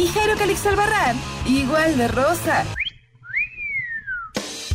Y 0.00 0.06
Jairo 0.08 0.34
Calix 0.38 0.64
Albarrán, 0.66 1.16
igual 1.46 1.96
de 1.98 2.08
rosa. 2.08 2.64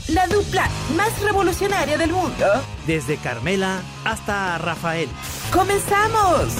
La 0.09 0.27
dupla 0.27 0.69
más 0.95 1.19
revolucionaria 1.21 1.97
del 1.97 2.11
mundo. 2.11 2.45
Desde 2.85 3.17
Carmela 3.17 3.81
hasta 4.03 4.57
Rafael. 4.59 5.09
¡Comenzamos! 5.51 6.53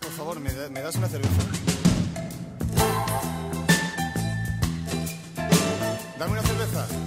Por 0.00 0.10
favor, 0.12 0.40
¿me, 0.40 0.52
da- 0.52 0.68
me 0.70 0.80
das 0.80 0.96
una 0.96 1.08
cerveza? 1.08 1.75
Dame 6.18 6.32
una 6.32 6.42
cerveza. 6.42 7.05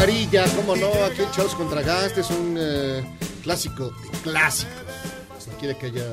Amarilla, 0.00 0.46
cómo 0.56 0.74
no, 0.76 0.90
aquí 1.04 1.20
en 1.20 1.30
Charles 1.30 1.54
contra 1.54 1.82
Gast 1.82 2.16
es 2.16 2.30
un 2.30 2.56
eh, 2.58 3.04
clásico 3.42 3.90
de 3.90 4.18
clásicos. 4.22 4.72
Quiere 5.58 5.76
que 5.76 5.86
haya 5.86 6.06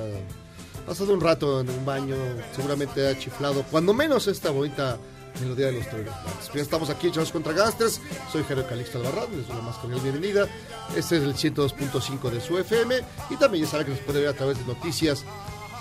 pasado 0.85 1.13
un 1.13 1.21
rato 1.21 1.61
en 1.61 1.69
un 1.69 1.85
baño, 1.85 2.17
seguramente 2.53 3.07
ha 3.07 3.17
chiflado, 3.17 3.63
cuando 3.71 3.93
menos 3.93 4.27
esta 4.27 4.51
bonita 4.51 4.97
melodía 5.39 5.67
de 5.67 5.73
los 5.73 5.89
Toreros. 5.89 6.13
Ya 6.53 6.61
estamos 6.61 6.89
aquí 6.89 7.07
en 7.07 7.13
Charles 7.13 7.31
contra 7.31 7.53
Gasters, 7.53 8.01
soy 8.29 8.43
Jairo 8.43 8.67
Calixto 8.67 8.97
Albarrán, 8.97 9.31
les 9.37 9.47
doy 9.47 9.55
la 9.55 9.63
más 9.63 9.77
cordial 9.77 10.01
bienvenida. 10.01 10.49
Este 10.93 11.15
es 11.15 11.23
el 11.23 11.33
102.5 11.33 12.29
de 12.29 12.41
su 12.41 12.57
FM 12.57 12.95
y 13.29 13.37
también 13.37 13.63
ya 13.63 13.71
saben 13.71 13.85
que 13.85 13.93
nos 13.93 14.01
puede 14.01 14.19
ver 14.19 14.29
a 14.29 14.33
través 14.33 14.57
de 14.57 14.65
noticias 14.65 15.23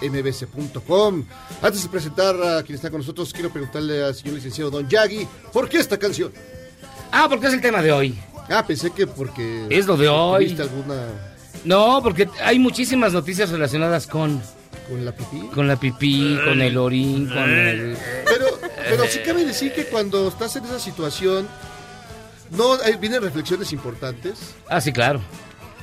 mbc.com. 0.00 1.24
Antes 1.60 1.82
de 1.82 1.88
presentar 1.88 2.40
a 2.40 2.62
quien 2.62 2.76
está 2.76 2.88
con 2.88 3.00
nosotros, 3.00 3.32
quiero 3.32 3.50
preguntarle 3.50 4.04
al 4.04 4.14
señor 4.14 4.36
licenciado 4.36 4.70
Don 4.70 4.88
Yagi, 4.88 5.26
¿por 5.52 5.68
qué 5.68 5.78
esta 5.78 5.98
canción? 5.98 6.32
Ah, 7.12 7.26
porque 7.28 7.46
es 7.46 7.54
el 7.54 7.60
tema 7.60 7.82
de 7.82 7.92
hoy. 7.92 8.18
Ah, 8.48 8.64
pensé 8.66 8.90
que 8.90 9.06
porque... 9.06 9.66
Es 9.70 9.86
lo 9.86 9.96
de 9.96 10.08
hoy. 10.08 10.44
¿Viste 10.46 10.62
alguna 10.62 11.06
No, 11.64 12.00
porque 12.02 12.28
hay 12.44 12.58
muchísimas 12.58 13.12
noticias 13.12 13.50
relacionadas 13.50 14.06
con, 14.06 14.40
con 14.88 15.04
la 15.04 15.12
pipí? 15.12 15.40
con 15.54 15.66
la 15.66 15.76
pipí, 15.76 16.38
con 16.44 16.60
el 16.62 16.76
orín, 16.76 17.28
con 17.28 17.38
el... 17.50 17.96
Pero, 18.24 18.46
pero 18.88 19.04
sí 19.06 19.20
cabe 19.24 19.44
decir 19.44 19.72
que 19.72 19.86
cuando 19.86 20.28
estás 20.28 20.54
en 20.56 20.64
esa 20.64 20.78
situación, 20.78 21.48
no 22.50 22.76
vienen 23.00 23.22
reflexiones 23.22 23.72
importantes. 23.72 24.38
Ah, 24.68 24.80
sí, 24.80 24.92
claro. 24.92 25.20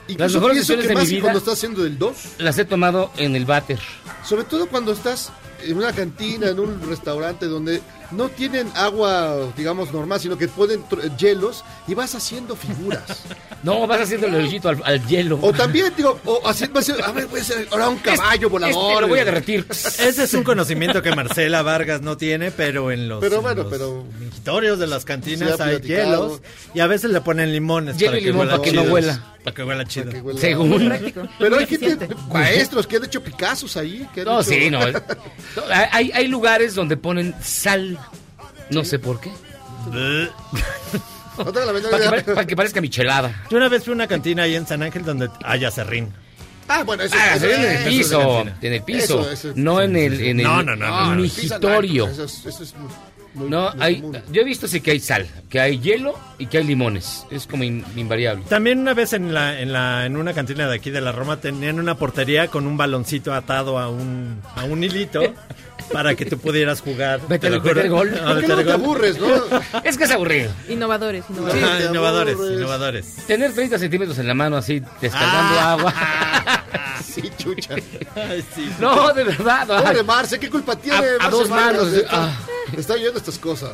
Incluso 0.07 0.35
mejores 0.39 0.65
pienso 0.65 0.73
decisiones 0.75 0.83
que 0.83 0.89
de 0.89 0.95
más 0.95 1.03
mi 1.05 1.11
vida- 1.15 1.21
cuando 1.21 1.39
estás 1.39 1.53
haciendo 1.55 1.83
del 1.83 1.97
2. 1.97 2.15
Las 2.39 2.57
he 2.57 2.65
tomado 2.65 3.11
en 3.17 3.35
el 3.35 3.45
váter. 3.45 3.79
Sobre 4.25 4.43
todo 4.45 4.67
cuando 4.67 4.91
estás 4.93 5.31
en 5.63 5.77
una 5.77 5.91
cantina, 5.93 6.47
en 6.49 6.59
un 6.59 6.81
restaurante 6.87 7.45
donde 7.45 7.81
no 8.15 8.29
tienen 8.29 8.69
agua, 8.75 9.51
digamos, 9.57 9.91
normal, 9.91 10.19
sino 10.19 10.37
que 10.37 10.47
ponen 10.47 10.83
hielos 11.17 11.63
y 11.87 11.93
vas 11.93 12.15
haciendo 12.15 12.55
figuras. 12.55 13.03
No, 13.63 13.87
vas 13.87 14.01
haciendo 14.01 14.27
el 14.27 14.35
hoyito 14.35 14.67
al, 14.67 14.81
al 14.83 15.07
hielo. 15.07 15.39
O 15.41 15.53
también, 15.53 15.93
digo, 15.95 16.19
o 16.25 16.45
haciendo, 16.45 16.81
a 17.01 17.11
ver, 17.13 17.27
voy 17.27 17.39
a 17.39 17.43
hacer 17.43 17.65
ahora 17.71 17.87
un 17.87 17.97
caballo 17.97 18.49
volador. 18.49 18.91
Este 18.91 19.01
lo 19.01 19.07
voy 19.07 19.19
a 19.19 19.23
derretir. 19.23 19.65
Ese 19.69 20.23
es 20.23 20.33
un 20.33 20.43
conocimiento 20.43 21.01
que 21.01 21.15
Marcela 21.15 21.61
Vargas 21.61 22.01
no 22.01 22.17
tiene, 22.17 22.51
pero 22.51 22.91
en 22.91 23.07
los, 23.07 23.21
Pero 23.21 23.37
en 23.37 23.41
bueno, 23.41 23.63
los 23.63 23.71
pero- 23.71 24.03
de 24.77 24.87
las 24.87 25.05
cantinas 25.05 25.61
hay 25.61 25.79
hielos 25.79 26.41
y 26.73 26.81
a 26.81 26.87
veces 26.87 27.11
le 27.11 27.21
ponen 27.21 27.53
limones 27.53 27.95
Hielo 27.97 28.11
para 28.11 28.19
y 28.19 28.23
que 28.23 28.27
limón 28.31 28.47
huela 28.47 28.57
para 28.57 28.69
que 28.69 28.75
no 28.75 28.81
huela. 28.83 29.32
Para 29.43 29.53
que 29.55 29.63
huela 29.63 29.85
chido. 29.85 30.11
Que 30.11 30.21
huela- 30.21 30.39
Según. 30.39 30.93
Pero 31.39 31.57
hay 31.57 31.65
gente, 31.67 32.07
maestros 32.31 32.87
que 32.87 32.95
han 32.97 33.05
hecho 33.05 33.21
Picassos 33.23 33.75
ahí. 33.77 34.07
que 34.13 34.21
han 34.21 34.27
No, 34.27 34.39
hecho- 34.41 34.49
sí, 34.49 34.69
no. 34.69 34.79
Hay, 35.91 36.11
hay 36.13 36.27
lugares 36.27 36.75
donde 36.75 36.95
ponen 36.97 37.35
sal. 37.43 37.97
No 38.69 38.83
sé 38.85 38.99
por 38.99 39.19
qué. 39.19 39.31
No 41.37 41.51
tengo 41.51 41.65
la 41.65 41.73
menor 41.73 41.91
Para 41.91 42.21
que, 42.23 42.31
para 42.33 42.47
que 42.47 42.55
parezca 42.55 42.79
michelada. 42.81 43.43
Yo 43.49 43.57
una 43.57 43.67
vez 43.67 43.83
fui 43.83 43.91
a 43.91 43.95
una 43.95 44.07
cantina 44.07 44.43
ahí 44.43 44.55
en 44.55 44.65
San 44.67 44.81
Ángel 44.83 45.03
donde 45.03 45.29
hay 45.43 45.65
acerrín. 45.65 46.13
Ah, 46.67 46.83
bueno, 46.83 47.03
eso, 47.03 47.15
Ah, 47.19 47.35
eso- 47.35 47.47
en 47.47 47.61
el 47.65 47.83
piso. 47.89 48.45
En 48.61 48.73
el 48.73 48.83
piso. 48.83 49.19
Eso, 49.21 49.31
eso- 49.31 49.51
no 49.55 49.81
en 49.81 49.95
el, 49.97 50.21
en 50.21 50.39
el 50.39 50.45
No, 50.45 50.63
no, 50.63 50.75
no, 50.75 51.13
muy- 53.33 53.49
No, 53.49 53.71
muy 53.73 53.81
hay, 53.83 54.01
común. 54.01 54.17
yo 54.31 54.41
he 54.41 54.45
visto 54.45 54.67
sí 54.67 54.81
que 54.81 54.91
hay 54.91 54.99
sal, 54.99 55.27
que 55.49 55.59
hay 55.59 55.79
hielo 55.79 56.17
y 56.37 56.45
que 56.47 56.57
hay 56.59 56.63
limones. 56.63 57.25
Es 57.31 57.47
como 57.47 57.63
in- 57.63 57.83
invariable. 57.95 58.43
También 58.49 58.79
una 58.79 58.93
vez 58.93 59.13
en 59.13 59.33
la, 59.33 59.59
en 59.59 59.73
la, 59.73 60.05
en 60.05 60.17
una 60.17 60.33
cantina 60.33 60.67
de 60.67 60.75
aquí 60.75 60.89
de 60.91 61.01
la 61.01 61.11
Roma 61.11 61.37
tenían 61.41 61.79
una 61.79 61.95
portería 61.95 62.47
con 62.47 62.67
un 62.67 62.77
baloncito 62.77 63.33
atado 63.33 63.79
a 63.79 63.89
un, 63.89 64.39
a 64.55 64.63
un 64.65 64.83
hilito 64.83 65.21
para 65.93 66.15
que 66.15 66.25
tú 66.25 66.37
pudieras 66.37 66.81
jugar. 66.81 67.21
Vete 67.29 67.47
Te 67.49 67.53
al- 67.53 67.61
gol. 67.89 68.11
No, 68.11 68.33
¿Por 68.33 68.41
qué 68.41 68.47
no 68.47 68.55
te 68.57 68.63
gol. 68.63 68.73
aburres, 68.73 69.17
no? 69.19 69.27
Es 69.83 69.97
que 69.97 70.03
es 70.03 70.11
aburrido. 70.11 70.51
Innovadores, 70.67 71.23
innovadores. 71.29 71.85
Innovadores, 71.89 72.35
aburres. 72.35 72.57
innovadores. 72.57 73.15
Tener 73.27 73.53
30 73.53 73.77
centímetros 73.79 74.17
en 74.17 74.27
la 74.27 74.33
mano 74.33 74.57
así, 74.57 74.81
descargando 74.99 75.59
Ah. 75.59 75.71
agua. 75.73 75.93
Sí, 77.03 77.29
chucha. 77.37 77.75
Ay, 78.15 78.43
sí. 78.55 78.71
No, 78.79 79.13
de 79.13 79.23
verdad. 79.23 79.67
Pobre 79.67 80.01
Marce, 80.03 80.39
¿qué 80.39 80.49
culpa 80.49 80.75
tiene? 80.75 80.97
A- 81.19 81.27
a 81.27 81.29
dos 81.29 81.47
manos, 81.47 81.91
de 81.91 81.99
esto? 81.99 82.09
ah. 82.11 82.31
Está 82.75 82.93
oyendo 82.93 83.19
estas 83.19 83.37
cosas. 83.37 83.71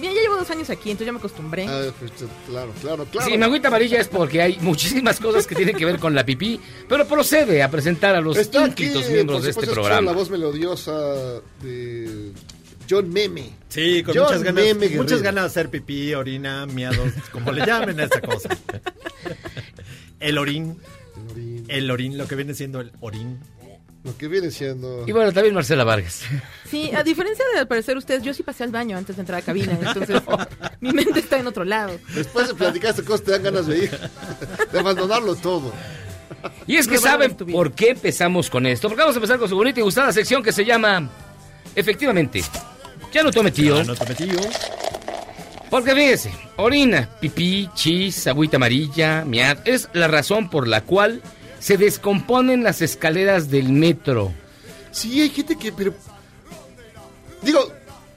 Mira, 0.00 0.12
ya 0.14 0.20
llevo 0.22 0.36
dos 0.36 0.50
años 0.50 0.70
aquí, 0.70 0.90
entonces 0.90 1.06
ya 1.06 1.12
me 1.12 1.18
acostumbré. 1.18 1.66
Ah, 1.68 1.90
pues, 1.98 2.12
claro, 2.48 2.72
claro, 2.80 3.04
claro. 3.06 3.28
Sí, 3.30 3.36
mi 3.36 3.44
agüita 3.44 3.68
amarilla 3.68 4.00
es 4.00 4.08
porque 4.08 4.40
hay 4.42 4.58
muchísimas 4.60 5.20
cosas 5.20 5.46
que 5.46 5.54
tienen 5.54 5.76
que 5.76 5.84
ver 5.84 5.98
con 5.98 6.14
la 6.14 6.24
pipí, 6.24 6.60
pero 6.88 7.06
procede 7.06 7.62
a 7.62 7.70
presentar 7.70 8.14
a 8.14 8.20
los 8.20 8.36
ínclitos 8.38 9.08
miembros 9.10 9.42
de 9.44 9.50
este 9.50 9.66
programa. 9.66 10.00
la 10.02 10.12
voz 10.12 10.30
melodiosa 10.30 10.92
de 11.62 12.32
John 12.88 13.10
Meme. 13.12 13.50
Sí, 13.68 14.02
con 14.02 14.14
John 14.14 14.24
muchas 14.24 14.42
ganas, 14.42 14.64
Meme 14.64 14.80
Guerrero. 14.86 15.02
muchas 15.02 15.22
ganas 15.22 15.44
de 15.44 15.46
hacer 15.48 15.68
pipí, 15.70 16.14
orina, 16.14 16.66
miados, 16.66 17.12
como 17.32 17.52
le 17.52 17.64
llamen 17.64 18.00
a 18.00 18.04
esta 18.04 18.20
cosa. 18.20 18.48
El 20.20 20.36
orín, 20.38 20.76
Orín, 21.32 21.64
el 21.68 21.90
orín, 21.90 22.18
lo 22.18 22.26
que 22.28 22.34
viene 22.34 22.52
siendo 22.54 22.80
el 22.80 22.92
orín. 23.00 23.38
Lo 24.02 24.16
que 24.16 24.28
viene 24.28 24.50
siendo... 24.50 25.04
Y 25.06 25.12
bueno, 25.12 25.30
también 25.32 25.54
Marcela 25.54 25.84
Vargas. 25.84 26.22
Sí, 26.70 26.90
a 26.94 27.02
diferencia 27.02 27.44
de 27.52 27.60
al 27.60 27.68
parecer 27.68 27.96
ustedes, 27.96 28.22
yo 28.22 28.32
sí 28.32 28.42
pasé 28.42 28.64
al 28.64 28.70
baño 28.70 28.96
antes 28.96 29.16
de 29.16 29.20
entrar 29.20 29.40
a 29.40 29.42
cabina, 29.42 29.78
entonces 29.80 30.22
mi 30.80 30.92
mente 30.92 31.20
está 31.20 31.38
en 31.38 31.46
otro 31.46 31.64
lado. 31.64 31.98
Después 32.14 32.48
de 32.48 32.54
platicar 32.54 32.90
estas 32.90 33.04
cosas 33.04 33.24
te 33.24 33.32
dan 33.32 33.42
ganas 33.42 33.66
de 33.66 33.78
ir, 33.78 33.90
de 34.72 34.78
abandonarlo 34.78 35.34
todo. 35.36 35.72
Y 36.66 36.76
es 36.76 36.88
que 36.88 36.96
saben 36.96 37.34
por 37.34 37.72
qué 37.72 37.90
empezamos 37.90 38.48
con 38.48 38.64
esto. 38.64 38.88
Porque 38.88 39.02
vamos 39.02 39.16
a 39.16 39.18
empezar 39.18 39.38
con 39.38 39.48
su 39.48 39.56
bonita 39.56 39.80
y 39.80 39.82
gustada 39.82 40.12
sección 40.12 40.42
que 40.42 40.52
se 40.52 40.64
llama, 40.64 41.10
efectivamente, 41.74 42.42
ya 43.12 43.22
no 43.22 43.30
tome 43.30 43.50
tío. 43.50 43.78
Ah, 43.78 43.84
no 43.84 43.94
te 43.94 44.06
metí 44.06 44.26
yo. 44.26 44.38
Porque 45.68 45.94
fíjese, 45.94 46.32
orina, 46.56 47.08
pipí, 47.20 47.68
chis, 47.74 48.26
agüita 48.26 48.56
amarilla, 48.56 49.24
miad, 49.24 49.58
es 49.66 49.88
la 49.92 50.08
razón 50.08 50.50
por 50.50 50.66
la 50.66 50.80
cual 50.82 51.22
se 51.60 51.76
descomponen 51.76 52.64
las 52.64 52.82
escaleras 52.82 53.48
del 53.50 53.70
metro. 53.72 54.32
Sí, 54.90 55.20
hay 55.20 55.30
gente 55.30 55.56
que... 55.56 55.70
Pero... 55.72 55.94
Digo, 57.42 57.72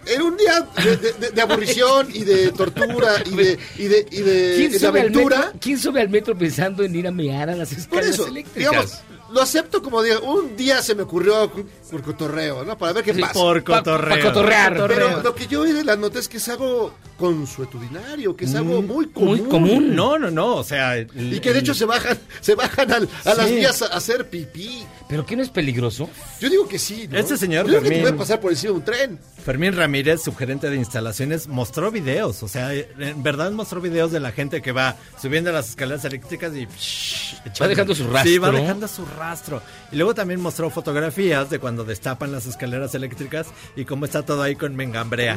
en 0.05 0.21
un 0.21 0.35
día 0.37 0.67
de, 0.83 0.97
de- 0.97 1.13
de- 1.13 1.29
de 1.31 1.41
aburrición 1.41 2.07
y 2.13 2.23
de 2.23 2.51
tortura 2.51 3.23
y 3.25 3.35
de, 3.35 3.59
y 3.77 3.83
de, 3.85 4.05
y 4.11 4.17
de, 4.21 4.53
¿Quién 4.57 4.71
de 4.71 4.79
sube, 4.79 4.87
al 4.99 5.07
aventura... 5.07 5.37
metro, 5.37 5.53
¿Quién 5.61 5.79
sube 5.79 6.01
al 6.01 6.09
metro 6.09 6.37
pensando 6.37 6.83
en 6.83 6.95
ir 6.95 7.07
a 7.07 7.11
mear 7.11 7.49
a 7.49 7.55
las 7.55 7.69
Por 7.69 7.77
escaleras 7.79 8.09
eso, 8.15 8.27
eléctricas? 8.27 8.71
digamos, 8.71 8.99
lo 9.31 9.41
acepto 9.41 9.81
como 9.81 10.03
digo, 10.03 10.19
un 10.21 10.55
día 10.57 10.81
se 10.81 10.93
me 10.93 11.03
ocurrió 11.03 11.49
por 11.89 12.01
cotorreo, 12.03 12.65
¿no? 12.65 12.77
Para 12.77 12.93
ver 12.93 13.03
qué 13.05 13.13
Sí, 13.13 13.21
pasa. 13.21 13.33
Por 13.33 13.63
cotorreo. 13.63 14.17
pa' 14.17 14.21
cotorrear. 14.29 14.87
Pero 14.87 15.21
lo 15.21 15.33
que 15.35 15.47
yo 15.47 15.61
vi 15.63 15.71
de 15.71 15.83
la 15.85 15.95
nota 15.95 16.19
es 16.19 16.27
que 16.27 16.37
es 16.37 16.49
algo 16.49 16.93
consuetudinario, 17.17 18.35
que 18.35 18.45
es 18.45 18.55
algo 18.55 18.81
muy 18.81 19.07
común. 19.07 19.29
Muy 19.39 19.49
común. 19.49 19.95
No, 19.95 20.17
no, 20.19 20.29
no, 20.31 20.55
o 20.55 20.63
sea... 20.63 20.97
el- 20.97 21.09
Y 21.33 21.39
que 21.39 21.53
de 21.53 21.59
hecho 21.59 21.71
el- 21.73 21.77
se 21.77 21.85
bajan, 21.85 22.17
se 22.41 22.55
bajan 22.55 22.91
al- 22.91 23.09
a 23.25 23.33
las 23.33 23.49
vías 23.51 23.81
a 23.81 23.87
hacer 23.87 24.29
pipí. 24.29 24.85
¿Pero 25.09 25.25
qué 25.25 25.35
no 25.35 25.43
es 25.43 25.49
peligroso? 25.49 26.09
Yo 26.39 26.49
digo 26.49 26.67
que 26.67 26.79
sí, 26.79 27.07
¿no? 27.09 27.17
Este 27.17 27.37
señor 27.37 27.65
Yo 27.65 27.71
creo 27.73 27.81
que 27.83 27.89
te 27.89 27.95
Fermín- 27.95 28.01
puede 28.03 28.13
pasar 28.17 28.39
por 28.39 28.51
encima 28.51 28.71
de 28.73 28.77
un 28.79 28.85
tren. 28.85 29.19
Fermín 29.43 29.73
Ramírez, 29.75 30.21
subgerente 30.23 30.69
de 30.69 30.77
instalaciones, 30.77 31.47
mostró 31.49 31.91
videos, 31.91 32.41
o 32.43 32.47
sea, 32.47 32.73
en 32.73 33.21
verdad 33.23 33.51
mostró 33.51 33.81
videos 33.81 34.09
de 34.13 34.21
la 34.21 34.31
gente 34.31 34.61
que 34.61 34.71
va 34.71 34.95
subiendo 35.21 35.51
las 35.51 35.69
escaleras 35.69 36.05
eléctricas 36.05 36.55
y... 36.55 36.65
psh, 36.65 37.35
echando- 37.45 37.67
dejando 37.67 37.93
su 37.95 38.07
rastro. 38.09 38.31
Sí, 38.31 38.37
va 38.37 38.51
dejando 38.51 38.87
su 38.87 39.05
rastro. 39.05 39.61
Y 39.91 39.97
luego 39.97 40.15
también 40.15 40.39
mostró 40.39 40.69
fotografías 40.69 41.49
de 41.49 41.59
cuando 41.59 41.83
destapan 41.83 42.31
las 42.31 42.45
escaleras 42.45 42.95
eléctricas 42.95 43.47
y 43.75 43.83
cómo 43.83 44.05
está 44.05 44.23
todo 44.23 44.41
ahí 44.41 44.55
con 44.55 44.75
mengambrea. 44.77 45.35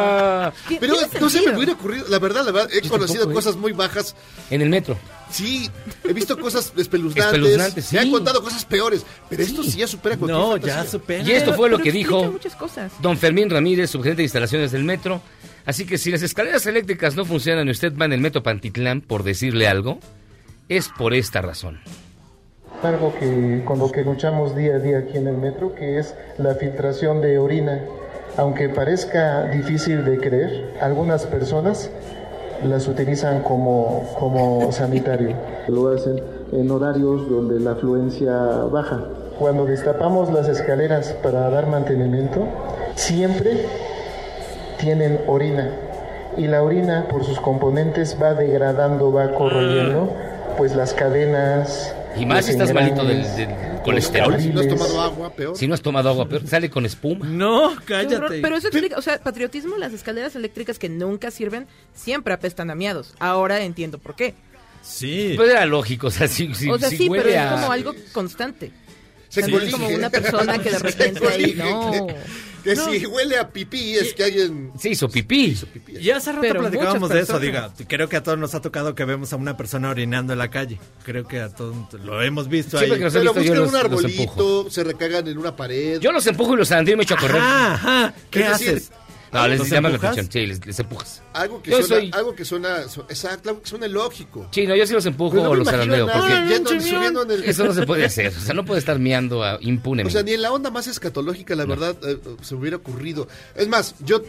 Ah, 0.00 0.52
¿Qué- 0.68 0.78
Pero 0.80 0.94
no 1.20 1.28
se 1.30 1.40
me 1.42 1.56
hubiera 1.56 1.72
ocurrido, 1.72 2.06
la 2.08 2.18
verdad, 2.18 2.44
la 2.44 2.52
verdad, 2.52 2.70
he 2.72 2.80
Yo 2.82 2.90
conocido 2.90 3.20
tampoco, 3.20 3.32
¿eh? 3.32 3.42
cosas 3.42 3.56
muy 3.56 3.72
bajas. 3.72 4.14
en 4.50 4.62
el 4.62 4.68
metro. 4.68 4.96
Sí, 5.30 5.70
he 6.02 6.12
visto 6.12 6.36
cosas 6.38 6.72
espeluznantes. 6.76 7.34
Espeluznantes, 7.38 7.92
Me 7.92 7.98
han 8.00 8.06
sí. 8.06 8.10
contado 8.10 8.42
cosas 8.42 8.64
peores. 8.64 9.04
Pero 9.28 9.42
esto 9.42 9.62
sí 9.62 9.78
ya 9.78 9.86
supera 9.86 10.16
cualquier 10.16 10.40
No, 10.40 10.50
fantasía. 10.52 10.82
ya 10.84 10.90
supera. 10.90 11.22
Y 11.22 11.30
esto 11.32 11.44
Pero- 11.46 11.56
fue 11.56 11.70
lo 11.70 11.76
pero 11.76 11.84
que 11.84 11.92
dijo 11.92 12.24
muchas 12.32 12.56
cosas. 12.56 12.90
don 13.00 13.16
Fermín 13.16 13.48
Ramírez, 13.48 13.90
subgerente 13.90 14.18
de 14.22 14.24
instalaciones 14.24 14.72
del 14.72 14.82
metro. 14.84 15.20
Así 15.66 15.84
que 15.86 15.98
si 15.98 16.10
las 16.10 16.22
escaleras 16.22 16.66
eléctricas 16.66 17.14
no 17.14 17.24
funcionan 17.24 17.68
y 17.68 17.70
usted 17.70 17.92
va 17.96 18.06
en 18.06 18.14
el 18.14 18.20
metro 18.20 18.42
Pantitlán, 18.42 19.02
por 19.02 19.22
decirle 19.22 19.68
algo, 19.68 20.00
es 20.68 20.88
por 20.88 21.14
esta 21.14 21.42
razón. 21.42 21.80
algo 22.82 23.14
que 23.18 23.62
con 23.66 23.78
lo 23.78 23.92
que 23.92 24.02
luchamos 24.02 24.56
día 24.56 24.76
a 24.76 24.78
día 24.78 24.98
aquí 25.00 25.18
en 25.18 25.26
el 25.28 25.36
metro, 25.36 25.74
que 25.74 25.98
es 25.98 26.14
la 26.38 26.54
filtración 26.54 27.20
de 27.20 27.38
orina. 27.38 27.84
Aunque 28.40 28.70
parezca 28.70 29.42
difícil 29.48 30.02
de 30.02 30.16
creer, 30.16 30.72
algunas 30.80 31.26
personas 31.26 31.90
las 32.64 32.88
utilizan 32.88 33.42
como, 33.42 34.14
como 34.18 34.72
sanitario. 34.72 35.36
Lo 35.68 35.92
hacen 35.92 36.22
en 36.50 36.70
horarios 36.70 37.28
donde 37.28 37.60
la 37.60 37.72
afluencia 37.72 38.32
baja. 38.72 39.04
Cuando 39.38 39.66
destapamos 39.66 40.32
las 40.32 40.48
escaleras 40.48 41.14
para 41.22 41.50
dar 41.50 41.66
mantenimiento, 41.66 42.46
siempre 42.94 43.66
tienen 44.78 45.20
orina. 45.26 45.72
Y 46.38 46.46
la 46.46 46.62
orina, 46.62 47.08
por 47.10 47.24
sus 47.24 47.38
componentes, 47.40 48.16
va 48.22 48.32
degradando, 48.32 49.12
va 49.12 49.32
corroyendo, 49.32 50.08
pues 50.56 50.74
las 50.74 50.94
cadenas. 50.94 51.94
Y 52.18 52.26
más 52.26 52.44
si 52.44 52.52
estás 52.52 52.72
malito 52.72 53.04
del, 53.04 53.22
del 53.36 53.48
colesterol. 53.84 54.40
Si 54.40 54.48
no 54.48 54.60
has 54.60 54.68
tomado 54.68 55.00
agua, 55.00 55.30
peor. 55.32 55.56
Si 55.56 55.66
no 55.66 55.74
has 55.74 55.82
tomado 55.82 56.08
agua, 56.08 56.28
peor, 56.28 56.46
sale 56.46 56.70
con 56.70 56.84
espuma. 56.86 57.26
No, 57.26 57.74
cállate. 57.84 58.40
Pero 58.40 58.56
eso 58.56 58.68
explica, 58.68 58.96
o 58.96 59.02
sea, 59.02 59.20
patriotismo, 59.20 59.76
las 59.76 59.92
escaleras 59.92 60.34
eléctricas 60.36 60.78
que 60.78 60.88
nunca 60.88 61.30
sirven, 61.30 61.66
siempre 61.94 62.34
apestan 62.34 62.70
a 62.70 62.74
miados. 62.74 63.14
Ahora 63.18 63.60
entiendo 63.62 63.98
por 63.98 64.16
qué. 64.16 64.34
Sí. 64.82 65.34
Pues 65.36 65.50
era 65.50 65.66
lógico, 65.66 66.08
o 66.08 66.10
sea, 66.10 66.26
si, 66.26 66.54
si, 66.54 66.70
o 66.70 66.78
sea, 66.78 66.88
si 66.88 66.96
sí, 66.96 67.08
huele 67.08 67.24
pero 67.24 67.44
es 67.44 67.52
como 67.52 67.72
algo 67.72 67.94
constante. 68.12 68.72
Se 69.30 69.70
como 69.70 69.88
una 69.88 70.10
persona 70.10 70.58
que 70.58 70.70
de 70.70 70.78
Se 70.78 70.84
repente 70.84 71.26
ahí, 71.26 71.54
no. 71.56 72.06
Que 72.62 72.76
si 72.76 73.06
huele 73.06 73.38
a 73.38 73.48
pipí 73.48 73.94
es 73.94 74.12
que 74.12 74.24
alguien... 74.24 74.72
Se 74.78 74.90
hizo 74.90 75.08
pipí. 75.08 75.56
Y 75.88 76.10
hace 76.10 76.30
rato 76.30 76.42
Pero 76.42 76.60
platicábamos 76.60 77.08
de 77.08 77.20
eso, 77.20 77.38
diga. 77.38 77.72
Creo 77.88 78.08
que 78.08 78.16
a 78.16 78.22
todos 78.22 78.38
nos 78.38 78.54
ha 78.54 78.60
tocado 78.60 78.94
que 78.94 79.04
vemos 79.04 79.32
a 79.32 79.36
una 79.36 79.56
persona 79.56 79.88
orinando 79.88 80.32
en 80.32 80.38
la 80.38 80.50
calle. 80.50 80.78
Creo 81.04 81.26
que 81.26 81.40
a 81.40 81.48
todos 81.48 81.74
lo 82.04 82.20
hemos 82.22 82.48
visto 82.48 82.78
ahí. 82.78 82.90
Pero 82.90 83.04
visto, 83.04 83.34
buscan 83.34 83.56
los, 83.56 83.70
un 83.70 83.76
arbolito, 83.76 84.70
se 84.70 84.84
recagan 84.84 85.26
en 85.28 85.38
una 85.38 85.56
pared. 85.56 86.00
Yo 86.00 86.12
los 86.12 86.26
empujo 86.26 86.54
y 86.54 86.58
los 86.58 86.70
andré 86.72 86.94
y 86.94 86.96
me 86.96 87.04
echo 87.04 87.14
a 87.14 87.18
correr. 87.18 87.40
Ajá, 87.40 87.74
ajá. 87.74 88.14
¿Qué 88.30 88.40
decir, 88.40 88.68
haces? 88.68 88.92
No, 89.32 89.46
les 89.46 89.58
¿Los 89.60 89.70
llama 89.70 89.88
la 89.90 89.96
atención. 89.96 90.28
Sí, 90.30 90.46
les, 90.46 90.66
les 90.66 90.78
empujas. 90.80 91.22
Algo 91.32 91.62
que 91.62 91.70
Yo 91.70 91.82
suena, 91.82 91.96
soy- 92.02 92.10
algo 92.12 92.34
que 92.34 92.44
suena, 92.44 92.88
su- 92.88 93.02
exacto, 93.02 93.50
algo 93.50 93.62
que 93.62 93.68
suena 93.68 93.86
lógico. 93.86 94.48
Sí, 94.50 94.66
no, 94.66 94.74
yo 94.74 94.86
sí 94.86 94.92
los 94.92 95.06
empujo 95.06 95.36
no 95.36 95.50
o 95.50 95.54
los 95.54 95.68
zarandeo. 95.68 96.06
Porque 96.12 96.32
yendo- 96.48 96.70
subiendo 96.80 97.22
en 97.22 97.30
el- 97.30 97.44
eso 97.44 97.64
no 97.64 97.72
se 97.72 97.86
puede 97.86 98.04
hacer. 98.06 98.34
O 98.36 98.40
sea, 98.40 98.54
no 98.54 98.64
puede 98.64 98.80
estar 98.80 98.98
miando 98.98 99.44
a- 99.44 99.56
O 99.56 99.60
impunemente. 99.60 100.12
sea, 100.12 100.22
ni 100.24 100.32
en 100.32 100.42
la 100.42 100.52
onda 100.52 100.70
más 100.70 100.86
escatológica, 100.88 101.54
la 101.54 101.64
verdad, 101.64 101.96
eh, 102.02 102.18
se 102.42 102.54
me 102.54 102.60
hubiera 102.62 102.76
ocurrido. 102.78 103.28
Es 103.54 103.68
más, 103.68 103.94
yo, 104.00 104.22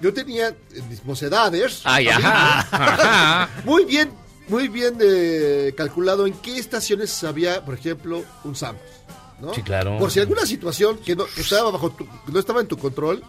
yo 0.00 0.14
tenía 0.14 0.48
en 0.74 0.88
mis 0.88 1.04
mocedades 1.04 1.82
Ay, 1.84 2.08
ajá, 2.08 2.60
ajá. 2.70 3.50
muy 3.64 3.84
bien, 3.84 4.10
muy 4.48 4.68
bien 4.68 4.96
eh, 5.00 5.74
calculado 5.76 6.26
en 6.26 6.32
qué 6.34 6.56
estaciones 6.58 7.22
había, 7.24 7.64
por 7.64 7.74
ejemplo, 7.74 8.24
un 8.44 8.56
Sams. 8.56 8.78
¿no? 9.40 9.52
Sí, 9.54 9.62
claro. 9.62 9.98
Por 9.98 10.10
si 10.10 10.18
alguna 10.20 10.44
situación 10.46 10.98
que 10.98 11.14
no, 11.14 11.26
que 11.26 11.42
estaba 11.42 11.70
bajo 11.70 11.90
tu- 11.90 12.06
que 12.06 12.32
no 12.32 12.40
estaba 12.40 12.60
en 12.60 12.66
tu 12.66 12.76
control, 12.76 13.22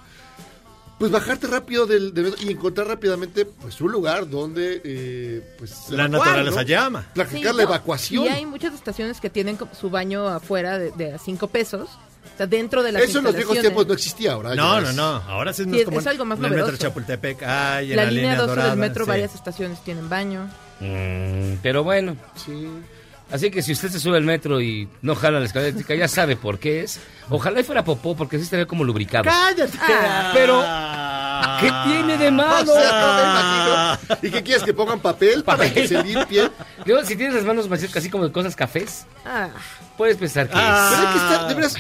pues 1.00 1.12
bajarte 1.12 1.48
rápido 1.48 1.86
del, 1.88 2.14
del- 2.14 2.36
y 2.42 2.52
encontrar 2.52 2.88
rápidamente 2.88 3.46
pues 3.46 3.80
un 3.82 3.92
lugar 3.92 4.30
donde 4.30 4.82
eh, 4.84 5.56
pues 5.58 5.90
La 5.90 6.06
evacuar, 6.06 6.28
naturaleza 6.28 6.62
¿no? 6.62 6.68
llama. 6.68 7.06
Practicar 7.16 7.52
Sí, 7.54 7.58
la 7.58 7.64
no, 7.64 7.70
evacuación. 7.70 8.26
Y 8.26 8.28
hay 8.28 8.46
muchas 8.46 8.74
estaciones 8.74 9.20
que 9.22 9.30
tienen 9.30 9.58
su 9.80 9.90
baño 9.90 10.28
afuera 10.28 10.78
de, 10.78 10.92
de 10.92 11.14
a 11.14 11.18
cinco 11.18 11.48
pesos. 11.48 11.90
O 11.90 12.38
sea, 12.38 12.48
dentro 12.48 12.84
de 12.84 12.92
las 12.92 13.02
Eso 13.04 13.20
en 13.20 13.24
los 13.26 13.36
viejos 13.36 13.60
tiempos 13.60 13.88
no 13.88 13.94
existía 13.94 14.34
ahora. 14.34 14.54
No, 14.56 14.80
no, 14.82 14.90
es- 14.90 14.96
no. 14.96 15.04
Ahora 15.04 15.54
sí, 15.54 15.66
no 15.66 15.74
Sí, 15.74 15.80
es 15.80 15.86
como 15.86 16.00
es 16.02 16.08
algo 16.08 16.26
más 16.26 16.38
en 16.40 16.46
el 16.46 16.52
metro. 16.52 16.76
Chapultepec. 16.78 17.44
Ay, 17.44 17.92
en 17.92 17.98
La, 17.98 18.04
la, 18.06 18.12
línea 18.12 18.36
12 18.36 18.48
dorada, 18.48 18.70
del 18.72 18.80
metro, 18.80 19.06
sí. 19.06 19.10
varias 19.10 19.36
estaciones 19.36 19.82
tienen 19.84 20.10
baño. 20.10 20.50
Mm, 20.82 21.56
pero 21.64 21.84
bueno. 21.84 22.16
Sí. 22.36 22.68
Así 23.32 23.52
que 23.52 23.62
si 23.62 23.74
usted 23.74 23.90
se 23.90 24.00
sube 24.00 24.18
al 24.18 24.24
metro 24.24 24.60
y 24.60 24.90
no 25.04 25.14
jala 25.16 25.40
la 25.40 25.46
escalera 25.46 25.70
eléctrica, 25.70 25.94
ya 25.96 26.08
sabe 26.08 26.36
por 26.36 26.58
qué 26.58 26.82
es. 26.84 27.00
Ojalá 27.30 27.60
y 27.60 27.64
fuera 27.64 27.84
popó, 27.84 28.16
porque 28.16 28.38
así 28.38 28.44
estaría 28.46 28.66
como 28.66 28.84
lubricado. 28.84 29.26
¡Cállate! 29.26 29.78
Ah, 29.80 30.32
pero, 30.34 30.60
¿Qué 31.62 31.72
tiene 31.90 32.18
de 32.18 32.28
O 32.30 32.32
malo? 32.32 32.74
sea, 32.74 32.92
no 33.02 33.14
me 33.16 33.22
imagino. 33.22 34.18
¿Y 34.24 34.32
qué 34.32 34.44
quieres? 34.44 34.64
¿Que 34.64 34.74
pongan 34.74 35.00
papel, 35.00 35.44
para 35.44 35.60
Papel. 35.60 35.74
que 35.74 35.88
se 35.88 36.04
limpie? 36.04 36.50
Digo, 36.86 37.04
si 37.06 37.16
tienes 37.16 37.36
las 37.36 37.46
manos 37.46 37.70
vacías 37.70 37.92
casi 37.92 38.10
como 38.10 38.26
de 38.26 38.32
cosas 38.32 38.56
cafés, 38.56 39.06
Ah, 39.26 39.50
puedes 39.98 40.18
pensar 40.18 40.48
que 40.48 40.54
Ah. 40.56 40.90
Pero 40.92 41.08
hay 41.08 41.14
que 41.14 41.20
estar, 41.24 41.48
de 41.48 41.54
veras, 41.54 41.76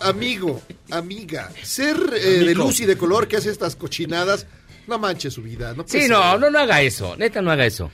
amigo, 0.00 0.60
amiga, 0.90 1.50
ser 1.62 1.96
eh, 2.14 2.18
de 2.44 2.54
luz 2.54 2.80
y 2.80 2.86
de 2.86 2.96
color 2.96 3.28
que 3.28 3.36
hace 3.36 3.50
estas 3.50 3.76
cochinadas, 3.76 4.46
no 4.86 4.98
manche 4.98 5.30
su 5.30 5.42
vida. 5.42 5.72
No 5.74 5.84
es. 5.84 5.90
Sí, 5.90 6.00
ser. 6.02 6.10
no, 6.10 6.36
no, 6.38 6.50
no 6.50 6.58
haga 6.58 6.80
eso. 6.82 7.16
Neta, 7.16 7.40
no 7.40 7.50
haga 7.50 7.64
eso. 7.66 7.90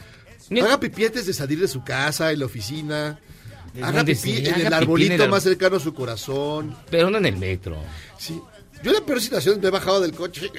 Haga 0.62 0.80
pipí 0.80 1.04
antes 1.04 1.26
de 1.26 1.32
salir 1.32 1.60
de 1.60 1.68
su 1.68 1.82
casa, 1.84 2.32
en 2.32 2.40
la 2.40 2.46
oficina. 2.46 3.18
¿De 3.74 3.84
Haga 3.84 4.04
pipí 4.04 4.14
sí? 4.18 4.46
en 4.46 4.54
Haga 4.54 4.66
el 4.68 4.72
arbolito 4.74 5.12
en 5.14 5.20
el 5.20 5.22
ar- 5.22 5.30
más 5.30 5.42
cercano 5.44 5.76
a 5.76 5.80
su 5.80 5.94
corazón. 5.94 6.76
Pero 6.90 7.08
no 7.10 7.18
en 7.18 7.26
el 7.26 7.36
metro. 7.36 7.76
Sí. 8.18 8.40
Yo 8.82 8.90
en 8.92 8.96
la 8.98 9.04
peor 9.04 9.20
situación 9.20 9.60
me 9.60 9.68
he 9.68 9.70
bajado 9.70 10.00
del 10.00 10.12
coche 10.12 10.50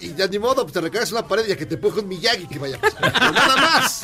y 0.00 0.14
ya 0.14 0.26
ni 0.28 0.38
modo, 0.38 0.62
pues 0.62 0.72
te 0.74 0.80
recargas 0.82 1.08
en 1.10 1.16
una 1.16 1.26
pared 1.26 1.48
y 1.48 1.52
a 1.52 1.56
que 1.56 1.64
te 1.66 1.76
empuje 1.76 2.00
un 2.00 2.08
Miyagi 2.08 2.46
que 2.46 2.58
vaya 2.58 2.76
a 2.76 2.80
pasar. 2.80 3.00
Pero 3.18 3.32
nada 3.32 3.56
más. 3.56 4.02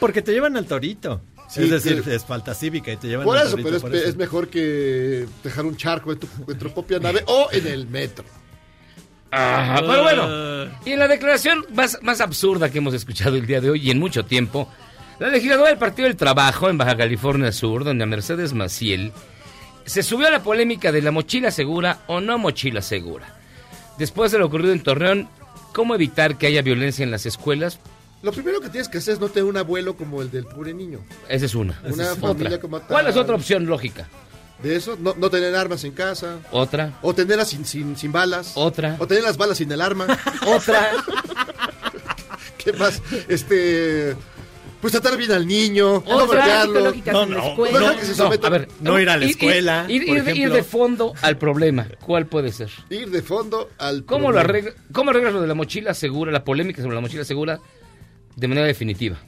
Porque 0.00 0.22
te 0.22 0.32
llevan 0.32 0.56
al 0.56 0.66
torito. 0.66 1.20
Sí, 1.48 1.62
es 1.64 1.70
decir, 1.70 2.02
que- 2.02 2.14
es 2.14 2.24
falta 2.24 2.54
cívica 2.54 2.92
y 2.92 2.96
te 2.96 3.08
llevan 3.08 3.24
Por 3.24 3.36
al 3.36 3.42
eso, 3.46 3.52
torito. 3.52 3.66
pero 3.68 3.76
es, 3.76 3.82
por 3.82 3.90
pe- 3.92 3.98
eso. 3.98 4.08
es 4.08 4.16
mejor 4.16 4.48
que 4.48 5.26
dejar 5.42 5.64
un 5.66 5.76
charco 5.76 6.12
en 6.12 6.18
tu, 6.20 6.28
en 6.48 6.58
tu 6.58 6.72
propia 6.72 6.98
nave 7.00 7.22
o 7.26 7.48
en 7.52 7.66
el 7.66 7.86
metro. 7.88 8.24
Ah, 9.32 9.76
pero 9.86 10.02
bueno, 10.02 10.72
y 10.84 10.92
en 10.92 10.98
la 10.98 11.06
declaración 11.08 11.64
más, 11.72 11.98
más 12.02 12.20
absurda 12.20 12.70
que 12.70 12.78
hemos 12.78 12.94
escuchado 12.94 13.36
el 13.36 13.46
día 13.46 13.60
de 13.60 13.70
hoy 13.70 13.80
y 13.86 13.90
en 13.90 13.98
mucho 13.98 14.24
tiempo, 14.24 14.68
la 15.18 15.28
legisladora 15.28 15.68
del 15.70 15.78
Partido 15.78 16.08
del 16.08 16.16
Trabajo 16.16 16.68
en 16.68 16.78
Baja 16.78 16.96
California 16.96 17.52
Sur, 17.52 17.84
donde 17.84 18.06
Mercedes 18.06 18.54
Maciel, 18.54 19.12
se 19.84 20.02
subió 20.02 20.28
a 20.28 20.30
la 20.30 20.42
polémica 20.42 20.90
de 20.92 21.02
la 21.02 21.10
mochila 21.10 21.50
segura 21.50 22.00
o 22.06 22.20
no 22.20 22.38
mochila 22.38 22.82
segura. 22.82 23.34
Después 23.98 24.32
de 24.32 24.38
lo 24.38 24.46
ocurrido 24.46 24.72
en 24.72 24.82
Torreón, 24.82 25.28
¿cómo 25.72 25.94
evitar 25.94 26.36
que 26.38 26.46
haya 26.46 26.62
violencia 26.62 27.02
en 27.02 27.10
las 27.10 27.26
escuelas? 27.26 27.78
Lo 28.22 28.32
primero 28.32 28.60
que 28.60 28.68
tienes 28.68 28.88
que 28.88 28.98
hacer 28.98 29.14
es 29.14 29.20
no 29.20 29.28
tener 29.28 29.44
un 29.44 29.56
abuelo 29.56 29.96
como 29.96 30.20
el 30.22 30.30
del 30.30 30.44
pobre 30.44 30.74
niño. 30.74 31.00
Esa 31.28 31.46
es 31.46 31.54
una. 31.54 31.78
Una 31.84 32.02
Esa 32.04 32.12
es 32.12 32.18
familia 32.18 32.48
otra. 32.48 32.60
como 32.60 32.78
tal. 32.78 32.88
¿Cuál 32.88 33.06
es 33.06 33.16
otra 33.16 33.34
opción 33.34 33.66
lógica? 33.66 34.08
De 34.62 34.76
eso, 34.76 34.96
no, 35.00 35.14
no 35.16 35.30
tener 35.30 35.54
armas 35.54 35.84
en 35.84 35.92
casa. 35.92 36.38
Otra. 36.50 36.98
O 37.02 37.14
tenerlas 37.14 37.48
sin, 37.48 37.64
sin, 37.64 37.96
sin 37.96 38.12
balas. 38.12 38.52
Otra. 38.56 38.96
O 38.98 39.06
tener 39.06 39.22
las 39.24 39.36
balas 39.38 39.56
sin 39.58 39.72
el 39.72 39.80
arma. 39.80 40.06
Otra. 40.46 40.90
¿Qué 42.58 42.72
más? 42.74 43.00
Este. 43.28 44.14
Pues 44.80 44.92
tratar 44.92 45.16
bien 45.18 45.32
al 45.32 45.46
niño. 45.46 46.02
No 46.06 46.16
Otra. 46.16 46.26
golpearlo. 46.26 46.80
No, 47.12 47.22
en 47.24 47.30
la 47.30 47.36
no, 47.36 47.48
escuela. 47.50 47.80
no, 47.80 47.96
que 47.98 48.04
se 48.06 48.14
someta- 48.14 48.46
a 48.46 48.50
ver, 48.50 48.68
No 48.80 48.98
ir 48.98 49.10
a 49.10 49.16
la 49.18 49.26
escuela, 49.26 49.84
Ir, 49.88 50.02
ir- 50.02 50.06
por 50.08 50.16
ir 50.18 50.24
de- 50.24 50.30
ir 50.32 50.36
ejemplo. 50.38 50.54
de 50.56 50.62
fondo 50.62 51.14
al 51.20 51.36
problema. 51.36 51.86
¿Cuál 52.00 52.26
puede 52.26 52.50
ser? 52.52 52.70
Ir 52.88 53.10
de 53.10 53.20
fondo 53.22 53.70
al. 53.78 54.04
¿Cómo, 54.04 54.30
lo 54.32 54.38
problema. 54.40 54.68
arregla- 54.70 54.82
¿Cómo 54.92 55.10
arreglas 55.10 55.32
lo 55.34 55.40
de 55.42 55.48
la 55.48 55.54
mochila 55.54 55.92
segura, 55.94 56.32
la 56.32 56.44
polémica 56.44 56.80
sobre 56.82 56.94
la 56.94 57.00
mochila 57.02 57.24
segura, 57.24 57.60
de 58.36 58.48
manera 58.48 58.66
definitiva? 58.66 59.18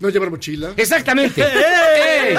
No 0.00 0.08
llevar 0.08 0.30
mochila. 0.30 0.72
Exactamente. 0.76 1.42
¡Ey! 1.46 2.34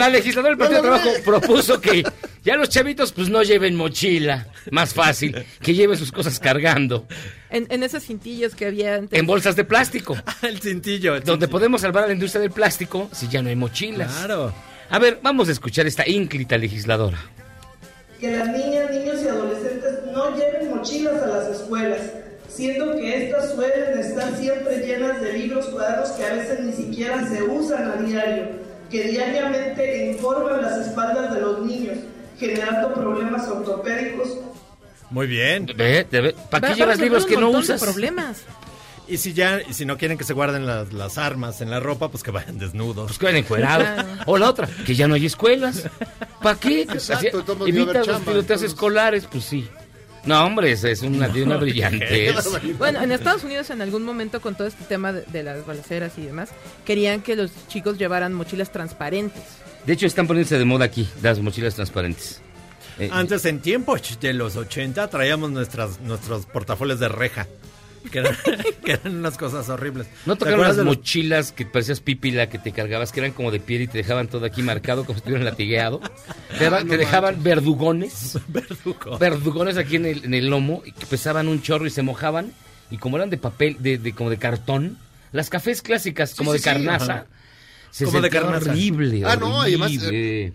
La 0.00 0.08
legisladora 0.08 0.50
del 0.54 0.58
Partido 0.58 0.82
de 0.82 0.88
No 0.88 0.96
Trabajo 0.98 1.22
propuso 1.24 1.80
que 1.80 2.02
ya 2.42 2.56
los 2.56 2.68
chavitos 2.68 3.12
pues 3.12 3.28
no 3.28 3.42
lleven 3.42 3.76
mochila, 3.76 4.48
más 4.70 4.94
fácil, 4.94 5.44
que 5.62 5.74
lleven 5.74 5.96
sus 5.98 6.10
cosas 6.10 6.38
cargando 6.40 7.06
En, 7.50 7.66
en 7.70 7.82
esas 7.82 8.02
cintillas 8.04 8.54
que 8.54 8.66
había 8.66 8.94
antes. 8.96 9.18
en 9.18 9.26
bolsas 9.26 9.56
de 9.56 9.64
plástico, 9.64 10.16
el 10.42 10.60
cintillo. 10.60 11.14
el 11.16 11.20
donde 11.22 11.46
cintillo. 11.46 11.50
podemos 11.50 11.80
salvar 11.82 12.04
a 12.04 12.06
la 12.08 12.12
industria 12.14 12.40
del 12.40 12.50
plástico 12.50 13.08
si 13.12 13.28
ya 13.28 13.42
no 13.42 13.48
hay 13.50 13.56
mochilas. 13.56 14.12
Claro. 14.12 14.52
A 14.88 14.98
ver, 14.98 15.18
vamos 15.22 15.48
a 15.48 15.52
escuchar 15.52 15.86
esta 15.86 16.08
ínclita 16.08 16.56
legisladora. 16.58 17.18
que 18.18 18.30
las 18.30 18.48
niñas, 18.48 18.90
niños 18.90 19.22
y 19.24 19.28
adolescentes 19.28 19.94
no 20.12 20.34
lleven 20.36 20.70
mochilas 20.74 21.22
a 21.22 21.26
las 21.26 21.46
escuelas, 21.60 22.00
siendo 22.48 22.96
que 22.96 23.26
estas 23.26 23.52
suelen 23.54 23.98
estar 23.98 24.34
siempre 24.36 24.78
llenas 24.78 25.20
de 25.20 25.32
libros, 25.34 25.66
cuadernos 25.66 26.10
que 26.10 26.24
a 26.24 26.34
veces 26.34 26.60
ni 26.60 26.72
siquiera 26.72 27.26
se 27.28 27.42
usan 27.42 27.90
a 27.90 27.96
diario, 28.02 28.48
que 28.90 29.04
diariamente 29.04 30.10
encorvan 30.10 30.62
las 30.62 30.86
espaldas 30.86 31.34
de 31.34 31.40
los 31.40 31.60
niños, 31.64 31.98
generando 32.38 32.92
problemas 32.94 33.46
ortopédicos 33.48 34.28
Muy 35.10 35.26
bien. 35.26 35.66
Ve, 35.76 36.04
te 36.04 36.20
ve- 36.20 36.34
¿Para 36.50 36.68
qué 36.68 36.74
llevas 36.74 36.98
libros 36.98 37.26
que 37.26 37.36
no 37.36 37.50
usas? 37.50 37.80
problemas. 37.80 38.42
Y 39.08 39.16
si 39.16 39.32
ya, 39.32 39.60
y 39.68 39.74
si 39.74 39.84
no 39.84 39.98
quieren 39.98 40.16
que 40.16 40.22
se 40.24 40.32
guarden 40.34 40.66
las, 40.66 40.92
las 40.92 41.18
armas 41.18 41.60
en 41.60 41.68
la 41.70 41.80
ropa, 41.80 42.08
pues 42.10 42.22
que 42.22 42.30
vayan 42.30 42.58
desnudos. 42.58 43.06
Pues 43.08 43.18
que 43.18 43.24
vayan 43.26 43.40
encuerados. 43.42 44.06
O 44.26 44.38
la 44.38 44.48
otra, 44.48 44.68
que 44.86 44.94
ya 44.94 45.08
no 45.08 45.14
hay 45.14 45.26
escuelas. 45.26 45.82
¿Para 46.42 46.58
qué? 46.60 46.82
Exacto, 46.82 47.14
Así- 47.14 47.26
de 47.26 47.30
todos 47.42 47.58
modos 47.58 47.72
ni 47.72 47.78
va 47.80 47.80
a 47.80 47.82
haber 47.90 47.96
Evitas 47.96 48.06
los 48.06 48.22
tiroteos 48.24 48.62
escolares, 48.62 49.26
pues 49.30 49.44
sí. 49.44 49.68
No, 50.24 50.44
hombre, 50.44 50.72
es 50.72 51.02
una, 51.02 51.28
de 51.28 51.42
una 51.42 51.56
brillantez. 51.56 52.36
Bueno, 52.78 53.02
en 53.02 53.12
Estados 53.12 53.44
Unidos 53.44 53.70
en 53.70 53.80
algún 53.80 54.02
momento 54.02 54.40
con 54.40 54.54
todo 54.54 54.66
este 54.66 54.84
tema 54.84 55.12
de, 55.12 55.22
de 55.22 55.42
las 55.42 55.64
balaceras 55.66 56.12
y 56.18 56.22
demás, 56.22 56.50
querían 56.84 57.22
que 57.22 57.36
los 57.36 57.50
chicos 57.68 57.98
llevaran 57.98 58.32
mochilas 58.34 58.70
transparentes. 58.70 59.42
De 59.86 59.94
hecho, 59.94 60.06
están 60.06 60.26
poniéndose 60.26 60.58
de 60.58 60.64
moda 60.64 60.84
aquí 60.84 61.08
las 61.22 61.40
mochilas 61.40 61.74
transparentes. 61.74 62.40
Eh, 62.98 63.08
Antes, 63.10 63.46
en 63.46 63.60
tiempos 63.60 64.18
de 64.20 64.34
los 64.34 64.56
80, 64.56 65.08
traíamos 65.08 65.50
nuestras, 65.50 66.00
nuestros 66.00 66.44
portafolios 66.46 67.00
de 67.00 67.08
reja. 67.08 67.46
Que 68.10 68.18
eran, 68.20 68.36
que 68.84 68.92
eran 68.92 69.16
unas 69.16 69.36
cosas 69.36 69.68
horribles. 69.68 70.06
¿No 70.26 70.34
¿Te 70.36 70.40
tocaron 70.40 70.60
las 70.62 70.76
los- 70.76 70.86
mochilas 70.86 71.52
que 71.52 71.66
parecías 71.66 72.00
pípila 72.00 72.48
que 72.48 72.58
te 72.58 72.72
cargabas, 72.72 73.12
que 73.12 73.20
eran 73.20 73.32
como 73.32 73.50
de 73.50 73.60
piel 73.60 73.82
y 73.82 73.86
te 73.88 73.98
dejaban 73.98 74.28
todo 74.28 74.46
aquí 74.46 74.62
marcado 74.62 75.04
como 75.04 75.14
si 75.16 75.20
estuvieran 75.20 75.44
latigueado? 75.44 76.00
Te, 76.58 76.66
Ah, 76.66 76.80
no 76.82 76.86
te 76.90 76.96
dejaban 76.96 77.42
verdugones, 77.42 78.38
Verdugo. 78.48 79.18
verdugones 79.18 79.76
aquí 79.76 79.96
en 79.96 80.06
el, 80.06 80.24
en 80.24 80.34
el 80.34 80.48
lomo, 80.48 80.82
y 80.84 80.92
que 80.92 81.06
pesaban 81.06 81.48
un 81.48 81.62
chorro 81.62 81.86
y 81.86 81.90
se 81.90 82.02
mojaban, 82.02 82.52
y 82.90 82.96
como 82.98 83.16
eran 83.16 83.30
de 83.30 83.38
papel, 83.38 83.76
de, 83.80 83.98
de- 83.98 84.12
como 84.12 84.30
de 84.30 84.36
cartón, 84.38 84.98
las 85.32 85.48
cafés 85.48 85.80
clásicas 85.82 86.34
como 86.34 86.52
sí, 86.52 86.58
de 86.58 86.64
carnaza, 86.64 87.26
se 87.90 88.04
Como 88.04 88.20
de 88.20 88.30
carnaza. 88.30 88.70
horrible, 88.72 89.22
Ah, 89.24 89.36
no, 89.36 89.60
además, 89.62 89.92
horrible. 89.96 90.52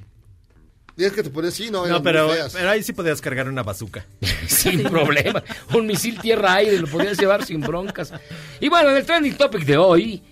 Es 0.97 1.11
que 1.11 1.23
te 1.23 1.29
pones 1.29 1.53
así, 1.53 1.69
no, 1.69 1.85
No, 1.85 2.01
pero, 2.01 2.31
ahí 2.67 2.81
sí 2.81 2.93
podías 2.93 3.19
cargar 3.19 3.49
una 3.49 3.63
bazooka. 3.63 4.05
sin 4.47 4.83
problema. 4.83 5.43
Un 5.73 5.87
misil 5.87 6.19
tierra-aire 6.19 6.79
lo 6.79 6.87
podías 6.87 7.17
llevar 7.17 7.45
sin 7.45 7.61
broncas. 7.61 8.13
Y 8.59 8.69
bueno, 8.69 8.91
en 8.91 8.97
el 8.97 9.05
trending 9.05 9.35
topic 9.35 9.65
de 9.65 9.77
hoy 9.77 10.23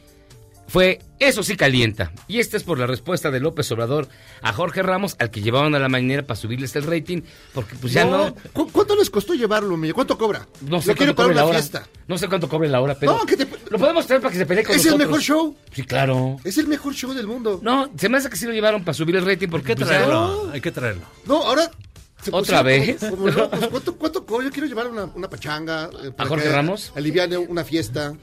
fue 0.74 0.98
Eso 1.20 1.44
sí 1.44 1.56
calienta. 1.56 2.12
Y 2.28 2.40
esta 2.40 2.58
es 2.58 2.64
por 2.64 2.80
la 2.80 2.88
respuesta 2.88 3.30
de 3.30 3.40
López 3.40 3.72
Obrador 3.72 4.08
a 4.42 4.52
Jorge 4.54 4.82
Ramos, 4.82 5.16
al 5.20 5.30
que 5.30 5.42
llevaban 5.44 5.76
a 5.76 5.80
la 5.80 5.88
mañanera 5.88 6.24
para 6.24 6.36
subirles 6.36 6.76
el 6.76 6.84
rating, 6.84 7.22
porque 7.54 7.76
pues 7.76 7.94
ya 7.94 8.06
no... 8.06 8.34
¿Cu- 8.54 8.70
¿Cuánto 8.72 8.96
les 8.96 9.10
costó 9.12 9.36
llevarlo, 9.36 9.78
Miguel? 9.78 9.94
¿Cuánto 9.94 10.18
cobra? 10.18 10.48
No 10.62 10.82
sé 10.82 10.88
Lo 10.90 10.96
quiero 10.96 11.16
cuánto 11.16 11.16
para 11.16 11.26
cobre 11.28 11.36
la 11.36 11.42
una 11.44 11.50
hora. 11.52 11.60
fiesta. 11.60 11.88
No 12.08 12.18
sé 12.18 12.28
cuánto 12.28 12.50
cobre 12.50 12.70
la 12.70 12.82
hora, 12.82 12.98
pero 13.00 13.16
No, 13.16 13.26
que 13.26 13.38
te- 13.38 13.48
lo 13.70 13.78
podemos 13.78 14.08
traer 14.08 14.22
para 14.24 14.32
que 14.32 14.40
se 14.40 14.46
pelee 14.48 14.64
con 14.64 14.76
Es 14.76 14.86
el 14.88 14.98
mejor 14.98 15.22
show. 15.22 15.56
Sí, 15.72 15.84
claro. 15.84 16.38
Es 16.44 16.58
el 16.58 16.68
mejor 16.68 16.94
show 16.96 17.14
del 17.14 17.28
mundo. 17.28 17.60
No, 17.62 17.90
se 17.96 18.10
me 18.10 18.18
hace 18.18 18.30
que 18.32 18.36
sí 18.36 18.46
lo 18.48 18.52
llevaron 18.52 18.84
para 18.84 18.94
subir 18.96 19.16
el 19.16 19.26
rating 19.26 19.48
porque 19.50 19.74
Hay 19.74 19.76
que 19.76 19.86
pues, 19.86 19.92
ya- 19.92 19.98
traerlo, 20.00 20.50
hay 20.52 20.60
que 20.62 20.72
traerlo. 20.72 21.04
No, 21.28 21.44
ahora. 21.44 21.70
se 22.22 22.32
¿Otra 22.34 22.64
vez? 22.64 22.98
como- 23.00 23.32
como. 23.32 23.50
¿Cuánto, 23.70 23.96
cuánto 23.96 24.26
cobra? 24.26 24.46
Yo 24.48 24.52
quiero 24.52 24.68
llevar 24.68 24.88
una, 24.88 25.06
una 25.06 25.30
pachanga. 25.30 25.90
eh, 26.04 26.12
para 26.12 26.28
Jorge 26.28 26.46
que 26.48 26.52
Ramos? 26.52 26.92
Aliviane 26.96 27.38
una 27.38 27.64
fiesta. 27.64 28.14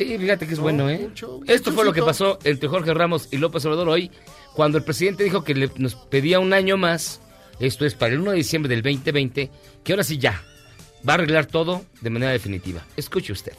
Sí, 0.00 0.16
fíjate 0.18 0.46
que 0.46 0.52
es 0.54 0.58
No, 0.58 0.62
bueno, 0.62 0.88
¿eh? 0.88 1.10
Esto 1.46 1.72
fue 1.72 1.84
lo 1.84 1.92
que 1.92 2.00
pasó 2.02 2.38
entre 2.44 2.68
Jorge 2.70 2.94
Ramos 2.94 3.28
y 3.30 3.36
López 3.36 3.64
Obrador 3.66 3.90
hoy, 3.90 4.10
cuando 4.54 4.78
el 4.78 4.84
presidente 4.84 5.24
dijo 5.24 5.44
que 5.44 5.54
le- 5.54 5.70
nos 5.76 5.94
pedía 5.94 6.40
un 6.40 6.54
año 6.54 6.78
más, 6.78 7.20
esto 7.58 7.84
es 7.84 7.94
para 7.94 8.14
el 8.14 8.20
1 8.20 8.30
de 8.30 8.38
diciembre 8.38 8.70
del 8.74 8.82
2020, 8.82 9.50
que 9.84 9.92
ahora 9.92 10.02
sí 10.02 10.16
ya 10.16 10.42
va 11.06 11.12
a 11.12 11.16
arreglar 11.16 11.44
todo 11.44 11.84
de 12.00 12.08
manera 12.08 12.32
definitiva. 12.32 12.82
Escuche 12.96 13.32
usted. 13.34 13.52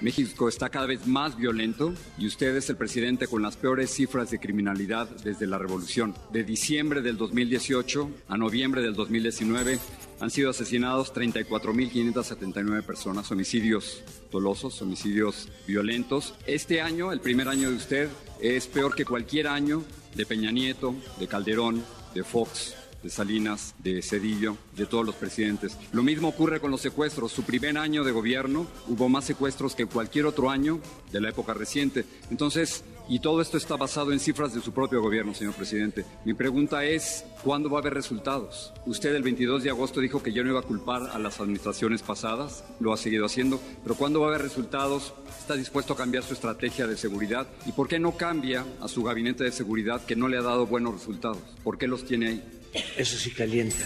México 0.00 0.48
está 0.48 0.68
cada 0.68 0.86
vez 0.86 1.06
más 1.06 1.36
violento 1.36 1.92
y 2.18 2.26
usted 2.26 2.54
es 2.56 2.70
el 2.70 2.76
presidente 2.76 3.26
con 3.26 3.42
las 3.42 3.56
peores 3.56 3.90
cifras 3.90 4.30
de 4.30 4.38
criminalidad 4.38 5.08
desde 5.24 5.46
la 5.46 5.58
revolución. 5.58 6.14
De 6.32 6.44
diciembre 6.44 7.02
del 7.02 7.16
2018 7.16 8.10
a 8.28 8.36
noviembre 8.36 8.80
del 8.80 8.94
2019 8.94 9.78
han 10.20 10.30
sido 10.30 10.50
asesinados 10.50 11.12
34.579 11.12 12.82
personas, 12.84 13.30
homicidios 13.32 14.02
dolosos, 14.30 14.80
homicidios 14.82 15.48
violentos. 15.66 16.34
Este 16.46 16.80
año, 16.80 17.12
el 17.12 17.20
primer 17.20 17.48
año 17.48 17.70
de 17.70 17.76
usted, 17.76 18.08
es 18.40 18.66
peor 18.66 18.94
que 18.94 19.04
cualquier 19.04 19.48
año 19.48 19.82
de 20.14 20.26
Peña 20.26 20.50
Nieto, 20.50 20.94
de 21.18 21.26
Calderón, 21.26 21.84
de 22.14 22.24
Fox, 22.24 22.74
de 23.02 23.10
Salinas, 23.10 23.74
de 23.78 24.02
Cedillo, 24.02 24.56
de 24.76 24.86
todos 24.86 25.06
los 25.06 25.14
presidentes. 25.14 25.76
Lo 25.92 26.02
mismo 26.02 26.28
ocurre 26.28 26.60
con 26.60 26.70
los 26.70 26.80
secuestros. 26.80 27.32
Su 27.32 27.44
primer 27.44 27.78
año 27.78 28.04
de 28.04 28.12
gobierno 28.12 28.66
hubo 28.86 29.08
más 29.08 29.24
secuestros 29.24 29.74
que 29.74 29.86
cualquier 29.86 30.26
otro 30.26 30.50
año 30.50 30.80
de 31.12 31.20
la 31.20 31.30
época 31.30 31.54
reciente. 31.54 32.04
Entonces, 32.30 32.84
y 33.08 33.20
todo 33.20 33.40
esto 33.40 33.56
está 33.56 33.76
basado 33.76 34.12
en 34.12 34.20
cifras 34.20 34.52
de 34.52 34.60
su 34.60 34.72
propio 34.72 35.00
gobierno, 35.00 35.32
señor 35.32 35.54
presidente. 35.54 36.04
Mi 36.26 36.34
pregunta 36.34 36.84
es, 36.84 37.24
¿cuándo 37.42 37.70
va 37.70 37.78
a 37.78 37.80
haber 37.80 37.94
resultados? 37.94 38.74
Usted 38.84 39.14
el 39.14 39.22
22 39.22 39.62
de 39.62 39.70
agosto 39.70 40.00
dijo 40.00 40.22
que 40.22 40.32
yo 40.32 40.44
no 40.44 40.50
iba 40.50 40.60
a 40.60 40.64
culpar 40.64 41.10
a 41.10 41.18
las 41.18 41.40
administraciones 41.40 42.02
pasadas, 42.02 42.64
lo 42.80 42.92
ha 42.92 42.98
seguido 42.98 43.24
haciendo, 43.24 43.60
pero 43.82 43.94
¿cuándo 43.94 44.20
va 44.20 44.26
a 44.26 44.28
haber 44.30 44.42
resultados? 44.42 45.14
¿Está 45.38 45.54
dispuesto 45.54 45.94
a 45.94 45.96
cambiar 45.96 46.22
su 46.22 46.34
estrategia 46.34 46.86
de 46.86 46.98
seguridad? 46.98 47.48
¿Y 47.64 47.72
por 47.72 47.88
qué 47.88 47.98
no 47.98 48.14
cambia 48.16 48.66
a 48.82 48.88
su 48.88 49.02
gabinete 49.02 49.44
de 49.44 49.52
seguridad 49.52 50.04
que 50.04 50.14
no 50.14 50.28
le 50.28 50.36
ha 50.36 50.42
dado 50.42 50.66
buenos 50.66 50.92
resultados? 50.92 51.38
¿Por 51.64 51.78
qué 51.78 51.88
los 51.88 52.04
tiene 52.04 52.28
ahí? 52.28 52.57
Eso 52.96 53.16
sí 53.16 53.30
calienta. 53.30 53.76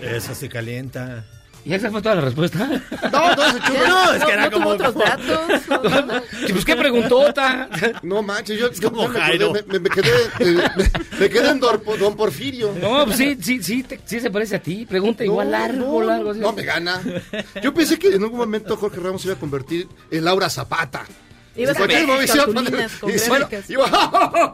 Eso 0.00 0.34
se 0.34 0.48
calienta. 0.48 1.24
¿Y 1.64 1.74
esa 1.74 1.92
fue 1.92 2.02
toda 2.02 2.16
la 2.16 2.22
respuesta? 2.22 2.66
No, 3.12 3.36
no, 3.36 3.52
se 3.52 3.60
churro. 3.60 3.86
No, 3.86 4.12
es 4.14 4.24
que 4.24 4.32
era 4.32 4.44
no 4.46 4.50
como... 4.50 4.68
otros 4.70 4.94
datos. 4.96 5.62
no, 5.68 5.82
no, 5.88 6.06
no. 6.06 6.20
Sí, 6.44 6.52
pues 6.52 6.64
qué 6.64 6.74
preguntota. 6.74 7.68
No 8.02 8.20
manches, 8.20 8.58
yo, 8.58 8.72
yo 8.72 8.90
como 8.92 9.06
me, 9.08 9.20
Jairo. 9.20 9.46
acordé, 9.50 9.64
me, 9.68 9.78
me 9.78 9.88
quedé, 9.90 10.10
eh, 10.40 10.68
me, 10.76 11.18
me 11.20 11.30
quedé 11.30 11.50
en 11.50 11.60
Don 11.60 12.16
Porfirio. 12.16 12.74
No, 12.80 13.04
pues 13.04 13.16
sí, 13.16 13.38
sí, 13.40 13.62
sí, 13.62 13.84
te- 13.84 14.00
sí 14.04 14.18
se 14.18 14.28
parece 14.30 14.56
a 14.56 14.62
ti. 14.62 14.86
Pregunta 14.86 15.24
igual 15.24 15.52
largo, 15.52 16.00
no, 16.00 16.02
largo. 16.02 16.30
así. 16.32 16.40
No, 16.40 16.52
me 16.52 16.64
gana. 16.64 17.00
Yo 17.62 17.72
pensé 17.72 17.96
que 17.96 18.08
en 18.08 18.22
algún 18.24 18.38
momento 18.38 18.76
Jorge 18.76 18.98
Ramos 18.98 19.22
se 19.22 19.28
iba 19.28 19.36
a 19.36 19.40
convertir 19.40 19.86
en 20.10 20.24
Laura 20.24 20.50
Zapata. 20.50 21.04
Ibas 21.56 21.76
a 21.76 21.80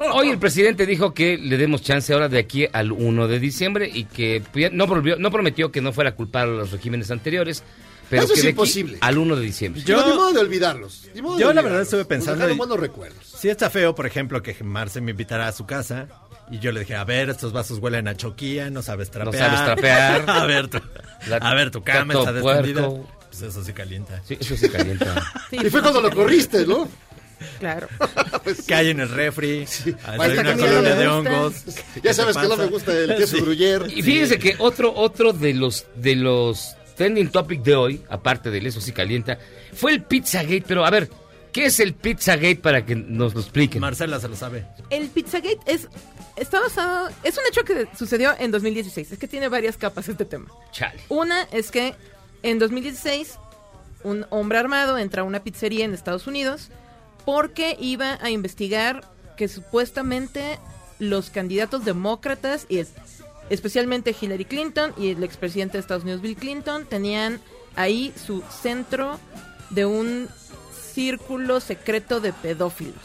Hoy 0.14 0.31
el 0.31 0.38
presidente 0.38 0.87
dijo 0.87 1.14
que 1.14 1.38
le 1.38 1.57
demos 1.57 1.83
chance 1.83 2.12
ahora 2.12 2.28
de 2.28 2.38
aquí 2.38 2.67
al 2.73 2.93
1 2.93 3.28
de 3.28 3.38
diciembre 3.40 3.90
y 3.93 4.05
que 4.05 4.43
pues, 4.52 4.73
no, 4.73 4.87
volvió- 4.87 5.17
no 5.19 5.31
prometió 5.31 5.71
que 5.71 5.81
no 5.81 5.93
fuera 5.93 6.11
a 6.11 6.14
culpar 6.14 6.45
a 6.45 6.50
los 6.50 6.73
regímenes 6.73 7.11
anteriores, 7.11 7.62
pero 8.11 8.23
Eso 8.23 8.33
que 8.35 8.40
es 8.40 8.45
de 8.45 8.49
aquí 8.49 8.52
imposible. 8.55 8.99
al 9.00 9.19
1 9.19 9.37
de 9.37 9.43
diciembre. 9.43 9.83
Yo, 9.85 10.05
ni 10.07 10.14
modo 10.14 10.33
de 10.33 10.40
olvidarlos. 10.40 11.09
modo 11.23 11.37
de 11.37 11.43
Yo 11.43 11.52
la 11.52 11.62
verdad 11.62 11.83
estuve 11.83 12.05
pensando 12.05 12.47
buenos 12.57 12.81
recuerdos. 12.81 13.25
Sí 13.25 13.49
está 13.49 13.71
feo, 13.71 13.95
por 13.95 14.07
ejemplo, 14.07 14.43
que 14.43 14.57
Marce 14.64 15.00
me 15.00 15.12
invitara 15.12 15.47
a 15.49 15.52
su 15.52 15.67
casa 15.67 16.09
Y 16.50 16.59
yo 16.59 16.73
le 16.73 16.81
dije, 16.81 16.95
a 16.97 17.05
ver, 17.05 17.28
estos 17.31 17.52
vasos 17.52 17.78
huelen 17.78 18.09
a 18.09 18.17
choquía, 18.17 18.71
no 18.71 18.83
sabes 18.83 19.11
trapear. 19.11 19.50
No 19.50 19.57
sabes 19.57 19.64
trapear. 19.64 20.25
a 20.28 20.47
ver, 20.47 20.69
tu, 20.69 20.81
La- 21.28 21.37
a 21.37 21.55
ver, 21.55 21.71
tu 21.71 21.83
cama 21.85 22.14
está 22.14 22.33
descendida. 22.33 22.88
Pues 23.38 23.50
eso 23.54 23.64
sí 23.64 23.73
calienta. 23.73 24.21
Sí, 24.26 24.37
eso 24.40 24.57
sí 24.57 24.68
calienta. 24.68 25.23
Sí, 25.50 25.57
Y 25.64 25.71
fue 25.71 25.80
cuando 25.80 26.00
lo 26.00 26.11
corriste, 26.11 26.66
¿no? 26.66 26.88
Claro. 27.61 27.87
Que 28.66 28.75
hay 28.75 28.90
en 28.90 29.00
el 29.00 29.09
refri. 29.11 29.59
Hay 30.07 30.30
Esta 30.30 30.40
una 30.40 30.57
colonia 30.57 30.95
de 30.95 31.07
hongos. 31.09 31.54
Ya 32.02 32.14
sabes 32.14 32.37
que 32.37 32.49
no 32.49 32.57
me 32.57 32.66
gusta 32.66 32.92
el 32.92 33.14
queso 33.16 33.37
Sí. 33.37 33.42
gruyere. 33.42 33.92
Y 33.95 34.02
fíjense 34.02 34.38
que 34.38 34.57
otro, 34.59 34.92
otro 34.95 35.33
de 35.33 35.54
los 35.54 35.87
de 35.97 36.16
los 36.16 36.75
trending 36.97 37.30
topic 37.30 37.62
de 37.62 37.75
hoy, 37.76 38.02
aparte 38.09 38.50
del 38.50 38.66
eso 38.66 38.80
sí 38.80 38.92
calienta, 38.92 39.38
fue 39.75 39.92
el 39.92 40.02
Pizzagate. 40.02 40.64
Pero 40.66 40.85
a 40.85 40.90
ver, 40.90 41.09
¿qué 41.52 41.66
es 41.66 41.78
el 41.78 41.95
Pizzagate 41.95 42.57
para 42.57 42.85
que 42.85 42.97
nos 42.97 43.35
lo 43.35 43.40
expliquen? 43.40 43.80
Marcela 43.80 44.18
se 44.18 44.28
lo 44.28 44.35
sabe. 44.37 44.66
El 44.90 45.09
Pizzagate 45.09 45.61
es 45.66 45.87
está 46.37 46.61
basado 46.61 47.09
es 47.23 47.37
un 47.37 47.42
hecho 47.49 47.62
que 47.64 47.87
sucedió 47.97 48.35
en 48.38 48.50
2016. 48.50 49.12
Es 49.12 49.18
que 49.18 49.28
tiene 49.28 49.49
varias 49.49 49.76
capas 49.76 50.09
este 50.09 50.25
tema. 50.25 50.47
Chale. 50.73 51.00
Una 51.09 51.42
es 51.52 51.71
que 51.71 51.95
en 52.42 52.59
2016 52.59 53.38
un 54.04 54.26
hombre 54.30 54.59
armado 54.59 54.97
entra 54.99 55.23
a 55.23 55.25
una 55.25 55.42
pizzería 55.42 55.85
en 55.85 55.92
Estados 55.95 56.26
Unidos 56.26 56.68
porque 57.25 57.76
iba 57.80 58.18
a 58.23 58.30
investigar 58.30 59.02
que 59.37 59.49
supuestamente 59.49 60.59
los 60.99 61.30
candidatos 61.30 61.85
demócratas 61.85 62.66
y 62.68 62.83
especialmente 63.50 64.14
Hillary 64.18 64.45
Clinton 64.45 64.92
y 64.97 65.11
el 65.11 65.23
expresidente 65.25 65.75
de 65.78 65.80
Estados 65.80 66.02
Unidos 66.04 66.21
Bill 66.23 66.37
Clinton 66.37 66.87
tenían 66.87 67.40
ahí 67.76 68.12
su 68.26 68.42
centro 68.62 69.18
de 69.71 69.85
un 69.87 70.28
círculo 70.95 71.61
secreto 71.61 72.21
de 72.21 72.33
pedófilos. 72.33 72.97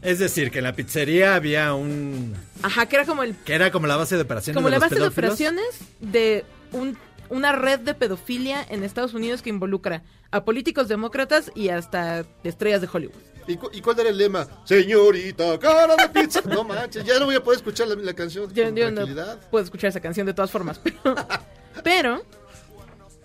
Es 0.00 0.18
decir, 0.18 0.50
que 0.50 0.58
en 0.58 0.64
la 0.64 0.72
pizzería 0.74 1.34
había 1.36 1.74
un... 1.74 2.34
Ajá, 2.62 2.86
que 2.86 2.96
era 2.96 3.04
como 3.04 3.22
el 3.22 3.36
Que 3.36 3.54
era 3.54 3.70
como 3.70 3.86
la 3.86 3.96
base 3.96 4.16
de 4.16 4.22
operaciones 4.22 4.56
como 4.56 4.66
de 4.68 4.72
la 4.72 4.76
los 4.78 4.90
base 4.90 5.00
de 5.00 5.06
operaciones 5.06 5.64
de 6.00 6.44
un- 6.72 6.98
una 7.32 7.52
red 7.52 7.80
de 7.80 7.94
pedofilia 7.94 8.64
en 8.68 8.84
Estados 8.84 9.14
Unidos 9.14 9.42
que 9.42 9.50
involucra 9.50 10.02
a 10.30 10.44
políticos 10.44 10.86
demócratas 10.88 11.50
y 11.54 11.70
hasta 11.70 12.24
estrellas 12.44 12.80
de 12.80 12.88
Hollywood. 12.92 13.14
¿Y, 13.48 13.56
cu- 13.56 13.70
y 13.72 13.80
cuál 13.80 13.98
era 13.98 14.10
el 14.10 14.18
lema? 14.18 14.46
Señorita, 14.64 15.58
cara 15.58 15.96
de 15.96 16.08
pizza. 16.10 16.42
No 16.42 16.62
manches, 16.72 17.04
ya 17.04 17.18
no 17.18 17.24
voy 17.26 17.34
a 17.34 17.42
poder 17.42 17.56
escuchar 17.58 17.88
la, 17.88 17.94
la 17.96 18.14
canción 18.14 18.52
Yo, 18.54 18.68
yo 18.70 18.90
no 18.90 19.04
puedo 19.50 19.64
escuchar 19.64 19.88
esa 19.88 20.00
canción 20.00 20.26
de 20.26 20.34
todas 20.34 20.50
formas, 20.50 20.78
pero, 20.78 21.16
pero 21.82 22.22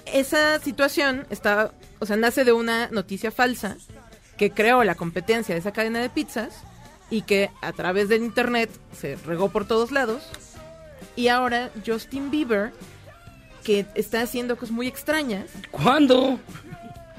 esa 0.05 0.59
situación 0.59 1.27
está, 1.29 1.73
o 1.99 2.05
sea, 2.05 2.15
nace 2.15 2.43
de 2.45 2.53
una 2.53 2.87
noticia 2.89 3.29
falsa 3.31 3.77
que 4.37 4.51
creó 4.51 4.83
la 4.83 4.95
competencia 4.95 5.53
de 5.53 5.59
esa 5.59 5.71
cadena 5.73 5.99
de 5.99 6.09
pizzas 6.09 6.61
y 7.09 7.23
que 7.23 7.49
a 7.61 7.73
través 7.73 8.09
del 8.09 8.23
internet 8.23 8.69
se 8.97 9.15
regó 9.17 9.49
por 9.49 9.67
todos 9.67 9.91
lados. 9.91 10.23
Y 11.15 11.27
ahora 11.29 11.71
Justin 11.85 12.29
Bieber, 12.31 12.71
que 13.67 13.85
está 13.95 14.21
haciendo 14.21 14.55
cosas 14.55 14.73
muy 14.73 14.87
extrañas, 14.87 15.49
¿Cuándo? 15.71 16.39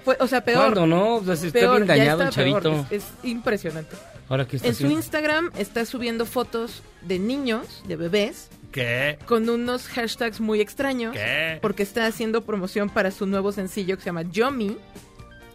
fue, 0.03 0.17
o 0.19 0.27
sea, 0.27 0.43
peor. 0.43 0.73
¿Cuándo 0.73 0.87
no? 0.87 1.21
Pues 1.23 1.43
está 1.43 1.59
peor, 1.59 1.77
bien 1.77 1.89
dañado 1.89 2.23
el 2.23 2.29
está 2.31 2.43
peor, 2.43 2.63
chavito. 2.63 2.87
Es, 2.91 3.03
es 3.03 3.11
impresionante. 3.23 3.95
Ahora 4.31 4.47
qué 4.47 4.57
está 4.57 4.69
En 4.69 4.75
su? 4.75 4.87
Instagram 4.87 5.51
está 5.59 5.85
subiendo 5.85 6.25
fotos 6.25 6.83
de 7.03 7.19
niños, 7.19 7.83
de 7.87 7.97
bebés, 7.97 8.49
¿Qué? 8.73 9.19
con 9.27 9.47
unos 9.51 9.89
hashtags 9.89 10.41
muy 10.41 10.63
extraños. 10.63 11.13
¿Qué? 11.15 11.59
Porque 11.61 11.83
está 11.83 12.07
haciendo 12.07 12.41
promoción 12.41 12.89
para 12.89 13.11
su 13.11 13.27
nuevo 13.27 13.53
sencillo 13.53 13.97
que 13.97 14.03
se 14.05 14.07
llama 14.07 14.23
Yomi, 14.23 14.79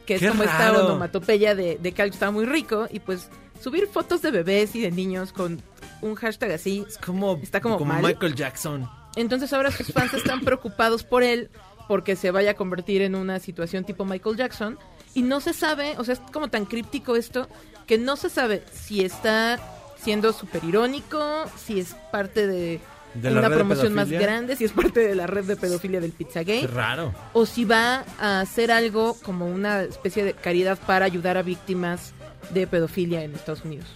que 0.05 0.13
es 0.13 0.21
¡Qué 0.21 0.29
como 0.29 0.43
esta 0.43 0.79
onomatopeya 0.79 1.55
de, 1.55 1.79
de 1.81 1.91
que 1.91 2.03
algo 2.03 2.13
está 2.13 2.29
muy 2.29 2.45
rico. 2.45 2.87
Y 2.91 2.99
pues 2.99 3.29
subir 3.59 3.87
fotos 3.87 4.21
de 4.21 4.29
bebés 4.29 4.75
y 4.75 4.81
de 4.81 4.91
niños 4.91 5.33
con 5.33 5.59
un 6.01 6.13
hashtag 6.13 6.51
así. 6.51 6.85
Es 6.87 6.99
como, 6.99 7.39
Está 7.41 7.61
como 7.61 7.79
mal. 7.79 8.03
Michael 8.03 8.35
Jackson. 8.35 8.87
Entonces 9.15 9.53
ahora 9.53 9.71
sus 9.71 9.91
fans 9.91 10.13
están 10.13 10.41
preocupados 10.41 11.03
por 11.03 11.23
él 11.23 11.49
porque 11.87 12.15
se 12.15 12.31
vaya 12.31 12.51
a 12.51 12.53
convertir 12.55 13.01
en 13.01 13.15
una 13.15 13.39
situación 13.39 13.83
tipo 13.83 14.05
Michael 14.05 14.37
Jackson. 14.37 14.79
Y 15.13 15.21
no 15.21 15.41
se 15.41 15.53
sabe, 15.53 15.95
o 15.97 16.03
sea, 16.03 16.13
es 16.13 16.21
como 16.31 16.47
tan 16.47 16.65
críptico 16.65 17.15
esto, 17.15 17.47
que 17.85 17.97
no 17.97 18.15
se 18.15 18.29
sabe 18.29 18.63
si 18.71 19.03
está 19.03 19.59
siendo 19.97 20.33
súper 20.33 20.63
irónico, 20.63 21.45
si 21.55 21.79
es 21.79 21.95
parte 22.11 22.47
de, 22.47 22.79
¿De 23.13 23.29
la 23.29 23.39
una 23.39 23.49
de 23.49 23.55
promoción 23.55 23.93
más 23.93 24.09
grande, 24.09 24.55
si 24.55 24.65
es 24.65 24.71
parte 24.71 25.01
de 25.01 25.15
la 25.15 25.27
red 25.27 25.45
de 25.45 25.55
pedofilia 25.55 26.01
del 26.01 26.11
Pizzagate, 26.11 26.67
raro. 26.67 27.13
o 27.33 27.45
si 27.45 27.63
va 27.63 28.05
a 28.19 28.41
hacer 28.41 28.71
algo 28.71 29.15
como 29.23 29.45
una 29.45 29.83
especie 29.83 30.23
de 30.23 30.33
caridad 30.33 30.79
para 30.87 31.05
ayudar 31.05 31.37
a 31.37 31.43
víctimas 31.43 32.13
de 32.49 32.65
pedofilia 32.67 33.23
en 33.23 33.35
Estados 33.35 33.63
Unidos. 33.63 33.87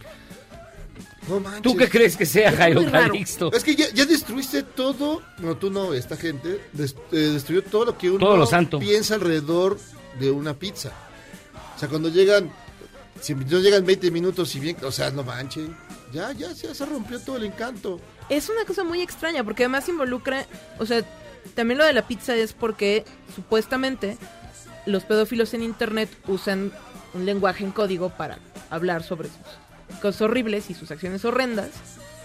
No 1.27 1.39
manches. 1.39 1.61
¿Tú 1.61 1.75
qué 1.75 1.89
crees 1.89 2.15
que 2.17 2.25
sea, 2.25 2.51
Jairo. 2.51 2.89
Calixto? 2.91 3.51
Es 3.51 3.63
que 3.63 3.75
ya, 3.75 3.89
ya 3.93 4.05
destruiste 4.05 4.63
todo. 4.63 5.21
No, 5.39 5.55
tú 5.57 5.69
no, 5.69 5.93
esta 5.93 6.15
gente. 6.17 6.61
des- 6.73 6.95
eh, 7.11 7.17
destruyó 7.33 7.63
todo 7.63 7.85
lo 7.85 7.97
que 7.97 8.09
uno 8.09 8.19
Todo 8.19 8.37
lo 8.37 8.45
santo. 8.45 8.79
piensa 8.79 9.15
alrededor 9.15 9.77
de 10.19 10.31
una 10.31 10.53
pizza. 10.53 10.91
O 11.75 11.79
sea, 11.79 11.89
cuando 11.89 12.09
llegan. 12.09 12.51
Si 13.19 13.33
no 13.33 13.59
llegan 13.59 13.85
20 13.85 14.11
minutos 14.11 14.55
y 14.55 14.59
bien. 14.59 14.77
O 14.83 14.91
sea, 14.91 15.09
no 15.11 15.23
manchen. 15.23 15.75
Ya, 16.13 16.31
ya, 16.31 16.51
ya 16.51 16.73
se 16.73 16.85
rompió 16.85 17.19
todo 17.19 17.37
el 17.37 17.43
encanto. 17.45 17.99
Es 18.29 18.49
una 18.49 18.63
cosa 18.65 18.83
muy 18.83 19.01
extraña 19.01 19.43
porque 19.43 19.63
además 19.63 19.87
involucra, 19.89 20.45
o 20.79 20.85
sea, 20.85 21.01
también 21.55 21.77
lo 21.77 21.85
de 21.85 21.93
la 21.93 22.07
pizza 22.07 22.35
es 22.35 22.53
porque 22.53 23.03
supuestamente 23.35 24.17
los 24.85 25.03
pedófilos 25.03 25.53
en 25.53 25.63
internet 25.63 26.09
usan 26.27 26.71
un 27.13 27.25
lenguaje 27.25 27.63
en 27.63 27.71
código 27.71 28.09
para 28.09 28.37
hablar 28.69 29.03
sobre 29.03 29.27
sus 29.29 29.37
cosas 30.01 30.21
horribles 30.21 30.69
y 30.69 30.73
sus 30.73 30.91
acciones 30.91 31.23
horrendas, 31.25 31.69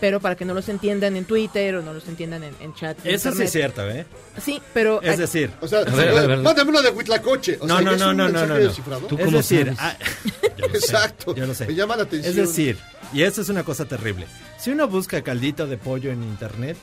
pero 0.01 0.19
para 0.21 0.35
que 0.35 0.45
no 0.45 0.53
los 0.55 0.69
entiendan 0.69 1.17
en 1.17 1.25
Twitter 1.25 1.77
o 1.77 1.83
no 1.83 1.93
los 1.95 2.07
entiendan 2.09 2.43
en, 2.43 2.55
en 2.61 2.75
chat. 2.75 2.99
Eso 3.05 3.33
sí 3.33 3.45
es 3.45 3.53
cierto, 3.53 3.89
¿eh? 3.89 4.05
Sí, 4.43 4.61
pero 4.75 5.01
Es 5.01 5.19
decir, 5.19 5.51
O 5.61 5.69
sea, 5.69 5.85
ver, 5.85 5.89
a 6.09 6.13
ver, 6.13 6.19
a 6.19 6.27
ver. 6.27 6.39
mándame 6.39 6.71
uno 6.71 6.83
de 6.83 6.91
Huitlacoche. 6.91 7.59
O 7.61 7.67
No, 7.67 7.77
sea, 7.77 7.85
no, 7.85 7.93
¿es 7.93 7.99
no, 8.01 8.13
no, 8.13 8.29
no, 8.29 8.47
no, 8.47 8.59
no. 8.59 8.99
Tú 9.07 9.17
es 9.19 9.25
cómo 9.25 9.37
decir, 9.37 9.75
sabes? 9.77 9.79
ah, 9.81 9.97
yo 10.59 10.67
lo 10.67 10.73
sé, 10.75 10.79
Exacto. 10.79 11.35
yo 11.37 11.47
lo 11.47 11.55
sé. 11.55 11.67
Me 11.67 11.75
llama 11.75 11.97
la 11.97 12.03
atención. 12.03 12.31
Es 12.31 12.37
decir, 12.37 12.79
y 13.13 13.23
esto 13.23 13.43
es 13.43 13.49
una 13.49 13.63
cosa 13.63 13.85
terrible. 13.85 14.27
Si 14.59 14.71
uno 14.71 14.89
busca 14.89 15.23
caldito 15.23 15.67
de 15.67 15.77
pollo 15.79 16.11
en 16.11 16.23
internet, 16.25 16.77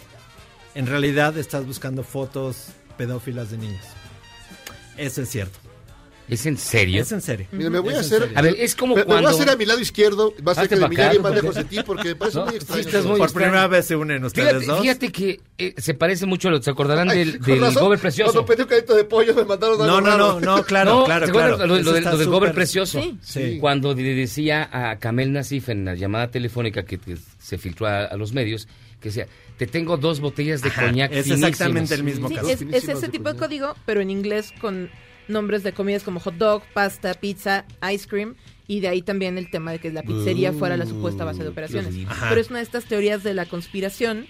en 0.76 0.88
realidad 0.88 1.38
estás 1.38 1.65
buscando 1.65 2.04
fotos 2.04 2.68
pedófilas 2.98 3.52
de 3.52 3.58
niños. 3.58 3.84
Eso 4.98 5.22
es 5.24 5.30
cierto. 5.30 5.60
¿Es 6.30 6.46
en 6.46 6.58
serio? 6.58 7.02
Es 7.02 7.12
en 7.12 7.22
serio. 7.22 7.48
Mira, 7.52 7.70
me 7.70 7.80
voy 7.80 7.94
a 7.94 8.00
hacer. 8.00 8.32
A 8.36 8.42
ver, 8.42 8.56
es 8.60 8.76
como 8.76 8.96
me, 8.96 9.02
me 9.02 9.06
voy 9.06 9.12
cuando... 9.13 9.30
a 9.30 9.32
hacer 9.32 9.50
a 9.50 9.56
mi 9.56 9.65
lado 9.65 9.80
izquierdo. 9.80 10.34
Va 10.48 10.52
a 10.52 10.56
ser 10.56 10.70
que 10.70 10.76
más 10.76 11.34
lejos 11.34 11.56
de 11.56 11.63
ti 11.63 11.78
porque 11.86 12.10
me 12.10 12.15
parece 12.15 12.38
No, 12.38 12.46
muy 12.46 12.52
sí 12.54 12.58
extraño. 12.58 12.82
estás 12.82 13.06
muy 13.06 13.18
Por 13.18 13.26
extraño. 13.28 13.46
primera 13.52 13.68
vez 13.68 13.86
se 13.86 13.96
unen 13.96 14.24
ustedes 14.24 14.48
Fíjate, 14.50 14.65
dos. 14.68 14.82
fíjate 14.82 15.12
que 15.12 15.39
eh, 15.58 15.74
se 15.78 15.94
parece 15.94 16.26
mucho 16.26 16.48
a 16.48 16.52
lo 16.52 16.62
se 16.62 16.70
acordarán 16.70 17.10
Ay, 17.10 17.18
del, 17.20 17.39
del 17.42 17.62
razón, 17.62 17.84
Gober 17.84 18.00
Precioso. 18.00 18.32
Cuando 18.34 18.46
pedí 18.54 18.62
un 18.62 18.68
cadito 18.68 18.96
de 18.96 19.04
pollo 19.06 19.34
me 19.36 19.46
mandaron 19.46 19.82
algo 19.82 19.86
No, 19.86 20.02
no, 20.02 20.18
no, 20.18 20.39
no, 20.39 20.63
claro, 20.63 21.00
No, 21.00 21.04
claro, 21.06 21.26
¿se 21.26 21.32
acuerdan 21.32 21.56
claro. 21.56 21.68
Lo, 21.68 21.76
del, 21.94 22.04
lo 22.04 22.18
del 22.18 22.28
Gober 22.30 22.54
Precioso. 22.54 23.02
Sí. 23.02 23.18
Sí. 23.22 23.58
Cuando 23.60 23.94
le 23.94 24.13
decía 24.15 24.70
a 24.72 24.98
Kamel 25.00 25.32
Nasif 25.34 25.70
en 25.70 25.86
la 25.86 25.96
llamada 25.96 26.30
telefónica 26.30 26.84
que, 26.84 26.98
que 27.00 27.18
se 27.39 27.58
filtró 27.58 27.88
a, 27.88 28.06
a 28.06 28.18
los 28.18 28.34
medios, 28.34 28.68
que 29.02 29.10
decía, 29.10 29.28
te 29.58 29.65
tengo 29.68 29.98
dos 29.98 30.20
botellas 30.20 30.62
de 30.62 30.70
Ajá, 30.70 30.86
coñac 30.86 31.12
es 31.12 31.24
finísimas". 31.26 31.50
exactamente 31.50 31.96
el 31.96 32.04
mismo 32.04 32.28
Sí, 32.30 32.36
caso. 32.36 32.50
es, 32.50 32.88
ese 32.88 33.10
tipo 33.10 33.32
de 33.34 33.39
código, 33.39 33.76
pero 33.86 34.02
en 34.02 34.10
inglés 34.10 34.54
con 34.62 34.89
nombres 35.30 35.63
de 35.63 35.74
comidas 35.74 36.04
como 36.04 36.20
hot 36.20 36.36
dog, 36.36 36.63
pasta, 36.74 37.13
pizza, 37.13 37.65
ice 37.92 38.08
cream. 38.08 38.36
Y 38.68 38.82
de 38.82 38.88
ahí 38.88 39.02
también 39.02 39.38
el 39.38 39.50
tema 39.50 39.72
de 39.72 39.80
que 39.80 39.92
la 39.92 40.04
pizzería 40.04 40.54
fuera 40.54 40.78
la 40.78 40.86
supuesta 40.86 41.26
base 41.26 41.42
de 41.44 41.50
operaciones. 41.50 41.96
Pero 42.28 42.39
es 42.39 42.50
una 42.50 42.60
de 42.60 42.63
estas 42.63 42.86
teorías 42.86 43.24
de 43.24 43.34
la 43.34 43.46
conspiración 43.46 44.28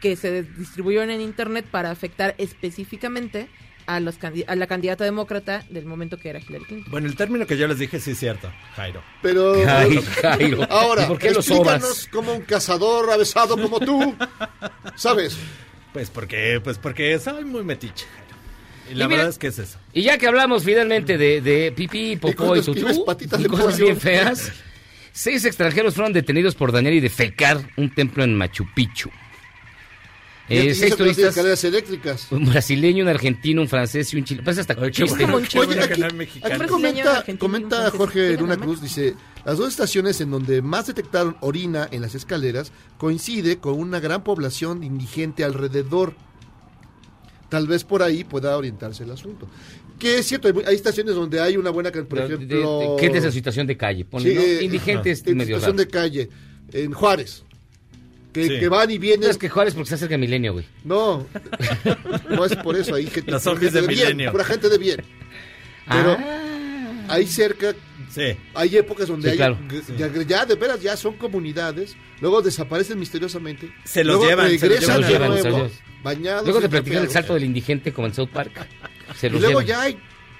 que 0.00 0.16
se 0.16 0.42
distribuyeron 0.42 1.10
en 1.10 1.20
internet 1.20 1.66
para 1.70 1.90
afectar 1.90 2.34
específicamente 2.38 3.48
a, 3.86 4.00
los 4.00 4.16
a 4.46 4.56
la 4.56 4.66
candidata 4.66 5.04
demócrata 5.04 5.64
del 5.68 5.86
momento 5.86 6.16
que 6.16 6.30
era 6.30 6.38
Hillary 6.38 6.64
Clinton. 6.64 6.90
Bueno, 6.90 7.06
el 7.06 7.16
término 7.16 7.46
que 7.46 7.56
yo 7.56 7.66
les 7.68 7.78
dije 7.78 8.00
sí 8.00 8.12
es 8.12 8.18
cierto, 8.18 8.50
Jairo. 8.74 9.02
Pero. 9.20 9.54
Ay, 9.68 9.98
Jairo, 10.22 10.66
Ahora, 10.70 11.04
¿y 11.04 11.06
por 11.06 11.18
qué 11.18 11.28
explícanos 11.28 12.08
como 12.08 12.32
un 12.32 12.42
cazador 12.42 13.10
avesado 13.10 13.56
como 13.56 13.80
tú. 13.80 14.14
¿Sabes? 14.96 15.36
Pues 15.92 16.08
porque, 16.08 16.60
pues 16.64 16.78
porque 16.78 17.18
soy 17.18 17.44
muy 17.44 17.62
metiche. 17.64 18.06
Y 18.92 18.96
la 18.96 19.04
Y 19.04 19.08
mira- 19.08 19.16
verdad 19.22 19.30
es 19.30 19.38
que 19.38 19.46
es 19.46 19.58
eso. 19.58 19.78
Y 19.94 20.02
ya 20.02 20.18
que 20.18 20.26
hablamos 20.26 20.64
finalmente 20.64 21.16
de, 21.16 21.40
de 21.40 21.72
pipí, 21.72 22.12
Y 22.12 22.16
popó 22.16 22.46
cuando 22.48 22.56
y 22.60 22.62
tutú, 22.62 23.04
patitas 23.06 23.40
y 23.40 23.42
de 23.44 23.48
cosas 23.48 23.66
pollo. 23.74 23.84
bien 23.86 23.96
feas, 23.98 24.52
seis 25.12 25.44
extranjeros 25.44 25.94
fueron 25.94 26.12
detenidos 26.12 26.54
por 26.54 26.72
dañar 26.72 26.92
y 26.92 27.00
defecar 27.00 27.60
un 27.76 27.94
templo 27.94 28.22
en 28.22 28.36
Machu 28.36 28.66
Picchu. 28.74 29.10
Y- 30.48 30.54
y 30.54 30.58
Eh, 30.68 30.74
seis 30.74 30.96
turistas, 30.96 31.26
escaleras 31.30 31.62
eléctricas. 31.64 32.26
un 32.32 32.44
brasileño, 32.44 33.04
un 33.04 33.08
argentino, 33.08 33.62
un 33.62 33.68
francés 33.68 34.12
y 34.12 34.16
un 34.18 34.24
chileno. 34.24 34.44
Parece 34.44 34.60
hasta 34.62 34.74
Ay, 34.74 34.80
qué 34.90 34.90
chiste. 34.90 35.24
bueno, 35.24 35.36
Oye, 35.36 35.74
que 35.76 35.80
aquí, 35.84 36.02
aquí 36.02 36.66
comenta, 36.68 37.24
comenta. 37.38 37.90
Jorge 37.92 38.36
Luna. 38.36 38.56
Cruz, 38.56 38.82
dice, 38.82 39.14
las 39.46 39.56
dos 39.56 39.68
estaciones 39.68 40.20
en 40.20 40.30
donde 40.30 40.60
más 40.60 40.88
detectaron 40.88 41.36
orina 41.40 41.88
en 41.90 42.02
las 42.02 42.14
escaleras 42.14 42.72
coincide 42.98 43.58
con 43.58 43.78
una 43.78 44.00
gran 44.00 44.24
población 44.24 44.82
indigente 44.82 45.44
alrededor. 45.44 46.14
Tal 47.52 47.66
vez 47.66 47.84
por 47.84 48.02
ahí 48.02 48.24
pueda 48.24 48.56
orientarse 48.56 49.04
el 49.04 49.10
asunto. 49.10 49.46
Que 49.98 50.18
es 50.20 50.26
cierto, 50.26 50.48
hay, 50.48 50.54
hay 50.66 50.74
estaciones 50.74 51.14
donde 51.14 51.38
hay 51.38 51.58
una 51.58 51.68
buena 51.68 51.92
por 51.92 52.18
De- 52.22 52.28
de- 52.28 52.34
ejemplo... 52.34 52.78
de- 52.80 52.96
¿Qué 52.98 53.06
es 53.08 53.12
de 53.12 53.18
esa 53.18 53.30
situación 53.30 53.66
de 53.66 53.76
calle? 53.76 54.06
Ponle, 54.06 54.30
Sí, 54.30 54.34
¿no? 54.36 54.40
eh, 54.42 54.64
Indigentes 54.64 55.22
en 55.26 55.36
medio 55.36 55.56
situación 55.56 55.76
raro. 55.76 55.84
de 55.84 55.88
calle, 55.90 56.28
en 56.72 56.92
Juárez. 56.92 57.44
que, 58.32 58.46
Sí. 58.48 58.58
que 58.58 58.68
van 58.70 58.90
y 58.90 58.96
vienen. 58.96 59.20
No 59.20 59.28
es 59.30 59.36
que 59.36 59.50
Juárez 59.50 59.74
porque 59.74 59.90
se 59.90 59.96
acerca 59.96 60.16
Milenio, 60.16 60.54
güey. 60.54 60.64
No, 60.84 61.26
no 62.30 62.44
es 62.46 62.56
por 62.56 62.74
eso, 62.76 62.94
ahí 62.94 63.04
gente, 63.06 63.30
de 63.70 63.86
bien, 63.86 64.02
Milenio. 64.08 64.32
pura 64.32 64.44
gente 64.44 64.70
de 64.70 64.78
bien. 64.78 65.02
Pero 65.90 66.16
Ah. 66.18 67.04
ahí 67.08 67.26
cerca 67.26 67.74
Sí. 68.10 68.34
hay 68.54 68.76
épocas 68.78 69.08
donde 69.08 69.26
Sí, 69.28 69.32
hay, 69.32 69.36
claro. 69.36 69.58
ya, 69.98 70.10
ya 70.26 70.46
de 70.46 70.54
veras 70.54 70.80
ya 70.80 70.96
son 70.96 71.18
comunidades, 71.18 71.94
luego 72.22 72.40
desaparecen 72.40 72.98
misteriosamente, 72.98 73.70
Se 73.84 74.02
los 74.02 74.16
luego 74.16 74.30
llevan, 74.30 74.46
se 74.46 74.52
los 74.52 74.62
regresan 74.62 75.00
llevan. 75.02 75.02
de 75.02 75.12
Se 75.12 75.18
los 75.18 75.28
nuevo, 75.44 75.56
llevan. 75.68 75.91
Bañados. 76.02 76.44
Luego 76.44 76.60
de 76.60 76.68
practicar 76.68 77.02
el 77.02 77.10
salto 77.10 77.34
del 77.34 77.44
indigente 77.44 77.92
como 77.92 78.06
en 78.06 78.14
South 78.14 78.28
Park. 78.32 78.66
Se 79.16 79.26
Y 79.28 79.30
luego 79.30 79.60
llevan. 79.60 79.66
ya 79.66 79.82
hay 79.82 79.98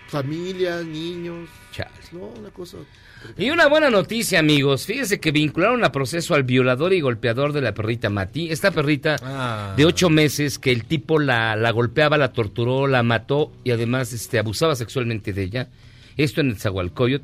familias, 0.09 0.85
niños, 0.85 1.48
no, 2.12 2.27
una 2.38 2.51
cosa. 2.51 2.79
Y 3.38 3.51
una 3.51 3.68
buena 3.68 3.88
noticia, 3.88 4.40
amigos. 4.40 4.85
Fíjense 4.85 5.20
que 5.20 5.31
vincularon 5.31 5.85
a 5.85 5.92
proceso 5.92 6.35
al 6.35 6.42
violador 6.42 6.92
y 6.92 7.01
golpeador 7.01 7.53
de 7.53 7.61
la 7.61 7.72
perrita 7.72 8.11
Mati. 8.11 8.51
Esta 8.51 8.72
perrita 8.72 9.16
Ah. 9.22 9.75
de 9.77 9.87
ocho 9.87 10.11
meses 10.11 10.59
que 10.59 10.72
el 10.72 10.85
tipo 10.85 11.18
la, 11.20 11.55
la 11.57 11.70
golpeaba, 11.70 12.18
la 12.18 12.33
torturó, 12.33 12.88
la 12.88 13.03
mató 13.05 13.53
y 13.64 13.70
además 13.70 14.12
este, 14.12 14.38
abusaba 14.40 14.75
sexualmente 14.75 15.33
de 15.33 15.42
ella. 15.44 15.68
Esto 16.16 16.40
en 16.40 16.48
el 16.48 16.57
Zagualcoyot. 16.59 17.22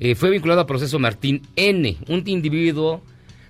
Eh, 0.00 0.14
fue 0.16 0.30
vinculado 0.30 0.60
a 0.60 0.66
proceso 0.66 0.98
Martín 0.98 1.42
N., 1.56 1.96
un 2.08 2.22
individuo 2.26 3.02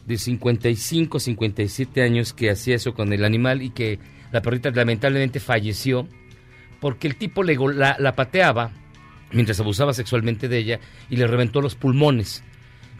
de 0.07 0.19
55, 0.19 1.19
57 1.21 2.03
años 2.03 2.33
que 2.33 2.51
hacía 2.51 2.77
eso 2.77 2.95
con 2.95 3.12
el 3.12 3.25
animal 3.25 3.61
y 3.62 3.71
que 3.71 3.99
la 4.33 4.43
perrita 4.43 4.71
lamentablemente 4.71 5.41
falleció 5.41 6.07
porque 6.81 7.07
el 7.09 7.17
tipo 7.17 7.43
le, 7.43 7.57
la, 7.75 7.97
la 7.99 8.14
pateaba 8.14 8.71
mientras 9.33 9.61
abusaba 9.61 9.93
sexualmente 9.93 10.49
de 10.49 10.59
ella 10.59 10.81
y 11.11 11.17
le 11.17 11.27
reventó 11.27 11.61
los 11.61 11.75
pulmones. 11.75 12.43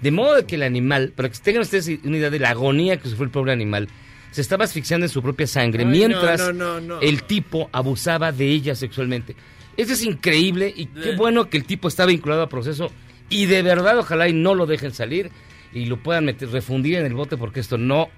De 0.03 0.11
modo 0.11 0.37
de 0.37 0.47
que 0.47 0.57
el 0.57 0.62
animal, 0.62 1.12
para 1.14 1.29
que 1.29 1.38
tengan 1.38 1.62
ustedes 1.62 1.88
una 2.05 2.17
idea 2.17 2.31
de 2.31 2.38
la 2.38 2.51
agonía 2.51 2.99
que 2.99 3.09
sufrió 3.09 3.25
el 3.25 3.31
pobre 3.31 3.53
animal, 3.53 3.88
se 4.31 4.41
estaba 4.41 4.64
asfixiando 4.64 5.07
en 5.07 5.11
su 5.11 5.23
propia 5.23 5.47
sangre 5.47 5.85
Ay, 5.85 5.91
mientras 5.91 6.41
no, 6.41 6.53
no, 6.53 6.81
no, 6.81 6.97
no. 6.97 7.01
el 7.01 7.25
tipo 7.25 7.69
abusaba 7.73 8.31
de 8.31 8.47
ella 8.47 8.75
sexualmente. 8.75 9.35
Eso 9.77 9.93
es 9.93 10.03
increíble 10.03 10.73
y 10.77 10.87
qué 10.87 11.14
bueno 11.17 11.49
que 11.49 11.57
el 11.57 11.64
tipo 11.64 11.88
está 11.88 12.05
vinculado 12.05 12.43
a 12.43 12.49
proceso 12.49 12.91
y 13.29 13.47
de 13.47 13.62
verdad 13.62 13.99
ojalá 13.99 14.29
y 14.29 14.33
no 14.33 14.55
lo 14.55 14.67
dejen 14.67 14.93
salir 14.93 15.31
y 15.73 15.85
lo 15.87 16.03
puedan 16.03 16.25
meter, 16.25 16.51
refundir 16.51 16.97
en 16.97 17.07
el 17.07 17.14
bote 17.14 17.37
porque 17.37 17.61
esto 17.61 17.79
no, 17.79 18.09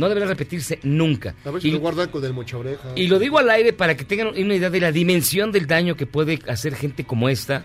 no 0.00 0.08
deberá 0.08 0.26
repetirse 0.26 0.80
nunca. 0.82 1.34
A 1.44 1.50
ver 1.50 1.62
si 1.62 1.68
Y- 1.68 1.72
lo 1.72 1.78
guardan 1.78 2.08
con 2.08 2.24
el 2.24 2.32
mocha 2.32 2.56
oreja. 2.58 2.88
y 2.96 3.06
lo 3.06 3.18
digo 3.18 3.38
al 3.38 3.48
aire 3.50 3.72
para 3.72 3.96
que 3.96 4.04
tengan 4.04 4.28
una 4.28 4.54
idea 4.54 4.70
de 4.70 4.80
la 4.80 4.90
dimensión 4.90 5.52
del 5.52 5.66
daño 5.66 5.94
que 5.96 6.06
puede 6.06 6.40
hacer 6.48 6.74
gente 6.74 7.04
como 7.04 7.28
esta, 7.28 7.64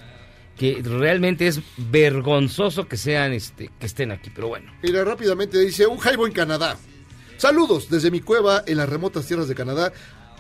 que 0.57 0.81
realmente 0.83 1.47
es 1.47 1.59
vergonzoso 1.77 2.87
que 2.87 2.97
sean 2.97 3.33
este 3.33 3.71
que 3.79 3.85
estén 3.85 4.11
aquí, 4.11 4.29
pero 4.33 4.47
bueno. 4.49 4.71
Mira, 4.83 5.03
rápidamente 5.03 5.59
dice, 5.59 5.87
un 5.87 5.97
jaibo 5.97 6.27
en 6.27 6.33
Canadá. 6.33 6.77
Saludos 7.37 7.89
desde 7.89 8.11
mi 8.11 8.21
cueva 8.21 8.63
en 8.67 8.77
las 8.77 8.87
remotas 8.87 9.25
tierras 9.27 9.47
de 9.47 9.55
Canadá 9.55 9.91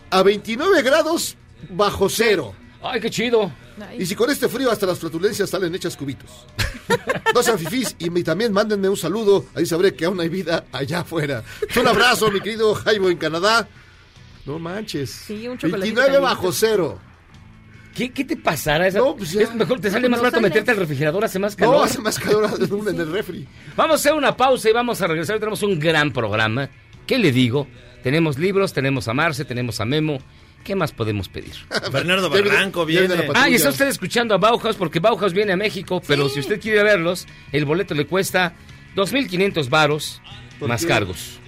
a 0.09 0.23
29 0.23 0.81
grados 0.83 1.35
bajo 1.69 2.07
cero. 2.09 2.53
Ay, 2.87 2.99
qué 3.01 3.09
chido. 3.09 3.51
Ay, 3.81 4.01
Y 4.01 4.05
si 4.05 4.15
con 4.15 4.29
este 4.29 4.47
frío 4.47 4.71
hasta 4.71 4.85
las 4.85 4.99
flatulencias 4.99 5.49
salen 5.49 5.73
hechas 5.75 5.95
cubitos. 5.97 6.45
No 7.33 7.43
sean 7.43 7.59
fifís 7.59 7.95
y 7.99 8.09
me- 8.09 8.23
también 8.23 8.53
mándenme 8.53 8.87
un 8.87 8.95
saludo. 8.95 9.45
Ahí 9.55 9.65
sabré 9.65 9.93
que 9.93 10.05
aún 10.05 10.19
hay 10.21 10.29
vida 10.29 10.63
allá 10.71 10.99
afuera. 11.01 11.43
Un 11.77 11.85
abrazo, 11.87 12.31
mi 12.31 12.39
querido 12.39 12.73
Jaibo 12.75 13.09
en 13.09 13.17
Canadá. 13.17 13.67
No 14.45 14.57
manches. 14.57 15.09
Sí, 15.11 15.45
un 15.47 15.57
chocolatito 15.57 15.95
29 15.95 16.05
caliente. 16.05 16.19
bajo 16.23 16.51
cero. 16.53 16.99
¿Qué, 17.93 18.11
qué 18.13 18.23
te 18.23 18.37
pasará? 18.37 18.87
Esa- 18.87 18.99
No, 18.99 19.15
pues 19.17 19.31
ya. 19.31 19.41
es 19.41 19.53
mejor, 19.53 19.81
te 19.81 19.89
sale 19.91 20.07
más 20.07 20.19
No 20.19 20.23
barato 20.23 20.37
sale. 20.37 20.47
meterte 20.47 20.71
al 20.71 20.77
refrigerador, 20.77 21.25
hace 21.25 21.39
más 21.39 21.55
calor. 21.57 21.75
No, 21.75 21.83
hace 21.83 21.99
más 21.99 22.17
calor 22.19 22.49
en 22.89 22.99
el 23.01 23.11
refri. 23.11 23.45
Vamos 23.75 23.93
a 23.93 23.95
hacer 23.95 24.13
una 24.13 24.37
pausa 24.37 24.69
y 24.69 24.73
vamos 24.73 25.01
a 25.01 25.07
regresar. 25.07 25.39
Tenemos 25.39 25.61
un 25.63 25.77
gran 25.79 26.13
programa. 26.13 26.69
¿Qué 27.05 27.17
le 27.17 27.31
digo? 27.33 27.67
Tenemos 28.03 28.37
libros, 28.37 28.71
tenemos 28.71 29.07
a 29.09 29.13
Marce, 29.13 29.43
tenemos 29.43 29.81
a 29.81 29.85
Memo. 29.85 30.19
¿Qué 30.65 30.75
más 30.75 30.91
podemos 30.91 31.29
pedir? 31.29 31.53
Bernardo 31.93 32.29
Barranco 32.29 32.85
viene 32.85 33.01
viene. 33.07 33.15
la 33.21 33.27
patrulla. 33.27 33.43
Ah, 33.45 33.49
y 33.49 33.55
está 33.55 33.69
usted 33.69 33.87
escuchando 33.87 34.33
a 34.35 34.37
Bauhaus 34.37 34.75
porque 34.75 34.99
Bauhaus 34.99 35.31
viene 35.31 35.53
a 35.53 35.55
México, 35.57 36.01
pero 36.05 36.27
si 36.27 36.39
usted 36.41 36.59
quiere 36.59 36.83
verlos, 36.83 37.27
el 37.53 37.65
boleto 37.65 37.93
le 37.93 38.07
cuesta 38.07 38.53
2.500 38.95 39.69
varos 39.69 40.21
¿Por 40.59 40.67
más 40.67 40.81
qué? 40.81 40.87
cargos. 40.87 41.39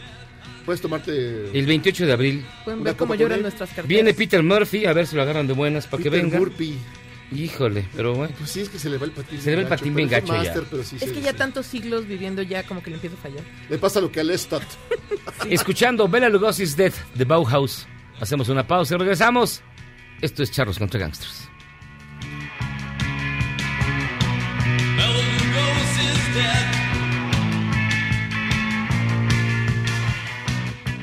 Puedes 0.66 0.82
tomarte 0.82 1.50
El 1.58 1.66
28 1.66 2.06
de 2.06 2.12
abril 2.14 2.46
Pueden 2.66 2.84
ver 2.84 2.96
cómo 2.96 3.16
lloran 3.16 3.42
nuestras 3.42 3.70
carteras. 3.70 3.88
viene 3.88 4.14
Peter 4.14 4.44
Murphy, 4.44 4.86
a 4.86 4.94
ver 4.94 5.08
si 5.08 5.16
lo 5.16 5.24
agarran 5.24 5.48
de 5.48 5.54
buenas 5.54 5.88
para 5.88 6.04
que 6.04 6.10
venga. 6.10 6.38
Murphy. 6.38 6.78
Híjole, 7.32 7.86
pero 7.96 8.14
bueno. 8.14 8.34
Pues 8.38 8.52
sí, 8.52 8.62
es 8.62 8.70
que 8.70 8.78
se 8.80 8.90
le 8.90 8.98
va 8.98 9.06
el 9.06 9.12
patín. 9.12 9.42
Se 9.42 9.50
le 9.50 9.56
va 9.58 9.62
el 9.64 9.68
patín 9.68 9.96
bien 9.96 10.08
gacho 10.10 10.28
ya. 10.28 10.40
máster, 10.44 10.64
pero 10.70 10.84
sí 10.84 10.96
Es 11.02 11.12
que 11.12 11.22
ya 11.22 11.34
tantos 11.34 11.66
siglos 11.66 12.08
viviendo 12.08 12.42
ya 12.44 12.64
como 12.64 12.84
que 12.84 12.90
le 12.92 12.96
empieza 12.98 13.18
a 13.18 13.20
fallar. 13.20 13.44
Le 13.70 13.78
pasa 13.80 14.00
lo 14.00 14.12
que 14.12 14.20
al 14.20 14.28
Lestat. 14.28 14.64
Escuchando 15.50 16.08
Bela 16.08 16.30
Lugosi's 16.30 16.78
Death 16.78 16.96
de 17.16 17.26
Bauhaus. 17.26 17.88
Hacemos 18.20 18.50
una 18.50 18.66
pausa 18.66 18.96
y 18.96 18.98
regresamos. 18.98 19.62
Esto 20.22 20.44
es 20.44 20.52
Charros 20.52 20.80
contra 20.80 21.00
Gangsters. 21.00 21.50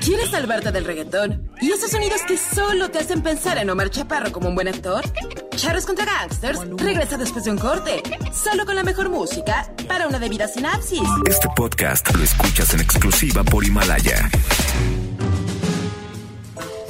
¿Quieres 0.05 0.31
salvarte 0.31 0.71
del 0.71 0.85
reggaetón? 0.85 1.51
¿Y 1.63 1.71
esos 1.71 1.91
sonidos 1.91 2.21
que 2.29 2.37
solo 2.37 2.91
te 2.91 2.99
hacen 2.99 3.23
pensar 3.23 3.57
en 3.57 3.71
Omar 3.71 3.89
Chaparro 3.89 4.31
como 4.33 4.49
un 4.49 4.55
buen 4.55 4.69
actor? 4.69 5.03
Charros 5.57 5.87
contra 5.87 6.05
Gangsters 6.05 6.61
regresa 6.77 7.17
después 7.17 7.45
de 7.45 7.53
un 7.53 7.59
corte, 7.59 8.03
solo 8.31 8.67
con 8.67 8.75
la 8.75 8.83
mejor 8.83 9.09
música 9.09 9.73
para 9.89 10.07
una 10.07 10.19
debida 10.19 10.47
sinapsis. 10.47 11.01
Este 11.27 11.49
podcast 11.57 12.15
lo 12.15 12.23
escuchas 12.23 12.75
en 12.75 12.81
exclusiva 12.81 13.43
por 13.45 13.65
Himalaya. 13.65 14.29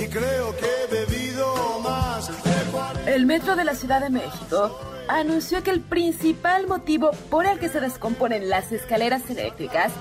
Y 0.05 0.09
creo 0.09 0.55
que 0.57 0.67
he 0.67 0.87
bebido 1.07 1.81
más 1.81 2.29
de 2.29 2.71
40. 2.73 3.11
El 3.11 3.25
Metro 3.25 3.57
de 3.57 3.65
la 3.65 3.75
Ciudad 3.75 4.03
de 4.03 4.11
México 4.11 4.79
anunció 5.09 5.63
que 5.63 5.71
el 5.71 5.81
principal 5.81 6.67
motivo 6.67 7.13
por 7.31 7.47
el 7.47 7.59
que 7.59 7.71
se 7.71 7.81
descomponen 7.81 8.51
las 8.51 8.71
escaleras 8.71 9.23
eléctricas 9.31 9.93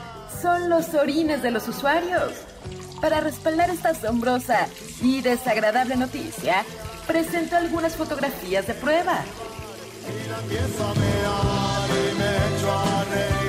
son 0.41 0.69
los 0.69 0.93
orines 0.93 1.41
de 1.41 1.51
los 1.51 1.69
usuarios. 1.69 2.33
Para 2.99 3.21
respaldar 3.21 3.69
esta 3.69 3.89
asombrosa 3.89 4.67
y 5.01 5.21
desagradable 5.21 5.95
noticia, 5.95 6.65
presentó 7.07 7.55
algunas 7.55 7.95
fotografías 7.95 8.67
de 8.67 8.73
prueba. 8.73 9.23
Y 11.95 12.17
me 12.17 13.42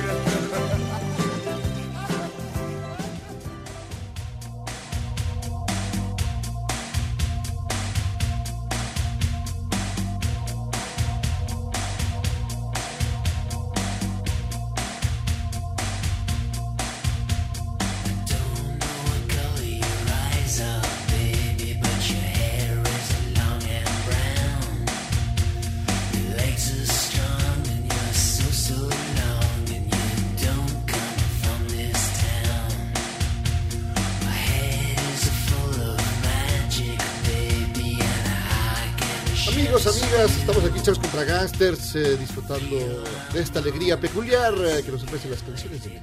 eh, 41.73 42.17
disfrutando 42.17 43.03
de 43.33 43.41
esta 43.41 43.59
alegría 43.59 43.99
peculiar 43.99 44.53
eh, 44.53 44.83
que 44.83 44.91
nos 44.91 45.03
ofrecen 45.03 45.31
las 45.31 45.41
canciones 45.41 45.83
de. 45.83 46.01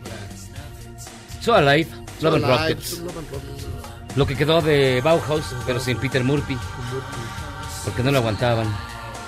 So 1.41 1.55
Alive, 1.55 1.89
Love 2.21 2.35
and 2.35 2.45
Alive, 2.45 2.59
Rockets. 2.75 2.99
Love 2.99 3.19
and 3.19 3.31
Rockets. 3.31 4.17
Lo 4.17 4.27
que 4.27 4.37
quedó 4.37 4.61
de 4.61 5.01
Bauhaus, 5.03 5.45
pero 5.67 5.81
sin 5.81 5.97
Peter 5.99 6.23
Murphy, 6.23 6.59
porque 7.85 8.03
no 8.03 8.11
lo 8.11 8.19
aguantaban. 8.19 8.67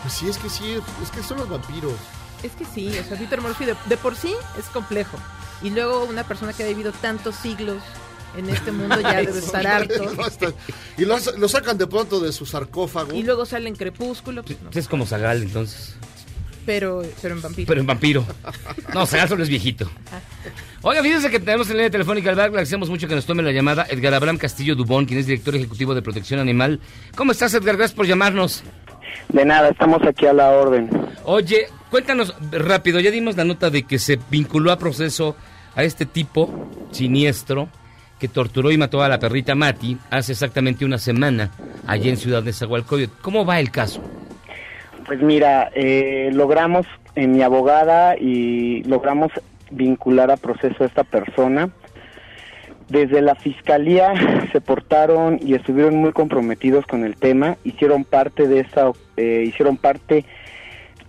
Pues 0.03 0.15
sí, 0.15 0.29
es 0.29 0.37
que 0.39 0.51
sí, 0.51 0.77
es 1.03 1.11
que 1.11 1.23
son 1.23 1.39
los 1.39 1.49
vampiros. 1.49 1.95
Es 2.43 2.53
que 2.53 2.65
sí, 2.65 2.89
o 2.99 3.05
sea, 3.09 3.17
Peter 3.17 3.41
Murphy 3.41 3.65
de, 3.65 3.77
de 3.87 3.97
por 3.97 4.17
sí 4.17 4.35
es 4.59 4.67
complejo. 4.67 5.17
Y 5.63 5.71
luego 5.71 6.05
una 6.05 6.25
persona 6.25 6.53
que 6.53 6.65
ha 6.65 6.67
vivido 6.67 6.93
tantos 6.93 7.37
siglos 7.37 7.83
en 8.37 8.51
este 8.51 8.73
mundo 8.73 9.01
ya 9.01 9.15
debe 9.23 9.39
estar 9.39 9.67
harto. 9.67 10.13
Y 10.99 11.05
lo, 11.05 11.17
lo 11.39 11.49
sacan 11.49 11.79
de 11.79 11.87
pronto 11.87 12.21
de 12.21 12.33
su 12.33 12.47
sarcófago. 12.47 13.15
Y 13.15 13.23
luego 13.23 13.47
sale 13.47 13.69
en 13.69 13.77
Crepúsculo, 13.77 14.43
pues 14.43 14.61
no. 14.61 14.71
Es 14.73 14.89
como 14.89 15.07
Zagal, 15.07 15.43
entonces. 15.43 15.95
Pero, 16.67 17.03
pero 17.21 17.35
en 17.35 17.43
vampiro. 17.43 17.67
Pero 17.67 17.81
en 17.81 17.87
vampiro. 17.87 18.25
No, 18.93 19.07
Zagal 19.07 19.29
solo 19.29 19.43
es 19.43 19.49
viejito. 19.49 19.91
Oiga, 20.83 21.03
fíjense 21.03 21.31
que 21.31 21.41
tenemos 21.41 21.69
en 21.71 21.77
línea 21.77 21.91
telefónica 21.91 22.29
al 22.31 22.37
bar, 22.37 22.45
le 22.45 22.49
agradecemos 22.51 22.91
mucho 22.91 23.09
que 23.09 23.15
nos 23.15 23.25
tome 23.25 23.43
la 23.43 23.53
llamada 23.53 23.87
Edgar 23.89 24.13
Abraham 24.13 24.37
Castillo 24.37 24.75
Dubón, 24.75 25.07
quien 25.07 25.19
es 25.19 25.27
director 25.27 25.55
ejecutivo 25.57 25.95
de 25.95 26.03
Protección 26.03 26.41
Animal. 26.41 26.79
¿Cómo 27.17 27.33
estás, 27.33 27.55
Edgar? 27.55 27.77
Gracias 27.77 27.97
por 27.97 28.07
llamarnos. 28.07 28.63
De 29.31 29.45
nada, 29.45 29.71
estamos 29.71 30.03
aquí 30.07 30.27
a 30.27 30.33
la 30.33 30.51
orden. 30.51 30.91
Oye, 31.25 31.69
cuéntanos 31.91 32.35
rápido, 32.51 33.01
ya 33.01 33.11
dimos 33.11 33.37
la 33.37 33.45
nota 33.45 33.71
de 33.71 33.85
que 33.85 33.99
se 33.99 34.19
vinculó 34.31 34.73
a 34.73 34.79
proceso 34.79 35.37
a 35.75 35.85
este 35.85 36.05
tipo 36.07 36.69
siniestro 36.93 37.69
que 38.19 38.29
torturó 38.29 38.71
y 38.71 38.79
mató 38.79 39.03
a 39.03 39.09
la 39.09 39.19
perrita 39.19 39.55
Mati 39.55 39.99
hace 40.11 40.33
exactamente 40.33 40.85
una 40.85 40.99
semana 40.99 41.51
allí 41.87 42.11
en 42.11 42.17
Ciudad 42.17 42.43
de 42.43 42.53
Zagualcóyotl. 42.53 43.21
¿Cómo 43.23 43.45
va 43.45 43.59
el 43.59 43.71
caso? 43.71 44.03
Pues 45.07 45.21
mira, 45.21 45.71
eh, 45.75 46.31
logramos 46.33 46.87
en 47.15 47.33
mi 47.33 47.43
abogada 47.43 48.17
y 48.17 48.83
logramos 48.85 49.31
vincular 49.71 50.31
a 50.31 50.39
proceso 50.39 50.83
a 50.83 50.87
esta 50.87 51.05
persona. 51.05 51.71
Desde 52.89 53.21
la 53.21 53.35
fiscalía 53.35 54.15
se 54.53 54.61
portaron 54.61 55.39
y 55.43 55.55
estuvieron 55.55 55.97
muy 55.97 56.13
comprometidos 56.13 56.87
con 56.87 57.05
el 57.05 57.17
tema, 57.17 57.57
hicieron 57.65 58.05
parte 58.05 58.49
de 58.49 58.61
esa, 58.61 58.93
eh, 59.17 59.45
hicieron 59.47 59.77
parte 59.77 60.25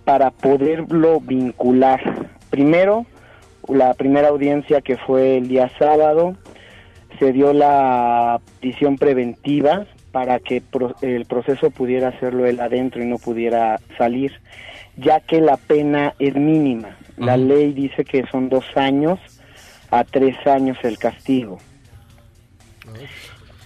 para 0.04 0.30
poderlo 0.30 1.20
vincular. 1.20 2.00
Primero, 2.50 3.06
la 3.66 3.94
primera 3.94 4.28
audiencia 4.28 4.82
que 4.82 4.96
fue 4.98 5.38
el 5.38 5.48
día 5.48 5.70
sábado, 5.78 6.36
se 7.18 7.32
dio 7.32 7.54
la 7.54 8.40
prisión 8.60 8.98
preventiva 8.98 9.86
para 10.16 10.38
que 10.38 10.62
el 11.02 11.26
proceso 11.26 11.70
pudiera 11.70 12.08
hacerlo 12.08 12.46
él 12.46 12.58
adentro 12.60 13.02
y 13.02 13.06
no 13.06 13.18
pudiera 13.18 13.78
salir, 13.98 14.32
ya 14.96 15.20
que 15.20 15.42
la 15.42 15.58
pena 15.58 16.14
es 16.18 16.34
mínima. 16.34 16.96
La 17.18 17.36
ley 17.36 17.74
dice 17.74 18.02
que 18.02 18.24
son 18.30 18.48
dos 18.48 18.64
años 18.76 19.20
a 19.90 20.04
tres 20.04 20.34
años 20.46 20.78
el 20.84 20.96
castigo. 20.96 21.58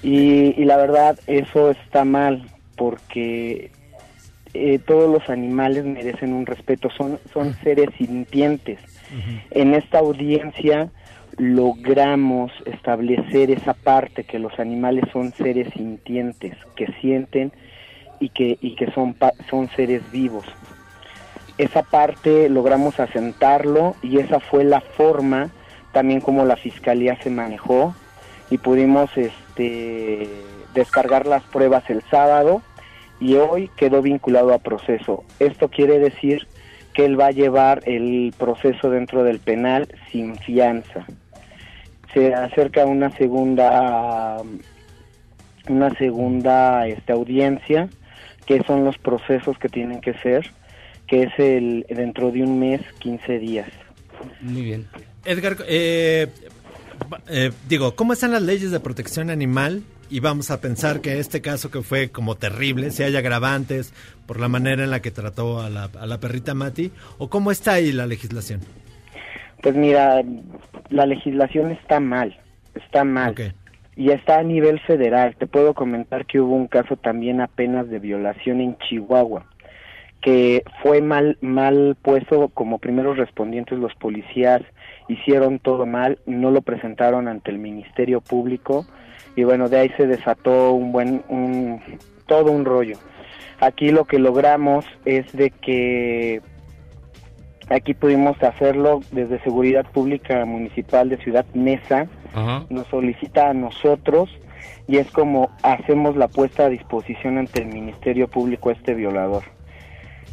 Y, 0.03 0.61
y 0.61 0.65
la 0.65 0.77
verdad, 0.77 1.21
eso 1.29 1.71
está 1.71 2.05
mal, 2.05 2.43
porque 2.75 3.71
eh, 4.53 4.81
todos 4.81 5.09
los 5.09 5.31
animales 5.31 5.85
merecen 5.85 6.33
un 6.33 6.47
respeto, 6.47 6.91
son, 6.91 7.21
son 7.33 7.55
seres 7.63 7.91
sintientes. 7.97 8.81
En 9.53 9.73
esta 9.75 10.01
audiencia 10.01 10.91
logramos 11.41 12.53
establecer 12.67 13.51
esa 13.51 13.73
parte 13.73 14.25
que 14.25 14.39
los 14.39 14.61
animales 14.61 15.05
son 15.11 15.33
seres 15.33 15.73
sintientes, 15.73 16.55
que 16.77 16.87
sienten 17.01 17.51
y 18.21 18.29
que, 18.29 18.59
y 18.61 18.77
que 18.77 18.91
son, 18.93 19.17
son 19.49 19.71
seres 19.71 20.03
vivos. 20.13 20.45
Esa 21.57 21.83
parte 21.83 22.51
logramos 22.51 23.01
asentarlo 23.01 23.97
y 24.03 24.19
esa 24.19 24.39
fue 24.39 24.65
la 24.65 24.83
forma 24.83 25.49
también 25.93 26.21
como 26.21 26.45
la 26.45 26.57
fiscalía 26.57 27.17
se 27.23 27.31
manejó 27.31 27.95
y 28.51 28.59
pudimos 28.59 29.11
este, 29.17 30.29
descargar 30.75 31.27
las 31.27 31.43
pruebas 31.45 31.89
el 31.89 32.03
sábado 32.11 32.61
y 33.19 33.37
hoy 33.37 33.71
quedó 33.77 34.03
vinculado 34.03 34.53
a 34.53 34.59
proceso. 34.59 35.25
Esto 35.39 35.69
quiere 35.69 35.99
decir 35.99 36.47
que 36.93 37.07
él 37.07 37.19
va 37.19 37.29
a 37.29 37.33
llevar 37.33 37.81
el 37.87 38.35
proceso 38.37 38.91
dentro 38.91 39.25
del 39.25 39.39
penal 39.39 39.89
sin 40.13 40.37
fianza. 40.37 41.07
Se 42.15 42.35
acerca 42.35 42.85
una 42.87 43.11
segunda 43.17 44.43
una 45.69 45.91
segunda 45.97 46.87
este, 46.87 47.13
audiencia 47.13 47.89
que 48.47 48.63
son 48.65 48.85
los 48.85 48.99
procesos 48.99 49.59
que 49.59 49.69
tienen 49.69 50.01
que 50.01 50.15
ser 50.15 50.51
que 51.07 51.25
es 51.25 51.39
el 51.39 51.87
dentro 51.89 52.31
de 52.31 52.45
un 52.45 52.61
mes 52.61 52.81
15 53.01 53.39
días. 53.41 53.69
Muy 54.41 54.63
bien. 54.63 54.87
Edgar, 55.25 55.57
eh, 55.67 56.29
eh, 57.29 57.51
digo, 57.69 57.97
¿cómo 57.97 58.13
están 58.13 58.31
las 58.31 58.43
leyes 58.43 58.71
de 58.71 58.79
protección 58.79 59.29
animal? 59.29 59.83
Y 60.09 60.21
vamos 60.21 60.51
a 60.51 60.61
pensar 60.61 61.01
que 61.01 61.19
este 61.19 61.41
caso 61.41 61.71
que 61.71 61.83
fue 61.83 62.11
como 62.11 62.37
terrible, 62.37 62.91
si 62.93 63.03
hay 63.03 63.17
agravantes 63.17 63.93
por 64.27 64.39
la 64.39 64.49
manera 64.49 64.85
en 64.85 64.91
la 64.91 65.03
que 65.03 65.11
trató 65.11 65.61
a 65.61 65.69
la, 65.69 65.91
a 65.99 66.07
la 66.07 66.19
perrita 66.19 66.55
Mati, 66.55 66.93
o 67.19 67.29
cómo 67.29 67.51
está 67.51 67.75
ahí 67.75 67.91
la 67.93 68.07
legislación. 68.07 68.61
Pues 69.63 69.75
mira, 69.75 70.23
la 70.89 71.07
legislación 71.07 71.71
está 71.71 72.01
mal, 72.01 72.39
está 72.75 73.05
mal. 73.05 73.35
Y 73.97 74.11
está 74.11 74.39
a 74.39 74.43
nivel 74.43 74.81
federal. 74.81 75.37
Te 75.37 75.47
puedo 75.47 75.75
comentar 75.75 76.25
que 76.25 76.41
hubo 76.41 76.55
un 76.55 76.69
caso 76.69 76.97
también 76.97 77.41
apenas 77.41 77.89
de 77.91 77.99
violación 77.99 78.61
en 78.61 78.79
Chihuahua, 78.79 79.45
que 80.23 80.63
fue 80.83 81.03
mal, 81.03 81.37
mal 81.41 81.97
puesto 82.01 82.49
como 82.49 82.79
primeros 82.79 83.19
respondientes 83.19 83.79
los 83.79 83.95
policías, 83.97 84.63
hicieron 85.09 85.59
todo 85.59 85.87
mal, 85.87 86.19
no 86.25 86.51
lo 86.51 86.63
presentaron 86.63 87.29
ante 87.29 87.51
el 87.51 87.59
Ministerio 87.59 88.21
Público 88.21 88.87
y 89.37 89.45
bueno, 89.45 89.69
de 89.69 89.79
ahí 89.79 89.91
se 89.97 90.07
desató 90.07 90.73
un 90.73 90.93
buen, 90.93 91.23
un, 91.29 91.81
todo 92.27 92.53
un 92.53 92.65
rollo. 92.65 92.97
Aquí 93.61 93.91
lo 93.91 94.05
que 94.05 94.19
logramos 94.19 94.87
es 95.05 95.31
de 95.33 95.51
que 95.51 96.41
Aquí 97.71 97.95
pudimos 97.95 98.43
hacerlo 98.43 99.01
desde 99.13 99.41
Seguridad 99.45 99.87
Pública 99.93 100.45
Municipal 100.45 101.09
de 101.09 101.19
Ciudad 101.19 101.47
Mesa. 101.55 102.09
Ajá. 102.35 102.65
Nos 102.69 102.89
solicita 102.89 103.49
a 103.49 103.55
nosotros 103.55 104.29
y 104.89 104.97
es 104.97 105.09
como 105.13 105.51
hacemos 105.63 106.17
la 106.17 106.27
puesta 106.27 106.65
a 106.65 106.69
disposición 106.69 107.39
ante 107.39 107.63
el 107.63 107.69
Ministerio 107.69 108.27
Público 108.27 108.71
a 108.71 108.73
este 108.73 108.95
violador. 108.95 109.45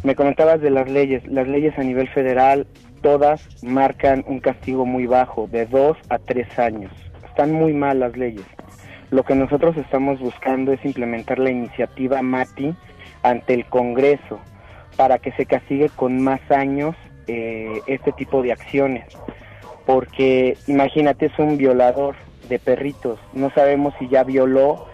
Me 0.04 0.16
comentabas 0.16 0.62
de 0.62 0.72
las 0.72 0.90
leyes. 0.90 1.28
Las 1.28 1.48
leyes 1.48 1.78
a 1.78 1.84
nivel 1.84 2.08
federal 2.08 2.66
todas 3.04 3.48
marcan 3.64 4.24
un 4.28 4.40
castigo 4.40 4.88
muy 4.88 5.06
bajo, 5.06 5.48
de 5.48 5.68
dos 5.68 5.96
a 6.10 6.18
tres 6.18 6.58
años. 6.58 6.92
Están 7.24 7.54
muy 7.54 7.72
mal 7.74 8.00
las 8.00 8.18
leyes. 8.18 8.46
Lo 9.12 9.24
que 9.24 9.36
nosotros 9.36 9.78
estamos 9.78 10.20
buscando 10.20 10.74
es 10.74 10.84
implementar 10.84 11.38
la 11.38 11.52
iniciativa 11.52 12.24
MATI 12.24 12.76
ante 13.22 13.54
el 13.54 13.66
Congreso 13.66 14.40
para 14.96 15.20
que 15.20 15.32
se 15.34 15.46
castigue 15.46 15.90
con 15.90 16.20
más 16.20 16.42
años 16.50 16.96
eh, 17.28 17.82
este 17.88 18.12
tipo 18.12 18.42
de 18.42 18.52
acciones. 18.52 19.06
Porque 19.86 20.58
imagínate, 20.68 21.28
es 21.28 21.40
un 21.40 21.58
violador 21.58 22.16
de 22.50 22.60
perritos. 22.60 23.20
No 23.34 23.50
sabemos 23.52 23.94
si 24.00 24.08
ya 24.08 24.24
violó 24.24 24.86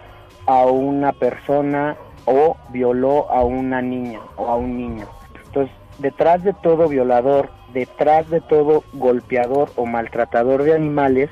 a 0.46 0.65
una 0.65 1.13
persona 1.13 1.96
o 2.26 2.58
violó 2.69 3.32
a 3.32 3.43
una 3.43 3.82
niña 3.82 4.19
o 4.36 4.48
a 4.48 4.56
un 4.56 4.78
niño. 4.78 5.08
Entonces, 5.46 5.76
detrás 6.00 6.43
de 6.43 6.54
todo 6.54 6.88
violador, 6.88 7.50
detrás 7.74 8.30
de 8.30 8.41
todo 8.41 8.84
golpeador 8.93 9.72
o 9.76 9.86
maltratador 9.86 10.63
de 10.63 10.74
animales, 10.74 11.30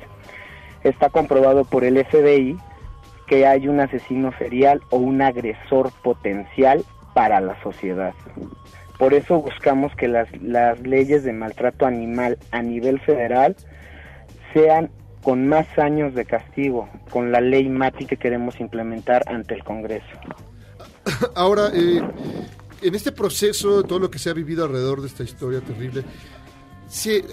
está 0.82 1.10
comprobado 1.10 1.64
por 1.64 1.84
el 1.84 2.04
FBI 2.04 2.58
que 3.26 3.46
hay 3.46 3.68
un 3.68 3.80
asesino 3.80 4.32
serial 4.38 4.82
o 4.90 4.96
un 4.96 5.22
agresor 5.22 5.90
potencial 6.02 6.84
para 7.14 7.40
la 7.40 7.60
sociedad. 7.62 8.14
Por 9.02 9.14
eso 9.14 9.42
buscamos 9.42 9.90
que 9.96 10.06
las, 10.06 10.28
las 10.40 10.78
leyes 10.86 11.24
de 11.24 11.32
maltrato 11.32 11.86
animal 11.86 12.38
a 12.52 12.62
nivel 12.62 13.00
federal 13.00 13.56
sean 14.54 14.92
con 15.24 15.48
más 15.48 15.66
años 15.76 16.14
de 16.14 16.24
castigo, 16.24 16.88
con 17.10 17.32
la 17.32 17.40
ley 17.40 17.68
MATI 17.68 18.06
que 18.06 18.16
queremos 18.16 18.60
implementar 18.60 19.24
ante 19.26 19.54
el 19.54 19.64
Congreso. 19.64 20.06
Ahora, 21.34 21.72
eh, 21.74 22.00
en 22.80 22.94
este 22.94 23.10
proceso, 23.10 23.82
todo 23.82 23.98
lo 23.98 24.08
que 24.08 24.20
se 24.20 24.30
ha 24.30 24.34
vivido 24.34 24.64
alrededor 24.64 25.00
de 25.00 25.08
esta 25.08 25.24
historia 25.24 25.60
terrible, 25.62 26.04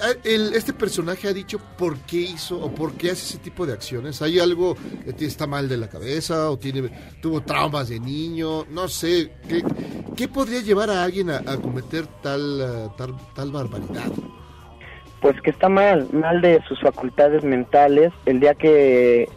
ah, 0.02 0.12
el- 0.24 0.54
este 0.54 0.72
personaje 0.74 1.28
ha 1.28 1.34
dicho 1.34 1.60
por 1.78 1.98
qué 2.00 2.18
hizo 2.18 2.60
o 2.64 2.72
por 2.74 2.94
qué 2.94 3.12
hace 3.12 3.26
ese 3.26 3.38
tipo 3.40 3.66
de 3.66 3.74
acciones. 3.74 4.22
¿Hay 4.22 4.40
algo 4.40 4.76
que 5.18 5.26
está 5.26 5.48
mal 5.48 5.68
de 5.68 5.76
la 5.78 5.90
cabeza 5.90 6.50
o 6.50 6.58
tiene 6.58 6.90
tuvo 7.22 7.42
traumas 7.42 7.90
de 7.90 8.00
niño? 8.00 8.66
No 8.70 8.88
sé. 8.88 9.34
¿Qué, 9.50 9.62
qué 10.16 10.28
podría 10.30 10.62
llevar 10.62 10.90
a 10.90 11.04
alguien 11.04 11.30
a, 11.30 11.38
a 11.40 11.58
cometer 11.58 12.08
tal, 12.22 12.62
ah, 12.62 12.94
tal, 12.98 13.16
tal 13.36 13.52
barbaridad? 13.52 14.12
Pues 15.22 15.36
que 15.42 15.50
está 15.50 15.68
mal, 15.68 16.08
mal 16.14 16.40
de 16.40 16.62
sus 16.68 16.80
facultades 16.80 17.44
mentales. 17.44 18.14
El 18.26 18.40
día 18.40 18.56
que 18.56 19.28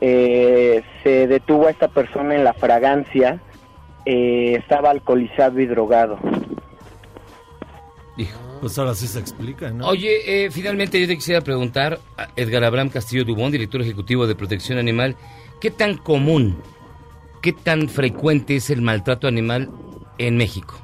eh, 0.00 0.82
se 1.04 1.28
detuvo 1.28 1.68
a 1.68 1.70
esta 1.70 1.86
persona 1.86 2.34
en 2.34 2.42
la 2.42 2.54
fragancia, 2.54 3.40
eh, 4.04 4.56
estaba 4.58 4.90
alcoholizado 4.90 5.60
y 5.60 5.66
drogado. 5.66 6.18
Pues 8.62 8.78
ahora 8.78 8.94
sí 8.94 9.08
se 9.08 9.18
explica, 9.18 9.70
¿no? 9.70 9.88
Oye, 9.88 10.44
eh, 10.44 10.50
finalmente 10.52 11.00
yo 11.00 11.08
te 11.08 11.16
quisiera 11.16 11.40
preguntar 11.40 11.98
a 12.16 12.28
Edgar 12.36 12.62
Abraham 12.62 12.90
Castillo 12.90 13.24
Dubón, 13.24 13.50
director 13.50 13.82
ejecutivo 13.82 14.26
de 14.28 14.36
Protección 14.36 14.78
Animal, 14.78 15.16
¿qué 15.60 15.72
tan 15.72 15.96
común, 15.96 16.62
qué 17.42 17.52
tan 17.52 17.88
frecuente 17.88 18.54
es 18.54 18.70
el 18.70 18.80
maltrato 18.80 19.26
animal 19.26 19.68
en 20.18 20.36
México? 20.36 20.80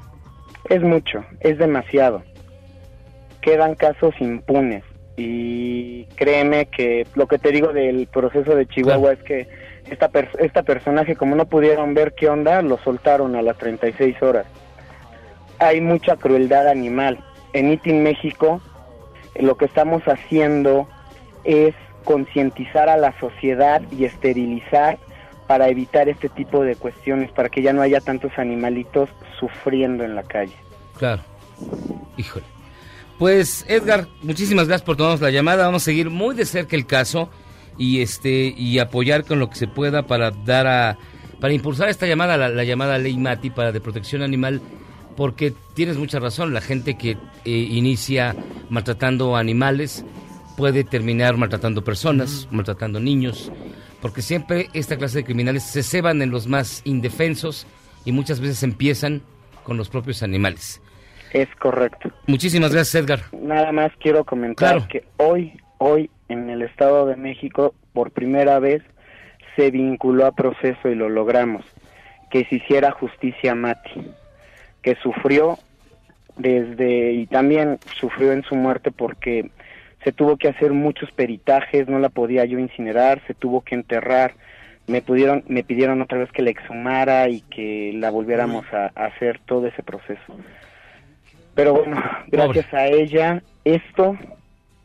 Es 0.69 0.81
mucho, 0.83 1.23
es 1.39 1.57
demasiado. 1.57 2.21
Quedan 3.41 3.75
casos 3.75 4.13
impunes 4.19 4.83
y 5.15 6.03
créeme 6.17 6.65
que 6.65 7.07
lo 7.15 7.27
que 7.27 7.39
te 7.39 7.49
digo 7.53 7.69
del 7.71 8.07
proceso 8.07 8.55
de 8.55 8.67
Chihuahua 8.67 9.13
es 9.13 9.23
que 9.23 9.47
esta 9.89 10.09
per- 10.09 10.31
esta 10.39 10.63
personaje 10.63 11.15
como 11.15 11.37
no 11.37 11.45
pudieron 11.47 11.93
ver 11.93 12.13
qué 12.13 12.27
onda, 12.27 12.61
lo 12.61 12.77
soltaron 12.83 13.37
a 13.37 13.41
las 13.41 13.57
36 13.57 14.21
horas. 14.21 14.45
Hay 15.59 15.79
mucha 15.79 16.17
crueldad 16.17 16.67
animal. 16.67 17.23
En 17.53 17.71
ITIN 17.71 18.03
México 18.03 18.61
lo 19.39 19.57
que 19.57 19.65
estamos 19.65 20.03
haciendo 20.03 20.87
es 21.43 21.73
concientizar 22.03 22.89
a 22.89 22.97
la 22.97 23.17
sociedad 23.19 23.81
y 23.91 24.05
esterilizar 24.05 24.97
para 25.47 25.67
evitar 25.69 26.09
este 26.09 26.29
tipo 26.29 26.63
de 26.63 26.75
cuestiones, 26.75 27.31
para 27.31 27.49
que 27.49 27.61
ya 27.61 27.73
no 27.73 27.81
haya 27.81 28.01
tantos 28.01 28.31
animalitos 28.37 29.09
sufriendo 29.39 30.03
en 30.03 30.15
la 30.15 30.23
calle. 30.23 30.55
Claro. 30.97 31.23
Híjole. 32.17 32.45
Pues 33.17 33.65
Edgar, 33.67 34.07
muchísimas 34.21 34.67
gracias 34.67 34.85
por 34.85 34.95
tomarnos 34.95 35.21
la 35.21 35.31
llamada. 35.31 35.65
Vamos 35.65 35.83
a 35.83 35.85
seguir 35.85 36.09
muy 36.09 36.35
de 36.35 36.45
cerca 36.45 36.75
el 36.75 36.85
caso 36.85 37.29
y 37.77 38.01
este 38.01 38.53
y 38.55 38.79
apoyar 38.79 39.25
con 39.25 39.39
lo 39.39 39.49
que 39.49 39.55
se 39.55 39.67
pueda 39.67 40.03
para 40.03 40.31
dar 40.31 40.67
a 40.67 40.97
para 41.39 41.53
impulsar 41.53 41.89
esta 41.89 42.05
llamada 42.05 42.37
la, 42.37 42.49
la 42.49 42.63
llamada 42.63 42.97
ley 42.97 43.17
Mati 43.17 43.49
para 43.49 43.71
de 43.71 43.81
protección 43.81 44.21
animal 44.21 44.61
porque 45.19 45.51
tienes 45.75 45.97
mucha 45.97 46.17
razón 46.19 46.53
la 46.53 46.61
gente 46.61 46.97
que 46.97 47.11
eh, 47.11 47.17
inicia 47.49 48.33
maltratando 48.69 49.35
animales 49.35 50.05
puede 50.55 50.85
terminar 50.85 51.35
maltratando 51.35 51.83
personas 51.83 52.47
maltratando 52.51 53.01
niños 53.01 53.51
porque 54.01 54.21
siempre 54.21 54.69
esta 54.73 54.95
clase 54.97 55.17
de 55.17 55.23
criminales 55.25 55.63
se 55.63 55.83
ceban 55.83 56.21
en 56.21 56.31
los 56.31 56.47
más 56.47 56.81
indefensos 56.85 57.67
y 58.05 58.13
muchas 58.13 58.39
veces 58.39 58.63
empiezan 58.63 59.21
con 59.65 59.75
los 59.75 59.89
propios 59.89 60.23
animales 60.23 60.81
Es 61.33 61.49
correcto. 61.59 62.09
muchísimas 62.27 62.71
gracias 62.71 63.03
Edgar 63.03 63.19
Nada 63.33 63.73
más 63.73 63.91
quiero 63.99 64.23
comentar 64.23 64.69
Claro. 64.77 64.87
que 64.89 65.03
hoy, 65.17 65.59
hoy 65.79 66.09
en 66.29 66.49
el 66.49 66.61
Estado 66.61 67.07
de 67.07 67.17
México, 67.17 67.73
por 67.91 68.11
primera 68.11 68.59
vez, 68.59 68.81
se 69.57 69.69
vinculó 69.69 70.27
a 70.27 70.31
proceso 70.31 70.87
y 70.87 70.95
lo 70.95 71.09
logramos. 71.09 71.65
Que 72.31 72.45
se 72.45 72.57
hiciera 72.57 72.91
justicia 72.91 73.53
a 73.53 73.55
Mati, 73.55 74.05
que 74.81 74.95
sufrió 74.95 75.57
desde, 76.37 77.11
y 77.13 77.27
también 77.27 77.79
sufrió 77.99 78.31
en 78.31 78.43
su 78.43 78.55
muerte 78.55 78.91
porque 78.91 79.51
se 80.03 80.11
tuvo 80.11 80.37
que 80.37 80.47
hacer 80.47 80.71
muchos 80.71 81.11
peritajes, 81.11 81.87
no 81.87 81.99
la 81.99 82.09
podía 82.09 82.45
yo 82.45 82.57
incinerar, 82.57 83.21
se 83.27 83.33
tuvo 83.33 83.61
que 83.61 83.75
enterrar, 83.75 84.33
me 84.87 85.01
pudieron, 85.01 85.43
me 85.47 85.63
pidieron 85.63 86.01
otra 86.01 86.17
vez 86.17 86.31
que 86.31 86.41
la 86.41 86.49
exhumara 86.49 87.27
y 87.27 87.41
que 87.41 87.91
la 87.95 88.09
volviéramos 88.09 88.65
a, 88.73 88.91
a 88.95 89.05
hacer 89.07 89.39
todo 89.45 89.67
ese 89.67 89.83
proceso. 89.83 90.37
Pero 91.53 91.73
bueno, 91.73 92.01
gracias 92.27 92.73
a 92.73 92.87
ella, 92.87 93.43
esto 93.65 94.17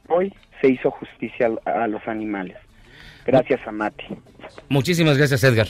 hoy 0.08 0.34
se 0.60 0.68
hizo 0.68 0.90
justicia 0.90 1.50
a, 1.64 1.84
a 1.84 1.86
los 1.86 2.06
animales. 2.08 2.56
Gracias 3.24 3.60
a 3.66 3.72
Mati. 3.72 4.04
muchísimas 4.68 5.16
gracias 5.16 5.44
Edgar 5.44 5.68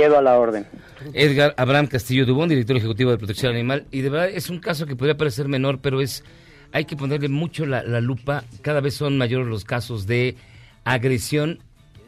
Quedo 0.00 0.16
a 0.16 0.22
la 0.22 0.38
orden. 0.38 0.66
Edgar 1.12 1.54
Abraham 1.58 1.86
Castillo 1.86 2.24
Dubón, 2.24 2.48
director 2.48 2.74
ejecutivo 2.74 3.10
de 3.10 3.18
Protección 3.18 3.52
Animal. 3.52 3.86
Y 3.90 4.00
de 4.00 4.08
verdad 4.08 4.30
es 4.30 4.48
un 4.48 4.58
caso 4.58 4.86
que 4.86 4.96
podría 4.96 5.14
parecer 5.16 5.46
menor, 5.46 5.80
pero 5.82 6.00
es 6.00 6.24
hay 6.72 6.86
que 6.86 6.96
ponerle 6.96 7.28
mucho 7.28 7.66
la, 7.66 7.82
la 7.82 8.00
lupa. 8.00 8.44
Cada 8.62 8.80
vez 8.80 8.94
son 8.94 9.18
mayores 9.18 9.46
los 9.48 9.64
casos 9.66 10.06
de 10.06 10.36
agresión 10.84 11.58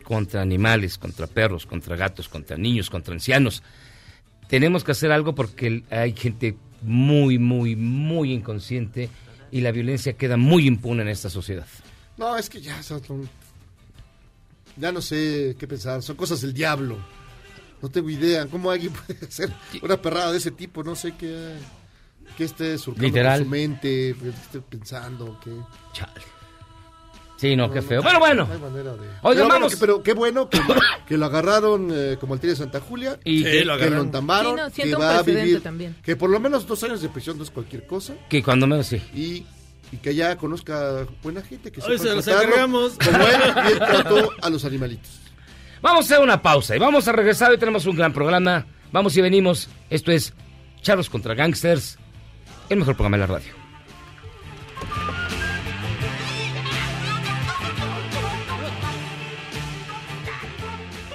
contra 0.04 0.40
animales, 0.40 0.96
contra 0.96 1.26
perros, 1.26 1.66
contra 1.66 1.94
gatos, 1.96 2.30
contra 2.30 2.56
niños, 2.56 2.88
contra 2.88 3.12
ancianos. 3.12 3.62
Tenemos 4.48 4.84
que 4.84 4.92
hacer 4.92 5.12
algo 5.12 5.34
porque 5.34 5.82
hay 5.90 6.14
gente 6.14 6.56
muy, 6.80 7.38
muy, 7.38 7.76
muy 7.76 8.32
inconsciente 8.32 9.10
y 9.50 9.60
la 9.60 9.70
violencia 9.70 10.14
queda 10.14 10.38
muy 10.38 10.66
impune 10.66 11.02
en 11.02 11.08
esta 11.08 11.28
sociedad. 11.28 11.66
No, 12.16 12.38
es 12.38 12.48
que 12.48 12.60
ya 12.62 12.82
son- 12.82 13.28
Ya 14.78 14.90
no 14.92 15.02
sé 15.02 15.54
qué 15.58 15.66
pensar. 15.68 16.00
Son 16.02 16.16
cosas 16.16 16.40
del 16.40 16.54
diablo. 16.54 16.96
No 17.82 17.90
tengo 17.90 18.08
idea. 18.08 18.46
¿Cómo 18.46 18.70
alguien 18.70 18.92
puede 19.06 19.26
hacer 19.26 19.52
una 19.82 19.96
perrada 20.00 20.32
de 20.32 20.38
ese 20.38 20.50
tipo? 20.52 20.82
No 20.84 20.94
sé 20.94 21.14
qué, 21.16 21.54
qué 22.36 22.44
esté 22.44 22.78
surcando 22.78 23.08
Literal. 23.08 23.42
su 23.42 23.48
mente, 23.48 24.14
qué 24.20 24.28
esté 24.28 24.60
pensando. 24.60 25.38
Qué... 25.42 25.50
Sí, 27.36 27.56
no, 27.56 27.72
qué 27.72 27.82
feo. 27.82 28.02
Bueno, 28.02 28.20
bueno. 28.20 28.46
No 28.46 28.52
hay 28.54 28.60
manera 28.60 28.92
de- 28.92 29.08
Oigan, 29.22 29.34
pero, 29.34 29.48
vamos. 29.48 29.72
que- 29.72 29.78
pero 29.80 30.02
qué 30.04 30.12
bueno 30.12 30.48
que, 30.48 30.60
que 31.08 31.16
lo 31.18 31.26
agarraron 31.26 31.88
eh, 31.92 32.16
como 32.20 32.34
el 32.34 32.40
tío 32.40 32.50
de 32.50 32.56
Santa 32.56 32.78
Julia. 32.80 33.18
Y 33.24 33.38
Sí, 33.38 33.44
que- 33.44 33.64
lo 33.64 33.72
que 33.76 33.82
agarraron. 33.82 33.96
lo 33.98 34.02
entamaron. 34.04 34.56
Sí, 34.72 34.82
no, 34.84 34.98
que 34.98 35.04
va 35.04 35.18
a 35.18 35.22
vivir. 35.22 35.60
también. 35.60 35.96
Que 36.04 36.14
por 36.14 36.30
lo 36.30 36.38
menos 36.38 36.68
dos 36.68 36.80
años 36.84 37.02
de 37.02 37.08
prisión 37.08 37.36
no 37.36 37.42
es 37.42 37.50
cualquier 37.50 37.84
cosa. 37.84 38.14
Que 38.28 38.44
cuando 38.44 38.68
menos 38.68 38.86
sí. 38.86 38.98
Y, 39.12 39.44
y 39.90 39.96
que 40.00 40.14
ya 40.14 40.36
conozca 40.36 41.04
buena 41.20 41.42
gente. 41.42 41.72
Que 41.72 41.80
Hoy 41.82 41.98
se 41.98 42.14
los 42.14 42.28
agregamos. 42.28 42.92
Como 43.04 43.18
él 43.26 43.40
bien 43.66 43.78
trató 43.78 44.30
a 44.40 44.48
los 44.48 44.64
animalitos. 44.64 45.10
Vamos 45.82 46.08
a 46.08 46.14
hacer 46.14 46.24
una 46.24 46.40
pausa 46.40 46.76
y 46.76 46.78
vamos 46.78 47.08
a 47.08 47.12
regresar. 47.12 47.50
Hoy 47.50 47.58
tenemos 47.58 47.86
un 47.86 47.96
gran 47.96 48.12
programa. 48.12 48.66
Vamos 48.92 49.16
y 49.16 49.20
venimos. 49.20 49.68
Esto 49.90 50.12
es 50.12 50.32
Charlos 50.80 51.10
contra 51.10 51.34
Gangsters, 51.34 51.98
el 52.68 52.78
mejor 52.78 52.94
programa 52.94 53.16
de 53.16 53.20
la 53.20 53.26
radio. 53.26 53.52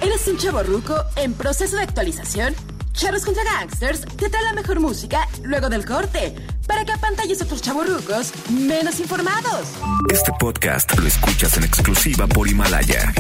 ¿Eres 0.02 0.28
un 0.28 0.38
chavo 0.38 0.62
ruco 0.64 0.96
en 1.16 1.34
proceso 1.34 1.78
de 1.78 1.84
actualización? 1.84 2.54
Charros 2.92 3.24
contra 3.24 3.44
Gangsters 3.44 4.02
te 4.02 4.28
trae 4.30 4.44
la 4.44 4.54
mejor 4.54 4.80
música 4.80 5.28
luego 5.44 5.70
del 5.70 5.86
corte 5.86 6.34
para 6.66 6.84
que 6.84 6.92
apantalles 6.92 7.42
a 7.42 7.46
otros 7.46 7.62
chavorrucos 7.62 8.34
menos 8.50 9.00
informados. 9.00 9.70
Este 10.10 10.32
podcast 10.40 10.98
lo 10.98 11.08
escuchas 11.08 11.56
en 11.58 11.64
exclusiva 11.64 12.26
por 12.28 12.48
Himalaya. 12.48 13.14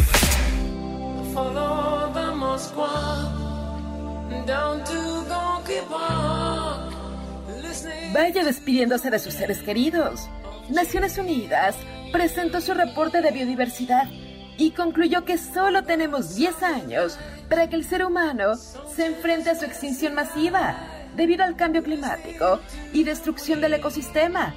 Down 4.45 4.83
to. 4.85 5.07
Vaya 8.13 8.43
despidiéndose 8.43 9.11
de 9.11 9.19
sus 9.19 9.33
seres 9.33 9.59
queridos. 9.59 10.27
Naciones 10.69 11.17
Unidas 11.17 11.75
presentó 12.11 12.61
su 12.61 12.73
reporte 12.73 13.21
de 13.21 13.31
biodiversidad 13.31 14.05
y 14.57 14.71
concluyó 14.71 15.25
que 15.25 15.37
solo 15.37 15.83
tenemos 15.83 16.35
10 16.35 16.63
años 16.63 17.17
para 17.49 17.69
que 17.69 17.75
el 17.75 17.85
ser 17.85 18.05
humano 18.05 18.55
se 18.55 19.05
enfrente 19.05 19.51
a 19.51 19.55
su 19.55 19.65
extinción 19.65 20.15
masiva 20.15 20.77
debido 21.15 21.43
al 21.43 21.55
cambio 21.55 21.83
climático 21.83 22.59
y 22.93 23.03
destrucción 23.03 23.61
del 23.61 23.75
ecosistema. 23.75 24.53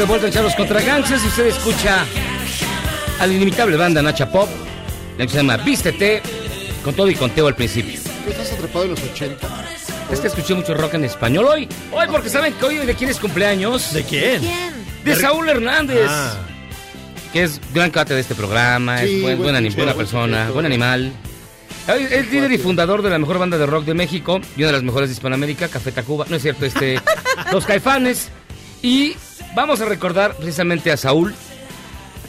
De 0.00 0.06
vuelta 0.06 0.26
en 0.28 0.32
Charlos 0.32 0.54
contra 0.54 0.80
Gangsters 0.80 1.22
y 1.24 1.28
usted 1.28 1.46
escucha 1.48 2.06
a 3.18 3.26
la 3.26 3.32
inimitable 3.34 3.76
banda 3.76 4.00
Nacha 4.00 4.30
Pop, 4.30 4.48
la 5.18 5.26
que 5.26 5.30
se 5.30 5.36
llama 5.38 5.58
Vístete, 5.58 6.22
con 6.82 6.94
todo 6.94 7.10
y 7.10 7.14
conteo 7.14 7.46
al 7.48 7.54
principio. 7.54 8.00
¿Qué 8.24 8.30
estás 8.30 8.52
atrapado 8.52 8.84
en 8.86 8.90
los 8.92 9.02
80? 9.02 9.46
Es 10.10 10.20
que 10.20 10.28
escuché 10.28 10.54
mucho 10.54 10.72
rock 10.72 10.94
en 10.94 11.04
español 11.04 11.44
hoy. 11.46 11.68
Hoy 11.92 12.06
porque 12.10 12.30
saben 12.30 12.54
que 12.54 12.64
hoy 12.64 12.76
de 12.78 12.94
quién 12.94 13.10
es 13.10 13.18
cumpleaños. 13.20 13.92
¿De 13.92 14.02
quién? 14.04 14.40
De 15.04 15.16
Saúl 15.16 15.48
Hernández. 15.50 16.06
Ah. 16.08 16.34
Que 17.32 17.42
es 17.44 17.60
gran 17.74 17.90
cate 17.90 18.14
de 18.14 18.20
este 18.20 18.34
programa, 18.34 18.98
Sí, 19.00 19.04
es 19.04 19.10
buen- 19.10 19.38
buen 19.38 19.52
buena, 19.52 19.60
buena 19.60 19.84
buen 19.84 19.96
persona, 19.96 20.36
sujeto. 20.38 20.54
buen 20.54 20.66
animal. 20.66 21.12
Es 21.88 22.10
es 22.12 22.30
líder 22.32 22.52
y 22.52 22.58
fundador 22.58 23.02
de 23.02 23.10
la 23.10 23.18
mejor 23.18 23.38
banda 23.38 23.58
de 23.58 23.66
rock 23.66 23.84
de 23.84 23.94
México 23.94 24.40
y 24.56 24.60
una 24.60 24.68
de 24.68 24.72
las 24.72 24.82
mejores 24.82 25.10
de 25.10 25.14
Hispanoamérica, 25.14 25.68
Café 25.68 25.92
Tacuba. 25.92 26.24
No 26.28 26.36
es 26.36 26.42
cierto, 26.42 26.64
este, 26.64 26.98
los 27.52 27.66
Caifanes. 27.66 28.28
Y 28.82 29.14
vamos 29.54 29.80
a 29.80 29.84
recordar 29.84 30.34
precisamente 30.36 30.90
a 30.92 30.96
Saúl, 30.96 31.34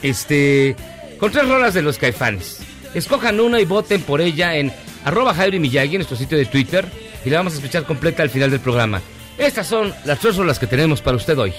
este, 0.02 0.76
con 1.20 1.32
tres 1.32 1.48
rolas 1.48 1.74
de 1.74 1.82
los 1.82 1.98
Caifanes. 1.98 2.60
Escojan 2.94 3.40
una 3.40 3.60
y 3.60 3.66
voten 3.66 4.02
por 4.02 4.22
ella 4.22 4.56
en 4.56 4.72
arroba 5.06 5.34
Jairo 5.34 5.60
Miyagi, 5.60 5.96
en 5.96 6.00
nuestro 6.00 6.18
sitio 6.18 6.38
de 6.38 6.46
Twitter, 6.46 6.86
y 7.24 7.30
la 7.30 7.38
vamos 7.38 7.54
a 7.54 7.58
escuchar 7.58 7.84
completa 7.86 8.24
al 8.24 8.30
final 8.30 8.52
del 8.52 8.60
programa. 8.60 9.02
Estas 9.38 9.68
son 9.68 9.94
las 10.06 10.20
tres 10.20 10.36
rolas 10.36 10.60
que 10.60 10.68
tenemos 10.68 11.02
para 11.02 11.18
usted 11.18 11.38
hoy. 11.38 11.54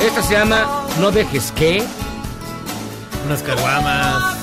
Esta 0.00 0.22
se 0.22 0.34
llama 0.34 0.86
No 1.00 1.10
dejes 1.12 1.52
que. 1.52 1.82
Unas 3.24 3.42
caguamas. 3.42 4.41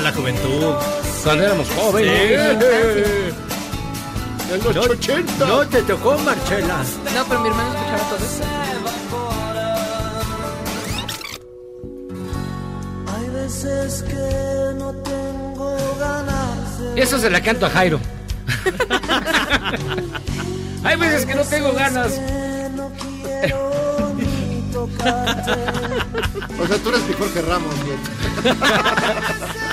Ah, 0.00 0.04
la 0.04 0.12
juventud. 0.12 0.74
Cuando 1.22 1.44
éramos 1.44 1.68
jóvenes. 1.76 2.40
En 4.50 4.64
los 4.64 4.74
No, 4.74 4.80
80. 4.80 5.46
no 5.46 5.66
te 5.66 5.82
tocó, 5.82 6.16
Marchela. 6.18 6.78
No, 7.14 7.24
pero 7.28 7.40
mi 7.40 7.48
hermano 7.48 7.74
escuchaba 7.74 8.08
todo 8.08 8.24
eso. 8.24 8.44
Hay 13.14 13.28
veces 13.28 14.02
que 14.04 14.40
Eso 17.02 17.18
se 17.18 17.28
la 17.28 17.42
canto 17.42 17.66
a 17.66 17.70
Jairo. 17.70 18.00
Hay 20.82 20.96
veces 20.96 21.26
que 21.26 21.34
no 21.34 21.42
tengo 21.44 21.72
ganas. 21.74 22.12
O 26.60 26.66
sea, 26.66 26.76
tú 26.78 26.88
eres 26.90 27.02
mejor 27.08 27.28
que 27.30 27.42
Ramos, 27.42 27.74
güey. 27.84 27.96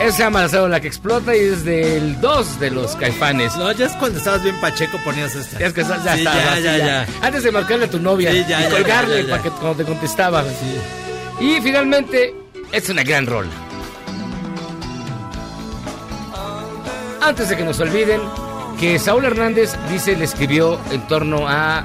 Esa 0.00 0.24
llama 0.24 0.46
La 0.68 0.80
que 0.80 0.88
explota 0.88 1.34
y 1.34 1.40
es 1.40 1.64
del 1.64 2.20
2 2.20 2.60
de 2.60 2.70
los 2.70 2.94
caifanes. 2.96 3.56
No, 3.56 3.72
ya 3.72 3.86
es 3.86 3.92
cuando 3.92 4.18
estabas 4.18 4.42
bien 4.42 4.60
pacheco 4.60 4.98
ponías 5.02 5.34
esta. 5.34 5.58
Ya 5.58 5.66
es 5.66 5.72
que 5.72 5.82
ya, 5.82 5.88
Sí, 5.88 6.18
está, 6.18 6.34
ya, 6.34 6.52
así 6.52 6.62
ya, 6.62 6.76
ya. 6.78 7.06
Antes 7.22 7.42
de 7.42 7.50
marcarle 7.50 7.86
a 7.86 7.90
tu 7.90 7.98
novia 7.98 8.30
Sí, 8.30 8.44
ya, 8.46 8.68
y 8.68 8.70
colgarle 8.70 9.24
para 9.24 9.42
que 9.42 9.50
cuando 9.50 9.74
te 9.76 9.84
contestaba. 9.84 10.44
Y 11.40 11.60
finalmente, 11.62 12.34
es 12.72 12.88
una 12.90 13.02
gran 13.02 13.26
rola. 13.26 13.50
Antes 17.22 17.48
de 17.48 17.56
que 17.56 17.64
nos 17.64 17.80
olviden, 17.80 18.20
que 18.78 18.98
Saúl 18.98 19.24
Hernández 19.24 19.74
dice 19.90 20.14
le 20.14 20.24
escribió 20.24 20.78
en 20.92 21.06
torno 21.08 21.48
a 21.48 21.84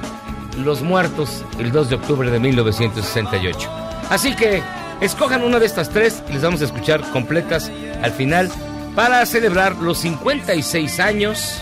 los 0.58 0.82
muertos 0.82 1.42
el 1.58 1.72
2 1.72 1.88
de 1.88 1.94
octubre 1.96 2.30
de 2.30 2.38
1968. 2.38 3.70
Así 4.10 4.36
que 4.36 4.62
escojan 5.02 5.42
una 5.42 5.58
de 5.58 5.66
estas 5.66 5.90
tres 5.90 6.22
y 6.28 6.32
les 6.32 6.42
vamos 6.42 6.62
a 6.62 6.64
escuchar 6.64 7.00
completas 7.10 7.70
al 8.02 8.12
final 8.12 8.50
para 8.94 9.24
celebrar 9.26 9.76
los 9.76 9.98
56 9.98 11.00
años 11.00 11.60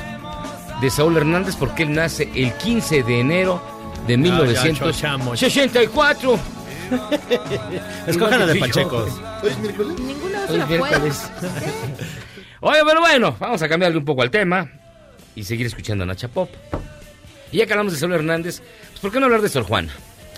de 0.80 0.90
Saúl 0.90 1.16
Hernández 1.16 1.56
porque 1.56 1.82
él 1.84 1.92
nace 1.92 2.30
el 2.34 2.52
15 2.54 3.02
de 3.02 3.20
enero 3.20 3.62
de 4.06 4.14
Ah, 4.14 4.46
ya, 4.46 4.72
chochamos. 4.74 5.40
1964. 5.42 6.38
Escojan 8.06 8.40
la 8.40 8.46
de 8.46 8.54
pachecos. 8.56 9.10
¿Hoy 9.42 9.50
es 9.50 9.58
miércoles? 9.58 10.00
Ninguna 10.00 10.38
Hoy 10.48 10.60
es 10.60 10.68
miércoles. 10.68 11.30
Oye, 12.60 12.80
pero 12.86 13.00
bueno, 13.00 13.36
vamos 13.38 13.62
a 13.62 13.68
cambiarle 13.68 13.98
un 13.98 14.04
poco 14.04 14.22
al 14.22 14.30
tema 14.30 14.68
y 15.34 15.44
seguir 15.44 15.66
escuchando 15.66 16.04
a 16.04 16.06
Nacha 16.06 16.28
Pop. 16.28 16.50
Y 17.52 17.58
ya 17.58 17.66
que 17.66 17.72
hablamos 17.72 17.92
de 17.92 17.98
Saúl 17.98 18.14
Hernández, 18.14 18.60
pues 18.60 19.00
¿por 19.00 19.12
qué 19.12 19.20
no 19.20 19.26
hablar 19.26 19.40
de 19.40 19.48
Sor 19.48 19.64
Juana? 19.64 19.92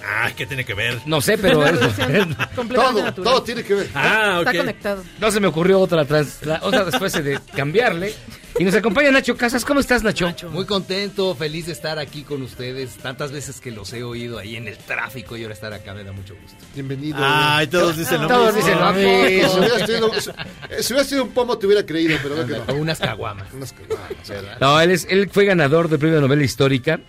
Ah, 0.04 0.30
¿qué 0.36 0.46
tiene 0.46 0.64
que 0.64 0.74
ver? 0.74 1.00
No 1.06 1.20
sé, 1.20 1.38
pero 1.38 1.60
Completamente 2.56 3.12
Todo, 3.12 3.22
todo 3.24 3.42
tiene 3.42 3.62
que 3.62 3.74
ver. 3.74 3.88
Ah, 3.94 4.36
Está 4.40 4.50
ok. 4.50 4.56
conectado. 4.56 5.04
no 5.20 5.30
se 5.30 5.40
me 5.40 5.46
ocurrió 5.46 5.78
otra, 5.80 6.04
trans- 6.04 6.44
la- 6.44 6.60
otra 6.62 6.84
después 6.84 7.12
de 7.12 7.38
cambiarle. 7.56 8.14
Y 8.58 8.64
nos 8.64 8.74
acompaña 8.74 9.10
Nacho 9.10 9.34
Casas. 9.36 9.64
¿Cómo 9.64 9.80
estás, 9.80 10.02
Nacho? 10.02 10.30
Muy 10.50 10.66
contento, 10.66 11.34
feliz 11.34 11.66
de 11.66 11.72
estar 11.72 11.98
aquí 11.98 12.22
con 12.22 12.42
ustedes. 12.42 12.96
Tantas 12.98 13.32
veces 13.32 13.60
que 13.60 13.70
los 13.70 13.90
he 13.94 14.02
oído 14.02 14.38
ahí 14.38 14.56
en 14.56 14.68
el 14.68 14.76
tráfico 14.76 15.36
y 15.38 15.42
ahora 15.42 15.54
estar 15.54 15.72
acá 15.72 15.94
me 15.94 16.04
da 16.04 16.12
mucho 16.12 16.34
gusto. 16.40 16.58
Bienvenido. 16.74 17.16
Ay, 17.18 17.66
todos 17.68 17.96
dicen 17.96 18.20
lo 18.22 18.28
Todos 18.28 18.54
mismo. 18.54 18.68
dicen 18.68 18.80
lo 18.84 18.92
mismo. 18.92 19.48
Si 19.52 19.58
hubiera 19.58 19.86
sido, 19.86 20.10
si 20.82 20.92
hubiera 20.92 21.08
sido 21.08 21.22
un 21.24 21.30
pomo 21.30 21.56
te 21.56 21.66
hubiera 21.66 21.86
creído, 21.86 22.18
pero 22.22 22.34
veo 22.34 22.46
que 22.66 22.72
no. 22.72 22.78
unas 22.78 22.98
caguamas. 22.98 23.46
Unas 23.54 23.72
caguamas, 23.72 24.28
¿verdad? 24.28 24.58
No, 24.60 24.80
él, 24.80 24.90
es, 24.90 25.06
él 25.08 25.30
fue 25.32 25.46
ganador 25.46 25.88
del 25.88 25.98
premio 25.98 26.16
de 26.16 26.22
novela 26.22 26.42
histórica 26.42 27.00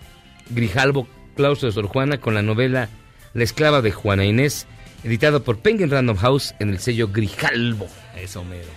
Grijalbo 0.48 1.06
Clauso 1.34 1.66
de 1.66 1.72
Sor 1.72 1.86
Juana 1.86 2.18
con 2.18 2.34
la 2.34 2.42
novela 2.42 2.88
La 3.34 3.44
esclava 3.44 3.82
de 3.82 3.90
Juana 3.92 4.24
Inés, 4.24 4.66
editado 5.02 5.42
por 5.42 5.58
Penguin 5.58 5.90
Random 5.90 6.16
House 6.16 6.54
en 6.60 6.70
el 6.70 6.78
sello 6.78 7.08
Grijalbo. 7.12 7.88
Eso 8.16 8.44
mero. 8.44 8.68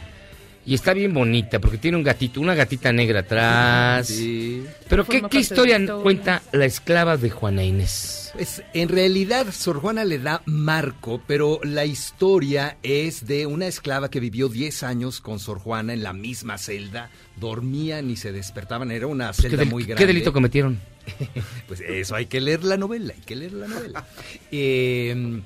Y 0.66 0.74
está 0.74 0.94
bien 0.94 1.14
bonita 1.14 1.60
porque 1.60 1.78
tiene 1.78 1.96
un 1.96 2.04
gatito, 2.04 2.42
una 2.42 2.54
gatita 2.54 2.92
negra 2.92 3.22
atrás. 3.22 4.08
Sí. 4.08 4.66
Pero 4.90 5.06
¿qué, 5.06 5.22
qué 5.30 5.40
historia 5.40 5.78
historia. 5.80 6.04
cuenta 6.04 6.42
la 6.52 6.66
esclava 6.66 7.16
de 7.16 7.30
Juana 7.30 7.64
Inés? 7.64 8.32
Pues 8.34 8.62
en 8.74 8.90
realidad 8.90 9.48
Sor 9.54 9.80
Juana 9.80 10.04
le 10.04 10.20
da 10.20 10.42
marco, 10.46 11.22
pero 11.26 11.62
la 11.64 11.86
historia 11.86 12.76
es 12.84 13.26
de 13.26 13.46
una 13.46 13.66
esclava 13.68 14.10
que 14.10 14.20
vivió 14.20 14.50
10 14.50 14.84
años 14.84 15.22
con 15.22 15.40
Sor 15.40 15.60
Juana 15.60 15.94
en 15.94 16.04
la 16.04 16.12
misma 16.12 16.58
celda. 16.58 17.12
Dormían 17.38 18.10
y 18.10 18.18
se 18.18 18.34
despertaban. 18.34 18.92
Era 18.92 19.08
una 19.08 19.28
Pues, 19.28 19.38
¿Qué, 19.38 19.42
celda 19.44 19.58
del- 19.60 19.70
muy 19.70 19.84
qué 19.84 19.92
grande. 19.94 20.08
delito 20.08 20.34
cometieron? 20.34 20.80
Pues 21.68 21.82
eso, 21.82 22.16
hay 22.16 22.28
que 22.28 22.42
leer 22.42 22.64
la 22.64 22.78
novela, 22.78 23.14
hay 23.16 23.22
que 23.22 23.36
leer 23.36 23.54
la 23.54 23.68
novela. 23.68 24.08
Eh, 24.52 25.42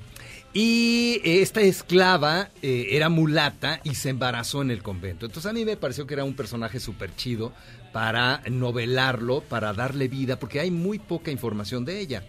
y 0.54 1.20
esta 1.24 1.62
esclava 1.62 2.50
eh, 2.60 2.88
era 2.90 3.08
mulata 3.08 3.80
y 3.84 3.94
se 3.94 4.10
embarazó 4.10 4.60
en 4.60 4.70
el 4.70 4.82
convento. 4.82 5.24
Entonces 5.24 5.50
a 5.50 5.54
mí 5.54 5.64
me 5.64 5.78
pareció 5.78 6.06
que 6.06 6.14
era 6.14 6.24
un 6.24 6.34
personaje 6.34 6.78
súper 6.78 7.14
chido 7.16 7.52
para 7.92 8.42
novelarlo, 8.50 9.40
para 9.40 9.72
darle 9.72 10.08
vida, 10.08 10.38
porque 10.38 10.60
hay 10.60 10.70
muy 10.70 10.98
poca 10.98 11.30
información 11.30 11.86
de 11.86 12.00
ella. 12.00 12.22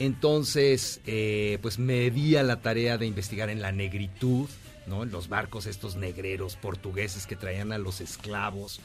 Entonces, 0.00 1.00
eh, 1.06 1.58
pues 1.62 1.78
me 1.78 2.10
di 2.10 2.34
a 2.34 2.42
la 2.42 2.60
tarea 2.60 2.98
de 2.98 3.06
investigar 3.06 3.48
en 3.48 3.62
la 3.62 3.70
negritud, 3.70 4.48
¿no? 4.88 5.04
En 5.04 5.12
los 5.12 5.28
barcos 5.28 5.66
estos 5.66 5.94
negreros 5.94 6.56
portugueses 6.56 7.28
que 7.28 7.36
traían 7.36 7.70
a 7.70 7.78
los 7.78 8.00
esclavos 8.00 8.80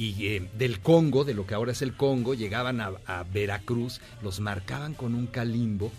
y 0.00 0.28
eh, 0.28 0.48
del 0.54 0.80
Congo, 0.80 1.24
de 1.24 1.34
lo 1.34 1.46
que 1.46 1.52
ahora 1.52 1.72
es 1.72 1.82
el 1.82 1.94
Congo, 1.94 2.32
llegaban 2.32 2.80
a, 2.80 3.22
Veracruz, 3.30 4.00
los 4.22 4.40
marcaban 4.40 4.94
con 4.94 5.14
un 5.14 5.26
calimbo 5.26 5.92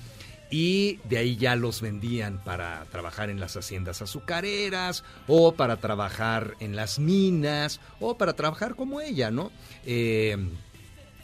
y 0.49 0.97
de 1.07 1.19
ahí 1.19 1.37
ya 1.37 1.55
los 1.55 1.81
vendían 1.81 2.43
para 2.43 2.85
trabajar 2.85 3.29
en 3.29 3.39
las 3.39 3.55
haciendas 3.57 4.01
azucareras 4.01 5.03
o 5.27 5.53
para 5.53 5.77
trabajar 5.77 6.55
en 6.59 6.75
las 6.75 6.97
minas 6.97 7.79
o 7.99 8.17
para 8.17 8.33
trabajar 8.33 8.73
como 8.73 9.01
ella, 9.01 9.29
¿no? 9.29 9.51
Eh, 9.85 10.35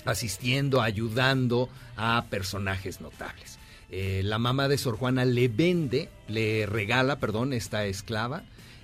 asistiendo, 0.06 0.84
ayudando 0.84 1.70
a 1.96 2.26
personajes 2.30 3.02
notables. 3.02 3.58
Eh, 3.90 4.22
la 4.24 4.38
mamá 4.38 4.68
de 4.68 4.78
Sor 4.78 4.98
Juana 4.98 5.26
le 5.26 5.48
vende, 5.48 6.10
le 6.28 6.68
regala, 6.68 7.20
perdón, 7.20 7.54
esta 7.54 7.86
esclava 7.86 8.44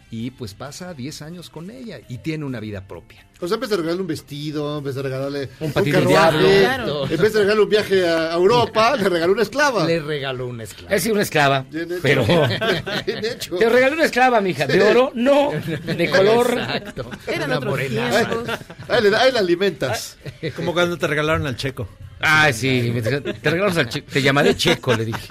y 0.09 0.31
pues 0.31 0.55
pasa 0.55 0.93
10 0.95 1.21
años 1.21 1.49
con 1.49 1.69
ella 1.69 1.99
y 2.09 2.17
tiene 2.19 2.45
una 2.45 2.59
vida 2.59 2.87
propia. 2.87 3.27
O 3.43 3.47
sea, 3.47 3.55
en 3.55 3.61
vez 3.61 3.69
de 3.71 3.75
regalarle 3.77 4.01
un 4.01 4.07
vestido, 4.07 4.77
en 4.77 4.83
vez 4.83 4.95
de 4.95 5.01
regalarle 5.01 5.49
Un 5.59 5.67
un, 5.67 5.71
carruaje, 5.91 6.07
diablo. 6.07 6.47
Claro. 6.61 7.03
en 7.09 7.09
vez 7.17 7.33
de 7.33 7.39
regalarle 7.39 7.63
un 7.63 7.69
viaje 7.69 8.07
a 8.07 8.33
Europa, 8.33 8.95
le 8.95 9.09
regaló 9.09 9.33
una 9.33 9.41
esclava. 9.43 9.85
Le 9.85 9.99
regaló 9.99 10.47
una 10.47 10.63
esclava. 10.63 10.95
Es 10.95 11.01
decir, 11.01 11.11
una 11.11 11.21
esclava. 11.23 11.65
Bien 11.69 11.91
hecho. 11.91 11.99
Pero. 12.01 12.25
Bien 13.05 13.25
hecho. 13.25 13.55
Te 13.57 13.69
regalé 13.69 13.95
una 13.95 14.05
esclava, 14.05 14.39
mija. 14.41 14.65
¿De 14.65 14.81
oro? 14.81 15.11
No. 15.13 15.51
¿De 15.85 16.09
color? 16.09 16.51
Exacto. 16.57 17.09
Eran 17.27 17.51
Una 17.51 17.59
tiempos. 17.59 18.49
Ahí, 18.87 19.03
le, 19.03 19.15
ahí 19.17 19.31
la 19.31 19.39
alimentas. 19.39 20.17
Como 20.55 20.71
cuando 20.73 20.97
te 20.97 21.05
regalaron 21.07 21.45
al 21.45 21.57
checo. 21.57 21.87
Ay, 22.21 22.53
sí. 22.53 22.93
Te, 23.03 23.19
te 23.19 23.49
regalamos 23.49 23.77
al 23.77 23.89
checo. 23.89 24.07
Te 24.09 24.21
llamaré 24.21 24.55
checo, 24.55 24.95
le 24.95 25.03
dije. 25.05 25.27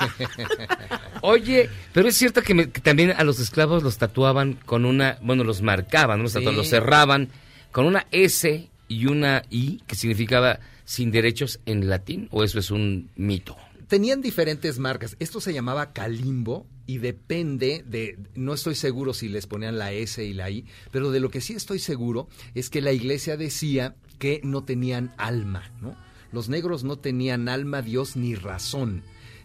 Oye, 1.23 1.71
pero 1.93 2.09
es 2.09 2.17
cierto 2.17 2.43
que, 2.43 2.53
me- 2.55 2.71
que 2.71 2.81
también 2.81 3.15
a 3.17 3.25
los 3.25 3.39
esclavos 3.39 3.83
los 3.83 3.97
tatuaban 3.99 4.55
con 4.67 4.85
una. 4.85 5.19
Bueno, 5.23 5.45
los 5.45 5.63
marcaban, 5.63 6.19
¿no? 6.19 6.25
Los, 6.25 6.33
tatuaban, 6.33 6.55
Sí. 6.55 6.59
los 6.59 6.69
cerraban 6.69 7.29
con 7.73 7.87
una 7.87 8.07
S 8.13 8.71
y 8.87 9.07
una 9.07 9.43
I, 9.51 9.83
que 9.87 9.97
significaba 9.97 10.61
sin 10.85 11.11
derechos 11.11 11.61
en 11.67 11.89
latín, 11.89 12.29
o 12.31 12.45
eso 12.45 12.59
es 12.59 12.71
un 12.71 13.11
mito. 13.17 13.57
Tenían 13.89 14.23
diferentes 14.23 14.79
marcas. 14.79 15.17
Esto 15.19 15.41
se 15.41 15.53
llamaba 15.53 15.93
Calimbo 15.93 16.67
y 16.87 16.99
depende 16.99 17.85
de, 17.87 18.19
no 18.35 18.55
estoy 18.55 18.75
seguro 18.75 19.15
si 19.15 19.29
les 19.29 19.47
ponían 19.47 19.79
la 19.79 19.93
S 19.93 20.23
y 20.25 20.33
la 20.33 20.51
I, 20.51 20.67
pero 20.91 21.11
de 21.11 21.21
lo 21.21 21.31
que 21.31 21.41
sí 21.41 21.55
estoy 21.55 21.79
seguro 21.79 22.29
es 22.55 22.71
que 22.71 22.81
la 22.81 22.93
iglesia 22.93 23.37
decía 23.37 23.97
que 24.19 24.41
no 24.45 24.65
tenían 24.65 25.13
alma, 25.17 25.71
¿no? 25.81 25.97
Los 26.33 26.49
negros 26.49 26.85
no 26.85 26.99
tenían 26.99 27.49
alma, 27.49 27.83
Dios 27.83 28.17
ni 28.17 28.35
razón. 28.35 29.03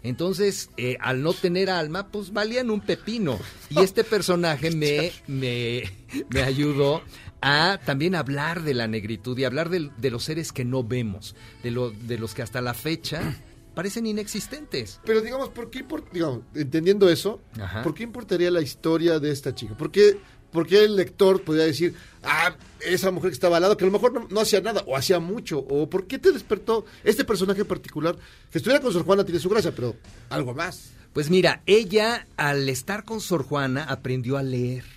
Entonces, 0.07 0.69
eh, 0.77 0.97
al 0.99 1.21
no 1.21 1.33
tener 1.33 1.69
alma, 1.69 2.07
pues 2.09 2.31
valían 2.33 2.69
un 2.69 2.81
pepino. 2.81 3.39
Y 3.69 3.79
este 3.79 4.03
personaje 4.03 4.71
me, 4.71 5.11
me, 5.27 5.83
me 6.29 6.41
ayudó 6.43 7.01
a 7.41 7.79
también 7.85 8.15
hablar 8.15 8.63
de 8.63 8.73
la 8.73 8.87
negritud 8.87 9.37
y 9.37 9.43
hablar 9.43 9.69
de, 9.69 9.91
los 10.09 10.23
seres 10.23 10.51
que 10.51 10.65
no 10.65 10.83
vemos, 10.83 11.35
de, 11.63 11.71
lo, 11.71 11.91
de 11.91 12.17
los 12.17 12.33
que 12.33 12.41
hasta 12.41 12.61
la 12.61 12.73
fecha 12.73 13.35
parecen 13.75 14.07
inexistentes. 14.07 14.99
Pero 15.05 15.21
digamos, 15.21 15.49
¿por 15.49 15.69
qué 15.69 15.85
import- 15.87 16.09
digamos, 16.11 16.39
entendiendo 16.55 17.07
eso, 17.09 17.41
Ajá. 17.61 17.83
¿por 17.83 17.93
qué 17.93 18.01
importaría 18.03 18.49
la 18.49 18.61
historia 18.61 19.19
de 19.19 19.31
esta 19.31 19.53
chica? 19.53 19.77
¿Por 19.77 19.91
qué, 20.47 20.51
por 20.51 20.67
qué 20.67 20.83
el 20.83 20.95
lector 20.95 21.41
podría 21.43 21.65
decir, 21.65 21.95
ah, 22.23 22.55
esa 22.81 23.11
mujer 23.11 23.31
que 23.31 23.35
estaba 23.35 23.57
al 23.57 23.63
lado, 23.63 23.77
que 23.77 23.83
a 23.83 23.87
lo 23.87 23.93
mejor 23.93 24.31
no, 24.31 24.39
hacía 24.39 24.61
nada, 24.61 24.83
o 24.85 24.95
hacía 24.95 25.19
mucho, 25.19 25.59
o 25.59 25.89
por 25.89 26.07
qué 26.07 26.19
te 26.19 26.31
despertó 26.31 26.85
este 27.03 27.25
personaje 27.25 27.65
particular? 27.65 28.15
Que 28.51 28.57
estuviera 28.57 28.81
con 28.81 28.93
Sor 28.93 29.03
Juana 29.03 29.23
tiene 29.23 29.39
su 29.39 29.49
gracia, 29.49 29.73
pero 29.75 29.95
algo 30.29 30.53
más. 30.53 30.91
Pues 31.13 31.29
mira, 31.29 31.61
ella 31.65 32.27
al 32.37 32.69
estar 32.69 33.03
con 33.03 33.21
Sor 33.21 33.43
Juana 33.43 33.83
aprendió 33.83 34.37
a 34.37 34.43
leer 34.43 34.96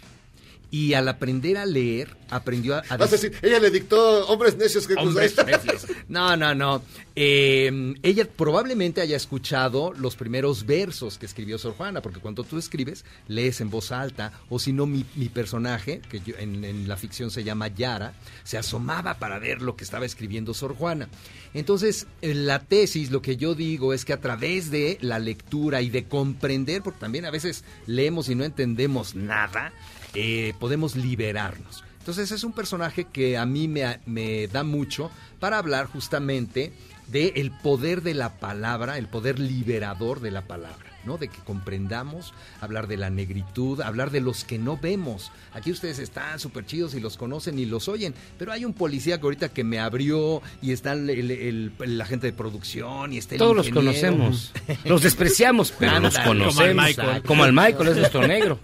Y 0.73 0.95
al 0.95 1.09
aprender 1.09 1.57
a 1.57 1.67
leer, 1.67 2.17
aprendió 2.31 2.77
a... 2.77 2.83
a 2.89 2.97
Vas 2.97 3.09
a 3.09 3.17
decir, 3.17 3.33
ella 3.43 3.59
le 3.59 3.71
dictó 3.71 4.27
hombres 4.29 4.57
necios 4.57 4.87
que 4.87 4.95
Hombres 4.95 5.35
necios. 5.47 5.87
No, 6.09 6.37
no, 6.37 6.55
no. 6.55 6.83
Eh, 7.17 7.95
ella 8.03 8.29
probablemente 8.37 9.01
haya 9.01 9.17
escuchado 9.17 9.93
los 9.93 10.15
primeros 10.15 10.65
versos 10.67 11.19
que 11.19 11.27
escribió 11.27 11.59
Sor 11.59 11.75
Juana, 11.75 12.01
porque 12.03 12.21
cuando 12.21 12.45
tú 12.45 12.57
escribes, 12.57 13.05
lees 13.27 13.61
en 13.61 13.69
voz 13.69 13.91
alta, 13.91 14.33
o 14.49 14.59
si 14.61 14.73
no, 14.73 14.87
mi, 14.87 15.05
mi 15.17 15.29
personaje, 15.29 16.01
que 16.09 16.21
yo- 16.21 16.37
en, 16.39 16.65
en 16.65 16.87
la 16.89 16.97
ficción 16.97 17.33
se 17.33 17.43
llama 17.43 17.67
Yara, 17.69 18.15
se 18.45 18.57
asomaba 18.57 19.19
para 19.19 19.39
ver 19.41 19.63
lo 19.63 19.75
que 19.75 19.83
estaba 19.85 20.07
escribiendo 20.07 20.55
Sor 20.55 20.77
Juana. 20.77 21.09
Entonces, 21.53 22.07
en 22.23 22.47
la 22.47 22.61
tesis, 22.61 23.11
lo 23.11 23.23
que 23.23 23.37
yo 23.37 23.57
digo 23.57 23.93
es 23.93 24.05
que 24.05 24.13
a 24.13 24.21
través 24.21 24.71
de 24.71 24.99
la 25.01 25.19
lectura 25.19 25.83
y 25.83 25.91
de 25.91 26.05
comprender, 26.05 26.83
porque 26.83 27.01
también 27.01 27.25
a 27.25 27.31
veces 27.31 27.65
leemos 27.87 28.29
y 28.29 28.37
no 28.37 28.45
entendemos 28.45 29.17
nada, 29.17 29.73
eh, 30.15 30.55
podemos 30.59 30.97
liberarnos. 30.97 31.85
Entonces 31.99 32.33
es 32.33 32.45
un 32.45 32.53
personaje 32.53 33.05
que 33.05 33.37
a 33.37 33.47
mí 33.47 33.69
me, 33.69 34.01
me 34.07 34.47
da 34.49 34.65
mucho 34.65 35.11
para 35.39 35.59
hablar 35.59 35.87
justamente 35.87 36.73
del 37.09 37.33
el 37.37 37.51
poder 37.51 38.03
de 38.03 38.15
la 38.15 38.39
palabra, 38.39 38.99
el 38.99 39.09
poder 39.09 39.39
liberador 39.39 40.21
de 40.21 40.31
la 40.31 40.43
palabra. 40.43 40.90
¿No? 41.05 41.17
De 41.19 41.29
que 41.29 41.39
comprendamos, 41.45 42.35
hablar 42.61 42.87
de 42.87 42.97
la 42.97 43.11
negritud, 43.11 43.81
hablar 43.81 44.11
de 44.11 44.21
los 44.21 44.45
que 44.45 44.59
no 44.59 44.77
vemos. 44.77 45.33
Aquí 45.55 45.71
ustedes 45.71 45.99
están 45.99 46.39
súper 46.39 46.67
chidos 46.67 46.95
y 46.95 47.01
los 47.01 47.17
conocen 47.17 47.59
y 47.59 47.67
los 47.67 47.89
oyen, 47.89 48.15
pero 48.39 48.53
hay 48.53 48.65
un 48.65 48.73
policía 48.73 49.19
que 49.19 49.25
ahorita 49.25 49.49
que 49.51 49.65
me 49.65 49.79
abrió 49.79 50.43
y 50.63 50.73
está 50.73 50.93
el, 50.93 51.09
el- 51.11 51.31
el- 51.31 51.73
la 51.99 52.05
gente 52.07 52.27
de 52.27 52.33
producción 52.33 53.13
y 53.13 53.19
está 53.19 53.35
el 53.35 53.39
Todos 53.39 53.57
los 53.57 53.69
conocemos. 53.71 54.53
Los 54.85 55.03
despreciamos, 55.03 55.73
pero 55.79 55.99
los 56.01 56.19
conocemos. 56.19 56.55
como 56.55 56.63
al 56.67 56.75
Michael. 56.75 57.23
Como 57.23 57.45
al 57.45 57.53
Michael, 57.53 57.89
es 57.89 57.97
nuestro 57.97 58.27
negro. 58.27 58.59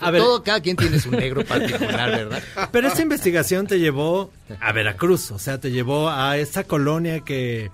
A 0.00 0.10
ver, 0.10 0.20
todo, 0.22 0.42
cada 0.42 0.60
quien 0.60 0.76
tiene 0.76 0.98
su 0.98 1.10
negro 1.10 1.44
particular, 1.44 2.10
¿verdad? 2.10 2.42
Pero 2.72 2.88
esta 2.88 3.02
investigación 3.02 3.66
te 3.66 3.78
llevó 3.78 4.32
a 4.60 4.72
Veracruz, 4.72 5.30
o 5.30 5.38
sea, 5.38 5.58
te 5.60 5.70
llevó 5.70 6.08
a 6.10 6.36
esa 6.38 6.64
colonia 6.64 7.20
que, 7.20 7.70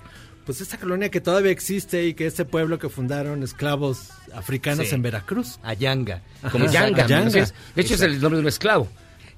pues 0.46 0.60
esa 0.62 0.78
colonia 0.78 1.10
que 1.10 1.20
todavía 1.20 1.50
existe 1.50 2.06
y 2.06 2.14
que 2.14 2.26
ese 2.26 2.44
pueblo 2.46 2.78
que 2.78 2.88
fundaron 2.88 3.42
esclavos 3.42 4.08
africanos 4.32 4.88
Sí. 4.88 4.94
en 4.94 5.02
Veracruz. 5.02 5.58
Ayanga. 5.62 6.22
Como 6.52 6.64
Yanga. 6.70 7.04
Ayanga. 7.04 7.46
De 7.74 7.82
hecho, 7.82 7.94
es 7.94 8.00
el 8.00 8.12
nombre 8.20 8.36
de 8.38 8.42
un 8.42 8.48
esclavo. 8.48 8.88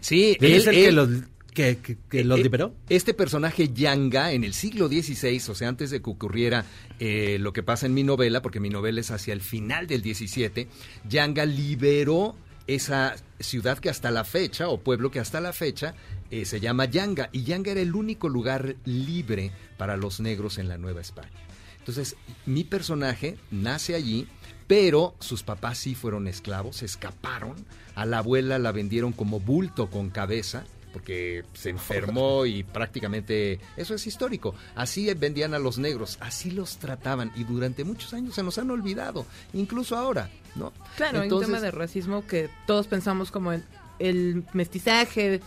Sí, 0.00 0.36
¿Él 0.40 0.52
es 0.52 0.66
el 0.68 0.74
que 0.74 0.88
él- 0.88 0.94
los, 0.94 1.08
que, 1.54 1.78
que- 1.78 1.96
que 2.08 2.22
los 2.24 2.38
Eh, 2.38 2.42
liberó? 2.44 2.74
Este 2.88 3.14
personaje 3.14 3.70
Yanga 3.72 4.30
en 4.32 4.44
el 4.44 4.54
siglo 4.54 4.86
XVI, 4.88 5.42
o 5.50 5.54
sea, 5.56 5.68
antes 5.68 5.90
de 5.90 6.00
que 6.00 6.10
ocurriera 6.10 6.64
eh, 7.00 7.38
lo 7.40 7.52
que 7.52 7.62
pasa 7.64 7.86
en 7.86 7.94
mi 7.94 8.04
novela, 8.04 8.42
porque 8.42 8.60
mi 8.60 8.68
novela 8.70 9.00
es 9.00 9.10
hacia 9.10 9.32
el 9.32 9.40
final 9.40 9.86
del 9.88 10.02
XVII, 10.02 10.68
Yanga 11.08 11.44
liberó 11.46 12.36
esa 12.66 13.16
ciudad 13.40 13.78
que 13.78 13.88
hasta 13.88 14.10
la 14.10 14.24
fecha, 14.24 14.68
o 14.68 14.78
pueblo 14.80 15.10
que 15.10 15.20
hasta 15.20 15.40
la 15.40 15.52
fecha, 15.54 15.94
eh, 16.30 16.44
se 16.44 16.60
llama 16.60 16.84
Yanga. 16.86 17.28
Y 17.32 17.44
Yanga 17.44 17.72
era 17.72 17.80
el 17.80 17.94
único 17.94 18.28
lugar 18.28 18.76
libre 18.84 19.52
para 19.76 19.96
los 19.96 20.20
negros 20.20 20.58
en 20.58 20.68
la 20.68 20.78
Nueva 20.78 21.00
España. 21.00 21.30
Entonces, 21.78 22.16
mi 22.46 22.64
personaje 22.64 23.38
nace 23.50 23.94
allí, 23.94 24.28
pero 24.66 25.14
sus 25.20 25.42
papás 25.42 25.78
sí 25.78 25.94
fueron 25.94 26.28
esclavos, 26.28 26.76
se 26.76 26.84
escaparon. 26.86 27.54
A 27.94 28.04
la 28.04 28.18
abuela 28.18 28.58
la 28.58 28.72
vendieron 28.72 29.12
como 29.12 29.40
bulto 29.40 29.88
con 29.88 30.10
cabeza, 30.10 30.64
porque 30.92 31.44
se 31.54 31.70
enfermó 31.70 32.44
y 32.46 32.62
prácticamente 32.62 33.58
eso 33.76 33.94
es 33.94 34.06
histórico. 34.06 34.54
Así 34.74 35.12
vendían 35.14 35.54
a 35.54 35.58
los 35.58 35.78
negros, 35.78 36.18
así 36.20 36.50
los 36.50 36.76
trataban 36.78 37.32
y 37.36 37.44
durante 37.44 37.84
muchos 37.84 38.12
años 38.14 38.34
se 38.34 38.42
nos 38.42 38.58
han 38.58 38.70
olvidado, 38.70 39.24
incluso 39.52 39.96
ahora, 39.96 40.30
¿no? 40.56 40.72
Claro, 40.96 41.18
hay 41.18 41.18
un 41.20 41.22
Entonces- 41.24 41.48
tema 41.48 41.60
de 41.60 41.70
racismo 41.70 42.26
que 42.26 42.50
todos 42.66 42.86
pensamos 42.86 43.30
como 43.30 43.52
en 43.52 43.64
el 43.98 44.44
mestizaje, 44.52 45.40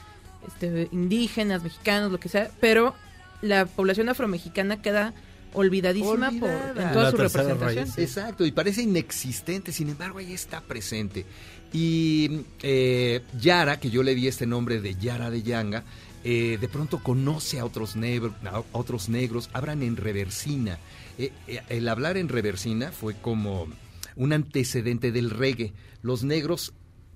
este, 0.47 0.89
indígenas, 0.91 1.63
mexicanos, 1.63 2.11
lo 2.11 2.19
que 2.19 2.29
sea, 2.29 2.51
pero 2.59 2.93
la 3.41 3.65
población 3.65 4.09
afromexicana 4.09 4.81
queda 4.81 5.13
olvidadísima 5.53 6.31
por, 6.39 6.49
en 6.49 6.93
toda 6.93 7.11
su 7.11 7.17
representación. 7.17 7.89
Exacto, 7.97 8.45
y 8.45 8.51
parece 8.51 8.83
inexistente, 8.83 9.71
sin 9.71 9.89
embargo 9.89 10.19
ahí 10.19 10.33
está 10.33 10.61
presente. 10.61 11.25
Y 11.73 12.41
eh, 12.61 13.21
Yara, 13.39 13.79
que 13.79 13.89
yo 13.89 14.03
le 14.03 14.15
di 14.15 14.27
este 14.27 14.45
nombre 14.45 14.81
de 14.81 14.95
Yara 14.95 15.29
de 15.29 15.41
Yanga, 15.41 15.83
eh, 16.23 16.57
de 16.59 16.67
pronto 16.67 16.99
conoce 17.01 17.59
a 17.59 17.65
otros, 17.65 17.95
negro- 17.95 18.35
a 18.45 18.61
otros 18.73 19.09
negros, 19.09 19.49
hablan 19.53 19.81
en 19.81 19.95
reversina. 19.97 20.77
Eh, 21.17 21.31
eh, 21.47 21.61
el 21.69 21.87
hablar 21.89 22.17
en 22.17 22.29
reversina 22.29 22.91
fue 22.91 23.15
como 23.15 23.67
un 24.15 24.33
antecedente 24.33 25.11
del 25.11 25.29
reggae. 25.29 25.73
Los 26.01 26.23
negros 26.23 26.73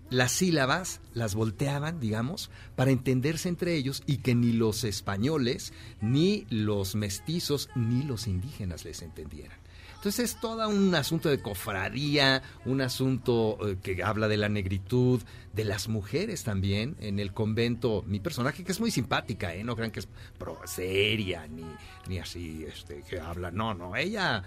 las 0.09 0.31
sílabas 0.31 1.01
las 1.13 1.33
volteaban, 1.35 1.99
digamos, 1.99 2.49
para 2.75 2.91
entenderse 2.91 3.49
entre 3.49 3.75
ellos 3.75 4.03
y 4.05 4.17
que 4.17 4.35
ni 4.35 4.51
los 4.53 4.83
españoles, 4.83 5.73
ni 6.01 6.45
los 6.49 6.95
mestizos, 6.95 7.69
ni 7.75 8.03
los 8.03 8.27
indígenas 8.27 8.85
les 8.85 9.01
entendieran. 9.01 9.57
Entonces 9.95 10.33
es 10.35 10.39
todo 10.39 10.69
un 10.69 10.93
asunto 10.93 11.29
de 11.29 11.41
cofradía, 11.41 12.43
un 12.65 12.81
asunto 12.81 13.57
eh, 13.67 13.77
que 13.81 14.03
habla 14.03 14.27
de 14.27 14.37
la 14.37 14.49
negritud, 14.49 15.19
de 15.53 15.65
las 15.65 15.87
mujeres 15.87 16.43
también. 16.43 16.95
En 16.99 17.17
el 17.17 17.33
convento, 17.33 18.03
mi 18.05 18.19
personaje 18.19 18.63
que 18.63 18.71
es 18.71 18.79
muy 18.79 18.91
simpática, 18.91 19.55
¿eh? 19.55 19.63
no 19.63 19.75
crean 19.75 19.89
que 19.89 20.01
es 20.01 20.07
pro- 20.37 20.59
seria 20.65 21.47
ni, 21.47 21.65
ni 22.07 22.19
así 22.19 22.63
este, 22.71 23.01
que 23.09 23.19
habla. 23.19 23.49
No, 23.49 23.73
no, 23.73 23.95
ella 23.95 24.43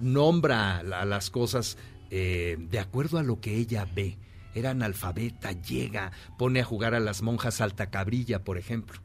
nombra 0.00 0.82
la- 0.82 1.04
las 1.04 1.28
cosas 1.30 1.76
eh, 2.10 2.56
de 2.58 2.78
acuerdo 2.78 3.18
a 3.18 3.22
lo 3.22 3.38
que 3.40 3.54
ella 3.56 3.86
ve. 3.94 4.16
Era 4.54 4.70
analfabeta, 4.70 5.52
llega, 5.52 6.12
pone 6.38 6.60
a 6.60 6.64
jugar 6.64 6.94
a 6.94 7.00
las 7.00 7.22
monjas 7.22 7.54
saltacabrilla, 7.54 8.44
por 8.44 8.58
ejemplo. 8.58 9.00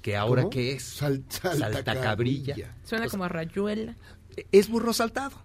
Que 0.00 0.16
ahora 0.16 0.42
¿Cómo? 0.42 0.50
qué 0.50 0.72
es? 0.72 0.82
Sal- 0.84 1.24
saltacabrilla. 1.30 2.74
Suena 2.84 3.08
como 3.08 3.24
a 3.24 3.28
rayuela. 3.28 3.96
Es 4.50 4.68
burro 4.68 4.92
saltado. 4.92 5.36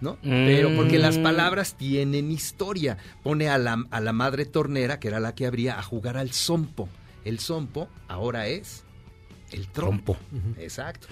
¿No? 0.00 0.16
Pero 0.22 0.76
porque 0.76 0.96
las 0.98 1.18
palabras 1.18 1.74
tienen 1.76 2.30
historia. 2.30 2.98
Pone 3.24 3.48
a 3.48 3.58
la, 3.58 3.84
a 3.90 4.00
la 4.00 4.12
madre 4.12 4.44
tornera, 4.46 5.00
que 5.00 5.08
era 5.08 5.18
la 5.18 5.34
que 5.34 5.46
abría, 5.46 5.76
a 5.78 5.82
jugar 5.82 6.16
al 6.16 6.30
sompo. 6.30 6.88
El 7.24 7.40
sompo 7.40 7.88
ahora 8.06 8.46
es 8.46 8.84
el 9.52 9.66
trompo. 9.68 10.16
Exacto. 10.58 11.06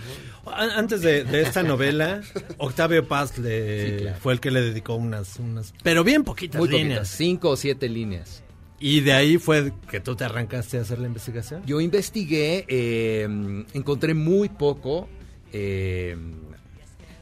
Antes 0.47 1.01
de, 1.03 1.25
de 1.25 1.43
esta 1.43 1.63
novela, 1.63 2.21
Octavio 2.59 3.07
Paz 3.09 3.37
le, 3.39 3.91
Sí, 3.99 4.03
claro. 4.03 4.19
fue 4.21 4.33
el 4.35 4.41
que 4.41 4.51
le 4.51 4.61
dedicó 4.61 4.95
unas, 4.95 5.39
unas 5.39 5.73
pero 5.83 6.05
bien 6.05 6.23
poquitas 6.25 6.59
Muy 6.59 6.69
líneas. 6.69 6.99
poquitas, 7.01 7.09
cinco 7.17 7.51
o 7.51 7.57
siete 7.57 7.89
líneas. 7.89 8.43
Y 8.79 9.01
de 9.01 9.15
ahí 9.15 9.39
fue 9.39 9.73
que 9.91 10.01
tú 10.01 10.15
te 10.17 10.25
arrancaste 10.25 10.77
a 10.77 10.83
hacer 10.83 10.99
la 10.99 11.07
investigación. 11.07 11.63
Yo 11.65 11.81
investigué, 11.81 12.67
eh, 12.69 13.27
encontré 13.73 14.13
muy 14.15 14.49
poco. 14.51 15.09
eh, 15.53 16.17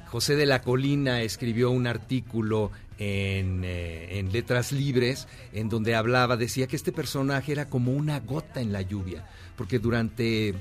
José 0.06 0.36
de 0.36 0.46
la 0.46 0.60
Colina 0.62 1.22
escribió 1.22 1.70
un 1.70 1.86
artículo 1.88 2.70
en, 2.98 3.62
eh, 3.64 4.18
en 4.20 4.30
Letras 4.32 4.70
Libres 4.70 5.26
en 5.52 5.68
donde 5.68 5.96
hablaba, 5.96 6.36
decía 6.36 6.68
que 6.68 6.76
este 6.76 6.92
personaje 6.92 7.50
era 7.52 7.68
como 7.68 7.92
una 7.92 8.20
gota 8.20 8.60
en 8.60 8.72
la 8.72 8.82
lluvia, 8.82 9.26
porque 9.56 9.80
durante 9.80 10.54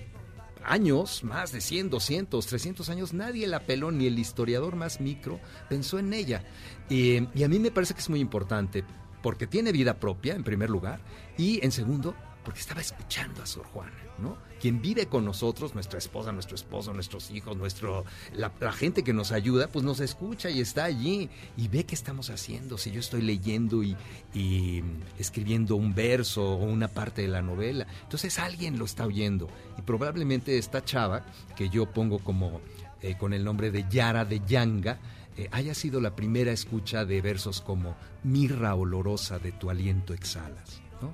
años, 0.66 1.24
más 1.24 1.52
de 1.52 1.62
100, 1.62 1.90
200, 1.90 2.46
300 2.46 2.90
años, 2.90 3.14
nadie 3.14 3.48
la 3.48 3.62
peló, 3.62 3.92
ni 3.92 4.08
el 4.08 4.20
historiador 4.20 4.76
más 4.76 5.00
micro 5.00 5.40
pensó 5.70 6.00
en 6.00 6.14
ella. 6.14 6.44
Y 6.90 7.18
a 7.18 7.48
mí 7.48 7.60
me 7.60 7.72
parece 7.72 7.94
que 7.94 8.02
es 8.02 8.10
muy 8.10 8.20
importante, 8.20 8.84
porque 9.22 9.48
tiene 9.48 9.72
vida 9.72 10.00
propia, 10.00 10.36
en 10.36 10.44
primer 10.44 10.70
lugar, 10.70 11.02
y 11.38 11.64
en 11.64 11.72
segundo, 11.72 12.16
porque 12.44 12.60
estaba 12.60 12.82
escuchando 12.82 13.42
a 13.42 13.46
Sor 13.46 13.66
Juana, 13.68 13.94
¿no? 14.18 14.38
Quien 14.60 14.82
vive 14.82 15.08
con 15.08 15.26
nosotros, 15.26 15.74
nuestra 15.74 16.00
esposa, 16.00 16.32
nuestro 16.32 16.56
esposo, 16.56 16.94
nuestros 16.94 17.32
hijos, 17.32 17.58
nuestro, 17.58 18.06
la, 18.34 18.52
gente 18.72 19.04
que 19.04 19.14
nos 19.14 19.32
ayuda, 19.32 19.68
pues 19.68 19.84
nos 19.84 20.00
escucha 20.00 20.50
y 20.50 20.62
está 20.62 20.86
allí 20.86 21.30
y 21.58 21.68
ve 21.68 21.86
qué 21.86 21.96
estamos 21.96 22.30
haciendo. 22.30 22.78
Si 22.78 22.92
yo 22.92 23.00
estoy 23.00 23.22
leyendo 23.22 23.84
y, 23.84 23.96
y 24.34 24.84
escribiendo 25.18 25.76
un 25.76 25.94
verso 25.94 26.54
o 26.54 26.64
una 26.64 26.88
parte 26.88 27.24
de 27.24 27.28
la 27.28 27.42
novela, 27.42 27.88
entonces 28.04 28.40
alguien 28.40 28.80
lo 28.80 28.86
está 28.86 29.06
oyendo. 29.06 29.50
Y 29.78 29.82
probablemente 29.82 30.58
esta 30.58 30.84
chava, 30.84 31.26
que 31.56 31.70
yo 31.70 31.92
pongo 31.92 32.20
como 32.20 32.62
eh, 33.02 33.18
con 33.18 33.34
el 33.34 33.44
nombre 33.44 33.70
de 33.70 33.86
Yara 33.90 34.24
de 34.24 34.42
Yanga, 34.46 35.00
eh, 35.36 35.50
haya 35.52 35.74
sido 35.74 36.00
la 36.00 36.16
primera 36.16 36.52
escucha 36.52 37.06
de 37.06 37.22
versos 37.22 37.60
como 37.60 37.96
Mirra 38.24 38.76
olorosa 38.76 39.40
de 39.40 39.52
tu 39.52 39.70
aliento 39.70 40.14
exhalas. 40.14 40.82
¿no? 41.02 41.12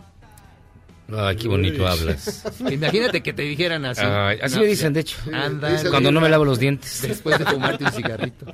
Ay, 1.12 1.36
qué 1.38 1.48
bonito 1.48 1.88
hablas. 1.88 2.44
Imagínate 2.72 3.22
que 3.24 3.34
te 3.34 3.42
dijeran 3.44 3.86
así. 3.86 4.02
Ay, 4.04 4.40
así 4.42 4.60
me 4.60 4.66
dicen, 4.68 4.94
de 4.94 5.00
hecho. 5.02 5.18
Anda, 5.34 5.82
Cuando 5.90 6.12
no 6.12 6.22
me 6.22 6.30
lavo 6.30 6.46
los 6.46 6.60
dientes. 6.60 7.02
Después 7.02 7.40
de 7.40 7.46
fumarte 7.46 7.84
un 7.86 7.92
cigarrito. 7.92 8.46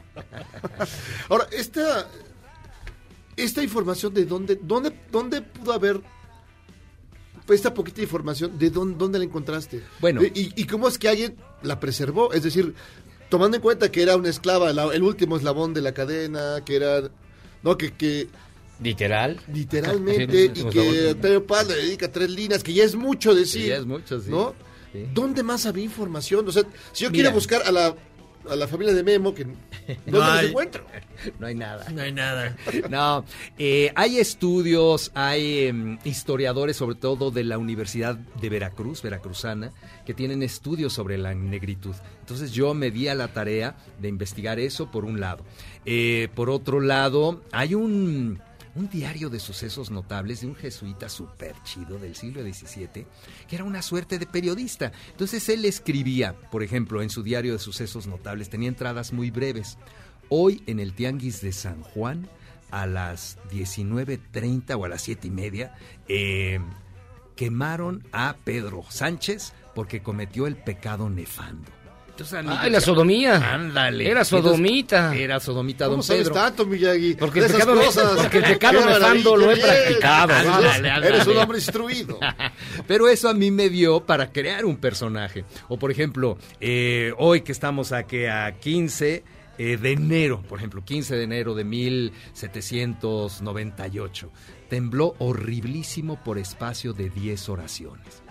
Ahora, 1.30 1.48
esta, 1.52 2.08
esta 3.36 3.62
información 3.64 4.14
de 4.14 4.26
dónde, 4.26 4.60
dónde, 4.62 4.92
dónde 5.12 5.42
pudo 5.42 5.74
haber 5.74 6.00
pues, 7.46 7.60
esta 7.60 7.74
poquita 7.74 8.02
información, 8.02 8.58
de 8.58 8.70
dónde, 8.70 8.98
dónde 8.98 9.20
la 9.20 9.26
encontraste. 9.26 9.84
Bueno. 10.00 10.24
Y, 10.24 10.52
y 10.56 10.66
cómo 10.66 10.88
es 10.88 10.98
que 10.98 11.10
alguien 11.10 11.36
la 11.62 11.80
preservó, 11.80 12.34
es 12.34 12.44
decir, 12.44 12.74
tomando 13.30 13.58
en 13.58 13.62
cuenta 13.62 13.92
que 13.92 14.02
era 14.02 14.16
una 14.16 14.30
esclava, 14.30 14.72
la- 14.74 14.94
el 14.94 15.04
último 15.04 15.38
eslabón 15.38 15.74
de 15.74 15.82
la 15.82 15.94
cadena, 15.94 16.62
que 16.66 16.76
era, 16.78 17.02
no, 17.64 17.78
que, 17.78 17.92
que 17.94 18.28
Literal. 18.82 19.40
Literalmente, 19.54 20.52
Sí, 20.56 20.62
y 20.62 20.70
que. 20.70 21.10
Octavio 21.12 21.46
Paz 21.48 21.68
le 21.68 21.76
dedica 21.76 22.12
tres 22.12 22.30
líneas, 22.30 22.64
que 22.64 22.74
ya 22.74 22.84
es 22.84 22.96
mucho 22.96 23.34
decir. 23.34 23.62
Sí, 23.64 23.68
ya 23.70 23.78
es 23.78 23.86
mucho, 23.86 24.20
sí. 24.20 24.30
¿No? 24.30 24.54
Sí. 24.92 25.06
¿Dónde 25.14 25.44
más 25.44 25.66
había 25.66 25.84
información? 25.84 26.48
O 26.48 26.52
sea, 26.52 26.64
si 26.92 27.04
yo 27.04 27.12
Mira. 27.12 27.24
quiero 27.24 27.36
buscar 27.36 27.64
a 27.64 27.72
la, 27.72 27.96
a 28.50 28.56
la 28.56 28.68
familia 28.68 28.94
de 28.94 29.04
Memo, 29.04 29.34
que 29.34 29.44
¿dónde 30.06 30.12
los 30.12 30.24
hay. 30.24 30.48
encuentro? 30.48 30.86
No 31.40 31.48
hay 31.48 31.56
nada. 31.56 31.90
No 31.90 32.02
hay 32.02 32.12
nada. 32.12 32.56
No, 32.90 33.24
eh, 33.58 33.92
hay 33.96 34.20
estudios, 34.20 35.12
hay 35.16 35.66
em, 35.68 35.98
historiadores, 36.04 36.76
sobre 36.76 36.96
todo 36.96 37.32
de 37.32 37.44
la 37.46 37.58
Universidad 37.58 38.16
de 38.16 38.50
Veracruz, 38.50 39.02
veracruzana, 39.02 39.72
que 40.06 40.14
tienen 40.14 40.44
estudios 40.44 40.92
sobre 40.94 41.18
la 41.18 41.34
negritud. 41.34 41.96
Entonces 42.20 42.52
yo 42.52 42.74
me 42.74 42.92
di 42.92 43.08
a 43.08 43.16
la 43.16 43.30
tarea 43.30 43.76
de 44.00 44.10
investigar 44.10 44.60
eso 44.60 44.92
por 44.92 45.06
un 45.06 45.20
lado. 45.22 45.44
Eh, 45.86 46.28
por 46.36 46.50
otro 46.50 46.80
lado, 46.82 47.42
hay 47.52 47.74
un, 47.76 48.40
un 48.76 48.90
diario 48.90 49.30
de 49.30 49.40
sucesos 49.40 49.90
notables 49.90 50.42
de 50.42 50.48
un 50.48 50.56
jesuita 50.56 51.10
súper 51.10 51.56
chido 51.64 51.98
del 51.98 52.16
siglo 52.16 52.44
XVII, 52.44 53.08
que 53.48 53.56
era 53.56 53.64
una 53.64 53.82
suerte 53.82 54.20
de 54.20 54.26
periodista. 54.26 54.92
Entonces 55.12 55.48
él 55.50 55.66
escribía, 55.66 56.36
por 56.52 56.62
ejemplo, 56.62 57.02
en 57.02 57.10
su 57.10 57.24
diario 57.24 57.54
de 57.54 57.60
sucesos 57.60 58.06
notables, 58.06 58.50
tenía 58.50 58.70
entradas 58.70 59.14
muy 59.14 59.32
breves. 59.32 59.78
Hoy 60.30 60.62
en 60.68 60.80
el 60.80 60.94
Tianguis 60.94 61.42
de 61.42 61.54
San 61.54 61.82
Juan, 61.82 62.28
a 62.72 62.86
las 62.86 63.38
19.30 63.52 64.76
o 64.78 64.86
a 64.86 64.90
las 64.90 65.02
7 65.04 65.28
y 65.28 65.32
media, 65.32 65.76
eh, 66.10 66.60
quemaron 67.36 68.04
a 68.12 68.36
Pedro 68.44 68.84
Sánchez 68.90 69.54
porque 69.74 70.02
cometió 70.02 70.48
el 70.48 70.58
pecado 70.58 71.10
nefando. 71.10 71.72
Entonces, 72.16 72.40
a 72.40 72.44
mí 72.44 72.50
Ay, 72.50 72.68
yo 72.68 72.72
la 72.72 72.80
sodomía. 72.80 73.54
Ándale. 73.54 74.10
Era 74.10 74.24
sodomita. 74.24 74.98
Entonces, 75.00 75.22
Era 75.22 75.40
sodomita, 75.42 75.84
¿Cómo 75.86 75.98
don 75.98 76.04
sabes 76.04 76.22
Pedro. 76.30 76.36
tanto, 76.36 76.66
Miyagi? 76.66 77.16
Porque 77.16 77.40
el 77.42 77.52
pecado- 77.52 77.76
cosas. 77.76 78.12
porque 78.22 78.38
el 78.38 78.44
pecado 78.46 78.86
nefando 78.86 79.36
lo 79.36 79.52
he 79.52 79.58
practicado. 79.58 80.34
Ándale, 80.34 80.70
ándale. 80.70 81.08
Eres 81.10 81.28
un 81.28 81.36
hombre 81.38 81.58
instruido. 81.58 82.18
Pero 82.88 83.10
eso 83.10 83.28
a 83.28 83.34
mí 83.34 83.52
me 83.52 83.70
dio 83.70 84.00
para 84.06 84.32
crear 84.32 84.64
un 84.64 84.78
personaje. 84.78 85.44
O 85.68 85.78
por 85.78 85.92
ejemplo, 85.92 86.38
eh, 86.62 87.12
hoy 87.18 87.42
que 87.42 87.52
estamos 87.52 87.92
aquí 87.92 88.24
a 88.26 88.50
15 88.62 89.26
eh, 89.58 89.76
de 89.78 89.92
enero, 89.92 90.42
por 90.48 90.60
ejemplo, 90.60 90.86
15 90.86 91.18
de 91.18 91.24
enero 91.24 91.54
de 91.54 91.66
1798, 91.66 94.32
tembló 94.70 95.16
horriblísimo 95.20 96.18
por 96.24 96.38
espacio 96.38 96.94
de 96.94 97.10
10 97.10 97.50
oraciones. 97.50 98.24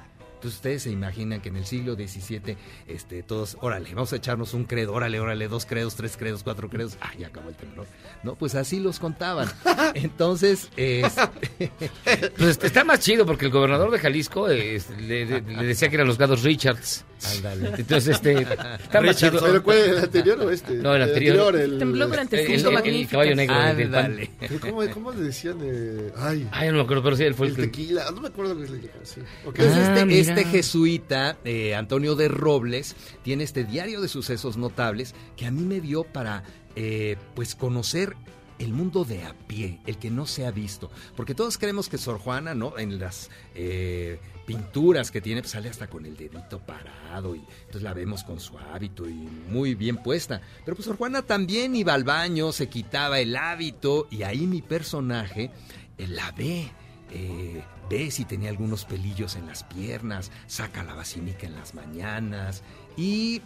Entonces 0.44 0.58
ustedes 0.58 0.82
se 0.82 0.90
imaginan 0.90 1.40
que 1.40 1.48
en 1.48 1.56
el 1.56 1.64
siglo 1.64 1.94
XVII, 1.94 2.58
este, 2.86 3.22
todos, 3.22 3.56
órale, 3.62 3.94
vamos 3.94 4.12
a 4.12 4.16
echarnos 4.16 4.52
un 4.52 4.64
credo, 4.64 4.92
órale, 4.92 5.18
órale, 5.18 5.48
dos 5.48 5.64
credos, 5.64 5.94
tres 5.94 6.18
credos, 6.18 6.42
cuatro 6.42 6.68
credos, 6.68 6.98
ah, 7.00 7.12
ya 7.18 7.28
acabó 7.28 7.48
el 7.48 7.54
temblor. 7.54 7.86
No, 8.22 8.34
pues 8.34 8.54
así 8.54 8.78
los 8.78 8.98
contaban. 8.98 9.48
Entonces, 9.94 10.68
es- 10.76 11.14
Pues 12.36 12.58
está 12.62 12.84
más 12.84 13.00
chido 13.00 13.24
porque 13.24 13.46
el 13.46 13.52
gobernador 13.52 13.90
de 13.90 13.98
Jalisco 13.98 14.50
eh, 14.50 14.74
este, 14.76 15.00
le, 15.00 15.24
le- 15.24 15.40
le 15.40 15.64
decía 15.64 15.88
que 15.88 15.94
eran 15.94 16.06
los 16.08 16.18
gatos 16.18 16.42
Richards. 16.42 17.06
Ándale. 17.36 17.70
Entonces, 17.78 18.08
este, 18.16 18.32
está 18.82 19.00
más 19.00 19.16
chido. 19.16 19.40
¿Pero 19.40 19.62
cuál 19.62 19.78
es 19.78 19.88
el 19.88 19.98
anterior 19.98 20.40
o 20.40 20.50
este? 20.50 20.74
No, 20.74 20.94
el 20.94 21.02
anterior. 21.02 21.56
el- 21.56 21.78
Tembló 21.78 22.06
durante 22.08 22.36
el 22.36 22.40
El- 22.42 22.46
culto 22.52 22.68
el- 22.70 22.74
el 22.76 22.82
magnífico. 22.82 23.10
caballo 23.12 23.36
negro 23.36 23.58
de- 23.58 23.74
del 23.74 23.90
pan. 23.90 24.04
Ándale. 24.04 24.30
¿Pero 24.40 24.60
¿Cómo, 24.60 24.90
cómo 24.92 25.12
le 25.12 25.20
decían? 25.22 25.58
eh, 25.62 26.12
ay, 26.16 26.48
Ay, 26.52 26.68
no 26.68 26.74
me 26.74 26.80
acuerdo, 26.82 27.02
pero 27.02 27.16
sí, 27.16 27.22
él 27.24 27.34
fue 27.34 27.46
el 27.48 27.54
el 27.54 27.60
tequila. 27.70 28.10
No 28.10 28.20
me 28.20 28.28
acuerdo 28.28 28.54
qué 28.56 28.62
le 28.62 28.78
llamaban, 28.78 29.04
sí. 29.06 29.20
Ok. 29.46 29.58
Entonces, 29.58 29.88
Ah, 29.88 30.00
este, 30.08 30.20
este 30.20 30.44
jesuita, 30.44 31.36
eh, 31.44 31.74
Antonio 31.74 32.14
de 32.16 32.28
Robles, 32.28 32.96
tiene 33.22 33.44
este 33.44 33.64
diario 33.64 34.00
de 34.00 34.08
sucesos 34.08 34.56
notables 34.56 35.14
que 35.36 35.46
a 35.46 35.50
mí 35.50 35.62
me 35.62 35.80
dio 35.80 36.04
para 36.04 36.42
eh, 36.76 37.16
pues 37.34 37.54
conocer 37.54 38.16
el 38.58 38.72
mundo 38.72 39.04
de 39.04 39.22
a 39.22 39.34
pie, 39.46 39.80
el 39.86 39.98
que 39.98 40.10
no 40.10 40.26
se 40.26 40.46
ha 40.46 40.50
visto. 40.50 40.90
Porque 41.16 41.34
todos 41.34 41.58
creemos 41.58 41.88
que 41.88 41.98
Sor 41.98 42.18
Juana, 42.18 42.54
¿no? 42.54 42.78
En 42.78 42.98
las 42.98 43.30
eh, 43.54 44.18
pinturas 44.46 45.10
que 45.10 45.20
tiene, 45.20 45.40
pues 45.40 45.52
sale 45.52 45.68
hasta 45.68 45.86
con 45.88 46.04
el 46.06 46.16
dedito 46.16 46.58
parado 46.60 47.34
y 47.34 47.40
entonces 47.60 47.82
la 47.82 47.94
vemos 47.94 48.24
con 48.24 48.40
su 48.40 48.58
hábito 48.58 49.08
y 49.08 49.14
muy 49.48 49.74
bien 49.74 49.96
puesta. 49.96 50.40
Pero 50.64 50.76
pues 50.76 50.86
Sor 50.86 50.96
Juana 50.96 51.22
también 51.22 51.74
iba 51.76 51.94
al 51.94 52.04
baño, 52.04 52.52
se 52.52 52.68
quitaba 52.68 53.20
el 53.20 53.36
hábito 53.36 54.06
y 54.10 54.22
ahí 54.22 54.46
mi 54.46 54.62
personaje 54.62 55.50
eh, 55.98 56.06
la 56.08 56.30
ve. 56.32 56.70
eh, 57.12 57.62
ve 57.90 58.10
si 58.10 58.24
tenía 58.24 58.48
algunos 58.48 58.84
pelillos 58.86 59.36
en 59.36 59.46
las 59.46 59.62
piernas, 59.64 60.30
saca 60.46 60.82
la 60.84 60.94
vacinica 60.94 61.46
en 61.46 61.54
las 61.54 61.74
mañanas 61.74 62.62
y 62.96 63.42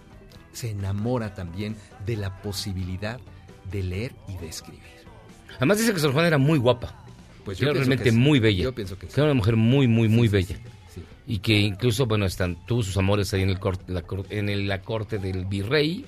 se 0.53 0.70
enamora 0.70 1.34
también 1.34 1.76
de 2.07 2.16
la 2.16 2.40
posibilidad 2.40 3.18
de 3.70 3.82
leer 3.82 4.12
y 4.28 4.36
de 4.36 4.49
escribir. 4.49 4.82
Además 5.57 5.78
dice 5.78 5.92
que 5.92 6.01
Sor 6.01 6.12
Juana 6.12 6.28
era 6.28 6.38
muy 6.38 6.59
guapa. 6.59 6.94
Pues 7.44 7.59
Era 7.61 7.68
yo 7.68 7.72
pienso 7.72 7.78
realmente 7.88 8.05
que 8.05 8.11
sí. 8.11 8.16
muy 8.16 8.38
bella. 8.40 8.62
Yo 8.64 8.74
pienso 8.74 8.99
que 8.99 9.07
sí. 9.07 9.12
era 9.16 9.24
una 9.24 9.34
mujer 9.34 9.57
muy, 9.57 9.86
muy, 9.88 10.09
muy 10.09 10.28
bella. 10.28 10.57
Y 11.31 11.41
que 11.41 11.59
incluso, 11.59 12.07
bueno, 12.07 12.24
están, 12.24 12.57
tuvo 12.66 12.83
sus 12.83 12.97
amores 12.97 13.35
ahí 13.35 13.43
en, 13.43 13.51
el 13.51 13.59
corte, 13.61 13.85
la, 13.93 14.03
en 14.31 14.49
el- 14.49 14.66
la 14.66 14.81
corte 14.81 15.18
del 15.18 15.45
virrey. 15.45 16.07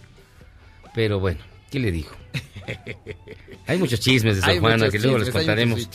Pero 0.95 1.21
bueno, 1.21 1.41
¿qué 1.71 1.79
le 1.79 1.93
dijo? 1.93 2.17
Hay 3.67 3.79
muchos 3.79 4.01
chismes 4.01 4.41
de 4.41 4.51
Hay 4.51 4.59
Juana 4.59 4.77
muchos 4.79 4.93
que 4.93 4.99
luego 4.99 5.19
les 5.19 5.31
contaremos. 5.31 5.89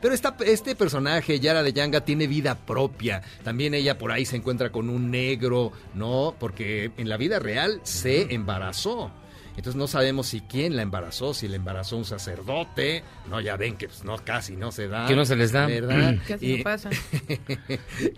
Pero 0.00 0.14
esta, 0.14 0.34
este 0.46 0.74
personaje, 0.74 1.38
Yara 1.38 1.62
de 1.62 1.72
Yanga, 1.74 2.00
tiene 2.04 2.26
vida 2.26 2.54
propia. 2.56 3.22
También 3.44 3.74
ella 3.74 3.98
por 3.98 4.12
ahí 4.12 4.24
se 4.24 4.36
encuentra 4.36 4.72
con 4.72 4.88
un 4.88 5.10
negro, 5.10 5.72
¿no? 5.94 6.34
Porque 6.40 6.90
en 6.96 7.08
la 7.08 7.16
vida 7.18 7.38
real 7.38 7.80
se 7.84 8.32
embarazó. 8.34 9.12
Entonces 9.60 9.78
no 9.78 9.88
sabemos 9.88 10.28
si 10.28 10.40
quién 10.40 10.74
la 10.74 10.80
embarazó, 10.80 11.34
si 11.34 11.46
la 11.46 11.56
embarazó 11.56 11.98
un 11.98 12.06
sacerdote. 12.06 13.04
No, 13.28 13.42
ya 13.42 13.58
ven 13.58 13.76
que 13.76 13.88
pues, 13.88 14.04
no, 14.04 14.16
casi 14.24 14.56
no 14.56 14.72
se 14.72 14.88
da. 14.88 15.06
Que 15.06 15.14
no 15.14 15.26
se 15.26 15.36
les 15.36 15.52
da. 15.52 15.66
¿Verdad? 15.66 16.16
Casi 16.26 16.56
no 16.56 16.64
pasa. 16.64 16.88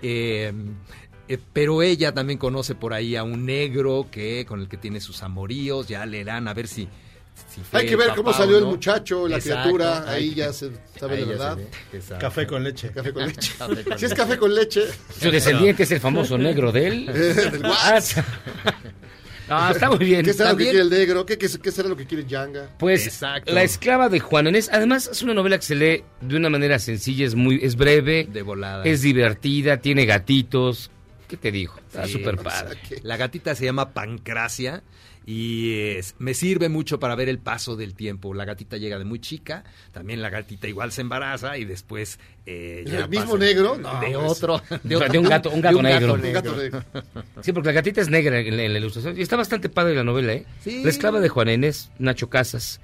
Eh, 0.02 0.52
eh, 1.26 1.38
pero 1.52 1.82
ella 1.82 2.14
también 2.14 2.38
conoce 2.38 2.76
por 2.76 2.94
ahí 2.94 3.16
a 3.16 3.24
un 3.24 3.44
negro 3.44 4.06
que 4.08 4.46
con 4.46 4.60
el 4.60 4.68
que 4.68 4.76
tiene 4.76 5.00
sus 5.00 5.24
amoríos. 5.24 5.88
Ya 5.88 6.06
leerán 6.06 6.46
a 6.46 6.54
ver 6.54 6.68
si. 6.68 6.88
Hay 7.72 7.86
que 7.88 7.96
ver 7.96 8.10
cómo 8.10 8.30
papá 8.30 8.38
salió 8.38 8.58
el 8.58 8.66
muchacho, 8.66 9.26
la 9.26 9.38
Exacto, 9.38 9.74
criatura. 9.74 10.08
Ahí 10.08 10.28
que- 10.30 10.36
ya 10.36 10.52
se 10.52 10.70
sabe 10.96 11.18
ya 11.18 11.26
verdad. 11.26 11.58
Café 12.20 12.46
con 12.46 12.62
leche. 12.62 12.92
Café 12.92 13.12
con 13.12 13.26
leche. 13.26 13.52
Si 13.96 14.04
es 14.04 14.14
café 14.14 14.38
con 14.38 14.54
leche. 14.54 14.82
Su 15.18 15.28
descendiente 15.28 15.82
es 15.82 15.90
el 15.90 15.98
famoso 15.98 16.38
negro 16.38 16.70
de 16.70 16.86
él. 16.86 17.10
Ah, 19.56 19.70
está 19.72 19.88
muy 19.90 19.98
bien. 19.98 20.24
¿Qué 20.24 20.32
será 20.32 20.52
lo 20.52 20.56
que 20.56 20.64
quiere 20.64 20.80
el 20.80 20.90
negro? 20.90 21.26
¿Qué, 21.26 21.38
qué, 21.38 21.48
qué 21.62 21.70
será 21.72 21.88
lo 21.88 21.96
que 21.96 22.06
quiere 22.06 22.24
Yanga? 22.26 22.70
Pues 22.78 23.06
Exacto. 23.06 23.52
La 23.52 23.62
esclava 23.62 24.08
de 24.08 24.22
Inés, 24.48 24.70
además 24.72 25.08
es 25.12 25.22
una 25.22 25.34
novela 25.34 25.58
que 25.58 25.64
se 25.64 25.74
lee 25.74 26.04
de 26.20 26.36
una 26.36 26.50
manera 26.50 26.78
sencilla, 26.78 27.26
es 27.26 27.34
muy 27.34 27.58
es 27.62 27.76
breve, 27.76 28.28
De 28.30 28.42
volada. 28.42 28.84
es 28.84 29.02
divertida, 29.02 29.78
tiene 29.78 30.06
gatitos. 30.06 30.90
¿Qué 31.28 31.36
te 31.36 31.50
digo? 31.50 31.74
Está 31.86 32.06
Sí, 32.06 32.12
súper 32.12 32.34
o 32.34 32.42
padre. 32.42 32.78
La 33.02 33.16
gatita 33.16 33.54
se 33.54 33.64
llama 33.64 33.90
Pancracia 33.94 34.82
y 35.26 35.72
es- 35.96 36.14
me 36.18 36.34
sirve 36.34 36.68
mucho 36.68 36.98
para 36.98 37.14
ver 37.14 37.28
el 37.28 37.38
paso 37.38 37.76
del 37.76 37.94
tiempo. 37.94 38.34
La 38.34 38.44
gatita 38.44 38.76
llega 38.76 38.98
de 38.98 39.04
muy 39.04 39.18
chica, 39.20 39.64
también 39.92 40.22
la 40.22 40.30
gatita 40.30 40.68
igual 40.68 40.92
se 40.92 41.00
embaraza 41.02 41.58
y 41.58 41.64
después... 41.64 42.18
eh, 42.46 42.84
¿El 42.86 43.08
mismo 43.08 43.36
negro? 43.38 43.76
No, 43.78 44.00
de 44.00 44.12
pues. 44.14 44.30
otro. 44.30 44.62
De 44.82 44.96
un 44.96 45.28
gato- 45.28 45.50
un 45.50 45.60
gato 45.60 45.82
negro. 45.82 46.14
Un 46.14 46.32
gato 46.32 46.56
negro. 46.56 46.84
Sí, 47.42 47.52
porque 47.52 47.68
la 47.68 47.72
gatita 47.74 48.00
es 48.00 48.08
negra 48.08 48.40
en, 48.40 48.56
la- 48.56 48.62
en 48.64 48.72
la 48.72 48.78
ilustración. 48.78 49.18
Y 49.18 49.22
está 49.22 49.36
bastante 49.36 49.68
padre 49.68 49.94
la 49.94 50.04
novela, 50.04 50.32
¿eh? 50.34 50.46
Sí. 50.62 50.82
La 50.82 50.90
esclava 50.90 51.20
de 51.20 51.28
Juana 51.28 51.52
Inés, 51.52 51.90
Nacho 51.98 52.28
Casas. 52.28 52.80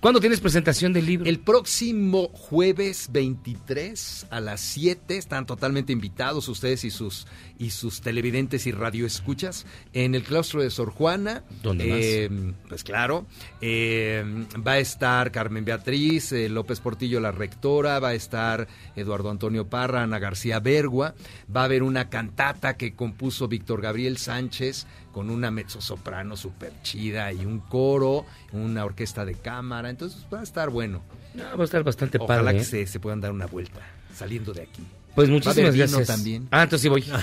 ¿Cuándo 0.00 0.18
tienes 0.18 0.40
presentación 0.40 0.94
del 0.94 1.04
libro? 1.04 1.28
El 1.28 1.40
próximo 1.40 2.28
jueves 2.32 3.08
23 3.12 4.26
a 4.30 4.40
las 4.40 4.60
7 4.62 5.18
están 5.18 5.44
totalmente 5.44 5.92
invitados 5.92 6.48
ustedes 6.48 6.84
y 6.84 6.90
sus 6.90 7.26
y 7.60 7.70
sus 7.70 8.00
televidentes 8.00 8.66
y 8.66 8.72
radioescuchas 8.72 9.66
en 9.92 10.14
el 10.14 10.22
claustro 10.22 10.62
de 10.62 10.70
Sor 10.70 10.90
Juana. 10.90 11.44
¿Dónde 11.62 11.86
más? 11.86 11.98
Eh, 12.00 12.54
Pues 12.68 12.82
claro, 12.82 13.26
eh, 13.60 14.24
va 14.66 14.72
a 14.72 14.78
estar 14.78 15.30
Carmen 15.30 15.66
Beatriz 15.66 16.32
eh, 16.32 16.48
López 16.48 16.80
Portillo, 16.80 17.20
la 17.20 17.32
rectora, 17.32 18.00
va 18.00 18.08
a 18.08 18.14
estar 18.14 18.66
Eduardo 18.96 19.30
Antonio 19.30 19.68
Parra, 19.68 20.02
Ana 20.02 20.18
García 20.18 20.58
Bergua, 20.58 21.14
va 21.54 21.60
a 21.60 21.64
haber 21.64 21.82
una 21.82 22.08
cantata 22.08 22.78
que 22.78 22.94
compuso 22.94 23.46
Víctor 23.46 23.82
Gabriel 23.82 24.16
Sánchez 24.16 24.86
con 25.12 25.28
una 25.28 25.50
mezzosoprano 25.50 26.38
súper 26.38 26.72
chida 26.82 27.30
y 27.30 27.44
un 27.44 27.58
coro, 27.60 28.24
una 28.52 28.86
orquesta 28.86 29.26
de 29.26 29.34
cámara, 29.34 29.90
entonces 29.90 30.26
va 30.32 30.40
a 30.40 30.44
estar 30.44 30.70
bueno. 30.70 31.02
No, 31.34 31.44
va 31.58 31.62
a 31.62 31.64
estar 31.64 31.84
bastante 31.84 32.16
Ojalá 32.18 32.42
padre. 32.42 32.56
que 32.56 32.62
¿eh? 32.62 32.64
se, 32.64 32.86
se 32.86 33.00
puedan 33.00 33.20
dar 33.20 33.32
una 33.32 33.46
vuelta 33.46 33.80
saliendo 34.14 34.54
de 34.54 34.62
aquí. 34.62 34.82
Pues 35.14 35.28
muchísimas 35.28 35.74
gracias. 35.74 36.06
también. 36.06 36.48
Ah, 36.50 36.62
entonces 36.62 36.82
sí 36.82 36.88
voy. 36.88 37.04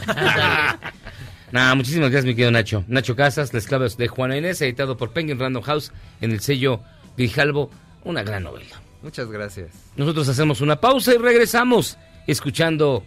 no, 1.52 1.76
muchísimas 1.76 2.10
gracias, 2.10 2.26
mi 2.26 2.32
querido 2.36 2.52
Nacho. 2.52 2.84
Nacho 2.88 3.16
Casas, 3.16 3.54
La 3.54 3.60
esclava 3.60 3.88
de 3.88 4.08
Juana 4.08 4.38
Inés, 4.38 4.62
editado 4.62 4.98
por 4.98 5.12
Penguin 5.12 5.40
Random 5.40 5.64
House 5.64 5.92
en 6.22 6.32
el 6.32 6.42
sello 6.42 6.82
Grijalvo. 7.18 7.70
Una 8.04 8.24
gran 8.24 8.44
novela. 8.44 8.82
Muchas 9.02 9.28
gracias. 9.30 9.72
Nosotros 9.96 10.28
hacemos 10.30 10.62
una 10.62 10.80
pausa 10.80 11.14
y 11.14 11.18
regresamos 11.18 11.98
escuchando 12.26 13.04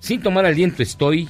Sin 0.00 0.22
tomar 0.22 0.44
aliento 0.46 0.82
estoy. 0.82 1.28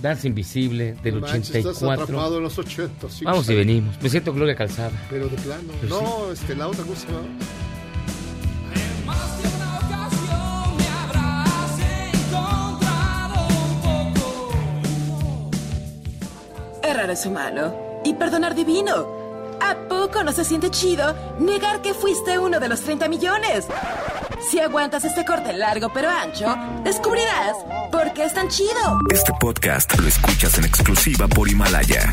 Danza 0.00 0.26
Invisible 0.26 0.94
del 1.02 1.18
Estás 1.18 1.50
84. 1.50 2.02
atrapado 2.02 2.36
en 2.38 2.42
los 2.42 2.58
80. 2.58 3.08
sí, 3.08 3.24
Vamos 3.24 3.44
y 3.44 3.48
sí. 3.48 3.54
venimos. 3.54 3.94
Me 4.02 4.08
siento 4.08 4.32
Gloria 4.32 4.54
Calzada. 4.56 4.90
Pero 5.08 5.28
de 5.28 5.36
plano. 5.36 5.62
No, 5.88 6.32
este, 6.32 6.56
la 6.56 6.66
otra 6.68 6.84
cosa. 6.84 7.06
Llorar 16.92 17.10
es 17.10 17.24
humano 17.24 17.74
y 18.04 18.12
perdonar 18.12 18.54
divino. 18.54 18.92
¿A 19.62 19.74
poco 19.88 20.22
no 20.22 20.30
se 20.30 20.44
siente 20.44 20.70
chido 20.70 21.16
negar 21.38 21.80
que 21.80 21.94
fuiste 21.94 22.38
uno 22.38 22.60
de 22.60 22.68
los 22.68 22.82
30 22.82 23.08
millones? 23.08 23.66
Si 24.50 24.60
aguantas 24.60 25.02
este 25.04 25.24
corte 25.24 25.54
largo 25.54 25.90
pero 25.90 26.10
ancho, 26.10 26.54
descubrirás 26.84 27.56
por 27.90 28.12
qué 28.12 28.24
es 28.24 28.34
tan 28.34 28.48
chido. 28.48 28.98
Este 29.10 29.32
podcast 29.40 29.98
lo 29.98 30.06
escuchas 30.06 30.58
en 30.58 30.66
exclusiva 30.66 31.26
por 31.28 31.48
Himalaya. 31.48 32.12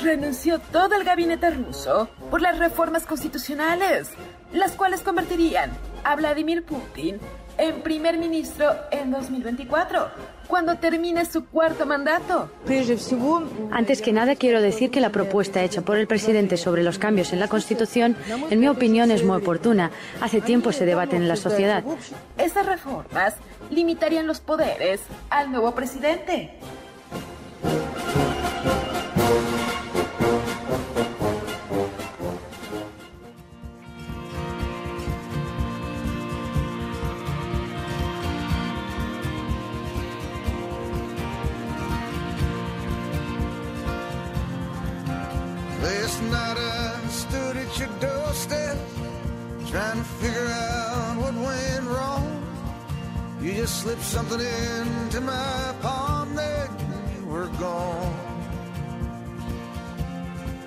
renunció 0.00 0.60
todo 0.60 0.94
el 0.94 1.02
gabinete 1.02 1.50
ruso 1.50 2.08
por 2.30 2.40
las 2.40 2.56
reformas 2.60 3.04
constitucionales, 3.04 4.10
las 4.52 4.76
cuales 4.76 5.00
convertirían 5.00 5.72
a 6.04 6.14
Vladimir 6.14 6.64
Putin 6.64 7.18
en 7.58 7.82
primer 7.82 8.16
ministro 8.16 8.74
en 8.90 9.10
2024, 9.10 10.08
cuando 10.46 10.76
termine 10.76 11.24
su 11.24 11.44
cuarto 11.44 11.84
mandato. 11.84 12.50
Antes 13.70 14.00
que 14.00 14.12
nada, 14.12 14.36
quiero 14.36 14.62
decir 14.62 14.90
que 14.90 15.00
la 15.00 15.10
propuesta 15.10 15.62
hecha 15.62 15.82
por 15.82 15.98
el 15.98 16.06
presidente 16.06 16.56
sobre 16.56 16.82
los 16.82 16.98
cambios 16.98 17.32
en 17.32 17.40
la 17.40 17.48
Constitución, 17.48 18.16
en 18.48 18.60
mi 18.60 18.68
opinión, 18.68 19.10
es 19.10 19.24
muy 19.24 19.36
oportuna. 19.36 19.90
Hace 20.20 20.40
tiempo 20.40 20.72
se 20.72 20.86
debate 20.86 21.16
en 21.16 21.28
la 21.28 21.36
sociedad. 21.36 21.84
Esas 22.38 22.64
reformas 22.64 23.34
limitarían 23.70 24.26
los 24.26 24.40
poderes 24.40 25.00
al 25.28 25.50
nuevo 25.50 25.72
presidente. 25.74 26.58
Slipped 53.82 54.02
something 54.02 54.40
into 54.40 55.20
my 55.20 55.72
palm 55.82 56.28
you 56.34 57.26
were 57.32 57.48
gone. 57.60 58.12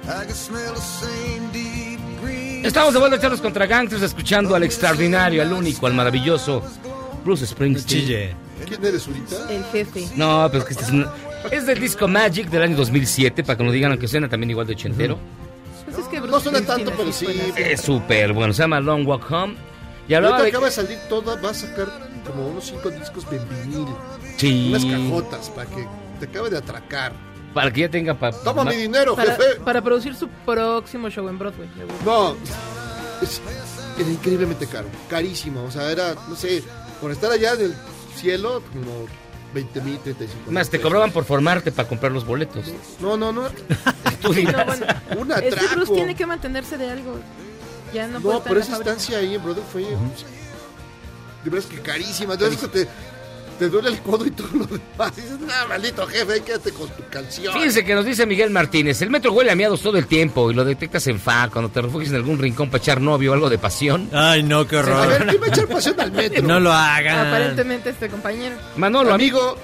I 0.08 0.26
could 0.26 0.36
smell 0.36 0.74
the 0.74 0.80
same 0.82 1.52
deep 1.52 2.00
green. 2.22 2.66
Estamos 2.66 2.94
de 2.94 3.00
vuelta 3.00 3.16
a 3.18 3.20
echarnos 3.20 3.42
contra 3.42 3.66
gangsters 3.66 4.02
escuchando 4.02 4.56
al 4.56 4.64
extraordinario, 4.64 5.42
al 5.42 5.52
único, 5.52 5.88
al 5.88 5.94
maravilloso 5.94 6.64
Bruce 7.26 7.46
Springsteen. 7.48 8.36
¿Quién 8.68 8.86
eres 8.86 9.08
ahorita? 9.08 9.36
El 9.52 9.64
jefe. 9.66 10.08
No, 10.16 10.48
pero 10.52 10.60
es 10.64 10.66
que 10.66 10.74
este 10.74 10.86
es, 10.86 10.92
un- 10.92 11.08
es 11.52 11.66
del 11.66 11.80
disco 11.80 12.08
Magic 12.08 12.50
del 12.50 12.62
año 12.64 12.78
2007, 12.78 13.44
para 13.44 13.58
que 13.58 13.64
nos 13.64 13.74
digan, 13.74 13.92
aunque 13.92 14.08
suena 14.08 14.30
también 14.30 14.52
igual 14.52 14.68
de 14.68 14.74
ochentero. 14.74 15.18
Pues 15.86 15.98
es 15.98 16.06
que 16.06 16.22
No 16.22 16.40
suena 16.40 16.62
tanto, 16.62 16.92
pero 16.96 17.12
sí. 17.12 17.26
Es 17.58 17.82
súper 17.82 18.32
bueno, 18.34 18.54
se 18.54 18.62
llama 18.64 18.80
Long 18.80 19.06
Walk 19.08 19.30
Home. 19.32 19.56
Y 20.08 20.14
Ahorita 20.14 20.18
hablaba 20.18 20.42
de... 20.44 20.50
acaba 20.50 20.66
de 20.68 20.72
salir 20.72 20.98
toda, 21.10 21.36
va 21.42 21.50
a 21.52 21.54
sacar 21.54 21.88
como 22.26 22.48
unos 22.48 22.66
cinco 22.66 22.90
discos 22.90 23.30
de 23.30 23.40
vinil. 23.40 23.88
Sí. 24.38 24.70
Unas 24.70 24.86
cajotas 24.86 25.50
para 25.50 25.70
que 25.70 25.88
te 26.20 26.26
acabe 26.26 26.50
de 26.50 26.58
atracar. 26.58 27.14
Para 27.54 27.72
que 27.72 27.82
ya 27.82 27.90
tenga... 27.90 28.14
Pa... 28.18 28.32
Toma 28.32 28.64
mi 28.64 28.76
dinero, 28.76 29.16
para, 29.16 29.36
jefe. 29.36 29.60
para 29.64 29.82
producir 29.82 30.16
su 30.16 30.28
próximo 30.46 31.10
show 31.10 31.28
en 31.28 31.38
Broadway. 31.38 31.70
No, 32.06 32.36
es- 33.22 33.42
era 34.00 34.10
increíblemente 34.10 34.68
caro, 34.68 34.88
carísimo. 35.10 35.64
O 35.64 35.72
sea, 35.72 35.92
era, 35.92 36.16
no 36.30 36.36
sé, 36.36 36.64
por 37.02 37.12
estar 37.12 37.30
allá 37.32 37.54
en 37.54 37.62
el 37.62 37.76
cielo, 38.16 38.64
como 38.72 39.06
20 39.54 39.82
mil, 39.82 39.98
35 40.00 40.44
mil. 40.46 40.54
Más, 40.54 40.70
te 40.70 40.80
cobraban 40.80 41.12
por 41.12 41.26
formarte 41.26 41.72
para 41.74 41.90
comprar 41.90 42.12
los 42.14 42.26
boletos. 42.26 42.66
No, 43.02 43.18
no, 43.18 43.34
no. 43.34 43.44
Tú. 44.22 44.34
No, 44.34 44.66
bueno, 44.66 44.86
Un 45.18 45.32
es 45.32 45.40
que 45.42 45.48
atraco. 45.50 45.76
Bruce 45.76 45.94
tiene 45.94 46.16
que 46.16 46.26
mantenerse 46.26 46.78
de 46.78 46.90
algo. 46.90 47.20
Ya 47.94 48.08
no, 48.08 48.22
puede 48.22 48.38
No, 48.38 48.44
pero 48.44 48.60
esa 48.62 48.78
estancia 48.78 49.18
ahí 49.18 49.36
en 49.36 49.44
Broadway 49.44 49.66
fue. 49.72 49.86
De 51.44 51.50
verdad 51.50 51.70
es 51.70 51.76
que 51.78 51.82
carísima. 51.82 52.34
Entonces 52.34 52.72
te, 52.72 52.88
te 53.60 53.70
duele 53.70 53.90
el 53.90 54.00
codo 54.00 54.26
y 54.26 54.32
todo 54.32 54.48
lo 54.54 54.66
demás. 54.66 55.12
Y 55.18 55.22
dices, 55.22 55.40
no, 55.40 55.48
maldito 55.70 56.06
jefe, 56.08 56.34
ahí 56.34 56.42
quédate 56.42 56.72
con 56.72 56.88
tu 56.90 57.04
canción. 57.10 57.54
Fíjense 57.54 57.84
que 57.86 57.96
nos 57.96 58.06
dice 58.06 58.26
Miguel 58.26 58.50
Martínez, 58.52 59.02
el 59.02 59.10
metro 59.10 59.32
huele 59.34 59.52
a 59.52 59.56
miados 59.56 59.82
todo 59.82 59.98
el 59.98 60.06
tiempo 60.08 60.52
y 60.52 60.54
lo 60.54 60.64
detectas 60.66 61.06
en 61.08 61.20
fa 61.20 61.50
cuando 61.52 61.70
te 61.72 61.82
refugias 61.82 62.12
en 62.12 62.18
algún 62.18 62.38
rincón 62.40 62.70
para 62.70 62.82
echar 62.82 63.02
novio 63.02 63.32
o 63.32 63.34
algo 63.34 63.50
de 63.50 63.58
pasión. 63.58 64.10
Ay, 64.14 64.44
no, 64.44 64.68
qué 64.68 64.78
A 64.78 64.82
ver, 64.82 64.90
horror. 64.92 65.28
¿quién 65.28 65.42
va 65.42 65.46
a 65.46 65.50
echar 65.50 65.68
pasión 65.70 66.00
al 66.00 66.12
metro? 66.12 66.44
No 66.44 66.60
lo 66.60 66.72
hagan. 66.72 67.28
Aparentemente 67.28 67.90
este 67.92 68.10
compañero. 68.10 68.56
Manolo, 68.78 69.14
amigo, 69.14 69.40
Amigo, 69.42 69.58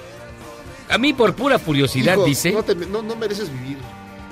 a 0.89 0.97
mí 0.97 1.13
por 1.13 1.35
pura 1.35 1.57
curiosidad, 1.59 2.13
hijo, 2.13 2.25
dice, 2.25 2.51
No, 2.51 2.63
te- 2.63 2.75
no, 2.75 3.01
no 3.01 3.15
mereces 3.15 3.51
vivir. 3.51 3.77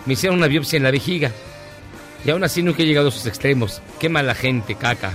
me 0.05 0.13
hicieron 0.13 0.37
una 0.39 0.47
biopsia 0.47 0.77
en 0.77 0.83
la 0.83 0.91
vejiga. 0.91 1.31
Y 2.23 2.29
aún 2.31 2.43
así 2.43 2.63
nunca 2.63 2.81
he 2.81 2.85
llegado 2.87 3.09
a 3.09 3.11
sus 3.11 3.25
extremos. 3.27 3.81
Qué 3.99 4.09
mala 4.09 4.33
gente, 4.33 4.73
caca. 4.75 5.13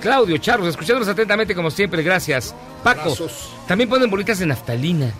Claudio, 0.00 0.36
Charlos, 0.38 0.68
escuchándonos 0.68 1.08
atentamente 1.08 1.54
como 1.54 1.70
siempre, 1.70 2.02
gracias. 2.02 2.54
Paco, 2.82 3.00
Abrazos. 3.02 3.50
también 3.68 3.88
ponen 3.88 4.10
bolitas 4.10 4.38
de 4.38 4.46
naftalina 4.46 5.12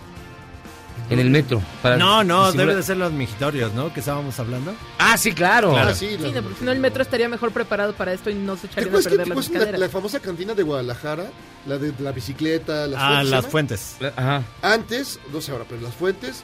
en 1.09 1.19
el 1.19 1.29
metro. 1.29 1.61
para 1.81 1.97
No, 1.97 2.23
no, 2.23 2.45
disimular- 2.47 2.57
debe 2.57 2.75
de 2.75 2.83
ser 2.83 2.97
los 2.97 3.11
migitorios, 3.11 3.73
¿no? 3.73 3.93
Que 3.93 3.99
estábamos 3.99 4.39
hablando. 4.39 4.73
Ah, 4.97 5.17
sí, 5.17 5.33
claro. 5.33 5.75
Ah, 5.77 5.93
sí, 5.93 6.17
la- 6.17 6.27
Sí, 6.29 6.33
no, 6.33 6.41
porque 6.41 6.59
si 6.59 6.65
no 6.65 6.71
el 6.71 6.79
metro 6.79 7.01
estaría 7.03 7.27
mejor 7.29 7.51
preparado 7.51 7.93
para 7.93 8.13
esto 8.13 8.29
y 8.29 8.35
no 8.35 8.55
se 8.55 8.67
¿Te 8.67 8.79
echarían 8.81 8.95
a 8.95 8.97
que 8.99 9.03
perder 9.03 9.23
te 9.27 9.29
las 9.35 9.45
acuerdas 9.47 9.71
la, 9.73 9.77
la 9.77 9.89
famosa 9.89 10.19
cantina 10.19 10.53
de 10.53 10.63
Guadalajara? 10.63 11.25
La 11.67 11.77
de 11.77 11.93
la 11.99 12.11
bicicleta, 12.11 12.87
las 12.87 12.99
Ah, 12.99 13.07
fuentes. 13.09 13.29
¿se 13.29 13.35
las 13.35 13.45
fuentes. 13.47 13.95
Ajá. 14.15 14.43
Antes, 14.63 15.19
no 15.31 15.41
sé 15.41 15.51
ahora, 15.51 15.65
pero 15.69 15.81
las 15.81 15.93
fuentes, 15.93 16.43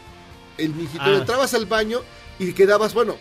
el 0.57 0.73
mijitorio, 0.75 1.15
Ah. 1.15 1.19
entrabas 1.19 1.53
al 1.53 1.65
baño 1.65 2.01
y 2.37 2.51
quedabas, 2.53 2.93
bueno, 2.93 3.15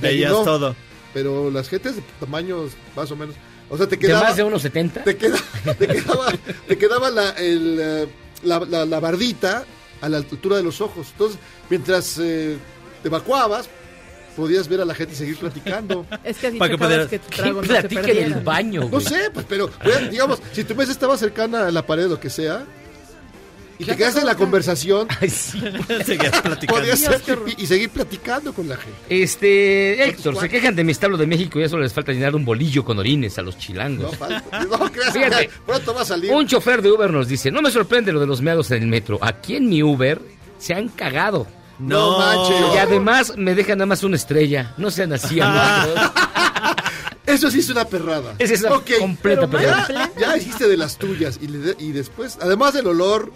Veías 0.00 0.32
no, 0.32 0.42
todo. 0.42 0.74
Pero 1.14 1.50
las 1.50 1.68
gentes 1.68 1.96
de 1.96 2.02
tamaños 2.18 2.72
más 2.96 3.10
o 3.12 3.16
menos. 3.16 3.36
O 3.70 3.76
sea, 3.76 3.86
te 3.86 3.96
¿De 3.96 4.06
quedaba. 4.06 4.24
más 4.28 4.36
de 4.36 4.42
unos 4.44 4.62
70? 4.62 5.04
Te, 5.04 5.16
queda- 5.16 5.38
te 5.78 5.86
quedaba, 5.86 6.32
te 6.66 6.78
quedaba 6.78 7.10
la, 7.10 7.30
el, 7.32 7.78
eh, 7.80 8.08
la, 8.44 8.60
la- 8.60 8.84
la 8.86 9.00
bardita 9.00 9.64
a 10.00 10.08
la 10.08 10.16
altura 10.18 10.56
de 10.56 10.62
los 10.62 10.80
ojos. 10.80 11.08
Entonces, 11.12 11.38
mientras 11.68 12.18
eh, 12.18 12.56
te 13.02 13.08
evacuabas, 13.08 13.68
podías 14.36 14.68
ver 14.68 14.80
a 14.80 14.84
la 14.84 14.94
gente 14.94 15.14
seguir 15.16 15.36
platicando. 15.36 16.06
Es 16.24 16.38
que 16.38 16.46
así 16.46 16.58
Para 16.58 16.70
que 16.70 16.78
pudiera- 16.78 17.08
que 17.08 17.18
tu 17.18 17.28
¿Quién 17.28 17.42
trago 17.42 17.62
no 17.62 18.08
en 18.10 18.32
el 18.32 18.34
baño, 18.44 18.88
No 18.90 19.00
sé, 19.00 19.30
pues, 19.34 19.44
pero 19.48 19.68
pues, 19.82 20.10
digamos, 20.10 20.40
si 20.52 20.62
tu 20.64 20.74
mesa 20.74 20.92
estaba 20.92 21.16
cercana 21.18 21.66
a 21.66 21.70
la 21.72 21.84
pared 21.84 22.10
o 22.12 22.20
que 22.20 22.30
sea, 22.30 22.64
y 23.78 23.84
te 23.84 23.96
quedas 23.96 24.16
en 24.16 24.26
la 24.26 24.34
conversación, 24.34 25.06
Ay, 25.20 25.30
sí. 25.30 25.60
Seguías 26.04 26.40
platicando. 26.42 26.96
ser 26.96 27.20
pipí 27.44 27.62
y 27.62 27.66
seguir 27.66 27.90
platicando 27.90 28.52
con 28.52 28.68
la 28.68 28.76
gente. 28.76 28.98
Este, 29.08 30.02
Héctor, 30.04 30.34
se 30.34 30.40
cuates. 30.40 30.50
quejan 30.50 30.74
de 30.76 30.84
mi 30.84 30.92
establo 30.92 31.16
de 31.16 31.26
México 31.26 31.58
y 31.60 31.62
eso 31.62 31.78
les 31.78 31.92
falta 31.92 32.12
llenar 32.12 32.34
un 32.34 32.44
bolillo 32.44 32.84
con 32.84 32.98
orines 32.98 33.38
a 33.38 33.42
los 33.42 33.54
No 33.54 33.60
chilangos. 33.60 34.16
falta. 34.16 34.64
No 34.64 34.78
creas 34.92 35.12
Fíjate. 35.12 35.48
que 35.48 35.52
pronto 35.66 35.94
va 35.94 36.02
a 36.02 36.04
salir. 36.04 36.32
Un 36.32 36.46
chofer 36.46 36.82
de 36.82 36.90
Uber 36.92 37.10
nos 37.12 37.28
dice, 37.28 37.50
no 37.50 37.62
me 37.62 37.70
sorprende 37.70 38.12
lo 38.12 38.20
de 38.20 38.26
los 38.26 38.42
meados 38.42 38.70
en 38.72 38.82
el 38.82 38.88
metro. 38.88 39.18
Aquí 39.22 39.56
en 39.56 39.68
mi 39.68 39.82
Uber 39.82 40.20
se 40.58 40.74
han 40.74 40.88
cagado. 40.88 41.46
No 41.78 42.18
manches. 42.18 42.74
Y 42.74 42.78
además 42.78 43.34
me 43.36 43.54
dejan 43.54 43.78
nada 43.78 43.86
más 43.86 44.02
una 44.02 44.16
estrella. 44.16 44.74
No 44.78 44.90
sean 44.90 45.12
así, 45.12 45.38
amigos. 45.40 46.00
Eso 47.26 47.50
sí 47.50 47.58
es 47.60 47.68
una 47.68 47.84
perrada. 47.84 48.34
Es 48.38 48.50
esa 48.50 48.74
Ok, 48.74 48.90
completa 48.98 49.46
pero 49.46 49.62
perrada. 49.62 50.10
Ya, 50.18 50.20
ya 50.20 50.36
hiciste 50.38 50.66
de 50.66 50.76
las 50.78 50.96
tuyas 50.96 51.38
y, 51.42 51.46
le- 51.48 51.76
y 51.78 51.92
después, 51.92 52.38
además 52.40 52.72
del 52.72 52.86
olor 52.86 53.30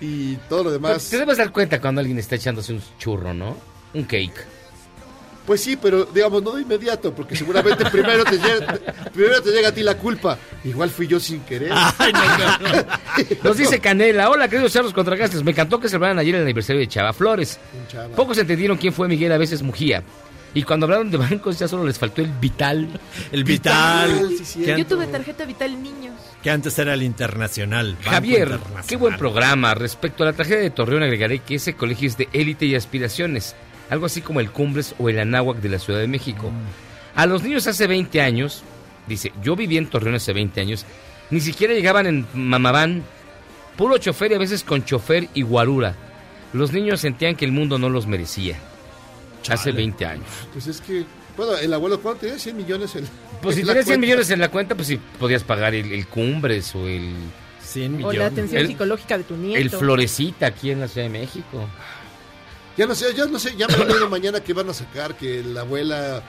y 0.00 0.36
todo 0.48 0.64
lo 0.64 0.70
Pero 0.70 0.88
demás. 0.88 1.10
Te 1.10 1.18
debes 1.18 1.38
dar 1.38 1.52
cuenta 1.52 1.80
cuando 1.80 2.00
alguien 2.00 2.18
está 2.18 2.36
echándose 2.36 2.72
un 2.72 2.82
churro, 2.98 3.34
¿no? 3.34 3.56
Un 3.94 4.04
cake. 4.04 4.46
Pues 5.46 5.62
sí, 5.62 5.76
pero 5.76 6.04
digamos, 6.04 6.42
no 6.42 6.52
de 6.52 6.62
inmediato, 6.62 7.12
porque 7.12 7.34
seguramente 7.34 7.84
primero 7.90 8.24
te, 8.24 8.38
llega, 8.38 8.78
primero 9.12 9.42
te 9.42 9.50
llega 9.50 9.70
a 9.70 9.72
ti 9.72 9.82
la 9.82 9.96
culpa. 9.96 10.38
Igual 10.64 10.90
fui 10.90 11.06
yo 11.06 11.18
sin 11.18 11.40
querer. 11.40 11.72
Ay, 11.74 12.12
no, 12.12 12.20
no. 12.68 12.86
Nos 13.42 13.56
dice 13.56 13.80
Canela, 13.80 14.30
hola 14.30 14.48
queridos 14.48 14.72
charlos 14.72 14.92
contragastes, 14.92 15.42
me 15.42 15.50
encantó 15.50 15.80
que 15.80 15.88
celebraran 15.88 16.18
ayer 16.18 16.36
el 16.36 16.42
aniversario 16.42 16.80
de 16.80 16.88
Chava 16.88 17.12
Flores. 17.12 17.58
Chava. 17.88 18.14
Pocos 18.14 18.38
entendieron 18.38 18.76
quién 18.76 18.92
fue 18.92 19.08
Miguel 19.08 19.32
a 19.32 19.38
veces 19.38 19.62
Mujía. 19.62 20.04
Y 20.52 20.62
cuando 20.62 20.86
hablaron 20.86 21.10
de 21.10 21.16
bancos 21.16 21.58
ya 21.58 21.68
solo 21.68 21.84
les 21.84 21.98
faltó 21.98 22.22
el 22.22 22.30
vital. 22.40 22.88
El 23.30 23.44
Vital. 23.44 24.12
Vital, 24.12 24.36
sí, 24.38 24.44
cierto. 24.44 24.74
que, 24.74 24.82
Yo 24.82 24.86
tuve 24.86 25.06
tarjeta 25.06 25.44
vital 25.44 25.82
niños. 25.82 26.14
Que 26.42 26.50
antes 26.50 26.78
era 26.78 26.94
el 26.94 27.02
internacional. 27.02 27.94
Banco 27.96 28.10
Javier, 28.10 28.48
Internacional. 28.48 28.84
qué 28.86 28.96
buen 28.96 29.16
programa. 29.16 29.74
Respecto 29.74 30.22
a 30.22 30.26
la 30.26 30.32
tragedia 30.32 30.60
de 30.60 30.70
Torreón 30.70 31.02
agregaré 31.02 31.40
que 31.40 31.56
ese 31.56 31.74
colegio 31.74 32.08
es 32.08 32.16
de 32.16 32.28
élite 32.32 32.66
y 32.66 32.74
aspiraciones. 32.74 33.54
Algo 33.90 34.06
así 34.06 34.22
como 34.22 34.40
el 34.40 34.50
Cumbres 34.50 34.94
o 34.98 35.08
el 35.08 35.18
Anáhuac 35.18 35.58
de 35.58 35.68
la 35.68 35.78
Ciudad 35.78 36.00
de 36.00 36.08
México. 36.08 36.50
A 37.14 37.26
los 37.26 37.42
niños 37.42 37.66
hace 37.66 37.86
20 37.86 38.20
años, 38.20 38.62
dice, 39.06 39.32
yo 39.42 39.56
viví 39.56 39.76
en 39.76 39.88
Torreón 39.88 40.14
hace 40.14 40.32
20 40.32 40.60
años, 40.60 40.86
ni 41.30 41.40
siquiera 41.40 41.74
llegaban 41.74 42.06
en 42.06 42.26
mamaván, 42.32 43.02
puro 43.76 43.98
chofer 43.98 44.32
y 44.32 44.34
a 44.34 44.38
veces 44.38 44.62
con 44.62 44.84
chofer 44.84 45.28
y 45.34 45.42
guarura. 45.42 45.94
Los 46.52 46.72
niños 46.72 47.00
sentían 47.00 47.36
que 47.36 47.44
el 47.44 47.52
mundo 47.52 47.78
no 47.78 47.88
los 47.88 48.06
merecía. 48.06 48.56
Hace 49.48 49.70
Chale. 49.70 49.72
20 49.72 50.06
años. 50.06 50.26
Pues 50.52 50.66
es 50.66 50.80
que, 50.80 51.04
bueno, 51.46 51.56
el 51.58 51.72
abuelo, 51.74 52.00
¿cuánto 52.00 52.20
tenía? 52.22 52.38
100 52.38 52.56
millones. 52.56 52.94
en- 52.96 53.08
Pues 53.42 53.54
si 53.56 53.60
en 53.62 53.66
la 53.66 53.72
tenías 53.74 53.86
100 53.86 53.94
cuenta. 53.96 54.00
millones 54.00 54.30
en 54.30 54.40
la 54.40 54.48
cuenta, 54.50 54.74
pues 54.74 54.88
sí 54.88 55.00
podías 55.18 55.42
pagar 55.44 55.74
el, 55.74 55.92
el 55.92 56.06
Cumbres 56.06 56.74
o 56.74 56.86
el 56.86 57.12
100 57.62 58.04
O 58.04 58.12
la 58.12 58.26
atención 58.26 58.60
El- 58.62 58.66
psicológica 58.68 59.18
de 59.18 59.24
tu 59.24 59.36
nieto. 59.36 59.58
El 59.60 59.70
Florecita 59.70 60.46
aquí 60.46 60.70
en 60.70 60.80
la 60.80 60.88
Ciudad 60.88 61.06
de 61.06 61.18
México. 61.18 61.68
Ya 62.76 62.86
no 62.86 62.94
sé, 62.94 63.14
ya 63.14 63.26
no 63.26 63.38
sé, 63.38 63.54
ya 63.56 63.66
me 63.68 63.76
lo 63.94 64.08
mañana 64.08 64.40
que 64.40 64.52
van 64.52 64.68
a 64.70 64.74
sacar 64.74 65.14
que 65.16 65.42
la 65.42 65.62
abuela 65.62 66.22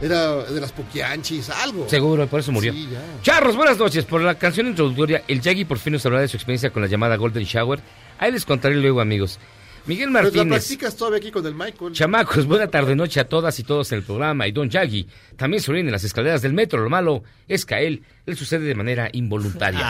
era 0.00 0.36
de 0.44 0.60
las 0.60 0.72
Poquianchis, 0.72 1.50
algo. 1.50 1.88
Seguro, 1.88 2.26
por 2.26 2.40
eso 2.40 2.50
murió. 2.52 2.72
Sí, 2.72 2.88
ya. 2.90 3.00
Charros, 3.22 3.56
buenas 3.56 3.78
noches. 3.78 4.04
Por 4.04 4.20
la 4.22 4.36
canción 4.36 4.66
introductoria, 4.68 5.22
el 5.28 5.40
Yagi 5.40 5.64
por 5.64 5.78
fin 5.78 5.92
nos 5.92 6.04
hablará 6.06 6.22
de 6.22 6.28
su 6.28 6.36
experiencia 6.36 6.70
con 6.70 6.82
la 6.82 6.88
llamada 6.88 7.16
Golden 7.16 7.44
Shower. 7.44 7.80
Ahí 8.18 8.32
les 8.32 8.44
contaré 8.44 8.76
luego, 8.76 9.00
amigos. 9.00 9.38
Miguel 9.86 10.10
Pues 10.12 10.14
la 10.14 10.22
Martínez. 10.22 10.46
practicas 10.48 10.96
todavía 10.96 11.18
aquí 11.18 11.30
con 11.30 11.44
el 11.46 11.54
Michael. 11.54 11.92
Chamacos, 11.92 12.46
buena 12.46 12.68
tarde 12.68 12.94
noche 12.94 13.20
a 13.20 13.28
todas 13.28 13.58
y 13.58 13.64
todos 13.64 13.90
en 13.92 13.98
el 13.98 14.04
programa. 14.04 14.46
Y 14.46 14.52
Don 14.52 14.70
Yagi 14.70 15.08
también 15.36 15.62
se 15.62 15.70
orina 15.70 15.88
en 15.88 15.92
las 15.92 16.04
escaleras 16.04 16.40
del 16.42 16.52
metro. 16.52 16.80
Lo 16.80 16.88
malo 16.90 17.22
es 17.48 17.66
que 17.66 17.74
a 17.74 17.80
él 17.80 18.02
le 18.24 18.36
sucede 18.36 18.64
de 18.64 18.74
manera 18.74 19.08
involuntaria. 19.12 19.80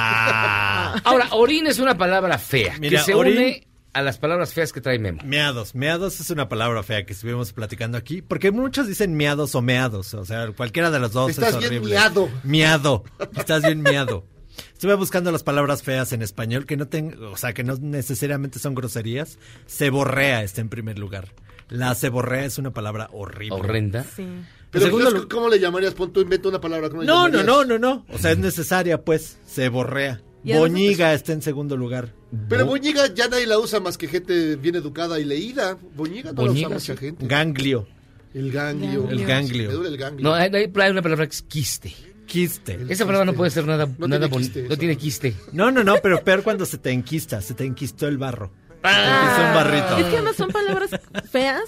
Ahora, 1.04 1.28
orina 1.32 1.70
es 1.70 1.78
una 1.78 1.96
palabra 1.96 2.38
fea 2.38 2.74
Mira, 2.80 2.98
que 2.98 3.04
se 3.04 3.14
orín- 3.14 3.36
une 3.36 3.66
a 3.94 4.00
las 4.00 4.16
palabras 4.16 4.54
feas 4.54 4.72
que 4.72 4.80
trae 4.80 4.98
Memo. 4.98 5.20
Meados. 5.24 5.74
Meados 5.74 6.18
es 6.20 6.30
una 6.30 6.48
palabra 6.48 6.82
fea 6.82 7.04
que 7.04 7.12
estuvimos 7.12 7.52
platicando 7.52 7.98
aquí. 7.98 8.22
Porque 8.22 8.50
muchos 8.50 8.86
dicen 8.88 9.14
meados 9.14 9.54
o 9.54 9.60
meados. 9.60 10.14
O 10.14 10.24
sea, 10.24 10.50
cualquiera 10.52 10.90
de 10.90 10.98
los 10.98 11.12
dos 11.12 11.30
Estás 11.30 11.50
es 11.50 11.58
bien 11.58 11.66
horrible. 11.72 11.90
miado. 11.94 12.30
Miado. 12.42 13.04
Estás 13.36 13.62
bien 13.62 13.82
miado. 13.82 14.26
Estuve 14.72 14.94
buscando 14.94 15.30
las 15.32 15.42
palabras 15.42 15.82
feas 15.82 16.12
en 16.12 16.22
español 16.22 16.66
que 16.66 16.76
no 16.76 16.86
ten- 16.88 17.16
o 17.22 17.36
sea, 17.36 17.52
que 17.52 17.64
no 17.64 17.76
necesariamente 17.76 18.58
son 18.58 18.74
groserías. 18.74 19.38
Ceborrea 19.66 20.42
está 20.42 20.60
en 20.60 20.68
primer 20.68 20.98
lugar. 20.98 21.28
La 21.68 21.94
ceborrea 21.94 22.44
es 22.44 22.58
una 22.58 22.72
palabra 22.72 23.08
horrible. 23.12 23.56
Horrenda. 23.58 24.04
Sí. 24.04 24.26
Pero 24.70 24.86
segundo 24.86 25.08
entonces, 25.08 25.28
¿cómo 25.30 25.48
le 25.48 25.58
llamarías? 25.60 25.94
Pon 25.94 26.12
tú, 26.12 26.20
inventa 26.20 26.48
una 26.48 26.60
palabra. 26.60 26.88
¿cómo 26.88 27.02
le 27.02 27.06
No, 27.06 27.28
no, 27.28 27.38
llamarías? 27.40 27.46
no, 27.46 27.64
no, 27.64 27.78
no. 27.78 28.06
O 28.08 28.18
sea, 28.18 28.32
es 28.32 28.38
necesaria, 28.38 29.02
pues. 29.02 29.38
Ceborrea. 29.46 30.20
Boñiga 30.44 31.14
está 31.14 31.32
en 31.32 31.40
segundo 31.42 31.76
lugar. 31.76 32.12
Pero 32.48 32.66
Boñiga 32.66 33.12
ya 33.14 33.28
nadie 33.28 33.46
la 33.46 33.58
usa 33.58 33.78
más 33.80 33.96
que 33.96 34.08
gente 34.08 34.56
bien 34.56 34.74
educada 34.74 35.20
y 35.20 35.24
leída. 35.24 35.78
Boñiga 35.94 36.32
no 36.32 36.42
Boñiga, 36.42 36.68
la 36.70 36.76
usa 36.76 36.94
mucha 36.94 37.00
gente. 37.00 37.26
Ganglio. 37.26 37.86
El 38.34 38.50
ganglio. 38.50 39.08
El 39.10 39.24
ganglio. 39.26 39.68
Me 39.68 39.74
duele 39.74 39.88
el 39.90 39.96
ganglio. 39.98 40.24
No, 40.28 40.34
hay, 40.34 40.50
hay 40.52 40.90
una 40.90 41.02
palabra 41.02 41.26
que 41.26 41.32
es 41.34 41.42
quiste. 41.42 41.94
Quiste. 42.26 42.78
Esa 42.88 43.04
palabra 43.04 43.26
no 43.26 43.34
puede 43.34 43.50
ser 43.50 43.66
nada, 43.66 43.86
No 43.98 44.08
nada 44.08 44.28
quiste, 44.28 44.62
No 44.68 44.76
tiene 44.78 44.96
quiste. 44.96 45.34
No, 45.52 45.70
no, 45.70 45.84
no, 45.84 45.96
pero 46.02 46.22
peor 46.24 46.42
cuando 46.42 46.64
se 46.64 46.78
te 46.78 46.90
enquista. 46.90 47.40
Se 47.42 47.54
te 47.54 47.64
enquistó 47.64 48.08
el 48.08 48.16
barro. 48.18 48.50
Se 48.68 48.72
te 48.80 48.88
Ah. 48.88 49.20
enquistó 49.22 49.48
un 49.48 49.54
barrito. 49.54 49.96
Es 49.98 50.04
que 50.06 50.16
además 50.16 50.36
son 50.36 50.48
palabras 50.50 50.90
feas 51.30 51.62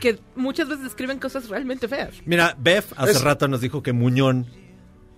que 0.00 0.18
muchas 0.36 0.68
veces 0.68 0.84
describen 0.84 1.18
cosas 1.18 1.48
realmente 1.48 1.88
feas. 1.88 2.10
Mira, 2.26 2.54
Bef 2.58 2.92
hace 2.96 3.12
Es- 3.12 3.22
rato 3.22 3.48
nos 3.48 3.60
dijo 3.60 3.82
que 3.82 3.92
muñón. 3.92 4.46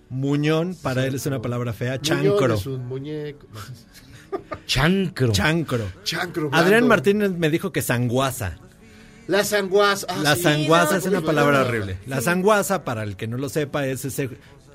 Muñón 0.08 0.76
para 0.82 1.04
él 1.04 1.16
es 1.16 1.26
una 1.26 1.42
palabra 1.42 1.72
fea. 1.72 1.98
Muñón 1.98 2.02
Chancro. 2.24 2.54
es 2.54 2.66
un 2.66 2.86
muñeco. 2.86 3.46
Chancro. 4.66 5.32
Chancro. 5.32 5.84
Chancro. 6.04 6.50
Adrián. 6.52 6.86
Martínez 6.86 7.30
me 7.32 7.50
dijo 7.50 7.72
que 7.72 7.82
sanguaza. 7.82 8.58
La 9.26 9.42
sanguaza. 9.44 10.06
Ah, 10.08 10.16
La 10.22 10.36
sí. 10.36 10.42
sanguaza 10.42 10.92
no, 10.92 10.98
es 10.98 11.06
una 11.06 11.20
palabra 11.20 11.62
horrible. 11.62 11.98
La 12.06 12.20
sanguaza, 12.20 12.84
para 12.84 13.02
el 13.02 13.16
que 13.16 13.26
no 13.26 13.36
lo 13.38 13.48
sepa, 13.48 13.86
es 13.86 14.04
ese... 14.04 14.30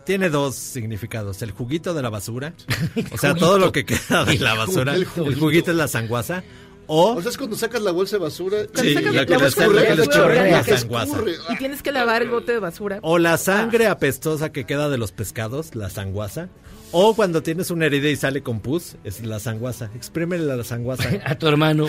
Tiene 0.05 0.29
dos 0.29 0.55
significados. 0.55 1.41
El 1.41 1.51
juguito 1.51 1.93
de 1.93 2.01
la 2.01 2.09
basura. 2.09 2.53
O 3.11 3.17
sea, 3.17 3.33
todo 3.35 3.57
lo 3.59 3.71
que 3.71 3.85
queda 3.85 4.25
de 4.25 4.37
la 4.39 4.53
basura. 4.55 4.93
El 4.95 5.01
El 5.01 5.07
juguito. 5.07 5.39
juguito 5.39 5.71
es 5.71 5.77
la 5.77 5.87
sanguaza. 5.87 6.43
O... 6.87 7.13
O 7.15 7.21
sea, 7.21 7.31
es 7.31 7.37
cuando 7.37 7.55
sacas 7.55 7.81
la 7.81 7.91
bolsa 7.91 8.17
de 8.17 8.23
basura. 8.23 8.57
Sí, 8.73 8.93
la 8.95 9.11
la 9.11 9.25
que 9.25 9.37
basura, 9.37 10.63
sanguaza. 10.63 11.05
escurre. 11.11 11.35
Y 11.49 11.57
tienes 11.57 11.81
que 11.81 11.91
lavar 11.91 12.21
el 12.21 12.29
bote 12.29 12.51
de 12.53 12.59
basura. 12.59 12.99
O 13.01 13.17
la 13.17 13.37
sangre 13.37 13.87
apestosa 13.87 14.51
que 14.51 14.65
queda 14.65 14.89
de 14.89 14.97
los 14.97 15.11
pescados, 15.11 15.75
la 15.75 15.89
sanguaza. 15.89 16.49
O 16.91 17.15
cuando 17.15 17.41
tienes 17.41 17.71
una 17.71 17.85
herida 17.85 18.09
y 18.09 18.17
sale 18.17 18.41
con 18.43 18.59
pus, 18.59 18.95
es 19.05 19.23
la 19.23 19.39
sanguaza. 19.39 19.89
Exprímele 19.95 20.43
la 20.43 20.63
sanguaza. 20.65 21.07
A 21.25 21.35
tu 21.35 21.47
hermano. 21.47 21.87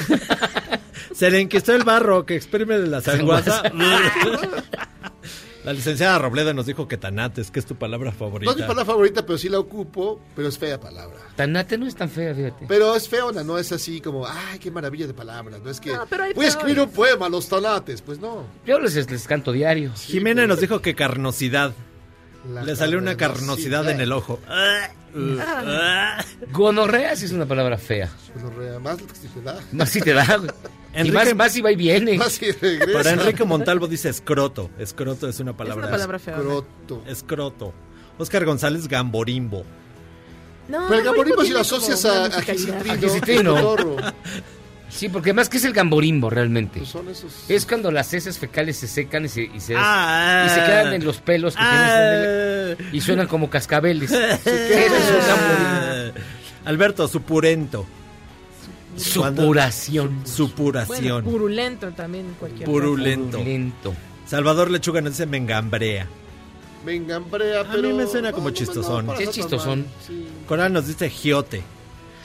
Se 1.14 1.30
le 1.30 1.40
enquistó 1.40 1.74
el 1.74 1.82
barro, 1.82 2.24
que 2.24 2.36
exprímele 2.36 2.86
la 2.86 3.00
sanguaza. 3.00 3.62
La 5.64 5.72
licenciada 5.72 6.18
Robledo 6.18 6.52
nos 6.54 6.66
dijo 6.66 6.88
que 6.88 6.96
tanates, 6.96 7.50
que 7.50 7.60
es 7.60 7.66
tu 7.66 7.76
palabra 7.76 8.10
No 8.10 8.16
favorita. 8.16 8.50
es 8.50 8.56
mi 8.56 8.62
palabra 8.62 8.84
favorita, 8.84 9.24
pero 9.24 9.38
sí 9.38 9.48
la 9.48 9.58
ocupo. 9.58 10.20
Pero 10.34 10.48
es 10.48 10.58
fea 10.58 10.80
palabra. 10.80 11.18
Tanate 11.36 11.78
no 11.78 11.86
es 11.86 11.94
tan 11.94 12.10
fea, 12.10 12.34
fíjate. 12.34 12.64
Pero 12.66 12.94
es 12.96 13.08
feona, 13.08 13.42
no 13.44 13.58
es 13.58 13.70
así 13.72 14.00
como, 14.00 14.26
ay, 14.26 14.58
qué 14.58 14.70
maravilla 14.70 15.06
de 15.06 15.14
palabras. 15.14 15.60
No 15.62 15.70
es 15.70 15.80
que 15.80 15.92
No, 15.92 16.06
pero 16.08 16.24
hay 16.24 16.32
voy 16.34 16.46
a 16.46 16.48
escribir 16.48 16.80
un 16.80 16.90
poema, 16.90 17.28
los 17.28 17.48
tanates. 17.48 18.02
Pues 18.02 18.18
no. 18.18 18.44
Yo 18.66 18.78
les, 18.80 18.94
les 19.10 19.26
canto 19.26 19.52
diario. 19.52 19.92
Jimena 19.96 20.46
nos 20.46 20.60
dijo 20.60 20.80
que 20.80 20.94
carnosidad. 20.94 21.72
La 22.52 22.64
Le 22.64 22.74
salió 22.74 22.98
una 22.98 23.16
carnosidad 23.16 23.88
en 23.88 24.00
el 24.00 24.10
ojo. 24.12 24.40
Gonorrea 26.52 27.14
sí 27.16 27.26
es 27.26 27.32
una 27.32 27.46
palabra 27.46 27.78
fea. 27.78 28.10
Gonorrea, 28.34 28.78
Más 28.80 29.00
lo 29.00 29.06
que 29.06 29.14
se 29.14 29.28
te 29.28 29.40
da. 29.42 29.60
Más 29.72 29.88
si 29.90 30.00
te 30.00 30.12
da, 30.12 30.36
güey. 30.36 30.50
Y 30.94 30.98
Enrique- 30.98 31.12
más, 31.14 31.34
más 31.34 31.52
si 31.52 31.60
va 31.62 31.72
y 31.72 31.76
viene. 31.76 32.18
Más 32.18 32.32
si 32.32 32.50
regresa. 32.52 32.92
Para 32.92 33.10
Enrique 33.12 33.44
Montalvo 33.44 33.86
dice 33.88 34.08
escroto. 34.10 34.70
Escroto 34.78 35.28
es 35.28 35.40
una 35.40 35.56
palabra. 35.56 35.84
es 35.84 35.88
una 35.88 35.96
palabra 35.96 36.18
fea. 36.18 36.34
Croto. 36.34 37.02
Escroto. 37.06 37.72
Oscar 38.18 38.44
González 38.44 38.86
Gamborimbo. 38.88 39.64
No, 40.68 40.86
Pero 40.88 41.00
el 41.00 41.04
gamorimbo 41.04 41.42
si 41.44 41.50
lo 41.50 41.60
asocias 41.60 42.04
a, 42.04 42.26
a. 42.26 42.42
Gisitrino. 42.42 43.76
Sí, 44.88 45.08
porque 45.08 45.32
más 45.32 45.48
que 45.48 45.56
es 45.56 45.64
el 45.64 45.72
gamborimbo 45.72 46.28
realmente. 46.28 46.78
Pues 46.80 46.90
son 46.90 47.08
esos. 47.08 47.32
Es 47.48 47.64
cuando 47.64 47.90
las 47.90 48.12
heces 48.12 48.38
fecales 48.38 48.76
se 48.76 48.86
secan 48.86 49.24
y 49.24 49.28
se, 49.28 49.42
y 49.44 49.58
se, 49.60 49.74
Ah. 49.76 50.44
y 50.46 50.50
se 50.50 50.56
quedan 50.66 50.92
en 50.92 51.04
los 51.04 51.16
pelos 51.18 51.56
que 51.56 51.62
tienes 51.62 51.90
en 51.90 52.02
el- 52.88 52.94
y 52.94 53.00
suenan 53.00 53.26
como 53.26 53.48
cascabeles. 53.48 54.10
Eso 54.12 54.50
es 54.50 55.10
un 55.10 55.26
gamborimbo. 55.26 56.20
Alberto, 56.66 57.08
supurento. 57.08 57.86
Cuando- 59.16 59.42
Supuración. 59.42 60.08
Bueno, 60.08 60.26
Supuración. 60.26 61.24
purulento 61.24 61.90
también 61.92 62.34
cualquier 62.38 62.64
Purulento. 62.68 63.38
Lento. 63.38 63.94
Salvador 64.26 64.70
Lechuga 64.70 65.00
nos 65.00 65.12
dice 65.12 65.26
mengambrea. 65.26 66.06
Me 66.84 66.96
engambrea, 66.96 67.64
mí 67.76 67.92
me 67.92 68.06
suena 68.06 68.32
como 68.32 68.48
no, 68.48 68.54
chistosón. 68.54 69.08
Sí, 69.16 69.22
es 69.24 69.30
chistosón. 69.30 69.86
sí. 70.06 70.26
Coral 70.48 70.72
nos 70.72 70.86
dice 70.86 71.08
giote. 71.10 71.62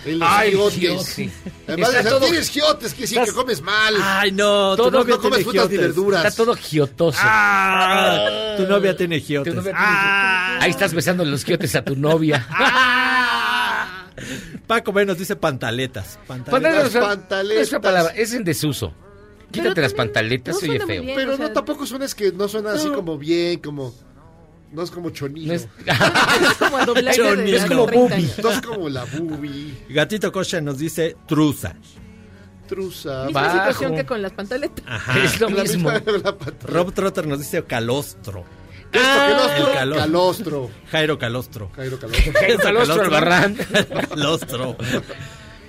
Los 0.05 0.22
Ay, 0.24 0.51
giotes. 0.51 1.15
giote. 1.15 1.32
Además, 1.68 1.93
Está 1.93 2.09
todo- 2.11 2.20
tienes 2.22 2.49
giotes, 2.49 2.93
que 2.93 3.07
sí 3.07 3.15
que 3.24 3.32
comes 3.34 3.61
mal. 3.61 3.93
Ay, 4.01 4.32
no, 4.32 4.76
Todo 4.78 4.91
no, 4.91 5.03
no 5.03 5.20
comes 5.20 5.43
frutas 5.43 5.70
ni 5.70 5.78
verduras. 5.78 6.26
Está 6.26 6.43
todo 6.43 6.55
giotoso. 6.55 7.18
Ah, 7.22 8.53
tu 8.57 8.63
novia 8.68 8.95
tiene 8.95 9.20
Tu 9.20 9.26
giotes. 9.26 9.53
novia 9.53 9.72
tiene- 9.74 10.63
Ahí 10.63 10.70
estás 10.72 10.93
besando 10.93 11.26
los 11.26 11.43
giotes 11.43 11.76
a 11.76 11.84
tu 11.84 11.95
novia. 11.95 12.47
Paco 14.68 14.91
B 14.91 15.05
nos 15.05 15.18
dice 15.18 15.36
pantaletas. 15.36 16.20
Pantaletas. 16.28 16.51
Pantaletas, 16.51 16.93
Las 16.93 16.93
no 16.95 17.07
pantaletas. 17.07 17.63
es 17.63 17.72
una 17.72 17.82
palabra, 17.82 18.13
es 18.15 18.34
en 18.34 18.43
desuso. 18.43 18.93
Quítate 19.51 19.70
Pero 19.76 19.82
las 19.82 19.93
también 19.93 19.95
pantaletas, 20.13 20.55
no 20.55 20.70
oye 20.70 20.80
feo. 20.80 21.01
bien. 21.03 21.15
Pero 21.15 21.34
o 21.34 21.38
sea- 21.38 21.47
no, 21.47 21.53
tampoco 21.53 21.86
suena, 21.86 22.03
es 22.05 22.13
que 22.13 22.32
no 22.34 22.47
suena 22.49 22.74
así 22.74 22.89
No. 22.89 22.95
como 22.95 23.18
bien, 23.18 23.59
como. 23.59 23.93
No 24.74 24.84
es 24.84 24.91
como 24.91 25.09
chonillo. 25.11 25.47
No 25.47 25.53
es- 25.53 25.68
Es 25.88 26.57
como 26.57 26.78
Chonino. 26.84 27.09
hace 27.09 27.55
Es 27.55 27.65
como 27.65 27.86
30 27.86 27.95
boobie. 27.97 28.15
años. 28.15 28.39
No 28.43 28.49
es 28.51 28.61
como 28.61 28.89
la 28.89 29.05
bubi, 29.05 29.78
Gatito 29.89 30.32
Cocha 30.34 30.59
nos 30.59 30.78
dice 30.80 31.15
truza. 31.26 31.74
truza. 32.68 33.26
Misma 33.26 33.41
Bajo. 33.41 33.57
situación 33.57 33.95
que 33.95 34.05
con 34.05 34.22
las 34.22 34.34
pantaletas. 34.34 34.84
Ajá. 34.86 35.18
Es 35.24 35.39
lo 35.39 35.47
La 35.49 35.63
mismo. 35.63 35.89
Rob 36.65 36.93
Trotter 36.93 37.26
nos 37.26 37.39
dice 37.39 37.63
calostro. 37.63 38.43
¿Qué 38.91 38.99
es 38.99 39.05
calostro? 39.05 39.67
el. 39.67 39.93
Calostro. 39.97 40.71
Jairo 40.91 41.17
calostro. 41.19 41.71
Jairo 41.75 41.99
calostro. 41.99 42.33
El 42.47 42.57
calostro 42.57 43.01
Albarrán. 43.03 43.55
Calostro. 44.09 44.77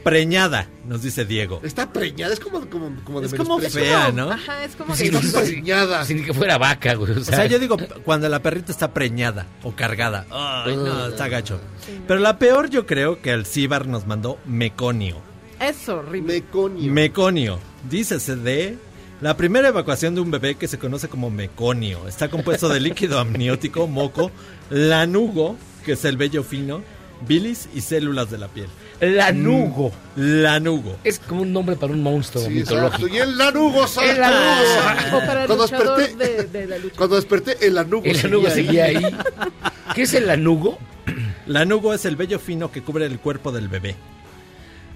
Preñada, 0.05 0.69
nos 0.87 1.03
dice 1.03 1.25
Diego. 1.25 1.61
Está 1.65 1.93
preñada, 1.93 2.33
es 2.33 2.41
como, 2.41 2.61
como, 2.71 2.95
como 3.05 3.21
de 3.21 3.27
Es 3.27 3.35
como 3.35 3.59
menosprecio. 3.59 3.91
fea, 3.91 4.13
¿no? 4.13 4.31
Ajá, 4.31 4.65
es 4.65 4.75
como 4.77 4.95
Sí, 4.97 5.11
preñada. 5.11 6.05
Sin 6.05 6.25
que 6.25 6.33
fuera 6.33 6.57
vaca, 6.57 6.95
güey. 6.95 7.13
O 7.13 7.21
O 7.21 7.25
sea, 7.25 7.37
sea, 7.39 7.47
yo 7.47 7.59
digo 7.59 7.77
cuando 8.05 8.29
la 8.29 8.41
perrita 8.41 8.73
está 8.73 8.95
preñada 8.95 9.47
o 9.65 9.73
cargada. 9.73 10.25
Ay, 10.31 10.77
no, 10.77 11.09
está 11.09 11.29
gacho. 11.29 11.61
Pero 12.07 12.21
la 12.21 12.39
peor 12.39 12.71
yo 12.71 12.87
creo 12.87 13.21
que 13.21 13.33
Alcibar 13.33 13.87
nos 13.87 14.07
mandó 14.07 14.39
meconio. 14.47 15.17
Es 15.61 15.89
horrible. 15.89 16.35
Meconio. 16.35 16.93
Meconio. 16.93 17.59
Dícese 17.91 18.37
de 18.37 18.79
la 19.21 19.37
primera 19.37 19.69
evacuación 19.69 20.15
de 20.15 20.21
un 20.21 20.31
bebé 20.31 20.55
que 20.55 20.69
se 20.69 20.79
conoce 20.79 21.09
como 21.09 21.31
meconio. 21.31 22.07
Está 22.09 22.29
compuesto 22.29 22.69
de 22.69 22.81
líquido 22.81 23.19
amniótico, 23.21 23.87
moco, 23.87 24.31
lanugo, 24.71 25.57
que 25.85 25.93
es 25.93 26.05
el 26.05 26.17
vello 26.17 26.43
fino, 26.45 26.83
bilis 27.27 27.69
y 27.75 27.81
células 27.81 28.31
de 28.31 28.39
la 28.39 28.49
piel. 28.49 28.69
lanugo. 29.01 29.91
Lanugo. 30.17 30.97
Es 31.05 31.19
como 31.19 31.43
un 31.43 31.53
nombre 31.53 31.77
para 31.77 31.93
un 31.93 32.03
monstruo 32.03 32.45
Sí, 32.45 32.51
mitológico. 32.51 33.07
exacto. 33.07 33.09
Y 33.09 33.19
el 33.19 33.37
lanugo, 33.39 33.87
salta. 33.87 34.13
El 34.13 34.21
lanugo. 34.21 35.17
O 35.17 35.27
para 35.27 35.41
el 35.43 35.47
Cuando 35.47 35.67
desperté, 35.67 36.15
de, 36.17 36.45
de 36.45 36.67
la 36.67 36.79
lucha. 36.79 36.95
cuando 36.97 37.17
desperté, 37.17 37.67
el 37.67 37.75
lanugo. 37.75 38.05
El 38.05 38.17
lanugo 38.23 38.51
seguía 38.51 38.85
ahí. 38.85 39.03
¿Qué 39.95 40.03
es 40.03 40.15
el 40.15 40.27
lanugo? 40.27 40.79
Lanugo 41.47 41.95
es 41.95 42.05
el 42.05 42.17
vello 42.17 42.39
fino 42.39 42.71
que 42.71 42.83
cubre 42.83 43.07
el 43.07 43.19
cuerpo 43.19 43.51
del 43.53 43.69
bebé. 43.69 43.97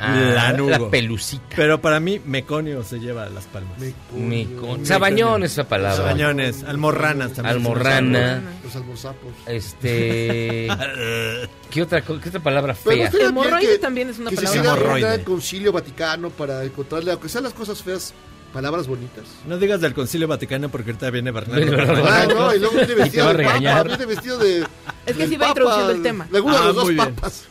Ah, 0.05 0.53
la 0.59 0.91
pelucita. 0.91 1.45
Pero 1.55 1.81
para 1.81 2.01
mí, 2.01 2.21
meconio 2.25 2.83
se 2.83 2.99
lleva 2.99 3.29
las 3.29 3.45
palmas. 3.45 3.73
Mecon- 4.15 4.85
Sabañón 4.85 5.43
es 5.45 5.53
esa 5.53 5.69
palabra. 5.69 5.97
Sabañones, 5.97 6.65
almorranas 6.65 7.33
también. 7.35 7.57
Almorrana. 7.57 8.43
Los 8.65 8.75
almorzapos. 8.77 9.33
Este. 9.47 10.69
¿Qué 11.71 11.83
otra, 11.83 12.01
qué 12.03 12.13
otra 12.29 12.41
palabra 12.41 12.75
fea? 12.75 13.11
Hemorroide 13.11 13.79
también 13.79 14.11
es 14.11 14.19
una 14.19 14.31
que 14.31 14.37
palabra. 14.37 14.61
se 14.63 14.67
Hemorroide. 14.69 15.01
gran 15.07 15.25
concilio 15.25 15.73
vaticano 15.73 16.31
para 16.31 16.63
encontrarle, 16.65 17.13
aunque 17.13 17.29
sean 17.29 17.45
las 17.45 17.55
cosas 17.55 17.83
feas, 17.83 18.13
palabras 18.53 18.87
bonitas. 18.87 19.25
No 19.47 19.57
digas 19.57 19.81
del 19.81 19.95
Concilio 19.95 20.29
Vaticano 20.29 20.69
porque 20.69 20.91
ahorita 20.91 21.09
viene 21.11 21.31
Bernardo. 21.31 22.05
Ah, 22.07 22.27
no, 22.29 22.55
y 22.55 22.59
luego 22.59 22.75
viene 22.77 22.93
Y 22.93 22.97
te 22.97 23.03
vestido 23.03 23.25
va 23.25 23.31
a 23.31 23.35
de 23.35 23.45
papa, 23.45 23.83
viene 23.85 24.07
vestido 24.07 24.39
de... 24.39 24.67
Es 25.07 25.17
que 25.17 25.27
sí 25.27 25.37
va 25.37 25.49
papa, 25.49 25.61
introduciendo 25.61 25.93
el 25.93 26.03
tema. 26.03 26.29
De 26.31 26.37
alguno 26.37 26.55
de 26.57 26.61
Ah, 26.61 26.67
los 26.67 26.77
dos 26.77 26.91
papas. 26.93 27.45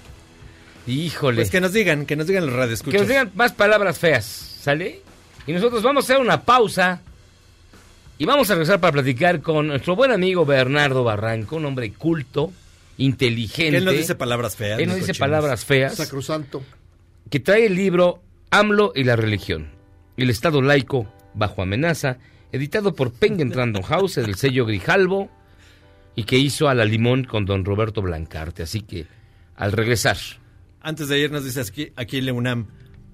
Híjole. 0.92 1.38
Pues 1.38 1.50
que 1.50 1.62
nos 1.62 1.74
digan, 1.74 2.06
que 2.06 2.16
nos 2.16 2.28
digan 2.28 2.46
los 2.46 2.56
radioescuchas. 2.56 2.94
Que 2.94 3.00
nos 3.00 3.08
digan 3.08 3.32
más 3.36 3.54
palabras 3.54 3.98
feas, 3.98 4.26
¿sale? 4.26 5.02
Y 5.48 5.54
nosotros 5.54 5.82
vamos 5.82 6.04
a 6.04 6.14
hacer 6.14 6.22
una 6.22 6.44
pausa 6.44 7.02
y 8.18 8.26
vamos 8.26 8.50
a 8.52 8.54
regresar 8.54 8.80
para 8.80 8.94
platicar 8.94 9.42
con 9.42 9.68
nuestro 9.68 9.96
buen 9.96 10.12
amigo 10.12 10.46
Bernardo 10.46 11.04
Barranco, 11.04 11.56
un 11.56 11.66
hombre 11.66 11.92
culto, 11.94 12.52
inteligente. 12.98 13.78
Él 13.78 13.86
no 13.86 13.92
dice 13.92 14.16
palabras 14.16 14.56
feas. 14.56 14.80
Él 14.80 14.90
no 14.90 14.96
dice 14.96 15.14
palabras 15.16 15.66
feas. 15.66 15.96
Sacrosanto. 15.96 16.62
Que 17.30 17.40
trae 17.40 17.66
el 17.66 17.76
libro 17.76 18.22
AMLO 18.52 18.92
y 18.94 19.06
la 19.06 19.16
religión. 19.16 19.70
El 20.18 20.30
Estado 20.30 20.62
laico 20.62 21.12
bajo 21.34 21.62
amenaza, 21.62 22.18
editado 22.52 22.94
por 22.94 23.12
Penguin 23.14 23.54
Random 23.54 23.82
House 23.84 24.16
del 24.16 24.36
sello 24.36 24.66
Grijalvo 24.66 25.32
y 26.16 26.26
que 26.26 26.38
hizo 26.38 26.68
a 26.68 26.76
la 26.76 26.86
limón 26.86 27.24
con 27.24 27.46
don 27.46 27.66
Roberto 27.66 28.02
Blancarte. 28.02 28.64
Así 28.64 28.82
que, 28.82 29.08
al 29.56 29.72
regresar. 29.72 30.18
Antes 30.82 31.08
de 31.10 31.20
irnos 31.20 31.44
dice 31.46 31.62
aquí, 31.62 31.92
aquí 31.96 32.18
en 32.18 32.26
la 32.28 32.34
UNAM, 32.34 32.68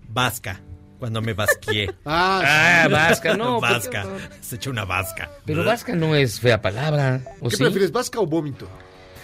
vasca, 0.10 0.62
cuando 1.00 1.22
me 1.22 1.34
vasqué. 1.34 1.94
Ah, 2.06 2.84
Ah, 2.84 2.88
vasca, 2.88 3.36
no. 3.36 3.60
pues, 3.60 3.72
vasca. 3.72 4.06
Se 4.42 4.56
echó 4.56 4.70
una 4.72 4.86
vasca. 4.86 5.30
Pero 5.46 5.64
vasca 5.66 5.94
no 5.96 6.16
es 6.16 6.40
fea 6.40 6.62
palabra. 6.62 7.22
¿o 7.42 7.50
¿Qué 7.50 7.58
sí? 7.58 7.64
prefieres, 7.64 7.92
vasca 7.92 8.20
o 8.20 8.26
vómito? 8.26 8.68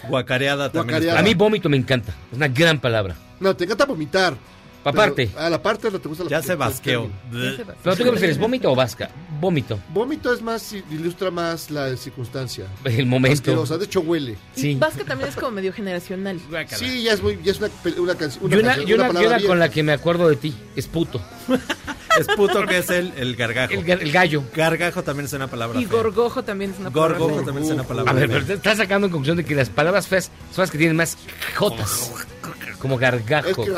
Guacareada 0.09 0.69
también. 0.71 0.99
Guacareada. 0.99 1.19
A 1.19 1.23
mí 1.23 1.33
vómito 1.33 1.69
me 1.69 1.77
encanta. 1.77 2.13
Es 2.31 2.37
una 2.37 2.47
gran 2.49 2.79
palabra. 2.81 3.15
No, 3.39 3.55
te 3.55 3.63
encanta 3.63 3.85
vomitar. 3.85 4.35
Aparte. 4.83 5.29
A 5.37 5.49
la 5.49 5.61
parte 5.61 5.89
no 5.91 5.99
te 5.99 6.09
gusta 6.09 6.23
la 6.25 6.29
Ya 6.29 6.41
se 6.41 6.55
vasqueó. 6.55 7.09
¿Pero 7.83 7.95
tú 7.95 8.03
qué 8.03 8.09
prefieres, 8.11 8.37
vómito 8.37 8.71
o 8.71 8.75
vasca? 8.75 9.09
Vómito. 9.39 9.79
Vómito 9.93 10.33
es 10.33 10.41
más, 10.41 10.73
ilustra 10.91 11.31
más 11.31 11.69
la 11.71 11.95
circunstancia. 11.97 12.65
El 12.83 13.05
momento. 13.05 13.33
Asquerosa, 13.51 13.77
de 13.77 13.85
hecho 13.85 14.01
huele. 14.01 14.37
Sí. 14.55 14.75
Vasca 14.75 15.03
también 15.03 15.29
es 15.29 15.35
como 15.35 15.51
medio 15.51 15.73
generacional. 15.73 16.39
Sí, 16.75 17.03
ya 17.03 17.13
es, 17.13 17.21
muy, 17.21 17.39
ya 17.43 17.51
es 17.51 17.59
una, 17.59 17.69
una 17.97 18.15
canción. 18.15 18.43
Y 18.51 18.55
una, 18.55 18.63
canción, 18.75 18.89
y 18.89 18.93
una- 18.93 19.03
y 19.03 19.07
palabra 19.07 19.27
una 19.29 19.37
vieja. 19.37 19.47
con 19.49 19.59
la 19.59 19.69
que 19.69 19.83
me 19.83 19.91
acuerdo 19.93 20.27
de 20.29 20.35
ti. 20.35 20.53
Es 20.75 20.87
puto. 20.87 21.21
Es 22.19 22.27
puto 22.27 22.63
que 22.67 22.77
es 22.77 22.91
el, 22.91 23.11
el 23.17 23.35
gargajo. 23.35 23.73
El, 23.73 23.83
ga- 23.83 23.99
el 23.99 24.11
gallo. 24.11 24.43
Gargajo 24.55 25.01
también 25.01 25.25
es 25.25 25.33
una 25.33 25.47
palabra 25.47 25.81
Y 25.81 25.85
fea. 25.85 25.97
gorgojo 25.97 26.43
también 26.43 26.69
es 26.69 26.79
una 26.79 26.91
palabra. 26.91 27.17
Gorgojo 27.17 27.35
fea. 27.37 27.45
también 27.45 27.65
es 27.65 27.71
una 27.73 27.83
palabra 27.85 28.11
A 28.11 28.13
ver, 28.13 28.29
pero 28.29 28.45
te 28.45 28.53
estás 28.53 28.77
sacando 28.77 29.07
en 29.07 29.11
conclusión 29.11 29.37
de 29.37 29.43
que 29.43 29.55
las 29.55 29.69
palabras 29.71 30.07
feas 30.07 30.25
son 30.53 30.61
las 30.61 30.69
que 30.69 30.77
tienen 30.77 30.95
más 30.95 31.17
jotas. 31.55 32.11
Como 32.83 32.97
gargajo. 32.97 33.63
que- 33.63 33.73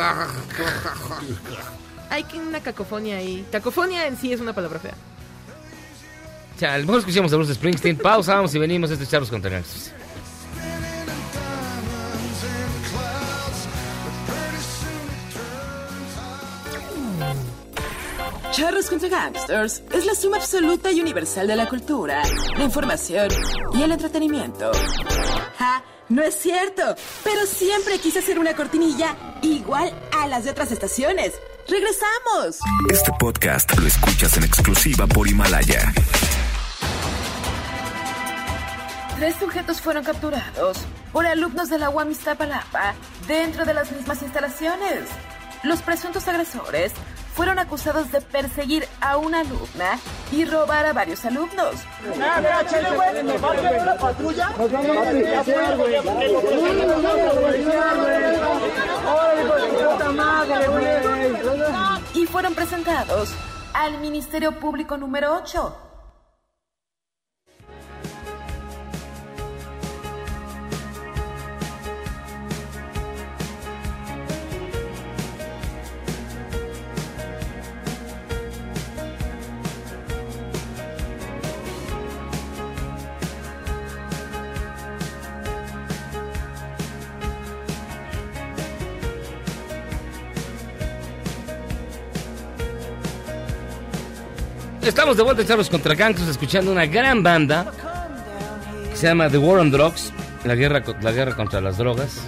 Hay 2.10 2.24
que 2.24 2.40
una 2.40 2.60
cacofonía 2.60 3.18
ahí. 3.18 3.46
Cacofonía 3.52 4.08
en 4.08 4.18
sí 4.18 4.34
es 4.34 4.42
una 4.42 4.52
palabra 4.52 4.80
fea. 4.80 4.96
O 6.56 6.60
sea, 6.60 6.74
a 6.74 6.78
lo 6.80 6.86
mejor 6.86 7.00
escuchamos 7.00 7.32
a 7.32 7.36
Bruce 7.36 7.54
Springsteen. 7.54 7.98
Pausa, 7.98 8.36
vamos 8.36 8.54
y 8.56 8.60
venimos. 8.60 8.90
Esto 8.90 9.04
es 9.04 9.10
Charlos 9.10 9.30
contra 9.30 9.52
Gangsters. 9.52 9.92
Charros 18.52 18.88
contra 18.90 19.10
Gangsters 19.10 19.84
es 19.92 20.06
la 20.06 20.16
suma 20.16 20.38
absoluta 20.38 20.92
y 20.92 21.02
universal 21.02 21.48
de 21.48 21.56
la 21.56 21.68
cultura, 21.68 22.22
la 22.58 22.64
información 22.64 23.28
y 23.74 23.84
el 23.84 23.92
entretenimiento. 23.92 24.72
¡Ja! 25.58 25.84
No 26.08 26.22
es 26.22 26.36
cierto, 26.36 26.96
pero 27.24 27.48
siempre 27.48 27.98
quise 27.98 28.20
hacer 28.20 28.38
una 28.38 28.56
cortinilla 28.56 29.16
igual 29.42 29.92
a 30.16 30.28
las 30.28 30.44
de 30.44 30.52
otras 30.52 30.72
estaciones. 30.72 31.34
¡Regresamos! 31.68 32.60
Este 32.92 33.12
podcast 33.20 33.76
lo 33.80 33.88
escuchas 33.88 34.38
en 34.38 34.44
exclusiva 34.44 35.08
por 35.08 35.28
Himalaya. 35.28 35.92
Tres 39.18 39.36
sujetos 39.40 39.82
fueron 39.82 40.04
capturados 40.04 40.78
por 41.12 41.26
alumnos 41.26 41.70
de 41.70 41.80
la 41.80 41.90
UAM 41.90 42.12
Iztapalapa 42.12 42.94
dentro 43.28 43.66
de 43.66 43.74
las 43.74 43.92
mismas 43.92 44.22
instalaciones. 44.22 45.06
Los 45.64 45.82
presuntos 45.82 46.28
agresores 46.28 46.92
fueron 47.36 47.60
acusados 47.60 48.12
de 48.12 48.22
perseguir 48.22 48.88
a 49.02 49.18
una 49.18 49.42
alumna 49.42 50.00
y 50.32 50.46
robar 50.46 50.86
a 50.86 50.94
varios 50.94 51.26
alumnos. 51.26 51.76
Y 62.14 62.26
fueron 62.26 62.56
presentados 62.56 63.34
al 63.74 64.00
Ministerio 64.00 64.58
Público 64.58 64.98
número 64.98 65.36
8. 65.36 65.85
Estamos 94.86 95.18
de 95.18 95.24
vuelta 95.24 95.42
en 95.42 95.48
Charlos 95.48 95.68
contra 95.68 95.96
Gangsters 95.96 96.30
escuchando 96.30 96.72
una 96.72 96.86
gran 96.86 97.24
banda 97.24 97.72
que 98.92 98.96
se 98.96 99.08
llama 99.08 99.32
The 99.32 99.40
War 99.40 99.58
on 99.58 99.72
Drugs, 99.72 100.14
la 100.44 100.54
guerra, 100.54 100.84
la 101.02 101.12
guerra 101.12 101.36
contra 101.36 101.60
las 101.60 101.80
drogas, 101.80 102.22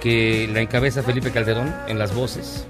que 0.00 0.48
la 0.52 0.60
encabeza 0.60 1.02
Felipe 1.02 1.32
Calderón 1.32 1.74
en 1.88 1.98
las 1.98 2.14
voces. 2.14 2.64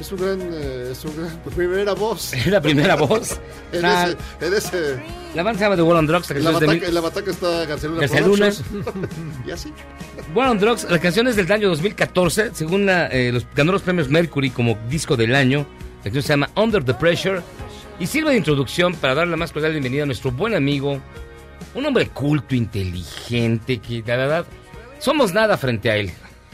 Es 0.00 0.10
un 0.10 0.18
gran, 0.18 0.40
eh, 0.40 0.88
es 0.90 1.04
un 1.04 1.16
gran 1.16 1.38
primera 1.54 1.92
voz. 1.94 2.32
Es 2.32 2.46
la 2.48 2.60
primera 2.60 2.96
voz. 2.96 3.38
En 3.72 3.84
ese, 3.84 4.16
en 4.40 4.54
ese, 4.54 5.02
La 5.36 5.44
banda 5.44 5.60
se 5.60 5.64
llama 5.64 5.76
The 5.76 5.82
War 5.82 5.96
on 5.98 6.06
Drugs, 6.08 6.28
la 6.30 6.40
la 6.40 6.58
de 6.58 6.66
bataca, 6.66 6.86
en 6.88 6.94
la 6.94 7.00
bataca 7.00 7.30
está 7.30 7.64
y 9.46 9.50
así. 9.52 9.72
War 10.34 10.48
on 10.48 10.58
Drugs, 10.58 10.90
la 10.90 10.98
canción 10.98 11.28
es 11.28 11.36
del 11.36 11.50
año 11.52 11.68
2014, 11.68 12.50
según 12.52 12.86
la, 12.86 13.06
eh, 13.06 13.30
los, 13.30 13.46
ganó 13.54 13.70
los 13.70 13.82
premios 13.82 14.08
Mercury 14.08 14.50
como 14.50 14.76
disco 14.88 15.16
del 15.16 15.36
año. 15.36 15.68
La 15.98 16.04
canción 16.04 16.22
se 16.24 16.28
llama 16.30 16.50
Under 16.56 16.82
the 16.82 16.94
Pressure 16.94 17.42
y 18.00 18.06
sirve 18.06 18.30
de 18.30 18.38
introducción 18.38 18.94
para 18.94 19.14
darle 19.14 19.32
la 19.32 19.36
más 19.36 19.52
cordial 19.52 19.72
bienvenida 19.72 20.04
a 20.04 20.06
nuestro 20.06 20.32
buen 20.32 20.54
amigo, 20.54 20.98
un 21.74 21.86
hombre 21.86 22.08
culto, 22.08 22.54
inteligente, 22.54 23.78
que 23.78 24.02
la 24.04 24.16
verdad 24.16 24.46
somos 24.98 25.34
nada 25.34 25.56
frente 25.58 25.90
a 25.90 25.96
él. 25.96 26.10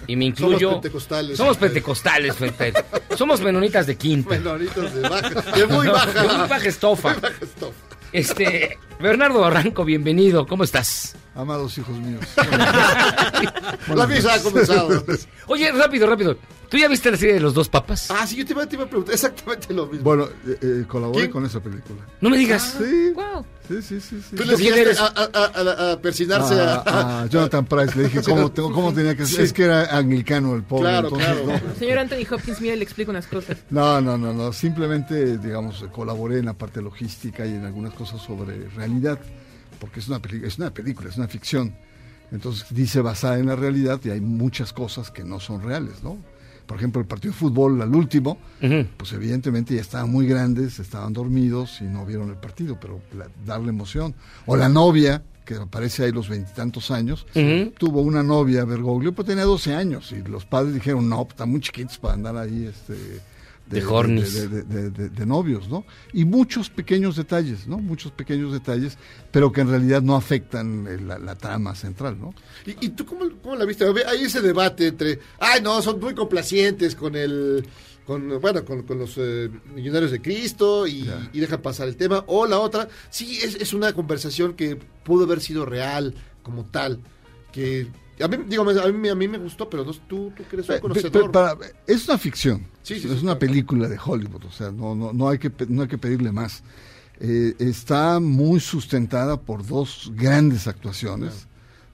Y 0.09 0.17
me 0.17 0.27
incluyo. 0.27 0.59
Somos 0.59 0.75
pentecostales. 0.83 1.37
Somos 1.37 1.57
pentecostales 1.57 2.37
frente 2.37 2.65
a 2.65 2.67
él. 2.67 2.75
Somos 3.17 3.41
menonitas 3.41 3.87
de 3.87 3.97
quinta. 3.97 4.31
Menonitas 4.31 4.95
de 4.95 5.01
baja, 5.01 5.41
de 5.53 5.67
muy 5.67 5.87
baja. 5.89 6.23
De 6.23 6.29
muy 6.29 6.49
baja 6.49 6.69
estofa. 6.69 7.13
Muy 7.13 7.21
baja 7.21 7.45
estofa. 7.45 7.79
Este, 8.13 8.79
Bernardo 9.01 9.41
Barranco, 9.41 9.85
bienvenido. 9.85 10.47
¿Cómo 10.47 10.65
estás? 10.65 11.17
Amados 11.37 11.77
hijos 11.79 11.97
míos. 11.99 12.25
La 13.95 14.07
misa 14.07 14.35
ha 14.35 14.43
comenzado. 14.43 15.05
Oye, 15.49 15.71
rápido, 15.73 16.07
rápido. 16.07 16.37
¿Tú 16.69 16.79
ya 16.79 16.89
viste 16.89 17.11
la 17.13 17.17
serie 17.17 17.35
de 17.35 17.41
los 17.41 17.55
dos 17.55 17.69
papas? 17.69 18.11
Ah, 18.11 18.27
sí, 18.27 18.35
yo 18.37 18.45
te 18.45 18.53
iba, 18.53 18.67
te 18.67 18.75
iba 18.75 18.85
a 18.85 18.89
preguntar 18.89 19.15
exactamente 19.15 19.73
lo 19.73 19.87
mismo. 19.87 20.03
Bueno, 20.03 20.25
eh, 20.49 20.59
eh, 20.61 20.85
colaboré 20.89 21.21
¿Quién? 21.21 21.31
con 21.31 21.45
esa 21.47 21.61
película. 21.61 22.01
No 22.21 22.29
me 22.29 22.37
digas. 22.37 22.75
Sí, 22.79 23.13
Wow. 23.15 23.45
sí, 23.69 23.83
sí, 23.83 24.01
sí. 24.01 24.21
sí. 24.31 24.35
Tú 24.37 24.43
le 24.45 24.57
¿quién 24.57 24.75
enseñaste 24.75 24.81
eres? 24.81 25.01
a, 25.01 25.07
a, 25.07 25.11
a, 25.33 25.89
a- 25.89 25.93
a 25.93 26.01
persinarse 26.01 26.55
a, 26.61 26.75
a, 26.85 27.23
a 27.23 27.27
Jonathan 27.27 27.65
Price 27.67 27.97
le 27.97 28.05
dije 28.05 28.21
cómo, 28.25 28.51
tengo- 28.51 28.73
cómo 28.73 28.93
tenía 28.93 29.15
que 29.15 29.27
ser. 29.27 29.37
Sí. 29.37 29.43
Es 29.43 29.53
que 29.53 29.63
era 29.65 29.97
anglicano 29.97 30.57
el 30.57 30.65
pobre. 30.65 30.85
Claro, 30.91 31.09
entonces, 31.09 31.29
claro. 31.45 31.61
no. 31.69 31.75
Señor 31.79 31.99
Anthony 31.99 32.27
Hopkins, 32.35 32.61
mire, 32.61 32.77
le 32.77 32.83
explico 32.83 33.13
unas 33.13 33.27
cosas. 33.29 33.59
No, 33.71 34.01
no, 34.01 34.19
no, 34.19 34.33
no. 34.33 34.53
Simplemente, 34.53 35.39
digamos, 35.39 35.85
colaboré 35.93 36.39
en 36.41 36.47
la 36.47 36.55
parte 36.55 36.83
logística 36.83 37.47
y 37.47 37.51
en 37.55 37.65
algunas 37.65 37.93
cosas 37.95 38.21
sobre 38.23 38.69
realidad, 38.71 39.21
porque 39.79 40.01
es 40.01 40.09
una, 40.09 40.21
peli- 40.21 40.45
es 40.45 40.59
una 40.59 40.73
película, 40.73 41.09
es 41.09 41.17
una 41.17 41.29
ficción. 41.29 41.75
Entonces 42.33 42.67
dice 42.71 43.01
basada 43.01 43.39
en 43.39 43.47
la 43.47 43.57
realidad 43.57 44.01
y 44.05 44.11
hay 44.11 44.21
muchas 44.21 44.73
cosas 44.73 45.11
que 45.11 45.23
no 45.25 45.39
son 45.41 45.63
reales, 45.63 46.03
¿no? 46.03 46.19
Por 46.67 46.79
ejemplo, 46.79 47.01
el 47.01 47.07
partido 47.07 47.33
de 47.33 47.39
fútbol, 47.39 47.81
al 47.81 47.95
último, 47.95 48.39
pues 48.97 49.13
evidentemente 49.13 49.77
ya 49.77 49.81
estaban 49.81 50.11
muy 50.11 50.27
grandes, 50.27 50.81
estaban 50.81 51.13
dormidos 51.13 51.81
y 51.81 51.85
no 51.85 52.05
vieron 52.05 52.29
el 52.31 52.37
partido, 52.37 52.77
pero 52.81 53.01
la- 53.17 53.29
darle 53.45 53.69
emoción. 53.69 54.15
O 54.47 54.57
la 54.57 54.69
novia 54.69 55.23
que 55.45 55.55
aparece 55.55 56.03
ahí 56.03 56.11
los 56.11 56.29
veintitantos 56.29 56.91
años, 56.91 57.25
tuvo 57.79 58.01
una 58.01 58.25
novia, 58.25 58.65
Bergoglio, 58.65 59.13
pero 59.15 59.27
tenía 59.27 59.45
12 59.45 59.77
años 59.77 60.11
y 60.11 60.29
los 60.29 60.45
padres 60.45 60.75
dijeron, 60.75 61.09
no, 61.09 61.19
pues, 61.23 61.35
están 61.35 61.51
muy 61.51 61.61
chiquitos 61.61 61.99
para 61.99 62.15
andar 62.15 62.37
ahí 62.37 62.67
este, 62.67 62.97
De 63.69 63.81
de, 64.33 64.49
de- 64.49 64.63
de- 64.63 64.91
de- 64.91 65.09
de 65.09 65.27
novios, 65.27 65.69
¿no? 65.69 65.85
Y 66.13 66.25
muchos 66.25 66.71
pequeños 66.71 67.17
detalles, 67.17 67.67
¿no? 67.67 67.79
Muchos 67.79 68.13
pequeños 68.13 68.53
detalles, 68.53 68.97
pero 69.33 69.51
que 69.51 69.61
en 69.63 69.69
realidad 69.71 70.03
no 70.03 70.15
afectan 70.15 70.87
eh, 70.89 71.01
la, 71.01 71.19
la 71.19 71.35
trama 71.35 71.75
central, 71.75 72.17
¿no? 72.21 72.33
¿Y, 72.65 72.87
y 72.87 72.89
tú 72.91 73.05
cómo, 73.05 73.25
cómo 73.43 73.57
la 73.57 73.65
viste? 73.65 73.85
Hay 74.07 74.23
ese 74.23 74.41
debate 74.41 74.87
entre, 74.87 75.19
ay, 75.41 75.61
no, 75.63 75.83
son 75.83 75.99
muy 75.99 76.15
complacientes 76.15 76.95
con 76.95 77.17
el, 77.17 77.67
con, 78.07 78.41
bueno, 78.41 78.65
con, 78.65 78.83
con 78.85 79.01
los 79.01 79.15
eh, 79.19 79.51
millonarios 79.75 80.13
de 80.13 80.23
Cristo 80.23 80.87
y, 80.87 81.11
y 81.33 81.41
dejan 81.41 81.61
pasar 81.61 81.89
el 81.89 81.97
tema. 81.97 82.23
O 82.29 82.47
la 82.47 82.61
otra, 82.61 82.89
sí, 83.11 83.39
es, 83.43 83.57
es 83.57 83.73
una 83.73 83.93
conversación 83.93 84.55
que 84.55 84.77
pudo 84.77 85.25
haber 85.25 85.41
sido 85.41 85.67
real 85.67 86.15
como 86.45 86.65
tal, 86.67 87.01
que 87.51 87.89
a 88.23 88.29
mí, 88.29 88.37
digo, 88.49 88.63
a 88.69 88.93
mí, 88.93 89.09
a 89.09 89.15
mí 89.15 89.29
me 89.29 89.39
gustó, 89.39 89.69
pero 89.69 89.85
no, 89.85 89.93
tú, 89.93 90.33
tú 90.37 90.43
que 90.49 90.57
eres 90.57 90.69
un 90.69 90.75
Pe- 90.77 90.81
conocedor. 90.81 91.31
para- 91.33 91.57
es 91.87 92.09
una 92.09 92.19
ficción, 92.19 92.67
Sí, 92.83 92.99
sí, 93.01 93.09
es 93.09 93.19
sí, 93.19 93.25
una 93.25 93.39
película 93.39 93.89
de 93.89 93.99
Hollywood, 94.03 94.45
o 94.45 94.51
sea, 94.53 94.71
no, 94.71 94.95
no, 94.95 95.13
no, 95.13 95.29
hay, 95.29 95.39
que, 95.39 95.53
no 95.69 95.83
hay 95.83 95.89
que 95.89 95.99
pedirle 95.99 96.33
más. 96.33 96.63
Eh, 97.19 97.55
está 97.59 98.21
muy 98.21 98.61
sustentada 98.61 99.41
por 99.41 99.67
dos 99.67 100.13
grandes 100.15 100.67
actuaciones, 100.67 101.47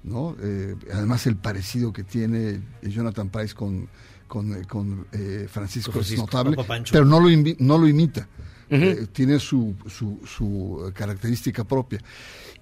¿no? 0.03 0.37
Eh, 0.43 0.75
además 0.93 1.27
el 1.29 1.37
parecido 1.37 1.93
que 1.93 2.03
tiene 2.03 2.61
Jonathan 2.83 3.29
Price 3.29 3.55
con, 3.55 3.89
con, 4.27 4.53
eh, 4.55 4.65
con, 4.69 5.07
eh, 5.13 5.47
Francisco, 5.51 5.99
es 6.01 6.17
notable, 6.19 6.57
pero 6.91 7.05
no 7.05 7.21
lo, 7.21 7.29
invi- 7.29 7.57
no 7.61 7.79
lo 7.79 7.87
imita. 7.87 8.29
Eh, 8.75 9.07
tiene 9.13 9.39
su, 9.39 9.75
su, 9.87 10.19
su 10.27 10.87
eh, 10.89 10.93
característica 10.95 11.63
propia. 11.63 12.01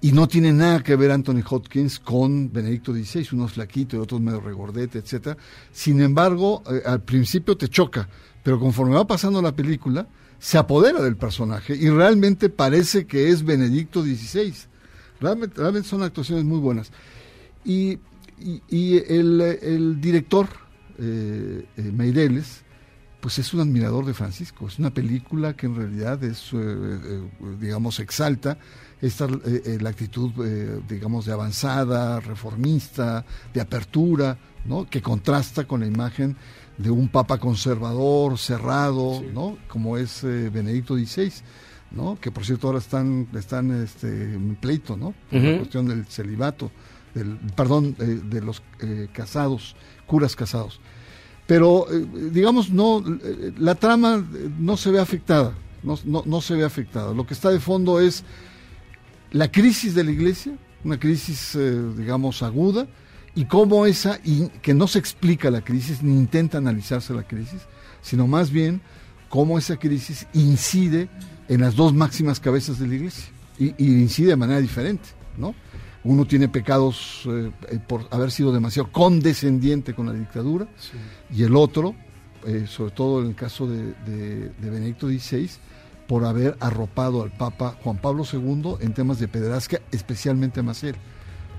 Y 0.03 0.13
no 0.13 0.27
tiene 0.27 0.51
nada 0.51 0.81
que 0.81 0.95
ver 0.95 1.11
Anthony 1.11 1.43
Hopkins 1.47 1.99
con 1.99 2.51
Benedicto 2.51 2.91
XVI, 2.91 3.27
unos 3.33 3.53
flaquitos 3.53 3.99
y 3.99 4.01
otros 4.01 4.19
medio 4.19 4.41
regordete, 4.41 4.97
etcétera. 4.97 5.37
Sin 5.71 6.01
embargo, 6.01 6.63
eh, 6.71 6.81
al 6.85 7.03
principio 7.03 7.55
te 7.55 7.67
choca, 7.67 8.09
pero 8.41 8.59
conforme 8.59 8.95
va 8.95 9.05
pasando 9.05 9.41
la 9.43 9.55
película, 9.55 10.07
se 10.39 10.57
apodera 10.57 11.03
del 11.03 11.17
personaje 11.17 11.75
y 11.75 11.87
realmente 11.89 12.49
parece 12.49 13.05
que 13.05 13.29
es 13.29 13.43
Benedicto 13.43 14.01
XVI. 14.01 14.53
Realmente, 15.19 15.61
realmente 15.61 15.87
son 15.87 16.01
actuaciones 16.01 16.45
muy 16.45 16.57
buenas. 16.57 16.91
Y, 17.63 17.99
el 18.39 20.01
director, 20.01 20.47
eh, 20.97 21.63
eh, 21.77 21.81
Meireles, 21.93 22.63
pues 23.21 23.37
es 23.37 23.53
un 23.53 23.61
admirador 23.61 24.05
de 24.05 24.13
Francisco. 24.13 24.67
Es 24.67 24.79
una 24.79 24.89
película 24.89 25.55
que 25.55 25.67
en 25.67 25.75
realidad 25.75 26.21
es, 26.23 26.51
eh, 26.53 26.57
eh, 26.57 27.21
digamos, 27.59 27.99
exalta 27.99 28.57
esta, 28.99 29.25
eh, 29.45 29.77
la 29.79 29.89
actitud, 29.91 30.31
digamos, 30.87 31.25
de 31.25 31.33
avanzada, 31.33 32.19
reformista, 32.19 33.23
de 33.53 33.61
apertura, 33.61 34.37
¿no? 34.65 34.89
Que 34.89 35.01
contrasta 35.01 35.65
con 35.65 35.81
la 35.81 35.87
imagen 35.87 36.35
de 36.77 36.89
un 36.89 37.07
papa 37.09 37.37
conservador, 37.37 38.37
cerrado, 38.37 39.23
¿no? 39.33 39.57
Como 39.67 39.97
es 39.97 40.23
Benedicto 40.23 40.95
XVI, 40.95 41.31
¿no? 41.91 42.17
Que 42.19 42.31
por 42.31 42.45
cierto 42.45 42.67
ahora 42.67 42.79
están, 42.79 43.27
están 43.35 43.71
este, 43.83 44.07
en 44.07 44.55
pleito, 44.55 44.97
¿no? 44.97 45.13
Por 45.29 45.41
la 45.41 45.57
cuestión 45.57 45.87
del 45.87 46.05
celibato, 46.05 46.71
del, 47.13 47.37
perdón, 47.55 47.95
de 47.97 48.41
los 48.41 48.63
eh, 48.79 49.09
casados, 49.13 49.75
curas 50.07 50.35
casados 50.35 50.79
pero 51.51 51.85
eh, 51.91 52.07
digamos 52.31 52.69
no 52.69 53.03
eh, 53.05 53.51
la 53.57 53.75
trama 53.75 54.25
eh, 54.33 54.49
no 54.57 54.77
se 54.77 54.89
ve 54.89 55.01
afectada 55.01 55.53
no, 55.83 55.99
no, 56.05 56.23
no 56.25 56.41
se 56.41 56.53
ve 56.55 56.63
afectada. 56.63 57.11
Lo 57.11 57.25
que 57.25 57.33
está 57.33 57.49
de 57.49 57.59
fondo 57.59 57.99
es 57.99 58.23
la 59.31 59.51
crisis 59.51 59.93
de 59.93 60.05
la 60.05 60.11
iglesia 60.11 60.53
una 60.85 60.97
crisis 60.97 61.57
digamos 61.97 62.41
aguda 62.41 62.87
y 63.35 63.43
cómo 63.45 63.85
esa 63.85 64.17
y 64.23 64.47
que 64.61 64.73
no 64.73 64.87
se 64.87 64.99
explica 64.99 65.51
la 65.51 65.59
crisis 65.59 66.01
ni 66.01 66.13
intenta 66.13 66.57
analizarse 66.57 67.13
la 67.13 67.27
crisis 67.27 67.63
sino 68.01 68.27
más 68.27 68.49
bien 68.49 68.79
cómo 69.27 69.57
esa 69.57 69.75
crisis 69.75 70.27
incide 70.33 71.09
en 71.49 71.59
las 71.59 71.75
dos 71.75 71.93
máximas 71.93 72.39
cabezas 72.39 72.79
de 72.79 72.87
la 72.87 72.95
iglesia 72.95 73.25
y, 73.59 73.73
incide 73.77 74.29
de 74.29 74.37
manera 74.37 74.61
diferente 74.61 75.09
no 75.37 75.53
uno 76.03 76.25
tiene 76.25 76.47
pecados 76.47 77.27
por 77.87 78.07
haber 78.09 78.31
sido 78.31 78.53
demasiado 78.53 78.91
condescendiente 78.91 79.93
con 79.93 80.07
la 80.07 80.13
dictadura 80.13 80.67
y 81.33 81.43
el 81.43 81.55
otro, 81.55 81.95
eh, 82.45 82.65
sobre 82.67 82.91
todo 82.91 83.21
en 83.21 83.27
el 83.29 83.35
caso 83.35 83.67
de, 83.67 83.93
de- 84.05 84.49
de 84.49 84.69
Benedicto 84.69 85.07
XVI, 85.07 85.49
por 86.07 86.25
haber 86.25 86.57
arropado 86.59 87.23
al 87.23 87.31
Papa 87.31 87.77
Juan 87.83 87.97
Pablo 87.97 88.23
II 88.31 88.75
en 88.81 88.93
temas 88.93 89.19
de 89.19 89.27
pederastia, 89.27 89.81
especialmente 89.91 90.59
a 90.59 90.63
Maciel. 90.63 90.95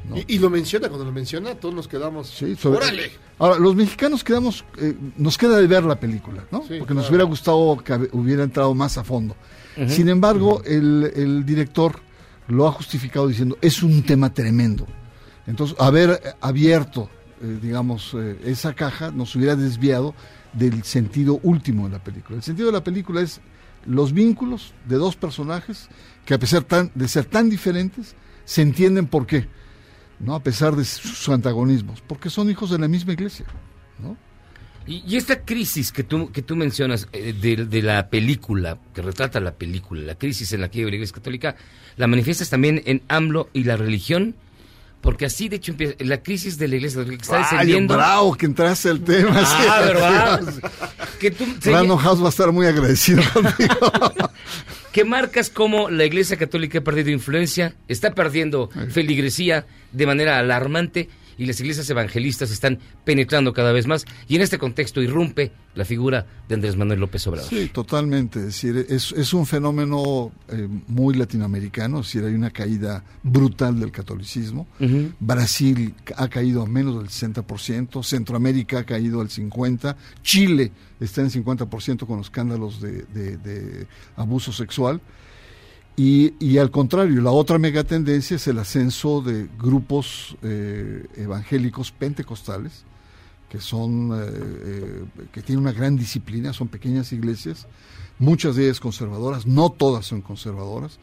¿no? 0.08 0.16
Y, 0.18 0.24
y 0.26 0.38
lo 0.40 0.50
menciona, 0.50 0.88
cuando 0.88 1.04
lo 1.06 1.12
menciona, 1.12 1.54
todos 1.54 1.74
nos 1.74 1.88
quedamos. 1.88 2.28
Sí, 2.28 2.56
sobre- 2.56 2.78
¡Órale! 2.78 3.10
Ahora, 3.38 3.58
los 3.58 3.74
mexicanos 3.74 4.22
quedamos, 4.22 4.64
eh, 4.78 4.94
nos 5.16 5.38
queda 5.38 5.56
de 5.58 5.66
ver 5.66 5.84
la 5.84 5.98
película, 5.98 6.44
¿no? 6.50 6.62
Sí, 6.68 6.74
Porque 6.78 6.92
nos 6.94 7.08
hubiera 7.08 7.24
gustado 7.24 7.76
que 7.84 8.08
hubiera 8.12 8.42
entrado 8.44 8.74
más 8.74 8.98
a 8.98 9.04
fondo. 9.04 9.34
Sin 9.88 10.08
embargo, 10.10 10.60
el, 10.66 11.10
el 11.16 11.46
director 11.46 12.00
lo 12.48 12.68
ha 12.68 12.72
justificado 12.72 13.26
diciendo, 13.26 13.56
es 13.62 13.82
un 13.82 14.02
tema 14.02 14.34
tremendo. 14.34 14.86
Entonces, 15.46 15.74
haber 15.80 16.20
abierto, 16.40 17.08
eh, 17.42 17.58
digamos, 17.60 18.14
eh, 18.14 18.38
esa 18.44 18.74
caja 18.74 19.10
nos 19.10 19.34
hubiera 19.36 19.56
desviado 19.56 20.14
del 20.52 20.82
sentido 20.84 21.40
último 21.42 21.86
de 21.86 21.92
la 21.92 22.04
película. 22.04 22.36
El 22.36 22.42
sentido 22.42 22.66
de 22.68 22.72
la 22.72 22.84
película 22.84 23.20
es 23.20 23.40
los 23.86 24.12
vínculos 24.12 24.74
de 24.88 24.96
dos 24.96 25.16
personajes 25.16 25.88
que 26.24 26.34
a 26.34 26.38
pesar 26.38 26.62
tan- 26.62 26.90
de 26.94 27.08
ser 27.08 27.24
tan 27.24 27.50
diferentes, 27.50 28.14
se 28.44 28.62
entienden 28.62 29.06
por 29.06 29.26
qué, 29.26 29.48
¿no? 30.20 30.34
A 30.34 30.42
pesar 30.42 30.76
de 30.76 30.84
sus 30.84 31.28
antagonismos, 31.28 32.00
porque 32.06 32.30
son 32.30 32.50
hijos 32.50 32.70
de 32.70 32.78
la 32.78 32.88
misma 32.88 33.12
iglesia, 33.12 33.46
¿no? 33.98 34.16
Y, 34.84 35.16
esta 35.16 35.44
crisis 35.44 35.92
que 35.92 36.02
tú, 36.02 36.32
que 36.32 36.42
tú 36.42 36.56
mencionas 36.56 37.08
eh, 37.12 37.32
de, 37.32 37.66
de 37.66 37.82
la 37.82 38.08
película, 38.10 38.78
que 38.92 39.00
retrata 39.00 39.38
la 39.38 39.52
película, 39.54 40.02
la 40.02 40.16
crisis 40.16 40.52
en 40.52 40.60
la 40.60 40.70
que 40.70 40.78
vive 40.80 40.90
la 40.90 40.96
Iglesia 40.96 41.14
Católica, 41.14 41.54
la 41.96 42.08
manifiestas 42.08 42.50
también 42.50 42.82
en 42.84 43.00
AMLO 43.06 43.48
y 43.52 43.62
la 43.62 43.76
religión, 43.76 44.34
porque 45.02 45.26
así 45.26 45.48
de 45.48 45.56
hecho 45.56 45.72
empieza 45.72 45.94
la 45.98 46.22
crisis 46.22 46.56
de 46.56 46.68
la 46.68 46.76
Iglesia 46.76 47.04
que 47.04 47.16
está 47.16 47.38
descendiendo. 47.38 47.94
bravo 47.94 48.34
que 48.34 48.46
entraste 48.46 48.88
el 48.88 49.02
tema. 49.02 49.32
Ah, 49.34 49.80
sí. 49.80 49.86
¿verdad? 49.88 50.54
que 51.20 51.30
tú 51.32 51.44
House 51.98 52.22
va 52.22 52.26
a 52.26 52.30
estar 52.30 52.52
muy 52.52 52.66
agradecido 52.66 53.22
contigo. 53.34 53.74
que 54.92 55.04
marcas 55.04 55.50
cómo 55.50 55.90
la 55.90 56.04
Iglesia 56.04 56.36
Católica 56.36 56.78
ha 56.78 56.82
perdido 56.82 57.10
influencia, 57.10 57.74
está 57.88 58.14
perdiendo 58.14 58.70
feligresía 58.90 59.66
de 59.90 60.06
manera 60.06 60.38
alarmante 60.38 61.08
y 61.38 61.46
las 61.46 61.58
iglesias 61.60 61.88
evangelistas 61.90 62.50
están 62.50 62.78
penetrando 63.04 63.52
cada 63.52 63.72
vez 63.72 63.86
más 63.86 64.04
y 64.28 64.36
en 64.36 64.42
este 64.42 64.58
contexto 64.58 65.02
irrumpe 65.02 65.52
la 65.74 65.84
figura 65.84 66.26
de 66.48 66.54
Andrés 66.54 66.76
Manuel 66.76 67.00
López 67.00 67.26
Obrador. 67.26 67.48
Sí, 67.48 67.70
totalmente. 67.72 68.40
Es 68.40 68.44
decir, 68.46 68.86
es, 68.90 69.12
es 69.12 69.32
un 69.32 69.46
fenómeno 69.46 70.30
eh, 70.48 70.68
muy 70.88 71.14
latinoamericano. 71.14 72.00
Es 72.00 72.06
decir, 72.06 72.24
hay 72.24 72.34
una 72.34 72.50
caída 72.50 73.02
brutal 73.22 73.80
del 73.80 73.90
catolicismo. 73.90 74.66
Brasil 75.20 75.94
ha 76.16 76.28
caído 76.28 76.62
a 76.62 76.66
menos 76.66 76.96
del 76.98 77.08
60%. 77.08 78.02
Centroamérica 78.04 78.80
ha 78.80 78.84
caído 78.84 79.20
al 79.20 79.28
50%. 79.28 79.94
Chile 80.22 80.72
está 81.00 81.22
en 81.22 81.30
50% 81.30 82.06
con 82.06 82.18
los 82.18 82.26
escándalos 82.26 82.80
de, 82.80 83.02
de- 83.04 83.36
de 83.38 83.86
abuso 84.16 84.52
sexual. 84.52 85.00
Y, 85.96 86.34
y 86.40 86.58
al 86.58 86.70
contrario, 86.70 87.20
la 87.20 87.30
otra 87.30 87.58
megatendencia 87.58 88.36
es 88.36 88.46
el 88.46 88.58
ascenso 88.58 89.20
de 89.20 89.48
grupos 89.58 90.36
eh, 90.42 91.06
evangélicos 91.16 91.92
pentecostales, 91.92 92.84
que 93.52 93.60
son 93.60 94.10
eh, 94.14 94.24
eh, 94.24 95.04
que 95.30 95.42
tienen 95.42 95.62
una 95.62 95.72
gran 95.72 95.94
disciplina, 95.94 96.54
son 96.54 96.68
pequeñas 96.68 97.12
iglesias, 97.12 97.66
muchas 98.18 98.56
de 98.56 98.64
ellas 98.64 98.80
conservadoras, 98.80 99.46
no 99.46 99.68
todas 99.68 100.06
son 100.06 100.22
conservadoras, 100.22 100.98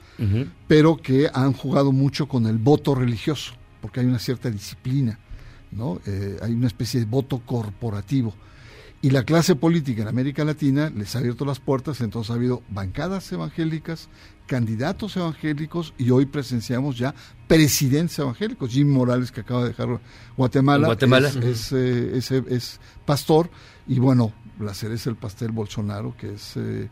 pero 0.68 0.98
que 0.98 1.30
han 1.32 1.54
jugado 1.54 1.92
mucho 1.92 2.28
con 2.28 2.48
el 2.48 2.58
voto 2.58 2.96
religioso, 2.96 3.54
porque 3.82 4.00
hay 4.00 4.08
una 4.08 4.18
cierta 4.18 4.50
disciplina, 4.50 5.20
¿no? 5.72 6.02
Eh, 6.07 6.40
hay 6.41 6.53
una 6.53 6.66
especie 6.66 6.99
de 6.99 7.06
voto 7.06 7.40
corporativo. 7.45 8.34
Y 9.01 9.11
la 9.11 9.23
clase 9.23 9.55
política 9.55 10.01
en 10.01 10.09
América 10.09 10.43
Latina 10.43 10.91
les 10.93 11.15
ha 11.15 11.19
abierto 11.19 11.45
las 11.45 11.59
puertas, 11.59 12.01
entonces 12.01 12.31
ha 12.31 12.34
habido 12.34 12.63
bancadas 12.69 13.31
evangélicas, 13.31 14.09
candidatos 14.45 15.15
evangélicos 15.15 15.93
y 15.97 16.09
hoy 16.09 16.26
presenciamos 16.26 16.97
ya 16.97 17.15
presidentes 17.47 18.19
evangélicos. 18.19 18.71
Jim 18.71 18.89
Morales, 18.91 19.31
que 19.31 19.41
acaba 19.41 19.61
de 19.61 19.69
dejar 19.69 20.01
Guatemala, 20.35 20.95
es, 21.43 21.71
eh, 21.71 22.17
es, 22.17 22.31
eh, 22.31 22.43
es 22.49 22.80
pastor 23.05 23.49
y 23.88 23.99
bueno, 23.99 24.34
la 24.59 24.73
cereza 24.73 25.09
del 25.09 25.17
pastel 25.17 25.51
Bolsonaro, 25.51 26.15
que 26.17 26.34
es... 26.34 26.57
eh, 26.57 26.89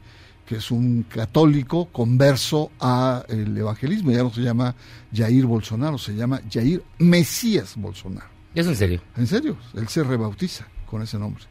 que 0.48 0.56
es 0.56 0.72
un 0.72 1.04
católico 1.04 1.90
converso 1.92 2.72
a 2.80 3.26
el 3.28 3.58
evangelismo, 3.58 4.12
ya 4.12 4.24
no 4.24 4.34
se 4.34 4.40
llama 4.40 4.74
Jair 5.14 5.46
Bolsonaro, 5.46 5.98
se 5.98 6.16
llama 6.16 6.40
Jair 6.50 6.82
Mesías 7.00 7.76
Bolsonaro. 7.76 8.30
¿Es 8.56 8.66
en 8.66 8.78
serio? 8.78 9.02
En 9.18 9.28
serio, 9.28 9.58
él 9.74 9.90
se 9.90 10.04
rebautiza 10.04 10.66
con 10.86 11.02
ese 11.02 11.20
nombre, 11.20 11.44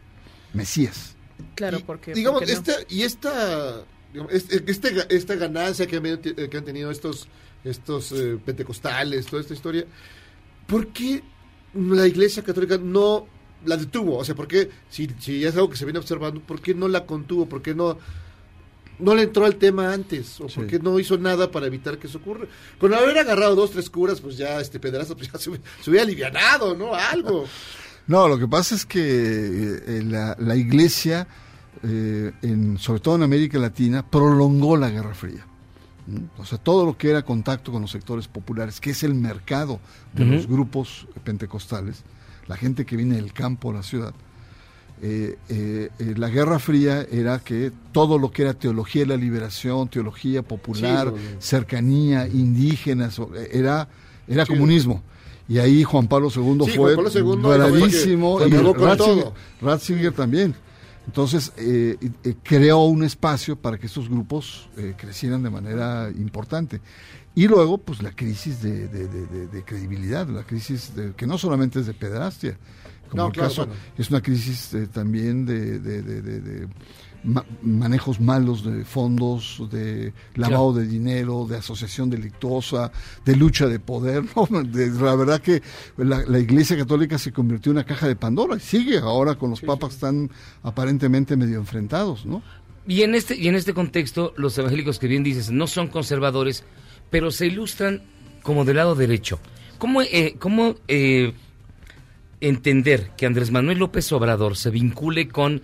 Mesías. 0.57 1.15
Claro, 1.55 1.81
porque... 1.87 2.15
Digamos, 2.15 2.41
porque 2.41 2.53
no? 2.55 2.59
esta, 2.59 2.75
y 2.89 3.03
esta, 3.03 3.83
digamos, 4.13 4.33
este- 4.33 4.71
este- 4.71 5.15
esta 5.15 5.35
ganancia 5.37 5.87
que 5.87 5.97
han, 5.97 6.03
venido- 6.03 6.49
que 6.51 6.57
han 6.57 6.65
tenido 6.65 6.91
estos 6.91 7.29
estos 7.65 8.13
eh, 8.13 8.39
pentecostales, 8.45 9.27
toda 9.27 9.43
esta 9.43 9.53
historia, 9.55 9.85
¿por 10.69 10.87
qué 10.89 11.23
la 11.75 12.07
Iglesia 12.07 12.45
Católica 12.45 12.79
no 12.79 13.27
la 13.65 13.77
detuvo? 13.77 14.19
O 14.19 14.25
sea, 14.25 14.37
¿por 14.37 14.47
qué, 14.47 14.71
si, 14.89 15.09
si 15.19 15.45
es 15.45 15.55
algo 15.57 15.69
que 15.71 15.77
se 15.77 15.85
viene 15.85 15.99
observando, 15.99 16.41
¿por 16.41 16.61
qué 16.61 16.75
no 16.75 16.87
la 16.87 17.05
contuvo? 17.07 17.47
¿Por 17.49 17.63
qué 17.63 17.75
no, 17.75 17.99
no 19.01 19.15
le 19.17 19.23
entró 19.25 19.45
al 19.47 19.57
tema 19.57 19.93
antes? 19.93 20.41
¿O 20.41 20.47
por 20.47 20.69
qué 20.69 20.79
no 20.79 20.99
hizo 21.01 21.19
nada 21.19 21.51
para 21.51 21.67
evitar 21.67 21.99
que 21.99 22.07
eso 22.07 22.19
ocurra? 22.19 22.47
Con 22.79 22.95
haber 22.95 23.19
agarrado 23.19 23.57
dos, 23.57 23.73
tres 23.73 23.91
curas, 23.91 24.21
pues 24.21 24.37
ya 24.37 24.61
este 24.61 24.79
pedazo 24.79 25.17
pues 25.17 25.33
ya 25.33 25.39
se, 25.39 25.51
se 25.83 25.91
hubiera 25.91 26.05
alivianado, 26.05 26.77
¿no? 26.77 26.95
Algo. 26.95 27.47
No, 28.07 28.29
lo 28.29 28.39
que 28.39 28.47
pasa 28.47 28.75
es 28.75 28.87
que 28.87 29.01
eh, 29.03 30.03
la, 30.05 30.37
la 30.39 30.55
iglesia, 30.57 31.27
eh, 31.83 32.33
en, 32.43 32.79
sobre 32.79 33.01
todo 33.01 33.17
en 33.17 33.23
América 33.23 33.59
Latina, 33.59 34.05
prolongó 34.09 34.77
la 34.77 34.91
Guerra 34.91 35.15
Fría. 35.15 35.45
¿Mm? 36.07 36.41
O 36.41 36.45
sea, 36.45 36.59
todo 36.59 36.87
lo 36.87 36.97
que 36.97 37.11
era 37.11 37.23
contacto 37.25 37.73
con 37.73 37.83
los 37.83 37.91
sectores 37.91 38.29
populares, 38.29 38.81
que 38.81 38.91
es 38.91 39.03
el 39.03 39.15
mercado 39.15 39.81
de 40.13 40.25
los 40.25 40.47
grupos 40.47 41.09
pentecostales, 41.25 42.05
la 42.47 42.57
gente 42.57 42.87
que 42.87 42.97
viene 42.97 43.17
del 43.17 43.33
campo 43.33 43.71
a 43.71 43.75
la 43.75 43.83
ciudad, 43.83 44.15
eh, 45.03 45.37
eh, 45.49 45.91
eh, 45.99 46.15
la 46.17 46.29
Guerra 46.31 46.59
Fría 46.59 47.03
era 47.11 47.41
que 47.41 47.71
todo 47.93 48.19
lo 48.19 48.31
que 48.31 48.43
era 48.43 48.55
teología 48.55 49.03
de 49.03 49.09
la 49.09 49.17
liberación, 49.17 49.89
teología 49.89 50.43
popular, 50.43 51.13
Sí, 51.15 51.23
cercanía, 51.41 52.27
indígenas, 52.29 53.21
era, 53.53 53.89
era 54.29 54.47
Sí. 54.47 54.53
comunismo. 54.53 55.03
Y 55.49 55.59
ahí 55.59 55.85
Juan 55.85 56.09
Pablo 56.09 56.29
II 56.35 56.59
Sí, 56.67 56.73
fue 56.77 56.97
Pablo 56.97 57.11
II 57.15 57.41
bravísimo 57.41 58.41
y 58.45 58.51
Ratzinger, 59.61 60.13
también. 60.13 60.55
Entonces, 61.07 61.53
eh, 61.57 61.97
eh, 62.25 62.35
creó 62.43 62.79
un 62.85 63.05
espacio 63.05 63.55
para 63.57 63.79
que 63.79 63.87
estos 63.87 64.09
grupos 64.09 64.69
eh, 64.77 64.95
crecieran 64.97 65.43
de 65.45 65.51
manera 65.51 66.11
importante. 66.19 66.81
Y 67.37 67.47
luego, 67.47 67.79
pues 67.79 68.03
la 68.03 68.11
crisis 68.11 68.61
de, 68.63 68.89
de- 68.89 69.07
de- 69.07 69.27
de- 69.27 69.47
de 69.47 69.63
credibilidad, 69.65 70.27
la 70.29 70.43
crisis 70.43 70.97
de- 70.97 71.13
que 71.15 71.27
no 71.27 71.39
solamente 71.39 71.79
es 71.79 71.87
de 71.87 71.95
pedrastia, 71.95 72.59
como 73.09 73.23
No, 73.23 73.27
el 73.29 73.33
claro, 73.35 73.49
caso, 73.51 73.67
bueno. 73.67 73.81
es 73.97 74.11
una 74.11 74.21
crisis 74.21 74.71
también 74.93 75.47
de 75.47 76.67
ma- 77.27 77.45
manejos 77.63 78.19
malos 78.21 78.65
de 78.65 78.85
fondos, 78.85 79.63
de 79.71 80.15
lavado 80.37 80.73
de 80.73 80.87
dinero, 80.87 81.47
de 81.47 81.59
asociación 81.59 82.09
delictuosa, 82.09 82.91
de 83.25 83.37
lucha 83.37 83.67
de 83.67 83.79
poder. 83.79 84.25
¿no? 84.51 84.63
De- 84.63 84.91
la 84.93 85.15
verdad 85.15 85.41
que 85.43 85.61
la, 85.99 86.23
la 86.27 86.39
Iglesia 86.39 86.77
Católica 86.79 87.19
se 87.19 87.33
convirtió 87.33 87.73
en 87.73 87.77
una 87.79 87.85
caja 87.87 88.09
de 88.09 88.17
Pandora 88.17 88.57
y 88.57 88.61
sigue 88.61 88.99
ahora 88.99 89.35
con 89.35 89.51
los 89.51 89.61
papas 89.61 89.91
que 89.91 89.95
están 89.97 90.31
aparentemente 90.63 91.37
medio 91.37 91.59
enfrentados, 91.59 92.25
¿no? 92.25 92.43
Y 92.89 93.03
en 93.03 93.15
este 93.17 93.37
y 93.37 93.49
en 93.49 93.57
este 93.57 93.75
contexto, 93.75 94.33
los 94.37 94.57
evangélicos 94.57 94.99
que 94.99 95.09
bien 95.09 95.25
dices 95.25 95.51
no 95.51 95.67
son 95.67 95.89
conservadores, 95.89 96.65
pero 97.11 97.31
se 97.33 97.47
ilustran 97.49 98.03
como 98.43 98.65
del 98.65 98.77
lado 98.77 98.95
derecho. 98.95 99.41
¿Cómo, 99.79 100.01
eh, 100.03 100.37
cómo 100.39 100.77
eh, 100.89 101.33
entender 102.41 103.11
que 103.17 103.27
Andrés 103.27 103.51
Manuel 103.51 103.79
López 103.79 104.11
Obrador 104.13 104.57
se 104.57 104.71
vincule 104.71 105.29
con 105.29 105.63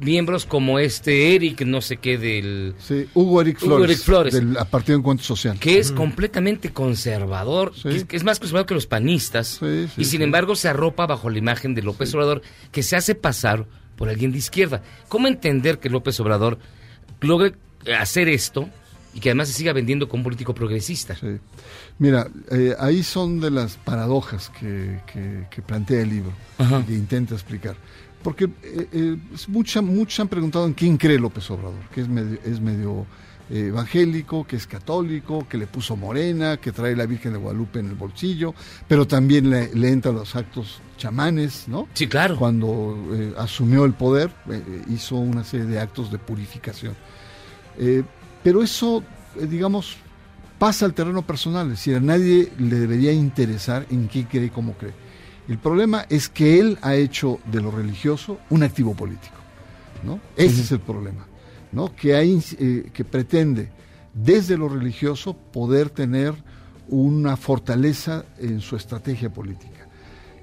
miembros 0.00 0.46
como 0.46 0.78
este 0.78 1.34
Eric, 1.34 1.62
no 1.62 1.80
sé 1.80 1.96
qué, 1.96 2.18
del... 2.18 2.74
Sí, 2.78 3.06
Hugo 3.14 3.40
Eric 3.40 3.58
Hugo 3.62 3.76
Flores, 3.76 3.90
Eric 3.96 4.04
Flores. 4.04 4.34
del 4.34 4.56
Partido 4.70 4.98
Encuentro 4.98 5.26
Social. 5.26 5.58
que 5.58 5.78
es 5.78 5.90
completamente 5.92 6.72
conservador, 6.72 7.72
que 7.82 7.96
es, 7.96 8.04
que 8.04 8.16
es 8.16 8.24
más 8.24 8.38
conservador 8.38 8.66
que 8.66 8.74
los 8.74 8.86
panistas, 8.86 9.60
y 9.96 10.04
sin 10.04 10.18
sí. 10.18 10.22
embargo 10.22 10.54
se 10.56 10.68
arropa 10.68 11.06
bajo 11.06 11.30
la 11.30 11.38
imagen 11.38 11.74
de 11.74 11.82
López 11.82 12.14
Obrador, 12.14 12.42
que 12.70 12.82
se 12.82 12.96
hace 12.96 13.14
pasar 13.14 13.66
por 13.96 14.08
alguien 14.08 14.30
de 14.32 14.38
izquierda. 14.38 14.82
¿Cómo 15.08 15.26
entender 15.26 15.78
que 15.78 15.90
López 15.90 16.18
Obrador 16.20 16.58
logre 17.20 17.54
hacer 17.98 18.28
esto 18.28 18.68
y 19.14 19.20
que 19.20 19.30
además 19.30 19.48
se 19.48 19.54
siga 19.54 19.72
vendiendo 19.72 20.08
como 20.08 20.20
un 20.20 20.24
político 20.24 20.54
progresista? 20.54 21.16
Mira, 21.98 22.28
eh, 22.52 22.74
ahí 22.78 23.02
son 23.02 23.40
de 23.40 23.50
las 23.50 23.76
paradojas 23.76 24.50
que, 24.50 25.00
que- 25.12 25.46
que 25.50 25.62
plantea 25.62 26.02
el 26.02 26.10
libro, 26.10 26.32
Ajá. 26.58 26.84
que 26.86 26.92
intenta 26.92 27.34
explicar. 27.34 27.74
Porque 28.22 28.44
eh, 28.44 28.88
eh, 28.92 29.16
mucha, 29.48 29.80
muchos 29.80 30.20
han 30.20 30.28
preguntado 30.28 30.66
en 30.66 30.74
quién 30.74 30.96
cree 30.96 31.18
López 31.18 31.50
Obrador, 31.50 31.88
que 31.94 32.00
es 32.00 32.08
medio, 32.08 32.38
es 32.44 32.60
medio 32.60 33.06
eh, 33.50 33.68
evangélico, 33.68 34.46
que 34.46 34.56
es 34.56 34.66
católico, 34.66 35.46
que 35.48 35.56
le 35.56 35.66
puso 35.66 35.96
morena, 35.96 36.58
que 36.58 36.70
trae 36.70 36.94
la 36.94 37.06
Virgen 37.06 37.32
de 37.32 37.38
Guadalupe 37.38 37.78
en 37.78 37.88
el 37.88 37.94
bolsillo, 37.94 38.54
pero 38.86 39.06
también 39.06 39.48
le, 39.48 39.74
le 39.74 39.88
entra 39.88 40.12
los 40.12 40.36
actos 40.36 40.82
chamanes, 40.98 41.66
¿no? 41.66 41.88
Sí, 41.94 42.06
claro. 42.08 42.36
Cuando 42.36 42.94
eh, 43.14 43.32
asumió 43.38 43.86
el 43.86 43.94
poder, 43.94 44.30
eh, 44.50 44.82
hizo 44.90 45.16
una 45.16 45.44
serie 45.44 45.64
de 45.64 45.80
actos 45.80 46.12
de 46.12 46.18
purificación. 46.18 46.94
Pero 48.42 48.62
eso, 48.62 49.04
digamos, 49.40 49.96
pasa 50.58 50.84
al 50.84 50.92
terreno 50.92 51.22
personal, 51.22 51.66
es 51.68 51.78
decir, 51.78 51.96
a 51.96 52.00
nadie 52.00 52.52
le 52.58 52.76
debería 52.76 53.12
interesar 53.12 53.86
en 53.88 54.08
qué 54.08 54.26
cree 54.26 54.46
y 54.46 54.50
cómo 54.50 54.74
cree. 54.74 54.92
El 55.48 55.58
problema 55.58 56.04
es 56.10 56.28
que 56.28 56.60
él 56.60 56.78
ha 56.82 56.94
hecho 56.94 57.38
de 57.50 57.60
lo 57.60 57.70
religioso 57.70 58.38
un 58.50 58.62
activo 58.62 58.94
político, 58.94 59.36
¿no? 60.04 60.20
Ese 60.36 60.60
es 60.62 60.72
el 60.72 60.80
problema, 60.80 61.26
¿no? 61.72 61.94
Que, 61.96 62.14
hay, 62.14 62.42
eh, 62.58 62.90
que 62.92 63.04
pretende 63.04 63.70
desde 64.14 64.56
lo 64.58 64.68
religioso 64.68 65.34
poder 65.34 65.90
tener 65.90 66.34
una 66.88 67.36
fortaleza 67.36 68.24
en 68.38 68.60
su 68.60 68.76
estrategia 68.76 69.30
política. 69.30 69.86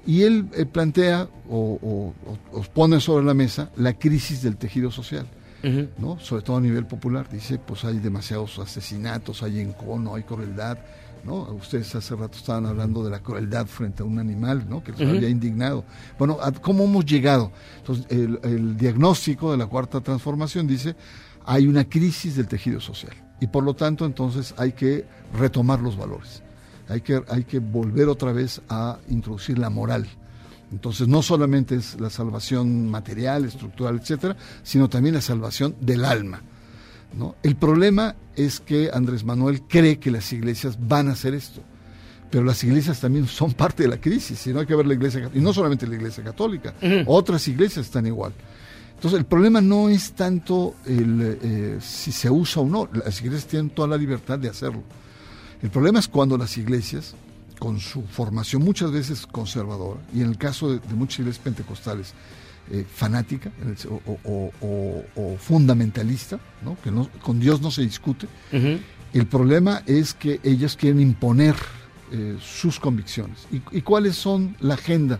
Y 0.06 0.22
él 0.22 0.48
eh, 0.54 0.66
plantea 0.66 1.28
o, 1.48 1.78
o- 1.82 2.14
o- 2.54 2.58
o 2.58 2.62
pone 2.62 3.00
sobre 3.00 3.24
la 3.24 3.34
mesa 3.34 3.70
la 3.76 3.92
crisis 3.98 4.42
del 4.42 4.56
tejido 4.56 4.90
social. 4.90 5.26
¿no? 5.98 6.20
sobre 6.20 6.42
todo 6.42 6.58
a 6.58 6.60
nivel 6.60 6.86
popular. 6.86 7.28
Dice, 7.28 7.58
pues 7.58 7.84
hay 7.84 7.98
demasiados 7.98 8.56
asesinatos, 8.60 9.42
hay 9.42 9.58
encono, 9.58 10.14
hay 10.14 10.22
crueldad. 10.22 10.78
¿No? 11.26 11.42
Ustedes 11.52 11.94
hace 11.94 12.14
rato 12.14 12.38
estaban 12.38 12.66
hablando 12.66 13.04
de 13.04 13.10
la 13.10 13.20
crueldad 13.20 13.66
frente 13.66 14.02
a 14.02 14.06
un 14.06 14.18
animal, 14.18 14.66
¿no? 14.68 14.82
que 14.82 14.92
les 14.92 15.00
había 15.00 15.28
indignado. 15.28 15.84
Bueno, 16.18 16.38
¿a 16.40 16.52
¿cómo 16.52 16.84
hemos 16.84 17.04
llegado? 17.04 17.52
Entonces, 17.78 18.06
el, 18.10 18.38
el 18.44 18.76
diagnóstico 18.76 19.50
de 19.50 19.58
la 19.58 19.66
cuarta 19.66 20.00
transformación 20.00 20.66
dice, 20.66 20.96
hay 21.44 21.66
una 21.66 21.84
crisis 21.84 22.36
del 22.36 22.48
tejido 22.48 22.80
social. 22.80 23.12
Y 23.40 23.48
por 23.48 23.64
lo 23.64 23.74
tanto, 23.74 24.06
entonces 24.06 24.54
hay 24.56 24.72
que 24.72 25.04
retomar 25.38 25.80
los 25.80 25.96
valores. 25.96 26.42
Hay 26.88 27.00
que, 27.00 27.22
hay 27.28 27.44
que 27.44 27.58
volver 27.58 28.08
otra 28.08 28.32
vez 28.32 28.60
a 28.68 28.98
introducir 29.08 29.58
la 29.58 29.70
moral. 29.70 30.06
Entonces 30.72 31.06
no 31.06 31.22
solamente 31.22 31.76
es 31.76 32.00
la 32.00 32.10
salvación 32.10 32.90
material, 32.90 33.44
estructural, 33.44 33.98
etcétera, 33.98 34.36
sino 34.62 34.88
también 34.88 35.14
la 35.14 35.20
salvación 35.20 35.76
del 35.80 36.04
alma. 36.04 36.42
¿No? 37.14 37.34
El 37.42 37.56
problema 37.56 38.16
es 38.34 38.60
que 38.60 38.90
Andrés 38.92 39.24
Manuel 39.24 39.62
cree 39.62 39.98
que 39.98 40.10
las 40.10 40.32
iglesias 40.32 40.78
van 40.80 41.08
a 41.08 41.12
hacer 41.12 41.34
esto, 41.34 41.62
pero 42.30 42.44
las 42.44 42.62
iglesias 42.64 43.00
también 43.00 43.26
son 43.26 43.52
parte 43.52 43.84
de 43.84 43.88
la 43.88 44.00
crisis, 44.00 44.46
y 44.46 44.52
no 44.52 44.60
hay 44.60 44.66
que 44.66 44.74
ver 44.74 44.86
la 44.86 44.94
iglesia 44.94 45.30
y 45.32 45.40
no 45.40 45.52
solamente 45.52 45.86
la 45.86 45.94
iglesia 45.94 46.22
católica, 46.22 46.74
otras 47.06 47.46
iglesias 47.48 47.86
están 47.86 48.06
igual. 48.06 48.32
Entonces 48.94 49.18
el 49.18 49.26
problema 49.26 49.60
no 49.60 49.88
es 49.90 50.12
tanto 50.12 50.74
el, 50.86 51.38
eh, 51.42 51.78
si 51.80 52.12
se 52.12 52.30
usa 52.30 52.62
o 52.62 52.66
no, 52.66 52.88
las 52.92 53.20
iglesias 53.20 53.46
tienen 53.46 53.70
toda 53.70 53.88
la 53.88 53.96
libertad 53.96 54.38
de 54.38 54.48
hacerlo. 54.48 54.82
El 55.62 55.70
problema 55.70 55.98
es 55.98 56.08
cuando 56.08 56.38
las 56.38 56.56
iglesias, 56.56 57.14
con 57.58 57.78
su 57.78 58.02
formación 58.02 58.62
muchas 58.62 58.90
veces 58.90 59.26
conservadora, 59.26 60.00
y 60.14 60.22
en 60.22 60.30
el 60.30 60.38
caso 60.38 60.70
de, 60.70 60.78
de 60.78 60.94
muchas 60.94 61.20
iglesias 61.20 61.44
pentecostales, 61.44 62.14
eh, 62.70 62.84
fanática 62.92 63.50
o, 63.88 64.12
o- 64.24 64.52
o- 64.60 65.04
o 65.14 65.36
fundamentalista, 65.38 66.38
¿no? 66.62 66.76
que 66.82 66.90
no- 66.90 67.08
con 67.22 67.38
Dios 67.40 67.60
no 67.60 67.70
se 67.70 67.82
discute, 67.82 68.26
el 69.12 69.26
problema 69.26 69.82
es 69.86 70.14
que 70.14 70.40
ellos 70.42 70.76
quieren 70.76 71.00
imponer 71.00 71.54
eh, 72.12 72.36
sus 72.40 72.78
convicciones. 72.78 73.46
¿Y, 73.50 73.60
y 73.78 73.82
cuáles 73.82 74.14
son 74.16 74.56
la 74.60 74.74
agenda? 74.74 75.18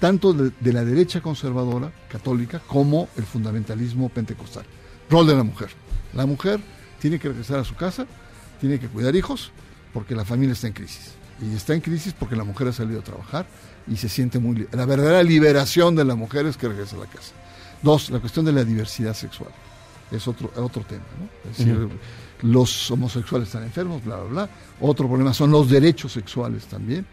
Tanto 0.00 0.32
de, 0.32 0.50
de 0.60 0.72
la 0.72 0.84
derecha 0.84 1.20
conservadora, 1.20 1.92
católica, 2.08 2.60
como 2.66 3.08
el 3.16 3.24
fundamentalismo 3.24 4.08
pentecostal. 4.08 4.64
Rol 5.10 5.26
de 5.26 5.34
la 5.36 5.42
mujer. 5.44 5.68
La 6.12 6.26
mujer 6.26 6.60
tiene 7.00 7.18
que 7.18 7.28
regresar 7.28 7.58
a 7.60 7.64
su 7.64 7.74
casa, 7.76 8.06
tiene 8.60 8.78
que 8.80 8.88
cuidar 8.88 9.14
hijos, 9.14 9.52
porque 9.92 10.14
la 10.16 10.24
familia 10.24 10.52
está 10.54 10.66
en 10.66 10.72
crisis. 10.72 11.12
Y 11.40 11.54
está 11.54 11.74
en 11.74 11.80
crisis 11.80 12.12
porque 12.18 12.34
la 12.36 12.44
mujer 12.44 12.68
ha 12.68 12.72
salido 12.72 13.00
a 13.00 13.04
trabajar 13.04 13.46
y 13.86 13.96
se 13.96 14.08
siente 14.08 14.38
muy... 14.38 14.66
La 14.72 14.86
verdadera 14.86 15.22
liberación 15.22 15.94
de 15.96 16.04
la 16.04 16.14
mujer 16.14 16.46
es 16.46 16.56
que 16.56 16.68
regrese 16.68 16.96
a 16.96 17.00
la 17.00 17.06
casa. 17.06 17.32
Dos, 17.82 18.10
la 18.10 18.18
cuestión 18.20 18.44
de 18.44 18.52
la 18.52 18.64
diversidad 18.64 19.14
sexual. 19.14 19.50
Es 20.10 20.26
otro, 20.28 20.50
otro 20.56 20.82
tema, 20.84 21.02
¿no? 21.18 21.50
Es 21.50 21.58
decir, 21.58 21.88
los 22.42 22.90
homosexuales 22.90 23.48
están 23.48 23.64
enfermos, 23.64 24.04
bla, 24.04 24.16
bla, 24.16 24.28
bla. 24.28 24.48
Otro 24.80 25.08
problema 25.08 25.34
son 25.34 25.50
los 25.50 25.68
derechos 25.68 26.12
sexuales 26.12 26.64
también, 26.66 27.04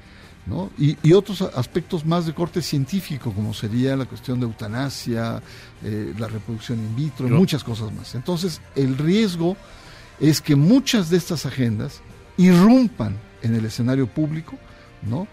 ¿no? 0.45 0.69
Y, 0.77 0.97
y 1.03 1.13
otros 1.13 1.41
aspectos 1.41 2.05
más 2.05 2.25
de 2.25 2.33
corte 2.33 2.61
científico, 2.61 3.31
como 3.33 3.53
sería 3.53 3.95
la 3.95 4.05
cuestión 4.05 4.39
de 4.39 4.45
eutanasia, 4.45 5.41
eh, 5.83 6.13
la 6.17 6.27
reproducción 6.27 6.79
in 6.79 6.95
vitro, 6.95 7.27
No. 7.27 7.37
muchas 7.37 7.63
cosas 7.63 7.91
más. 7.93 8.13
Entonces, 8.15 8.61
el 8.75 8.97
riesgo 8.97 9.57
es 10.19 10.39
que 10.41 10.55
muchas 10.55 11.09
de 11.09 11.17
estas 11.17 11.45
agendas 11.45 12.01
irrumpan 12.37 13.17
en 13.41 13.55
el 13.55 13.65
escenario 13.65 14.07
público, 14.07 14.57
¿no? 15.01 15.27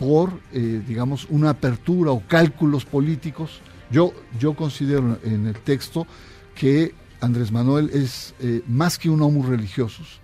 Por, 0.00 0.40
eh, 0.52 0.82
digamos, 0.88 1.26
una 1.28 1.50
apertura 1.50 2.10
o 2.10 2.26
cálculos 2.26 2.86
políticos. 2.86 3.60
Yo, 3.90 4.14
yo 4.40 4.54
considero 4.54 5.18
en 5.22 5.46
el 5.46 5.54
texto 5.56 6.06
que 6.54 6.94
Andrés 7.20 7.52
Manuel 7.52 7.90
es 7.92 8.34
eh, 8.40 8.62
más 8.66 8.98
que 8.98 9.10
un 9.10 9.20
homo 9.20 9.46
religiosos, 9.46 10.20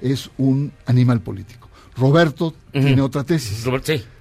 es 0.00 0.30
un 0.38 0.72
animal 0.86 1.20
político. 1.20 1.68
Roberto 1.94 2.54
tiene 2.72 3.02
otra 3.02 3.24
tesis. 3.24 3.64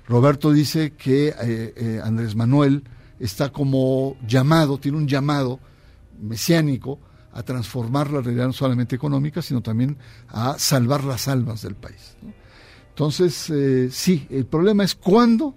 Roberto 0.07 0.51
dice 0.51 0.91
que 0.91 1.29
eh, 1.29 1.33
eh, 1.41 2.01
Andrés 2.03 2.35
Manuel 2.35 2.83
está 3.19 3.49
como 3.49 4.17
llamado, 4.27 4.77
tiene 4.77 4.97
un 4.97 5.07
llamado 5.07 5.59
mesiánico 6.19 6.99
a 7.33 7.43
transformar 7.43 8.11
la 8.11 8.21
realidad 8.21 8.47
no 8.47 8.53
solamente 8.53 8.95
económica, 8.95 9.41
sino 9.41 9.61
también 9.61 9.97
a 10.29 10.57
salvar 10.57 11.03
las 11.03 11.27
almas 11.27 11.61
del 11.61 11.75
país. 11.75 12.17
¿no? 12.21 12.33
Entonces, 12.97 13.51
eh, 13.51 13.89
sí, 13.91 14.25
el 14.31 14.47
problema 14.47 14.83
es 14.83 14.95
cuándo 14.95 15.53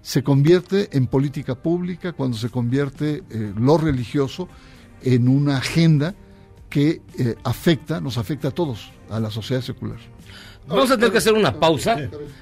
se 0.00 0.22
convierte 0.22 0.90
en 0.92 1.08
política 1.08 1.56
pública, 1.56 2.12
cuando 2.12 2.36
se 2.36 2.50
convierte 2.50 3.24
eh, 3.30 3.52
lo 3.58 3.78
religioso 3.78 4.48
en 5.02 5.26
una 5.26 5.56
agenda 5.56 6.14
que 6.70 7.02
eh, 7.18 7.34
afecta, 7.42 8.00
nos 8.00 8.16
afecta 8.16 8.46
a 8.46 8.50
todos, 8.52 8.92
a 9.10 9.18
la 9.18 9.32
sociedad 9.32 9.60
secular. 9.60 9.96
Vamos 10.68 10.88
a 10.92 10.94
tener 10.94 11.10
que 11.10 11.18
hacer 11.18 11.32
una 11.32 11.58
pausa. 11.58 11.96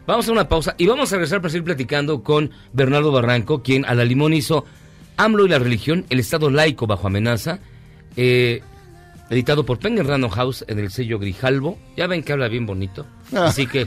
Vamos 0.07 0.25
a 0.25 0.27
hacer 0.27 0.33
una 0.33 0.49
pausa 0.51 0.75
y 0.77 0.87
vamos 0.87 1.11
a 1.11 1.17
regresar 1.17 1.41
para 1.41 1.51
seguir 1.51 1.65
platicando 1.65 2.23
con 2.23 2.51
Bernardo 2.75 3.11
Barranco, 3.11 3.63
quien 3.63 3.87
a 3.87 3.95
la 3.95 4.05
limón 4.05 4.35
hizo 4.35 4.67
AMLO 5.17 5.47
y 5.47 5.49
la 5.49 5.61
religión, 5.61 6.05
el 6.11 6.21
Estado 6.21 6.51
laico 6.51 6.87
bajo 6.87 7.07
amenaza, 7.07 7.61
eh, 8.17 8.61
editado 9.33 9.65
por 9.65 9.79
Penguin 9.79 10.07
Random 10.07 10.31
House 10.31 10.65
en 10.69 10.79
el 10.79 10.91
sello 10.91 11.19
Grijalvo. 11.19 11.79
Ya 11.97 12.07
ven 12.07 12.23
que 12.23 12.33
habla 12.33 12.49
bien 12.49 12.67
bonito. 12.67 13.07
Así 13.35 13.67
que 13.67 13.87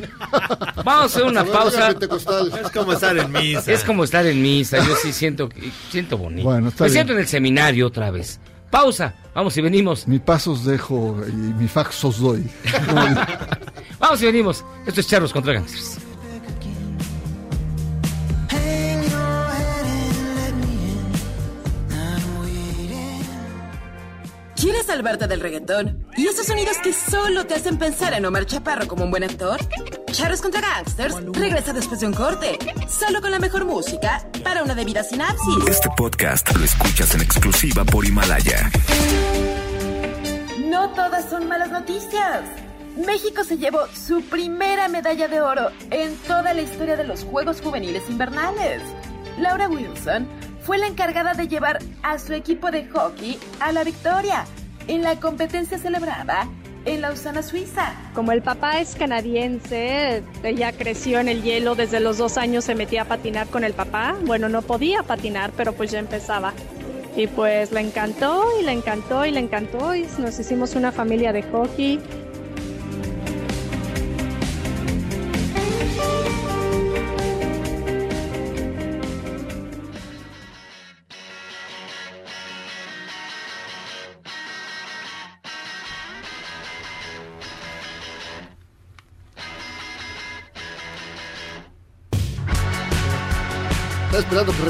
vamos 0.84 0.88
a 0.88 1.06
hacer 1.06 1.24
una 1.24 1.44
pausa. 1.46 1.92
Es 1.92 2.72
como 2.72 2.94
estar 2.94 3.18
en 3.18 3.32
misa. 3.32 3.72
Es 3.72 3.84
como 3.84 4.04
estar 4.04 4.26
en 4.26 4.42
misa. 4.42 4.78
Yo 4.86 4.96
sí 4.96 5.14
siento, 5.14 5.50
siento 5.90 6.18
bonito. 6.18 6.50
Bueno, 6.50 6.70
está 6.70 6.84
Me 6.84 6.90
bien. 6.90 6.94
siento 6.94 7.14
en 7.14 7.20
el 7.20 7.28
seminario 7.28 7.88
otra 7.88 8.12
vez. 8.12 8.40
Pausa. 8.72 9.14
Vamos 9.34 9.56
y 9.58 9.62
venimos. 9.62 10.08
Mi 10.08 10.20
pasos 10.20 10.66
dejo 10.66 11.16
y 11.28 11.32
mi 11.32 11.68
fax 11.68 12.04
os 12.06 12.20
doy. 12.20 12.44
Vamos 14.00 14.22
y 14.22 14.26
venimos. 14.26 14.66
Esto 14.86 15.02
es 15.02 15.08
Charros 15.08 15.32
contra 15.32 15.54
Gangsters. 15.54 16.00
Salvarte 24.96 25.28
del 25.28 25.42
reggaetón? 25.42 26.08
¿Y 26.16 26.26
esos 26.26 26.46
sonidos 26.46 26.78
que 26.78 26.94
solo 26.94 27.46
te 27.46 27.54
hacen 27.54 27.78
pensar 27.78 28.14
en 28.14 28.26
Omar 28.26 28.46
Chaparro 28.46 28.88
como 28.88 29.04
un 29.04 29.12
buen 29.12 29.26
actor? 29.26 29.60
Charros 30.10 30.42
contra 30.42 30.62
Gangsters 30.62 31.16
regresa 31.34 31.74
después 31.74 32.00
de 32.00 32.08
un 32.08 32.14
corte, 32.14 32.58
solo 32.88 33.20
con 33.20 33.30
la 33.30 33.40
mejor 33.40 33.66
música 33.66 34.26
para 34.42 34.64
una 34.64 34.74
debida 34.74 35.04
sinapsis. 35.04 35.68
Este 35.68 35.90
podcast 35.98 36.50
lo 36.56 36.64
escuchas 36.64 37.14
en 37.14 37.22
exclusiva 37.22 37.84
por 37.84 38.06
Himalaya. 38.06 38.72
No 40.70 40.90
todas 40.92 41.30
son 41.30 41.50
malas 41.50 41.72
noticias. 41.72 42.44
México 42.96 43.44
se 43.44 43.58
llevó 43.58 43.88
su 43.88 44.22
primera 44.22 44.88
medalla 44.88 45.28
de 45.28 45.42
oro 45.42 45.72
en 45.92 46.16
toda 46.20 46.54
la 46.54 46.62
historia 46.62 46.96
de 46.96 47.04
los 47.04 47.26
Juegos 47.26 47.60
Juveniles 47.60 48.04
Invernales. 48.10 48.82
Laura 49.38 49.68
Wilson 49.68 50.26
fue 50.62 50.78
la 50.78 50.88
encargada 50.88 51.34
de 51.34 51.50
llevar 51.50 51.80
a 52.02 52.18
su 52.18 52.32
equipo 52.32 52.72
de 52.72 52.88
hockey 52.88 53.38
a 53.60 53.74
la 53.74 53.84
victoria 53.84 54.46
en 54.88 55.04
la 55.04 55.20
competencia 55.20 55.78
celebrada 55.78 56.48
en 56.86 57.02
Lausana, 57.02 57.42
Suiza. 57.42 57.94
Como 58.14 58.32
el 58.32 58.42
papá 58.42 58.80
es 58.80 58.96
canadiense, 58.96 60.24
ella 60.44 60.72
creció 60.72 61.20
en 61.20 61.28
el 61.28 61.42
hielo, 61.42 61.76
desde 61.76 62.00
los 62.00 62.18
dos 62.18 62.38
años 62.38 62.64
se 62.64 62.76
metía 62.76 63.04
a 63.04 63.06
patinar 63.06 63.48
con 63.48 63.64
el 63.64 63.74
papá. 63.74 64.16
Bueno, 64.26 64.50
no 64.50 64.62
podía 64.62 65.04
patinar, 65.04 65.52
pero 65.58 65.74
pues 65.74 65.92
ya 65.92 66.00
empezaba. 66.00 66.54
Y 67.16 67.28
pues 67.28 67.72
le 67.72 67.80
encantó 67.80 68.46
y 68.60 68.64
le 68.64 68.74
encantó 68.74 69.26
y 69.26 69.32
le 69.32 69.40
encantó 69.40 69.96
y 69.96 70.06
nos 70.20 70.38
hicimos 70.40 70.76
una 70.76 70.92
familia 70.92 71.34
de 71.34 71.44
hockey. 71.44 72.00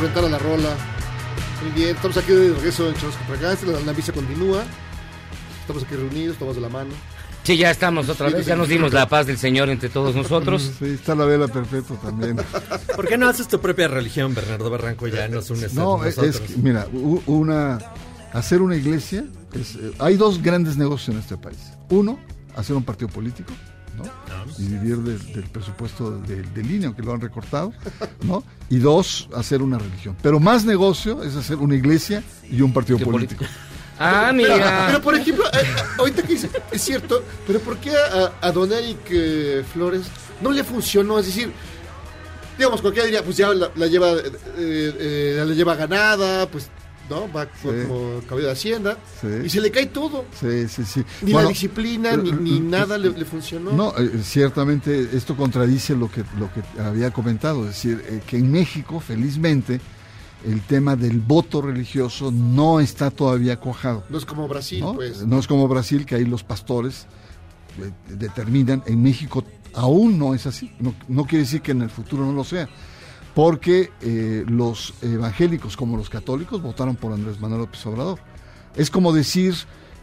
Reventara 0.06 0.30
la 0.30 0.38
rola. 0.40 0.70
Muy 1.62 1.72
bien, 1.72 1.96
estamos 1.96 2.18
aquí 2.18 2.32
de 2.32 2.54
regreso 2.54 2.88
en 2.88 2.94
contra 2.94 3.38
Gangsters, 3.42 3.72
la, 3.74 3.80
la 3.80 3.94
misa 3.94 4.12
continúa. 4.14 4.64
Estamos 5.62 5.84
aquí 5.84 5.96
reunidos, 5.96 6.38
tomamos 6.38 6.56
de 6.56 6.62
la 6.62 6.70
mano. 6.70 6.92
Sí, 7.44 7.58
ya 7.58 7.72
estamos 7.72 8.10
otra 8.10 8.30
vez. 8.30 8.46
Ya 8.46 8.56
nos 8.56 8.68
dimos 8.70 8.92
la 8.94 9.08
paz 9.08 9.28
del 9.28 9.38
Señor 9.38 9.70
entre 9.70 9.90
todos 9.90 10.16
nosotros. 10.16 10.72
Sí, 10.80 10.86
está 10.86 11.16
la 11.16 11.26
vela 11.26 11.48
perpetua 11.48 11.98
también. 12.02 12.38
¿Por 12.96 13.08
qué 13.08 13.18
no 13.18 13.28
haces 13.28 13.48
tu 13.48 13.60
propia 13.60 13.88
religión, 13.88 14.34
Bernardo 14.34 14.70
Barranco? 14.70 15.08
Ya 15.08 15.28
nos 15.28 15.50
unes 15.50 15.72
a 15.78 15.82
No, 15.82 16.04
es, 16.04 16.18
nosotros. 16.18 16.42
que, 16.50 16.58
mira, 16.58 16.88
una 17.26 17.80
hacer 18.34 18.62
una 18.62 18.76
iglesia, 18.76 19.26
es, 19.54 19.76
eh, 19.76 19.92
hay 20.00 20.18
dos 20.18 20.42
grandes 20.42 20.76
negocios 20.78 21.16
en 21.16 21.22
este 21.22 21.38
país. 21.38 21.58
Uno, 21.90 22.20
hacer 22.56 22.76
un 22.76 22.84
partido 22.84 23.10
político, 23.10 23.54
¿no? 23.96 24.04
Y 24.58 24.64
vivir 24.68 24.98
del, 24.98 25.34
del 25.34 25.44
presupuesto 25.46 26.20
de, 26.20 26.42
de 26.42 26.64
línea, 26.64 26.88
aunque 26.88 27.02
lo 27.02 27.14
han 27.14 27.22
recortado, 27.22 27.74
¿no? 28.24 28.44
Y 28.70 28.78
dos, 28.78 29.28
hacer 29.36 29.62
una 29.62 29.78
religión. 29.78 30.16
Pero 30.22 30.40
más 30.40 30.66
negocio 30.66 31.24
es 31.24 31.36
hacer 31.36 31.58
una 31.58 31.76
iglesia 31.76 32.24
y 32.50 32.62
un 32.62 32.74
partido 32.74 33.00
político. 33.00 33.46
Ah, 33.98 34.34
Pero, 34.36 34.56
mira. 34.56 34.84
pero, 34.88 35.02
por 35.02 35.16
ejemplo, 35.16 35.46
eh, 35.54 35.66
ahorita 36.00 36.22
que 36.24 36.34
dice, 36.34 36.50
es 36.70 36.82
cierto, 36.82 37.24
pero 37.48 37.62
¿por 37.62 37.78
qué 37.78 37.92
a, 37.96 38.34
a 38.46 38.52
don 38.52 38.70
Eric 38.70 38.98
eh, 39.10 39.64
Flores 39.72 40.08
no 40.42 40.52
le 40.52 40.66
funcionó? 40.66 41.18
Es 41.18 41.28
decir, 41.28 41.50
digamos, 42.58 42.82
cualquiera 42.82 43.06
diría, 43.06 43.24
pues 43.24 43.38
ya 43.38 43.54
la, 43.54 43.72
la 43.74 43.88
lleva 43.88 44.12
eh, 44.12 44.22
eh, 44.58 45.44
la 45.48 45.54
lleva 45.54 45.76
ganada, 45.76 46.46
pues, 46.50 46.68
¿no? 47.10 47.32
Va 47.32 47.46
Sí. 47.46 47.68
como 47.88 48.20
cabello 48.28 48.48
de 48.48 48.54
Hacienda, 48.54 48.98
Sí. 49.22 49.28
y 49.46 49.50
se 49.50 49.62
le 49.62 49.72
cae 49.72 49.86
todo. 49.88 50.26
Sí, 50.40 50.68
sí, 50.68 50.84
sí. 50.86 51.04
Ni 51.22 51.32
Bueno, 51.34 51.48
la 51.48 51.54
disciplina, 51.54 52.16
ni, 52.18 52.32
ni 52.32 52.60
nada 52.60 52.98
le, 52.98 53.10
le 53.12 53.26
funcionó. 53.26 53.72
No, 53.72 53.94
eh, 53.98 54.20
ciertamente 54.24 55.10
esto 55.14 55.36
contradice 55.36 55.96
lo 55.96 56.10
que, 56.12 56.24
lo 56.40 56.50
que 56.54 56.62
había 56.82 57.12
comentado, 57.12 57.62
es 57.64 57.70
decir, 57.70 58.04
eh, 58.08 58.22
que 58.26 58.38
en 58.38 58.52
México, 58.52 59.00
felizmente, 59.00 59.80
el 60.46 60.62
tema 60.62 60.96
del 60.96 61.20
voto 61.20 61.62
religioso 61.62 62.32
no 62.32 62.80
está 62.80 63.10
todavía 63.10 63.60
cuajado. 63.60 64.04
No 64.10 64.18
es 64.18 64.26
como 64.26 64.48
Brasil, 64.48 64.80
¿no? 64.82 64.94
pues. 64.94 65.26
No 65.26 65.40
es 65.40 65.48
como 65.48 65.68
Brasil, 65.68 66.06
que 66.06 66.16
ahí 66.16 66.26
los 66.26 66.44
pastores 66.44 67.08
eh, 67.82 67.92
determinan. 68.10 68.84
En 68.86 69.02
México 69.02 69.44
aún 69.74 70.20
no 70.20 70.36
es 70.36 70.46
así. 70.46 70.72
No, 70.80 70.94
no 71.08 71.26
quiere 71.26 71.44
decir 71.46 71.62
que 71.62 71.72
en 71.72 71.82
el 71.82 71.90
futuro 71.90 72.26
no 72.26 72.32
lo 72.34 72.44
sea. 72.44 72.70
Porque 73.36 73.92
eh, 74.02 74.44
los 74.48 74.94
evangélicos 75.02 75.78
como 75.78 75.98
los 75.98 76.10
católicos 76.10 76.62
votaron 76.62 76.96
por 76.96 77.12
Andrés 77.14 77.40
Manuel 77.40 77.62
López 77.62 77.86
Obrador. 77.86 78.20
Es 78.76 78.90
como 78.90 79.14
decir, 79.14 79.54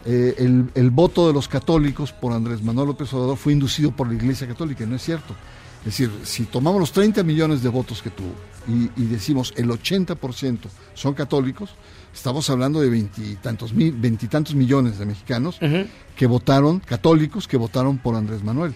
eh, 0.05 0.35
el, 0.39 0.71
el 0.75 0.91
voto 0.91 1.27
de 1.27 1.33
los 1.33 1.49
católicos 1.49 2.13
por 2.13 2.33
Andrés 2.33 2.63
Manuel 2.63 2.89
López 2.89 3.13
Obrador 3.15 3.37
fue 3.37 3.55
inducido 3.55 3.91
por 3.91 4.07
la 4.07 4.15
Iglesia 4.15 4.47
Católica, 4.47 4.87
no 4.87 4.97
es 4.97 5.03
cierto. 5.03 5.35
Es 5.81 5.87
decir, 5.87 6.13
si 6.23 6.45
tomamos 6.45 6.79
los 6.79 6.93
30 6.93 7.25
millones 7.25 7.63
de 7.63 7.69
votos 7.69 8.03
que 8.03 8.11
tuvo 8.11 8.35
y, 8.69 8.91
y 8.97 9.07
decimos 9.07 9.53
el 9.57 9.69
80% 9.69 10.59
son 10.95 11.15
católicos, 11.15 11.71
estamos 12.15 12.49
hablando 12.51 12.81
de 12.81 12.89
veintitantos 12.89 13.73
mil, 13.73 13.93
veintitantos 13.93 14.55
millones 14.55 14.99
de 14.99 15.07
mexicanos 15.07 15.59
que 16.17 16.27
votaron, 16.27 16.81
católicos, 16.81 17.49
que 17.49 17.57
votaron 17.57 17.99
por 17.99 18.15
Andrés 18.15 18.45
Manuel. 18.45 18.75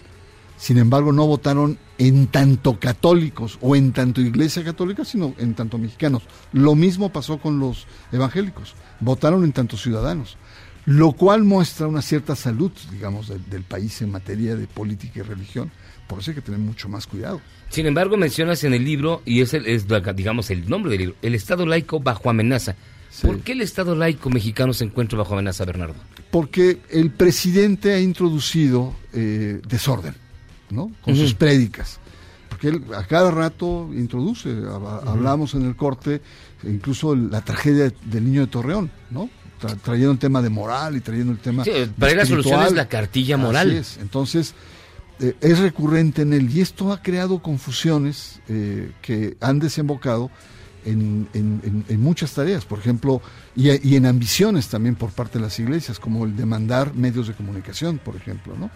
Sin 0.57 0.77
embargo, 0.77 1.11
no 1.13 1.27
votaron 1.27 1.77
en 1.97 2.27
tanto 2.27 2.79
católicos 2.79 3.57
o 3.61 3.75
en 3.75 3.93
tanto 3.93 4.21
iglesia 4.21 4.63
católica, 4.63 5.05
sino 5.05 5.33
en 5.37 5.53
tanto 5.53 5.77
mexicanos. 5.77 6.23
Lo 6.51 6.75
mismo 6.75 7.11
pasó 7.11 7.37
con 7.37 7.59
los 7.59 7.85
evangélicos. 8.11 8.75
Votaron 8.99 9.43
en 9.43 9.53
tanto 9.53 9.77
ciudadanos. 9.77 10.37
Lo 10.85 11.11
cual 11.11 11.43
muestra 11.43 11.87
una 11.87 12.01
cierta 12.01 12.35
salud, 12.35 12.71
digamos, 12.91 13.27
del, 13.27 13.47
del 13.49 13.63
país 13.63 14.01
en 14.01 14.11
materia 14.11 14.55
de 14.55 14.67
política 14.67 15.19
y 15.19 15.23
religión. 15.23 15.71
Por 16.07 16.19
eso 16.19 16.31
hay 16.31 16.35
que 16.35 16.41
tener 16.41 16.59
mucho 16.59 16.89
más 16.89 17.05
cuidado. 17.05 17.41
Sin 17.69 17.85
embargo, 17.85 18.17
mencionas 18.17 18.63
en 18.63 18.73
el 18.73 18.83
libro, 18.85 19.21
y 19.25 19.41
es, 19.41 19.53
el, 19.53 19.65
es 19.67 19.85
digamos 20.15 20.49
el 20.49 20.69
nombre 20.69 20.91
del 20.91 20.99
libro, 20.99 21.15
el 21.21 21.35
Estado 21.35 21.65
laico 21.65 21.99
bajo 21.99 22.29
amenaza. 22.29 22.75
¿Por 23.21 23.39
qué 23.41 23.53
el 23.53 23.61
Estado 23.61 23.95
laico 23.95 24.29
mexicano 24.29 24.73
se 24.73 24.85
encuentra 24.85 25.17
bajo 25.17 25.33
amenaza, 25.33 25.65
Bernardo? 25.65 25.95
Porque 26.31 26.79
el 26.89 27.11
presidente 27.11 27.93
ha 27.93 27.99
introducido 27.99 28.95
eh, 29.13 29.59
desorden, 29.67 30.15
¿no? 30.69 30.91
Con 31.01 31.15
sus 31.15 31.33
prédicas. 31.33 31.99
Porque 32.49 32.69
él 32.69 32.83
a 32.95 33.03
cada 33.05 33.29
rato 33.31 33.89
introduce, 33.93 34.49
hab- 34.49 35.07
hablamos 35.07 35.53
en 35.53 35.65
el 35.65 35.75
corte, 35.75 36.21
incluso 36.63 37.15
la 37.15 37.41
tragedia 37.41 37.91
del 38.05 38.25
niño 38.25 38.41
de 38.41 38.47
Torreón, 38.47 38.89
¿no? 39.11 39.29
Tra- 39.61 39.77
trayendo 39.79 40.11
el 40.11 40.19
tema 40.19 40.41
de 40.41 40.49
moral 40.49 40.95
y 40.95 41.01
trayendo 41.01 41.31
el 41.33 41.39
tema. 41.39 41.63
Sí, 41.63 41.71
para 41.99 42.11
él 42.11 42.17
la 42.17 42.25
solución 42.25 42.53
es 42.63 42.73
la 42.73 42.87
cartilla 42.87 43.37
moral. 43.37 43.69
Así 43.69 43.77
es. 43.77 43.97
Entonces, 43.97 44.55
eh, 45.19 45.35
es 45.41 45.59
recurrente 45.59 46.21
en 46.23 46.33
él 46.33 46.49
y 46.55 46.61
esto 46.61 46.91
ha 46.91 47.01
creado 47.01 47.41
confusiones 47.41 48.39
eh, 48.47 48.91
que 49.01 49.35
han 49.41 49.59
desembocado 49.59 50.29
en, 50.85 51.27
en- 51.33 51.61
en- 51.63 51.85
en 51.89 52.01
muchas 52.01 52.33
tareas, 52.33 52.65
por 52.65 52.79
ejemplo, 52.79 53.21
y, 53.55 53.69
y 53.87 53.95
en 53.97 54.05
ambiciones 54.05 54.67
también 54.69 54.95
por 54.95 55.11
parte 55.11 55.37
de 55.37 55.43
las 55.45 55.59
iglesias, 55.59 55.99
como 55.99 56.23
el 56.25 56.35
demandar 56.35 56.93
medios 56.95 57.27
de 57.27 57.33
comunicación, 57.33 57.97
por 57.99 58.15
ejemplo, 58.15 58.55
¿no? 58.57 58.69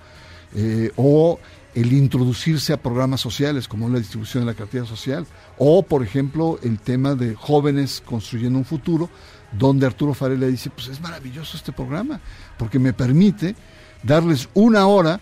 eh, 0.54 0.92
o 0.98 1.40
el 1.74 1.94
introducirse 1.94 2.74
a 2.74 2.82
programas 2.82 3.22
sociales 3.22 3.68
como 3.68 3.88
la 3.90 4.00
distribución 4.00 4.44
de 4.44 4.52
la 4.52 4.58
cartilla 4.58 4.86
social, 4.86 5.26
o 5.58 5.84
por 5.84 6.04
ejemplo 6.04 6.60
el 6.64 6.80
tema 6.80 7.16
de 7.16 7.36
jóvenes 7.36 8.02
construyendo 8.06 8.60
un 8.60 8.66
futuro, 8.66 9.10
donde 9.58 9.86
Arturo 9.86 10.14
Farella 10.14 10.48
dice, 10.48 10.70
pues 10.70 10.88
es 10.88 11.02
maravilloso 11.02 11.58
este 11.58 11.72
programa, 11.72 12.20
porque 12.58 12.80
me 12.80 12.94
permite 12.94 13.56
darles 14.04 14.50
una 14.54 14.88
hora 14.88 15.20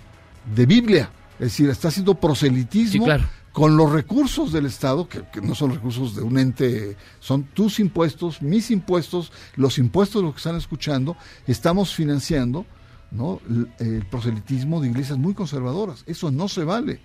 de 0.56 0.66
Biblia, 0.66 1.12
es 1.34 1.48
decir, 1.48 1.70
está 1.70 1.90
haciendo 1.90 2.16
proselitismo 2.16 2.92
Sí, 2.92 3.06
claro. 3.06 3.24
con 3.52 3.76
los 3.78 3.92
recursos 3.92 4.52
del 4.52 4.66
Estado, 4.66 5.08
que, 5.08 5.24
que 5.32 5.42
no 5.42 5.54
son 5.56 5.72
recursos 5.72 6.16
de 6.16 6.22
un 6.22 6.38
ente, 6.38 6.96
son 7.20 7.44
tus 7.44 7.80
impuestos, 7.80 8.42
mis 8.42 8.72
impuestos, 8.72 9.32
los 9.56 9.78
impuestos 9.78 10.22
de 10.22 10.26
los 10.26 10.34
que 10.34 10.40
están 10.40 10.56
escuchando, 10.56 11.16
estamos 11.48 11.94
financiando 11.94 12.66
¿no? 13.11 13.40
el, 13.49 13.69
el 13.80 14.06
proselitismo 14.06 14.81
de 14.81 14.90
iglesias 14.90 15.18
muy 15.18 15.34
conservadoras. 15.34 16.03
Eso 16.07 16.31
no 16.31 16.48
se 16.48 16.64
vale. 16.64 16.99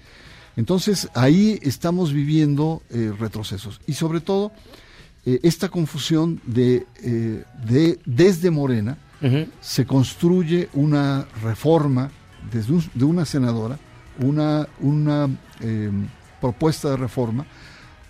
Entonces 0.57 1.09
ahí 1.15 1.59
estamos 1.63 2.13
viviendo 2.13 2.83
eh, 2.91 3.13
retrocesos. 3.19 3.81
Y 3.87 3.95
sobre 3.95 4.21
todo, 4.21 4.53
eh, 5.27 5.41
esta 5.43 5.69
confusión 5.69 6.41
de, 6.45 6.87
eh, 7.03 7.45
de 7.67 7.99
desde 8.05 8.51
Morena 8.51 8.99
se 9.63 9.87
construye 9.87 10.69
una 10.75 11.27
reforma 11.43 12.11
desde 12.53 12.75
un- 12.75 12.91
de 12.93 13.05
una 13.07 13.25
senadora, 13.25 13.79
una, 14.21 14.69
una 14.81 15.29
eh, 15.61 15.91
propuesta 16.43 16.91
de 16.91 16.99
reforma 16.99 17.47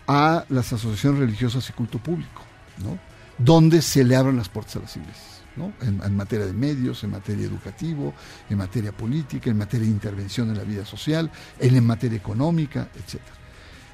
a 0.09 0.45
las 0.49 0.73
asociaciones 0.73 1.21
religiosas 1.21 1.69
y 1.71 1.73
culto 1.73 1.99
público, 2.01 2.43
¿no? 2.83 2.99
donde 3.39 3.81
se 3.81 4.03
le 4.03 4.17
abran 4.17 4.37
las 4.37 4.49
puertas 4.49 4.75
a 4.77 4.81
las 4.81 4.97
iglesias, 4.97 5.34
en, 5.83 6.17
materia 6.17 6.47
de 6.47 6.53
medios, 6.53 7.05
en 7.05 7.11
materia 7.11 7.47
educativo, 7.47 8.13
en 8.51 8.59
materia 8.59 8.93
política, 8.93 9.51
en 9.51 9.59
materia 9.59 9.87
de 9.87 9.93
intervención 9.93 10.51
en 10.51 10.57
la 10.59 10.65
vida 10.65 10.85
social, 10.85 11.31
en, 11.61 11.85
materia 11.85 12.17
económica, 12.19 12.89
etc. 12.97 13.21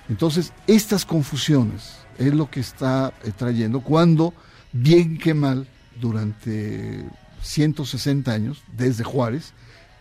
Entonces, 0.09 0.53
estas 0.67 1.05
confusiones 1.05 1.97
es 2.19 2.35
lo 2.35 2.51
que 2.51 2.61
está 2.61 3.13
eh, 3.25 3.33
trayendo 3.37 3.81
cuando, 3.81 4.35
bien 4.73 5.19
que 5.19 5.35
mal, 5.35 5.67
durante 6.01 7.05
160 7.43 8.33
años, 8.33 8.63
desde 8.77 9.05
Juárez, 9.05 9.53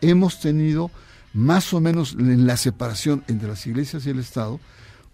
hemos 0.01 0.39
tenido 0.39 0.91
más 1.33 1.73
o 1.73 1.79
menos 1.81 2.15
en 2.17 2.47
la 2.47 2.57
separación 2.57 3.23
entre 3.27 3.49
las 3.49 3.67
iglesias 3.67 4.05
y 4.05 4.09
el 4.09 4.19
Estado 4.19 4.59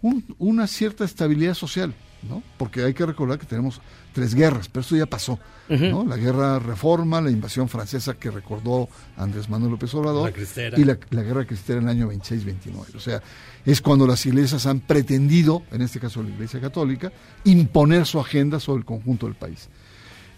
un- 0.02 0.34
una 0.38 0.66
cierta 0.66 1.04
estabilidad 1.04 1.54
social, 1.54 1.92
¿no? 2.28 2.42
Porque 2.58 2.82
hay 2.82 2.94
que 2.94 3.06
recordar 3.06 3.38
que 3.38 3.46
tenemos 3.46 3.80
tres 4.12 4.34
guerras, 4.34 4.68
pero 4.68 4.80
eso 4.80 4.96
ya 4.96 5.06
pasó, 5.06 5.38
¿no? 5.68 6.04
La 6.04 6.16
guerra 6.16 6.58
reforma, 6.58 7.20
la 7.20 7.30
invasión 7.30 7.68
francesa 7.68 8.14
que 8.14 8.30
recordó 8.30 8.88
Andrés 9.16 9.48
Manuel 9.48 9.72
López 9.72 9.94
Obrador 9.94 10.32
La 10.36 10.78
y 10.78 10.84
la, 10.84 10.98
la 11.10 11.22
guerra 11.22 11.44
cristera 11.44 11.80
en 11.80 11.84
el 11.84 11.90
año 11.90 12.10
26-29. 12.10 12.94
O 12.96 13.00
sea, 13.00 13.22
es 13.64 13.80
cuando 13.80 14.06
las 14.06 14.24
iglesias 14.26 14.66
han 14.66 14.80
pretendido, 14.80 15.62
en 15.72 15.82
este 15.82 16.00
caso 16.00 16.22
la 16.22 16.30
Iglesia 16.30 16.60
Católica, 16.60 17.12
imponer 17.44 18.06
su 18.06 18.20
agenda 18.20 18.60
sobre 18.60 18.80
el 18.80 18.84
conjunto 18.84 19.26
del 19.26 19.34
país. 19.34 19.68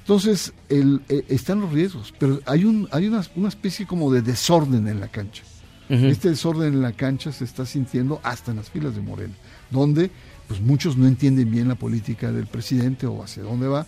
Entonces, 0.00 0.54
el, 0.70 1.02
eh, 1.10 1.26
están 1.28 1.60
los 1.60 1.70
riesgos, 1.70 2.14
pero 2.18 2.40
hay, 2.46 2.64
un, 2.64 2.88
hay 2.92 3.06
una, 3.08 3.22
una 3.36 3.48
especie 3.48 3.86
como 3.86 4.10
de 4.10 4.22
desorden 4.22 4.88
en 4.88 5.00
la 5.00 5.08
cancha. 5.08 5.42
Este 5.90 6.28
desorden 6.28 6.74
en 6.74 6.82
la 6.82 6.92
cancha 6.92 7.32
se 7.32 7.44
está 7.44 7.64
sintiendo 7.64 8.20
hasta 8.22 8.50
en 8.50 8.58
las 8.58 8.68
filas 8.68 8.94
de 8.94 9.00
Morena, 9.00 9.32
donde 9.70 10.10
pues 10.48 10.60
muchos 10.60 10.96
no 10.96 11.06
entienden 11.06 11.50
bien 11.50 11.68
la 11.68 11.74
política 11.76 12.32
del 12.32 12.46
presidente 12.46 13.06
o 13.06 13.22
hacia 13.22 13.42
dónde 13.44 13.68
va, 13.68 13.86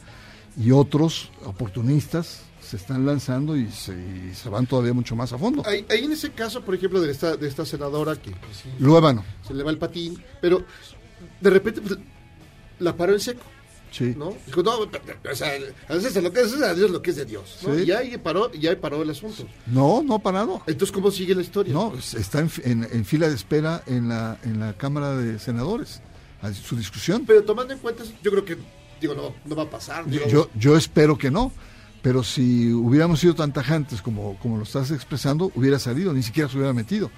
y 0.57 0.71
otros 0.71 1.31
oportunistas 1.45 2.43
se 2.61 2.77
están 2.77 3.05
lanzando 3.07 3.57
y 3.57 3.69
se, 3.71 3.93
y 3.95 4.33
se 4.35 4.49
van 4.49 4.67
todavía 4.67 4.93
mucho 4.93 5.17
más 5.17 5.33
a 5.33 5.39
fondo. 5.39 5.63
Ahí, 5.67 5.85
ahí 5.91 6.05
en 6.05 6.13
ese 6.13 6.31
caso, 6.31 6.63
por 6.63 6.75
ejemplo, 6.75 7.01
de 7.01 7.11
esta, 7.11 7.37
de 7.37 7.49
esta 7.49 7.65
senadora 7.65 8.15
que 8.17 8.31
pues, 8.31 8.59
sí, 8.63 8.69
Luébano. 8.79 9.25
se 9.47 9.55
le 9.55 9.65
va 9.65 9.71
el 9.71 9.79
patín, 9.79 10.23
pero 10.41 10.65
de 11.41 11.51
repente 11.51 11.81
pues, 11.81 11.99
la 12.79 12.97
paró 12.97 13.13
en 13.15 13.21
seco. 13.21 13.43
Sí. 13.91 14.15
¿no? 14.17 14.35
Dijo, 14.47 14.63
no, 14.63 14.79
o 14.79 15.35
sea, 15.35 15.51
a 15.89 15.95
veces 15.95 16.23
lo 16.23 16.33
que 16.33 16.43
es 16.43 16.63
a 16.63 16.75
Dios 16.75 16.93
lo 16.93 17.03
que 17.03 17.11
es 17.11 17.17
de 17.17 17.25
Dios. 17.25 17.59
¿no? 17.67 17.75
Sí. 17.75 17.83
Y 17.87 17.91
ahí 17.91 18.17
paró, 18.19 18.49
y 18.55 18.65
ahí 18.69 18.77
paró 18.77 19.03
el 19.03 19.11
asunto. 19.11 19.45
No, 19.67 20.01
no 20.01 20.15
ha 20.15 20.19
parado. 20.21 20.63
Entonces, 20.69 20.93
¿cómo 20.93 21.11
sigue 21.11 21.35
la 21.35 21.43
historia? 21.43 21.73
No, 21.75 21.93
está 21.97 22.39
en, 22.39 22.51
fi- 22.51 22.63
en- 22.65 22.87
en 22.93 23.05
fila 23.05 23.29
de 23.29 23.35
espera 23.35 23.83
en 23.89 24.09
la, 24.09 24.39
en 24.45 24.61
la 24.61 24.75
Cámara 24.75 25.17
de 25.17 25.41
Senadores, 25.41 26.03
a 26.43 26.53
su 26.53 26.77
discusión. 26.77 27.25
Pero 27.27 27.43
tomando 27.45 27.73
en 27.75 27.79
cuenta, 27.81 28.03
eso, 28.03 28.13
yo 28.23 28.31
creo 28.31 28.45
que, 28.45 28.57
digo, 29.01 29.15
no, 29.15 29.35
no 29.45 29.57
va 29.57 29.65
a 29.65 29.71
pasar. 29.71 30.09
Yo, 30.09 30.27
yo, 30.29 30.51
yo 30.55 30.77
espero 30.77 31.17
que 31.19 31.31
no, 31.31 31.53
pero 32.03 32.23
si 32.23 32.73
hubiéramos 32.73 33.21
sido 33.21 33.35
tan 33.35 33.53
tajantes 33.53 34.01
como, 34.03 34.39
como 34.41 34.57
lo 34.57 34.63
estás 34.65 34.91
expresando, 34.91 35.51
hubiera 35.55 35.79
salido, 35.79 36.13
ni 36.13 36.23
siquiera 36.23 36.49
se 36.49 36.57
hubiera 36.57 36.73
metido. 36.73 37.11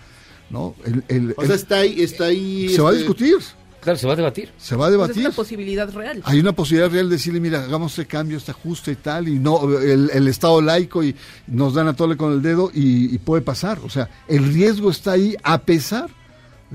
¿no? 0.51 0.74
El- 0.85 1.05
el- 1.09 1.35
o 1.36 1.43
el- 1.43 1.47
sea, 1.47 1.57
está 1.57 1.77
ahí, 1.78 2.03
está 2.03 2.24
ahí. 2.27 2.69
se 2.69 2.82
va 2.82 2.90
a 2.90 2.93
este, 2.93 3.05
discutir. 3.05 3.36
Claro, 3.81 3.99
se 3.99 4.07
va 4.07 4.12
a 4.12 4.16
debatir. 4.16 4.53
Se 4.59 4.77
va 4.77 4.86
a 4.86 4.89
Pues 4.90 4.94
es 4.94 5.01
debatir. 5.16 5.27
una 5.27 5.35
posibilidad 5.35 5.93
real. 5.93 6.23
Hay 6.24 6.39
una 6.39 6.53
posibilidad 6.53 6.90
real 6.90 7.09
de 7.09 7.16
decirle, 7.16 7.40
mira, 7.40 7.65
hagamos 7.65 7.93
este 7.99 8.07
cambio, 8.07 8.36
este 8.36 8.51
ajuste 8.53 8.93
y 8.93 8.97
tal, 8.97 9.28
y 9.28 9.39
no, 9.40 9.77
el, 9.78 10.11
el 10.12 10.28
Estado 10.28 10.61
laico 10.61 11.03
y 11.03 11.16
nos 11.49 11.74
dan 11.74 11.89
a 11.89 11.94
tole 11.97 12.16
con 12.16 12.32
el 12.32 12.43
dedo 12.43 12.70
y, 12.73 13.12
y 13.15 13.19
puede 13.19 13.43
pasar. 13.43 13.78
O 13.82 13.89
sea, 13.90 14.09
el 14.28 14.53
riesgo 14.53 14.90
está 14.90 15.12
ahí 15.12 15.36
a 15.43 15.59
pesar 15.62 16.11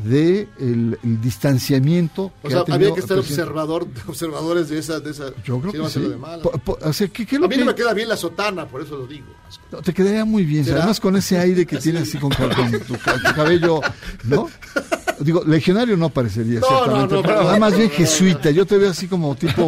de 0.03 0.47
el, 0.59 0.97
el 1.03 1.21
distanciamiento 1.21 2.25
O 2.25 2.33
que 2.43 2.49
sea, 2.51 2.59
ha 2.61 2.65
tenido 2.65 2.75
había 2.89 2.93
que 2.93 2.99
estar 3.01 3.17
observador, 3.17 3.87
observadores 4.07 4.69
de 4.69 4.77
esa. 4.79 4.99
De 4.99 5.09
esa 5.11 5.31
Yo 5.43 5.59
creo 5.59 5.71
que 5.71 5.77
no 5.79 5.89
sí. 5.89 5.99
de 6.01 6.15
malas. 6.17 6.39
Po- 6.39 6.51
po- 6.51 6.77
o 6.81 6.93
sea, 6.93 7.07
¿qué- 7.07 7.25
qué 7.25 7.35
es 7.35 7.39
a 7.39 7.41
lo 7.41 7.47
mí 7.47 7.55
que- 7.55 7.61
no 7.61 7.65
me 7.67 7.75
queda 7.75 7.93
bien 7.93 8.07
la 8.09 8.15
sotana, 8.17 8.67
por 8.67 8.81
eso 8.81 8.95
lo 8.97 9.07
digo. 9.07 9.25
No, 9.71 9.81
te 9.81 9.93
quedaría 9.93 10.23
muy 10.25 10.43
bien, 10.45 10.65
¿Será? 10.65 10.77
además 10.79 10.99
con 10.99 11.15
ese 11.15 11.39
aire 11.39 11.65
que 11.65 11.77
tienes 11.77 12.03
así 12.03 12.17
con, 12.17 12.29
con 12.31 12.49
tu, 12.81 12.95
ca- 12.99 13.15
tu 13.15 13.33
cabello, 13.35 13.81
¿no? 14.25 14.49
Digo, 15.19 15.43
legionario 15.45 15.97
no 15.97 16.09
parecería, 16.09 16.59
No, 16.59 16.67
ciertamente, 16.67 17.15
no, 17.15 17.21
no, 17.21 17.27
pero 17.27 17.35
no, 17.37 17.43
nada 17.45 17.59
más 17.59 17.75
bien 17.75 17.89
jesuita, 17.89 18.51
yo 18.51 18.65
te 18.67 18.77
veo 18.77 18.91
así 18.91 19.07
como 19.07 19.35
tipo, 19.35 19.67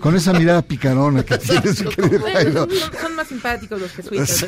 con 0.00 0.16
esa 0.16 0.32
mirada 0.32 0.60
picarona 0.62 1.22
que 1.24 1.38
tienes, 1.38 1.84
Bueno, 2.20 2.66
son, 2.68 3.00
son 3.00 3.14
más 3.14 3.28
simpáticos 3.28 3.80
los 3.80 3.90
jesuitas. 3.92 4.28
Sí. 4.28 4.46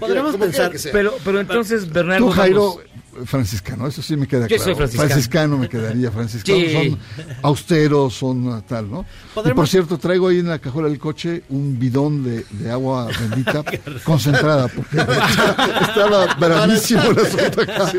Podremos 0.00 0.36
pensar, 0.36 0.72
pero, 0.92 1.12
pero 1.22 1.40
entonces, 1.40 1.92
Bernardo. 1.92 2.26
Tú, 2.26 2.32
Jairo, 2.32 2.68
vamos- 2.76 2.80
franciscano, 3.24 3.86
eso 3.86 4.02
sí 4.02 4.16
me 4.16 4.26
queda 4.26 4.46
Yo 4.46 4.56
claro. 4.56 4.64
soy 4.64 4.74
franciscano. 4.98 5.58
me 5.58 5.68
quedaría, 5.68 6.10
franciscano 6.10 6.58
Sí. 6.58 6.72
son 6.72 6.98
austeros, 7.42 8.14
son 8.14 8.46
uh, 8.48 8.62
tal, 8.62 8.90
¿no? 8.90 9.06
Y 9.44 9.52
por 9.52 9.66
cierto, 9.68 9.98
traigo 9.98 10.28
ahí 10.28 10.40
en 10.40 10.48
la 10.48 10.58
cajuela 10.58 10.88
del 10.88 10.98
coche 10.98 11.42
un 11.48 11.78
bidón 11.78 12.22
de, 12.24 12.44
de 12.50 12.70
agua 12.70 13.08
bendita 13.18 13.64
concentrada, 14.04 14.68
porque 14.68 14.96
estaba 15.88 16.34
bravísimo 16.34 17.02
el 17.02 17.18
asunto 17.18 17.62
acá. 17.62 17.92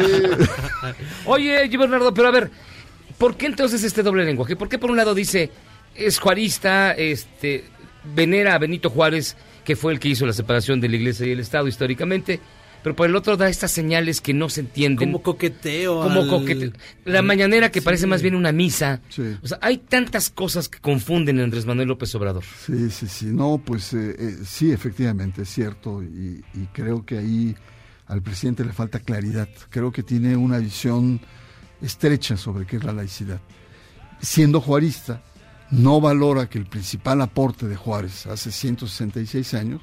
Oye, 1.25 1.61
oye, 1.61 1.77
Bernardo, 1.77 2.13
pero 2.13 2.27
a 2.27 2.31
ver, 2.31 2.51
¿por 3.17 3.35
qué 3.35 3.45
entonces 3.47 3.83
este 3.83 4.03
doble 4.03 4.25
lenguaje? 4.25 4.55
¿Por 4.55 4.69
qué 4.69 4.77
por 4.77 4.91
un 4.91 4.97
lado 4.97 5.13
dice 5.13 5.51
es 5.95 6.19
juarista, 6.19 6.91
este, 6.91 7.65
venera 8.15 8.53
a 8.53 8.59
Benito 8.59 8.89
Juárez, 8.89 9.35
que 9.65 9.75
fue 9.75 9.91
el 9.93 9.99
que 9.99 10.09
hizo 10.09 10.25
la 10.25 10.33
separación 10.33 10.79
de 10.79 10.89
la 10.89 10.95
iglesia 10.95 11.25
y 11.25 11.31
el 11.31 11.39
Estado 11.39 11.67
históricamente, 11.67 12.39
pero 12.83 12.95
por 12.95 13.07
el 13.07 13.15
otro 13.15 13.35
da 13.37 13.49
estas 13.49 13.71
señales 13.71 14.21
que 14.21 14.33
no 14.33 14.49
se 14.49 14.61
entienden. 14.61 15.09
Como 15.11 15.21
coqueteo. 15.23 16.03
Como 16.03 16.21
al- 16.21 16.29
coquete- 16.29 16.73
La 17.05 17.21
mañanera 17.21 17.71
que 17.71 17.81
Sí. 17.81 17.85
parece 17.85 18.07
más 18.07 18.21
bien 18.21 18.35
una 18.35 18.51
misa. 18.51 19.01
Sí. 19.09 19.35
O 19.41 19.47
sea, 19.47 19.59
hay 19.61 19.77
tantas 19.77 20.29
cosas 20.29 20.69
que 20.69 20.79
confunden 20.79 21.39
a 21.39 21.43
Andrés 21.43 21.65
Manuel 21.65 21.87
López 21.89 22.13
Obrador. 22.15 22.43
Sí, 22.65 22.89
sí, 22.89 23.07
sí. 23.07 23.25
No, 23.27 23.61
pues 23.63 23.93
eh, 23.93 24.15
eh, 24.17 24.35
sí, 24.45 24.71
efectivamente, 24.71 25.41
es 25.41 25.49
cierto. 25.49 26.01
Y, 26.03 26.43
y 26.53 26.65
creo 26.73 27.05
que 27.05 27.17
ahí 27.17 27.55
al 28.07 28.21
presidente 28.21 28.63
le 28.63 28.71
falta 28.73 28.99
claridad. 28.99 29.49
Creo 29.69 29.91
que 29.91 30.01
tiene 30.03 30.35
una 30.37 30.59
visión 30.59 31.19
estrecha 31.81 32.37
sobre 32.37 32.65
qué 32.65 32.77
es 32.77 32.83
la 32.83 32.93
laicidad. 32.93 33.41
Siendo 34.21 34.61
juarista, 34.61 35.21
no 35.69 35.99
valora 35.99 36.47
que 36.49 36.57
el 36.57 36.65
principal 36.65 37.21
aporte 37.21 37.67
de 37.67 37.75
Juárez 37.75 38.25
hace 38.27 38.51
166 38.51 39.53
años 39.53 39.81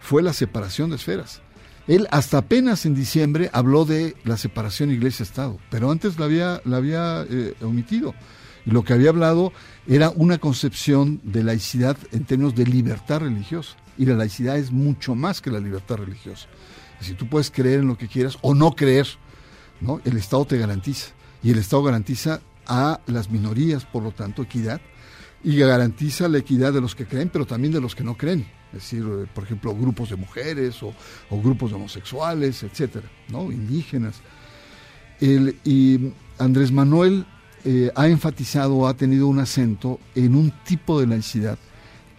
fue 0.00 0.22
la 0.22 0.32
separación 0.32 0.90
de 0.90 0.96
esferas. 0.96 1.42
Él 1.86 2.08
hasta 2.10 2.38
apenas 2.38 2.86
en 2.86 2.94
diciembre 2.94 3.50
habló 3.52 3.84
de 3.84 4.16
la 4.24 4.38
separación 4.38 4.90
iglesia-estado, 4.90 5.58
pero 5.70 5.90
antes 5.90 6.18
la 6.18 6.24
había, 6.24 7.26
eh, 7.28 7.54
omitido. 7.62 8.14
Y 8.64 8.70
lo 8.70 8.82
que 8.82 8.94
había 8.94 9.10
hablado 9.10 9.52
era 9.86 10.08
una 10.10 10.38
concepción 10.38 11.20
de 11.22 11.44
laicidad 11.44 11.98
en 12.12 12.24
términos 12.24 12.54
de 12.54 12.64
libertad 12.64 13.20
religiosa. 13.20 13.76
Y 13.98 14.06
la 14.06 14.14
laicidad 14.14 14.56
es 14.56 14.72
mucho 14.72 15.14
más 15.14 15.42
que 15.42 15.50
la 15.50 15.60
libertad 15.60 15.96
religiosa. 15.96 16.48
Si 17.00 17.12
tú 17.12 17.28
puedes 17.28 17.50
creer 17.50 17.80
en 17.80 17.88
lo 17.88 17.98
que 17.98 18.08
quieras 18.08 18.38
o 18.40 18.54
no 18.54 18.74
creer, 18.74 19.06
¿no? 19.82 20.00
el 20.06 20.16
Estado 20.16 20.46
te 20.46 20.56
garantiza. 20.56 21.08
Y 21.42 21.50
el 21.50 21.58
Estado 21.58 21.82
garantiza 21.82 22.40
a 22.66 23.00
las 23.06 23.30
minorías, 23.30 23.84
por 23.84 24.02
lo 24.02 24.12
tanto, 24.12 24.40
equidad. 24.40 24.80
Y 25.42 25.58
garantiza 25.58 26.28
la 26.28 26.38
equidad 26.38 26.72
de 26.72 26.80
los 26.80 26.94
que 26.94 27.04
creen, 27.04 27.28
pero 27.30 27.44
también 27.44 27.74
de 27.74 27.82
los 27.82 27.94
que 27.94 28.02
no 28.02 28.16
creen. 28.16 28.46
Decir, 28.74 29.04
eh, 29.04 29.26
por 29.32 29.44
ejemplo, 29.44 29.74
grupos 29.74 30.10
de 30.10 30.16
mujeres 30.16 30.82
o, 30.82 30.92
o 31.30 31.40
grupos 31.40 31.72
homosexuales, 31.72 32.62
etcétera, 32.62 33.08
¿no? 33.28 33.50
indígenas. 33.52 34.16
El- 35.20 35.56
y 35.64 36.12
Andrés 36.38 36.72
Manuel 36.72 37.24
eh, 37.64 37.90
ha 37.94 38.08
enfatizado, 38.08 38.86
ha 38.88 38.94
tenido 38.94 39.26
un 39.28 39.38
acento 39.38 40.00
en 40.14 40.34
un 40.34 40.52
tipo 40.64 41.00
de 41.00 41.06
laicidad 41.06 41.58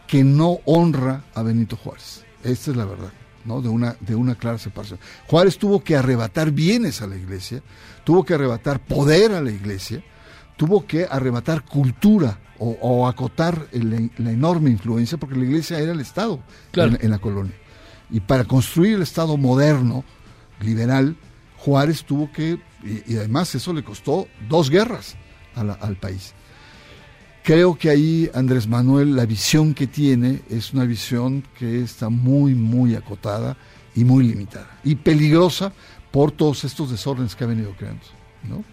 que 0.08 0.24
no 0.24 0.60
honra 0.66 1.26
a 1.34 1.44
Benito 1.44 1.76
Juárez. 1.76 2.24
Esta 2.44 2.72
es 2.72 2.78
la 2.78 2.86
verdad. 2.86 3.12
¿no? 3.44 3.62
De 3.62 3.70
una, 3.70 3.96
de 4.00 4.16
una 4.16 4.34
clara 4.34 4.58
separación. 4.58 5.00
Juárez 5.28 5.60
tuvo 5.60 5.84
que 5.84 5.96
arrebatar 5.96 6.50
bienes 6.50 7.04
a 7.04 7.08
la 7.08 7.16
iglesia, 7.16 7.62
tuvo 8.04 8.24
que 8.24 8.34
arrebatar 8.34 8.80
poder 8.80 9.34
a 9.34 9.42
la 9.42 9.52
iglesia, 9.52 10.04
tuvo 10.58 10.86
que 10.86 11.06
arrebatar 11.10 11.64
cultura 11.66 12.40
o, 12.60 12.78
o 12.82 13.08
acotar 13.08 13.68
el- 13.74 14.12
la 14.18 14.32
enorme 14.32 14.70
influencia, 14.70 15.18
porque 15.18 15.36
la 15.36 15.44
iglesia 15.46 15.80
era 15.80 15.92
el 15.92 16.00
Estado 16.00 16.40
Claro. 16.72 16.92
en, 16.96 17.06
en 17.06 17.12
la 17.12 17.20
colonia. 17.20 17.54
Y 18.10 18.20
para 18.22 18.46
construir 18.46 18.96
el 18.96 19.02
Estado 19.02 19.36
moderno, 19.38 20.04
liberal, 20.62 21.18
Juárez 21.58 22.04
tuvo 22.06 22.32
que, 22.32 22.60
y, 22.84 23.14
y 23.14 23.18
además 23.18 23.54
eso 23.56 23.74
le 23.74 23.84
costó 23.84 24.28
dos 24.48 24.70
guerras 24.70 25.16
a 25.56 25.64
la- 25.64 25.74
al 25.74 25.96
país. 25.98 26.34
Creo 27.44 27.76
que 27.76 27.90
ahí 27.92 28.30
Andrés 28.34 28.68
Manuel, 28.68 29.16
la 29.16 29.26
visión 29.26 29.74
que 29.76 29.86
tiene 29.86 30.42
es 30.50 30.74
una 30.74 30.84
visión 30.86 31.44
que 31.60 31.82
está 31.84 32.10
muy, 32.10 32.56
muy 32.56 32.96
acotada 32.96 33.56
y 33.96 34.04
muy 34.04 34.24
limitada. 34.28 34.68
Y 34.84 34.96
peligrosa 34.96 35.72
por 36.12 36.32
todos 36.32 36.64
estos 36.64 36.90
desórdenes 36.90 37.36
que 37.36 37.44
ha 37.44 37.48
venido 37.48 37.72
creando. 37.78 38.02
¿no? 38.50 38.64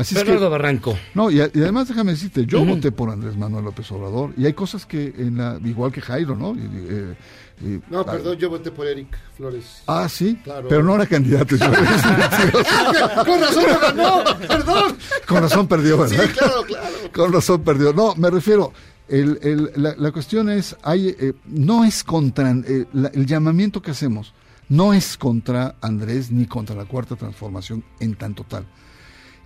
Así 0.00 0.14
es 0.14 0.22
que- 0.22 0.30
Bernardo 0.30 0.50
Barranco. 0.50 0.96
no, 1.14 1.30
y, 1.30 1.40
además 1.40 1.88
déjame 1.88 2.12
decirte, 2.12 2.46
yo 2.46 2.60
Ujú. 2.62 2.76
voté 2.76 2.92
por 2.92 3.10
Andrés 3.10 3.36
Manuel 3.36 3.64
López 3.64 3.90
Obrador 3.92 4.32
y 4.36 4.46
hay 4.46 4.52
cosas 4.52 4.86
que, 4.86 5.12
en 5.18 5.36
la, 5.38 5.58
igual 5.64 5.90
que 5.92 6.00
Jairo, 6.00 6.36
¿no? 6.36 6.54
Y- 6.54 6.58
y, 6.60 6.86
eh, 6.90 7.14
y- 7.60 7.92
No, 7.92 8.00
ah, 8.00 8.06
perdón, 8.06 8.36
yo 8.38 8.48
voté 8.48 8.70
por 8.70 8.86
Eric 8.86 9.08
Flores. 9.36 9.82
Ah, 9.86 10.08
sí, 10.08 10.38
Claro. 10.44 10.68
pero 10.68 10.82
no 10.84 10.94
era 10.94 11.06
candidato. 11.06 11.56
yo- 11.56 11.66
Con 13.24 13.40
razón 13.40 13.64
ganó, 13.80 14.24
perdón. 14.46 14.96
Con 15.26 15.42
razón 15.42 15.66
perdió, 15.66 15.98
¿verdad? 15.98 16.22
Sí, 16.24 16.28
claro, 16.30 16.62
claro. 16.66 16.86
Con 17.14 17.32
razón 17.32 17.62
perdió. 17.62 17.92
No, 17.92 18.14
me 18.14 18.30
refiero, 18.30 18.72
el, 19.08 19.38
el- 19.42 19.72
la, 19.76 19.94
la 19.96 20.12
cuestión 20.12 20.48
es, 20.50 20.76
hay, 20.82 21.08
eh, 21.18 21.32
no 21.46 21.84
es 21.84 22.04
contra, 22.04 22.50
eh, 22.52 22.86
la- 22.92 23.08
el 23.08 23.26
llamamiento 23.26 23.82
que 23.82 23.90
hacemos 23.90 24.32
no 24.68 24.92
es 24.92 25.16
contra 25.16 25.76
Andrés 25.80 26.30
ni 26.30 26.46
contra 26.46 26.76
la 26.76 26.84
cuarta 26.84 27.16
transformación 27.16 27.82
en 28.00 28.14
tanto 28.14 28.44
tal. 28.44 28.66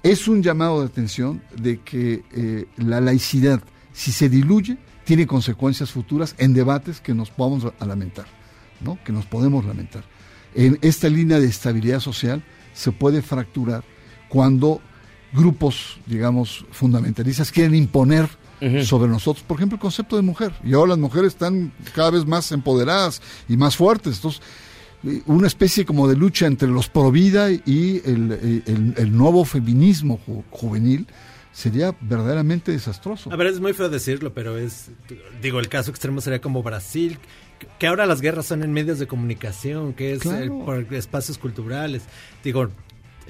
Es 0.02 0.26
un 0.26 0.42
llamado 0.42 0.80
de 0.80 0.86
atención 0.86 1.42
de 1.56 1.80
que 1.80 2.24
eh, 2.32 2.66
la 2.76 3.00
laicidad, 3.00 3.62
si 3.92 4.10
se 4.10 4.28
diluye, 4.28 4.76
tiene 5.04 5.26
consecuencias 5.26 5.90
futuras 5.90 6.34
en 6.38 6.54
debates 6.54 7.00
que 7.00 7.14
nos 7.14 7.30
podamos 7.30 7.72
a 7.78 7.86
lamentar, 7.86 8.26
¿no? 8.80 8.98
Que 9.04 9.12
nos 9.12 9.26
podemos 9.26 9.64
lamentar. 9.64 10.04
En 10.54 10.78
esta 10.82 11.08
línea 11.08 11.38
de 11.38 11.46
estabilidad 11.46 12.00
social 12.00 12.42
se 12.74 12.92
puede 12.92 13.22
fracturar 13.22 13.84
cuando 14.28 14.80
grupos, 15.32 15.98
digamos, 16.06 16.64
fundamentalistas 16.70 17.50
quieren 17.50 17.74
imponer 17.74 18.28
sobre 18.84 19.08
nosotros, 19.08 19.44
por 19.44 19.56
ejemplo, 19.56 19.74
el 19.74 19.80
concepto 19.80 20.14
de 20.14 20.22
mujer. 20.22 20.52
Y 20.62 20.72
ahora 20.74 20.90
las 20.90 20.98
mujeres 20.98 21.32
están 21.32 21.72
cada 21.96 22.10
vez 22.10 22.24
más 22.24 22.52
empoderadas 22.52 23.20
y 23.48 23.56
más 23.56 23.76
fuertes. 23.76 24.16
Entonces, 24.16 24.40
una 25.26 25.46
especie 25.46 25.84
como 25.84 26.06
de 26.08 26.16
lucha 26.16 26.46
entre 26.46 26.68
los 26.68 26.88
pro 26.88 27.10
vida 27.10 27.50
y 27.50 28.00
el, 28.04 28.32
eh, 28.32 28.62
el- 28.66 28.94
el 28.96 29.16
nuevo 29.16 29.44
feminismo 29.44 30.20
ju- 30.26 30.44
juvenil 30.50 31.06
sería 31.52 31.94
verdaderamente 32.00 32.72
desastroso. 32.72 33.32
A 33.32 33.36
ver, 33.36 33.48
es 33.48 33.60
muy 33.60 33.72
feo 33.72 33.88
decirlo, 33.88 34.32
pero 34.32 34.56
es, 34.56 34.90
digo, 35.42 35.58
el 35.60 35.68
caso 35.68 35.90
extremo 35.90 36.20
sería 36.20 36.40
como 36.40 36.62
Brasil, 36.62 37.18
que- 37.78 37.86
ahora 37.86 38.06
las 38.06 38.20
guerras 38.20 38.46
son 38.46 38.62
en 38.62 38.72
medios 38.72 38.98
de 38.98 39.06
comunicación, 39.06 39.92
que 39.92 40.12
es 40.14 40.20
Claro. 40.20 40.44
eh, 40.44 40.50
por 40.64 40.94
espacios 40.94 41.36
culturales. 41.36 42.02
Digo, 42.44 42.68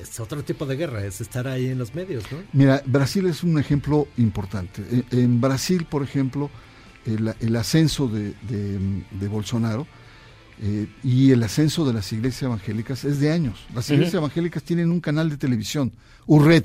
es 0.00 0.20
otro 0.20 0.42
tipo 0.44 0.66
de 0.66 0.76
guerra, 0.76 1.04
es 1.04 1.20
estar 1.20 1.48
ahí 1.48 1.66
en 1.66 1.78
los 1.78 1.94
medios, 1.94 2.24
¿no? 2.30 2.38
Mira, 2.52 2.82
Brasil 2.86 3.26
es 3.26 3.42
un 3.42 3.58
ejemplo 3.58 4.06
importante. 4.18 4.82
En, 4.90 5.18
en 5.18 5.40
Brasil, 5.40 5.86
por 5.88 6.02
ejemplo, 6.02 6.50
el, 7.06 7.34
el 7.40 7.56
ascenso 7.56 8.08
de, 8.08 8.34
de- 8.48 8.78
de 9.10 9.28
Bolsonaro 9.28 9.86
eh, 10.64 10.86
y 11.02 11.32
el 11.32 11.42
ascenso 11.42 11.84
de 11.84 11.92
las 11.92 12.12
iglesias 12.12 12.42
evangélicas 12.42 13.04
es 13.04 13.18
de 13.20 13.32
años. 13.32 13.58
Las 13.74 13.90
iglesias 13.90 14.14
evangélicas 14.14 14.62
tienen 14.62 14.90
un 14.92 15.00
canal 15.00 15.28
de 15.28 15.36
televisión, 15.36 15.92
URED, 16.26 16.64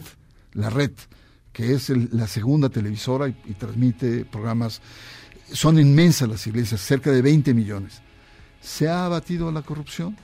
la 0.54 0.70
red, 0.70 0.92
que 1.52 1.74
es 1.74 1.90
el- 1.90 2.10
la 2.12 2.28
segunda 2.28 2.70
televisora 2.70 3.28
y, 3.28 3.36
y 3.48 3.54
transmite 3.54 4.24
programas. 4.26 4.82
Son 5.52 5.80
inmensas 5.80 6.30
las 6.30 6.46
iglesias, 6.46 6.80
cerca 6.82 7.12
de 7.12 7.22
20 7.22 7.54
millones. 7.54 8.02
¿Se 8.62 8.88
ha 8.88 9.06
abatido 9.06 9.52
la 9.52 9.62
corrupción? 9.64 10.16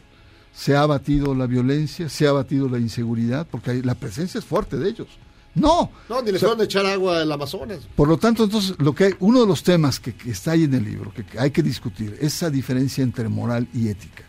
¿Se 0.53 0.75
ha 0.75 0.81
abatido 0.81 1.33
la 1.33 1.47
violencia? 1.47 2.09
¿Se 2.09 2.27
ha 2.27 2.29
abatido 2.29 2.69
la 2.69 2.77
inseguridad? 2.77 3.47
Porque 3.49 3.71
hay- 3.71 3.81
la 3.81 3.95
presencia 3.95 4.37
es 4.37 4.45
fuerte 4.45 4.77
de 4.77 4.89
ellos. 4.89 5.07
No. 5.55 5.91
No, 6.09 6.21
ni 6.21 6.31
le 6.31 6.37
O 6.37 6.39
sea, 6.39 6.47
fueron 6.49 6.61
a 6.61 6.63
echar 6.65 6.85
agua 6.85 7.21
al 7.21 7.31
Amazonas. 7.31 7.79
por 7.95 8.07
lo 8.07 8.17
tanto, 8.17 8.43
entonces, 8.43 8.75
lo 8.79 8.93
que 8.95 9.03
hay- 9.05 9.15
uno 9.19 9.41
de 9.41 9.47
los 9.47 9.61
temas 9.63 9.99
que, 9.99 10.13
que 10.15 10.31
está 10.31 10.51
ahí 10.51 10.63
en 10.63 10.73
el 10.73 10.83
libro, 10.83 11.13
que, 11.13 11.23
hay 11.37 11.51
que 11.51 11.61
discutir, 11.61 12.13
es 12.19 12.33
esa 12.35 12.49
diferencia 12.49 13.03
entre 13.03 13.27
moral 13.29 13.67
y 13.73 13.87
ética. 13.89 14.23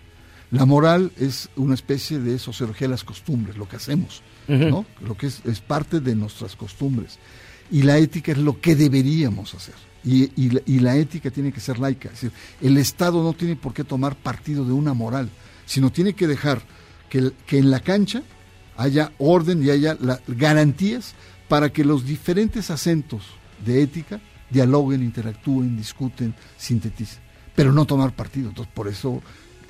La 0.50 0.66
moral 0.66 1.10
es 1.18 1.48
una 1.56 1.74
especie 1.74 2.18
de 2.20 2.38
sociología 2.38 2.86
de 2.86 2.92
las 2.92 3.02
costumbres, 3.04 3.56
lo 3.56 3.66
que 3.68 3.76
hacemos. 3.76 4.22
¿no? 4.46 4.84
Lo 5.00 5.16
que 5.16 5.26
es, 5.28 5.40
es 5.46 5.60
parte 5.60 6.00
de 6.00 6.14
nuestras 6.14 6.54
costumbres. 6.54 7.18
Y 7.70 7.82
la 7.82 7.96
ética 7.96 8.32
es 8.32 8.38
lo 8.38 8.60
que 8.60 8.76
deberíamos 8.76 9.54
hacer. 9.54 9.74
Y, 10.04 10.30
y 10.40 10.50
la, 10.50 10.60
y 10.66 10.78
la 10.80 10.96
ética 10.98 11.30
tiene 11.30 11.50
que 11.50 11.60
ser 11.60 11.78
laica. 11.78 12.08
Es 12.10 12.20
decir, 12.20 12.32
el 12.60 12.76
Estado 12.76 13.22
no 13.22 13.32
tiene 13.32 13.56
por 13.56 13.72
qué 13.72 13.82
tomar 13.84 14.14
partido 14.14 14.64
de 14.66 14.72
una 14.72 14.92
moral, 14.92 15.30
sino 15.64 15.90
tiene 15.90 16.12
que 16.12 16.26
dejar 16.26 16.60
que 17.08 17.32
en 17.58 17.70
la 17.70 17.80
cancha 17.80 18.22
haya 18.76 19.12
orden 19.18 19.64
y 19.64 19.70
haya 19.70 19.96
la- 20.00 20.20
garantías 20.26 21.14
para 21.48 21.70
que 21.70 21.84
los 21.84 22.04
diferentes 22.06 22.70
acentos 22.70 23.22
de 23.64 23.82
ética 23.82 24.20
dialoguen, 24.50 25.02
interactúen, 25.02 25.76
discuten, 25.76 26.34
sinteticen, 26.56 27.20
pero 27.54 27.72
no 27.72 27.84
tomar 27.84 28.12
partido. 28.14 28.48
Entonces, 28.48 28.72
por 28.74 28.88
eso, 28.88 29.22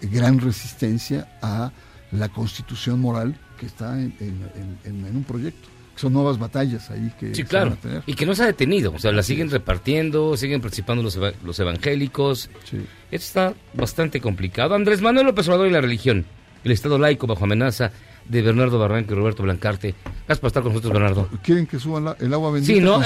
gran 0.02 0.39
resistencia 0.40 1.39
a 1.43 1.72
la 2.12 2.28
constitución 2.28 3.01
moral 3.01 3.36
que 3.59 3.66
está 3.66 3.98
en, 4.01 4.14
en- 4.20 4.78
en- 4.85 5.06
en 5.06 5.16
un 5.16 5.24
proyecto. 5.24 5.68
Son 5.97 6.12
nuevas 6.12 6.39
batallas 6.39 6.90
ahí 6.90 7.12
que 7.20 7.28
Sí, 7.28 7.43
se 7.43 7.44
claro. 7.44 7.70
van 7.70 7.78
a 7.78 7.81
tener. 7.81 8.02
Y 8.06 8.14
que 8.14 8.26
no 8.26 8.35
se 8.35 8.43
ha 8.43 8.47
detenido. 8.47 8.93
O 8.93 8.98
sea, 8.98 9.12
la 9.12 9.22
siguen 9.22 9.48
repartiendo, 9.48 10.36
siguen 10.36 10.60
participando 10.60 11.05
los, 11.05 11.14
eva- 11.16 11.32
los 11.44 11.59
evangélicos. 11.60 12.51
Esto 12.64 12.76
está 13.12 13.55
bastante 13.74 14.20
complicado. 14.20 14.74
Andrés 14.74 15.01
Manuel 15.01 15.26
López 15.26 15.47
Obrador 15.47 15.68
y 15.68 15.70
la 15.70 15.81
religión. 15.81 16.24
El 16.64 16.72
Estado 16.72 16.98
laico 16.98 17.28
bajo 17.28 17.44
amenaza 17.44 17.93
de 18.29 18.41
Bernardo 18.43 18.79
Barranco 18.79 19.13
y 19.13 19.17
Roberto 19.17 19.43
Blancarte. 19.43 19.95
Gracias 20.27 20.39
por 20.39 20.47
estar 20.49 20.63
con 20.63 20.73
nosotros, 20.73 20.93
Bernardo. 20.95 21.29
¿Quieren 21.43 21.67
que 21.67 21.79
suban 21.79 22.05
la- 22.07 22.17
el 22.19 22.33
agua 22.33 22.51
bendita? 22.53 22.73
Sí, 22.73 22.81
¿no? 22.81 22.99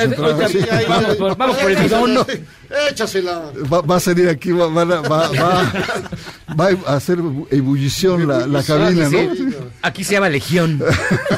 Vamos 0.89 1.17
por- 1.17 1.37
vamos 1.37 1.57
por 1.57 1.71
el 1.71 1.77
bidón. 1.83 2.19
Échasela. 2.91 3.51
Va, 3.73 3.81
va 3.81 3.97
a 3.97 4.01
salir 4.01 4.29
aquí, 4.29 4.53
va, 4.53 4.69
va- 4.69 4.85
va- 4.85 5.31
va 6.59 6.69
a 6.87 6.95
hacer 6.95 7.19
ebullición 7.51 8.29
la, 8.29 8.47
la 8.47 8.63
cabina, 8.63 9.09
¿no? 9.09 9.35
Sí. 9.35 9.49
Aquí 9.83 10.05
se 10.05 10.13
llama 10.13 10.29
Legión. 10.29 10.81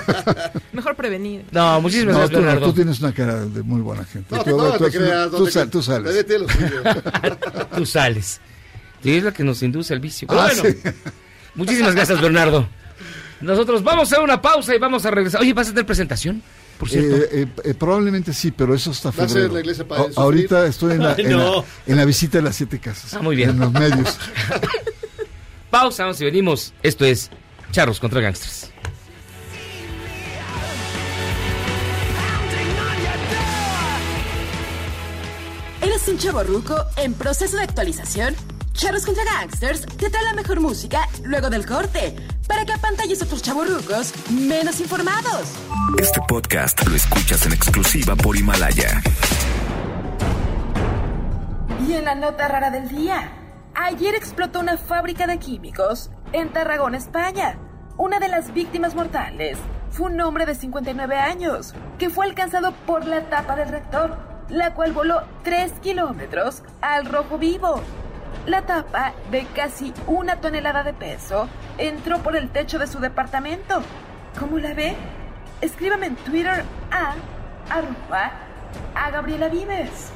Mejor 0.73 0.95
prevenir. 0.97 1.45
No, 1.51 1.81
muchísimas 1.81 2.13
No, 2.15 2.19
gracias, 2.21 2.31
tú, 2.39 2.41
no, 2.41 2.47
Bernardo. 2.47 2.67
tú 2.69 2.73
tienes 2.75 3.01
una 3.01 3.13
cara 3.13 3.47
de 3.47 3.63
muy 3.63 3.81
buena 3.81 4.05
gente. 4.05 4.35
No, 4.35 4.45
Tú- 4.45 4.57
no, 4.57 4.73
tú- 4.73 4.85
te 4.85 4.91
creas, 4.99 5.31
no 5.33 5.39
tú 5.39 5.47
sal- 5.47 5.71
tú 5.71 5.83
sales. 5.83 6.27
Tú 7.77 7.87
sales. 7.87 8.41
Y 9.03 9.13
es 9.17 9.25
la 9.25 9.33
que 9.33 9.43
nos 9.45 9.63
induce 9.63 9.95
al 9.95 10.01
vicio. 10.01 10.29
Pero 10.29 10.41
Ah, 10.43 10.51
bueno, 10.55 10.79
sí. 10.83 10.91
muchísimas 11.55 11.95
gracias, 11.95 12.21
Bernardo. 12.21 12.69
Nosotros 13.41 13.83
vamos 13.83 14.11
a 14.13 14.15
hacer 14.15 14.25
una 14.25 14.41
pausa 14.43 14.75
y 14.75 14.79
vamos 14.79 15.05
a 15.07 15.11
regresar. 15.11 15.41
Oye, 15.41 15.53
¿vas 15.55 15.69
a 15.69 15.71
tener 15.71 15.87
presentación? 15.87 16.43
Por 16.79 16.89
cierto. 16.89 17.17
Eh, 17.17 17.29
eh, 17.33 17.47
eh, 17.65 17.75
probablemente 17.75 18.33
sí, 18.33 18.51
pero 18.51 18.75
eso 18.75 18.91
está 18.91 19.11
Va 19.11 19.25
a 19.25 19.29
ser 19.29 19.29
febrero. 19.29 19.55
la 19.55 19.61
iglesia 19.61 19.87
para 19.87 20.01
A- 20.01 20.05
sufrir. 20.05 20.19
ahorita 20.19 20.67
estoy 20.67 20.93
en 20.93 21.03
la, 21.03 21.15
en 21.87 22.07
visita 22.07 22.39
de 22.39 22.45
las 22.45 22.57
siete 22.57 22.79
casas. 22.79 23.13
Ah, 23.15 23.21
muy 23.21 23.37
bien. 23.37 23.51
En 23.51 23.61
los 23.61 23.73
medios. 23.73 24.19
Pausa, 25.71 26.05
vamos 26.05 26.21
y 26.21 26.25
venimos. 26.25 26.73
Esto 26.83 27.05
es 27.05 27.31
Charros 27.71 28.01
contra 28.01 28.21
Gangsters. 28.21 28.71
¿Eres 35.83 36.07
un 36.09 36.19
chavo 36.19 36.43
ruco 36.45 36.77
en 36.97 37.15
proceso 37.15 37.57
de 37.57 37.63
actualización? 37.65 38.35
Charros 38.73 39.05
contra 39.05 39.25
Gangsters 39.25 39.85
te 39.87 40.09
trae 40.11 40.25
la 40.25 40.33
mejor 40.33 40.61
música 40.61 41.09
luego 41.25 41.51
del 41.51 41.67
corte 41.67 42.17
para 42.49 42.65
que 42.65 42.73
apantalles 42.73 43.21
a 43.21 43.25
otros 43.25 43.43
chavorrucos 43.43 44.13
menos 44.31 44.81
informados. 44.81 45.53
Este 45.99 46.21
podcast 46.27 46.87
lo 46.87 46.97
escuchas 46.97 47.45
en 47.47 47.53
exclusiva 47.53 48.17
por 48.17 48.37
Himalaya. 48.37 49.03
Y 51.87 51.93
en 51.93 52.05
la 52.05 52.15
nota 52.15 52.49
rara 52.49 52.71
del 52.71 52.89
día, 52.89 53.33
ayer 53.75 54.15
explotó 54.15 54.61
una 54.61 54.79
fábrica 54.79 55.27
de 55.27 55.39
químicos 55.39 56.11
en 56.33 56.51
Tarragona, 56.51 56.97
España. 56.97 57.59
Una 57.97 58.19
de 58.19 58.29
las 58.29 58.55
víctimas 58.55 58.95
mortales 58.95 59.59
fue 59.91 60.11
un 60.11 60.21
hombre 60.21 60.47
de 60.47 60.55
59 60.55 61.17
años 61.17 61.75
que 61.99 62.09
fue 62.09 62.25
alcanzado 62.25 62.73
por 62.87 63.05
la 63.05 63.29
tapa 63.29 63.57
del 63.57 63.69
reactor, 63.69 64.17
la 64.49 64.75
cual 64.75 64.93
voló 64.93 65.23
3 65.43 65.73
kilómetros 65.83 66.63
al 66.81 67.07
rojo 67.07 67.37
vivo. 67.37 67.83
La 68.47 68.63
tapa, 68.63 69.13
de 69.31 69.47
casi 69.55 69.93
una 70.07 70.37
tonelada 70.41 70.83
de 70.83 70.93
peso, 70.93 71.49
entró 71.79 72.19
por 72.19 72.37
el 72.37 72.51
techo 72.51 72.79
de 72.79 72.87
su 72.87 72.99
departamento. 72.99 73.83
¿Cómo 74.39 74.59
la 74.59 74.75
ve? 74.75 74.97
Escríbame 75.61 76.07
en 76.07 76.17
Twitter 76.17 76.65
a 76.91 77.15
arroba 77.71 78.33
a 78.95 79.11
Gabriela 79.11 79.49
Vives. 79.49 80.13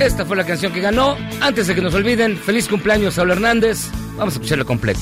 Esta 0.00 0.24
fue 0.24 0.36
la 0.36 0.44
canción 0.44 0.72
que 0.72 0.80
ganó. 0.80 1.16
Antes 1.40 1.66
de 1.66 1.74
que 1.74 1.80
nos 1.80 1.92
olviden, 1.94 2.36
feliz 2.36 2.68
cumpleaños 2.68 3.14
Saulo 3.14 3.32
Hernández. 3.32 3.90
Vamos 4.16 4.34
a 4.34 4.36
escucharla 4.36 4.64
completa. 4.64 5.00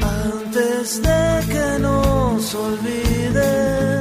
Antes 0.00 1.02
de 1.02 1.52
que 1.52 1.78
no 1.80 2.25
nos 2.36 2.54
olviden, 2.54 3.95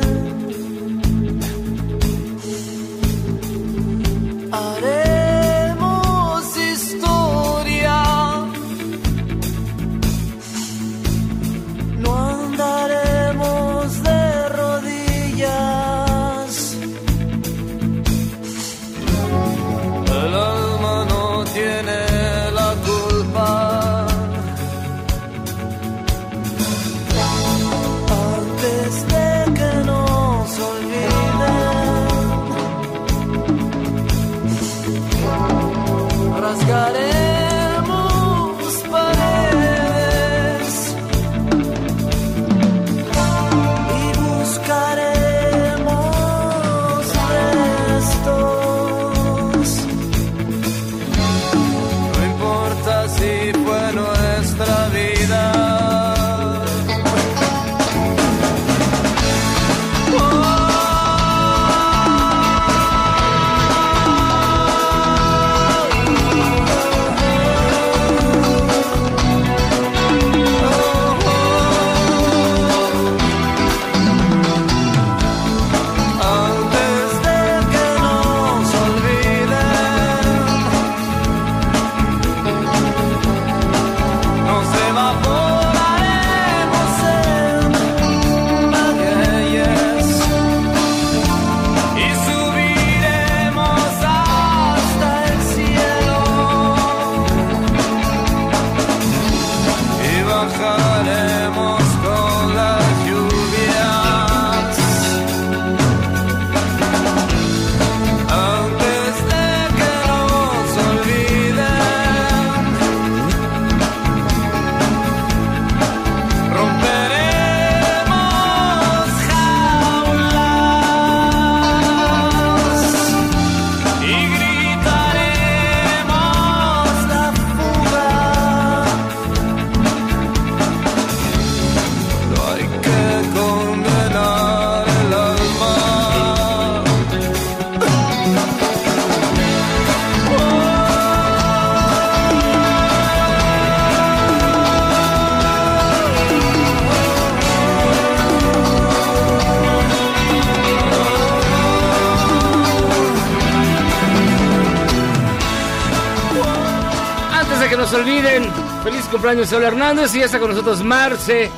cumpleaños, 159.25 159.49
Saúl 159.49 159.63
Hernández. 159.63 160.13
Y 160.13 160.19
ya 160.19 160.25
está 160.25 160.39
con 160.39 160.51
nosotros 160.51 160.83
Marce, 160.83 161.49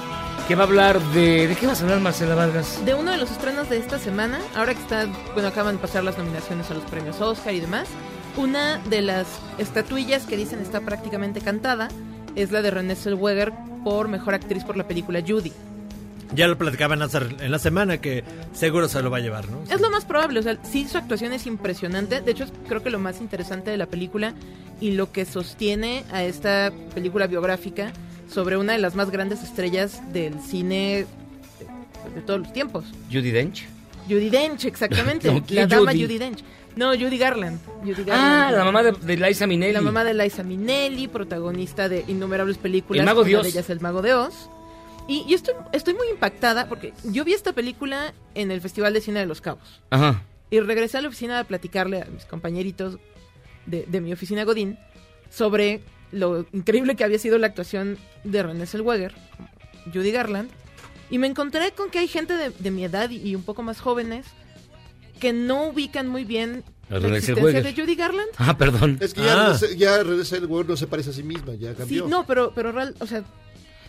que 0.47 0.55
va 0.55 0.63
a 0.63 0.67
hablar 0.67 1.01
de. 1.11 1.49
¿De 1.49 1.55
qué 1.55 1.67
vas 1.67 1.81
a 1.81 1.83
hablar, 1.83 1.99
Marcela 1.99 2.33
Vargas? 2.33 2.79
De 2.85 2.93
uno 2.93 3.11
de 3.11 3.17
los 3.17 3.29
estrenos 3.29 3.69
de 3.69 3.77
esta 3.77 3.99
semana, 3.99 4.39
ahora 4.55 4.73
que 4.73 4.79
está, 4.79 5.05
bueno, 5.33 5.49
acaban 5.49 5.75
de 5.75 5.81
pasar 5.81 6.05
las 6.05 6.17
nominaciones 6.17 6.71
a 6.71 6.75
los 6.75 6.83
premios 6.85 7.19
Oscar 7.19 7.53
y 7.53 7.59
demás, 7.59 7.89
una 8.37 8.77
de 8.89 9.01
las 9.01 9.27
estatuillas 9.57 10.25
que 10.25 10.37
dicen 10.37 10.59
está 10.61 10.79
prácticamente 10.79 11.41
cantada 11.41 11.89
es 12.35 12.51
la 12.51 12.61
de 12.61 12.71
Renée 12.71 12.95
Zellweger 12.95 13.51
por 13.83 14.07
Mejor 14.07 14.33
Actriz 14.33 14.63
por 14.63 14.77
la 14.77 14.87
película 14.87 15.21
Judy. 15.27 15.51
Ya 16.33 16.47
lo 16.47 16.57
platicaban 16.57 17.01
en 17.01 17.51
la 17.51 17.59
semana 17.59 17.99
que 17.99 18.23
seguro 18.53 18.87
se 18.87 19.01
lo 19.01 19.09
va 19.09 19.17
a 19.17 19.21
llevar, 19.21 19.49
¿no? 19.49 19.63
Es 19.69 19.81
lo 19.81 19.89
más 19.89 20.05
probable, 20.05 20.39
o 20.39 20.43
sea, 20.43 20.57
sí 20.63 20.87
su 20.87 20.97
actuación 20.97 21.31
es 21.33 21.47
impresionante, 21.47 22.21
de 22.21 22.31
hecho 22.31 22.45
creo 22.67 22.83
que 22.83 22.89
lo 22.89 22.99
más 22.99 23.21
interesante 23.21 23.71
de 23.71 23.77
la 23.77 23.85
película 23.85 24.33
y 24.79 24.91
lo 24.91 25.11
que 25.11 25.25
sostiene 25.25 26.03
a 26.11 26.23
esta 26.23 26.71
película 26.93 27.27
biográfica 27.27 27.91
sobre 28.29 28.57
una 28.57 28.73
de 28.73 28.79
las 28.79 28.95
más 28.95 29.09
grandes 29.09 29.43
estrellas 29.43 30.01
del 30.13 30.39
cine 30.41 31.05
de, 31.59 32.15
de 32.15 32.21
todos 32.21 32.39
los 32.41 32.53
tiempos. 32.53 32.85
Judy 33.11 33.31
Dench. 33.31 33.65
Judy 34.09 34.29
Dench, 34.29 34.65
exactamente. 34.65 35.31
No, 35.31 35.43
¿quién 35.43 35.61
la 35.61 35.67
dama 35.67 35.91
Judy? 35.91 36.03
Judy 36.03 36.17
Dench. 36.17 36.43
No, 36.75 36.91
Judy 36.93 37.17
Garland. 37.17 37.59
Judy 37.83 38.03
Ah, 38.11 38.51
Garland. 38.51 38.57
la 38.57 38.63
mamá 38.65 38.83
de, 38.83 38.91
de 38.91 39.17
Liza 39.17 39.47
Minnelli. 39.47 39.73
La 39.73 39.81
mamá 39.81 40.03
de 40.03 40.13
Liza 40.13 40.43
Minnelli, 40.43 41.07
protagonista 41.07 41.89
de 41.89 42.05
innumerables 42.07 42.57
películas. 42.59 42.99
El 42.99 43.05
Mago 43.05 43.21
una 43.21 43.41
de 43.41 43.49
ellas 43.49 43.69
El 43.69 43.79
Mago 43.79 44.01
de 44.03 44.13
Oz. 44.13 44.49
Y 45.07 45.25
yo 45.27 45.35
estoy, 45.37 45.55
estoy 45.71 45.93
muy 45.95 46.07
impactada 46.09 46.67
porque 46.67 46.93
yo 47.05 47.23
vi 47.23 47.33
esta 47.33 47.53
película 47.53 48.13
en 48.35 48.51
el 48.51 48.61
Festival 48.61 48.93
de 48.93 49.01
Cine 49.01 49.21
de 49.21 49.25
Los 49.25 49.41
Cabos. 49.41 49.81
Ajá. 49.89 50.21
Y 50.51 50.59
regresé 50.59 50.97
a 50.97 51.01
la 51.01 51.07
oficina 51.07 51.39
a 51.39 51.43
platicarle 51.45 52.01
a 52.01 52.05
mis 52.05 52.25
compañeritos 52.25 52.99
de, 53.67 53.85
de 53.87 54.01
mi 54.01 54.11
oficina 54.13 54.43
Godín 54.43 54.77
sobre 55.29 55.81
lo 56.11 56.45
increíble 56.53 56.95
que 56.95 57.03
había 57.03 57.19
sido 57.19 57.37
la 57.37 57.47
actuación 57.47 57.97
de 58.23 58.41
René 58.43 58.65
Zellweger, 58.65 59.13
Judy 59.93 60.11
Garland. 60.11 60.49
Y 61.09 61.19
me 61.19 61.27
encontré 61.27 61.71
con 61.71 61.89
que 61.89 61.99
hay 61.99 62.07
gente 62.07 62.35
de, 62.35 62.49
de 62.49 62.71
mi 62.71 62.83
edad 62.83 63.09
y, 63.09 63.17
y 63.17 63.35
un 63.35 63.43
poco 63.43 63.61
más 63.63 63.79
jóvenes 63.79 64.25
que 65.19 65.31
no 65.33 65.67
ubican 65.69 66.07
muy 66.07 66.25
bien 66.25 66.63
la 66.89 66.97
existencia 67.17 67.61
de 67.61 67.73
Judy 67.73 67.95
Garland. 67.95 68.29
Ah, 68.37 68.57
perdón. 68.57 68.97
Es 69.01 69.13
que 69.13 69.21
ya, 69.21 69.51
Ah. 69.51 69.59
Ya 69.75 70.03
Renée 70.03 70.25
Zellweger 70.25 70.67
no 70.69 70.77
se 70.77 70.87
parece 70.87 71.09
a 71.09 71.13
sí 71.13 71.23
misma, 71.23 71.53
ya 71.55 71.71
Sí, 71.71 71.75
cambió. 71.77 72.07
no, 72.07 72.25
pero, 72.25 72.51
pero 72.53 72.71
real, 72.71 72.95
o 72.99 73.07
sea, 73.07 73.23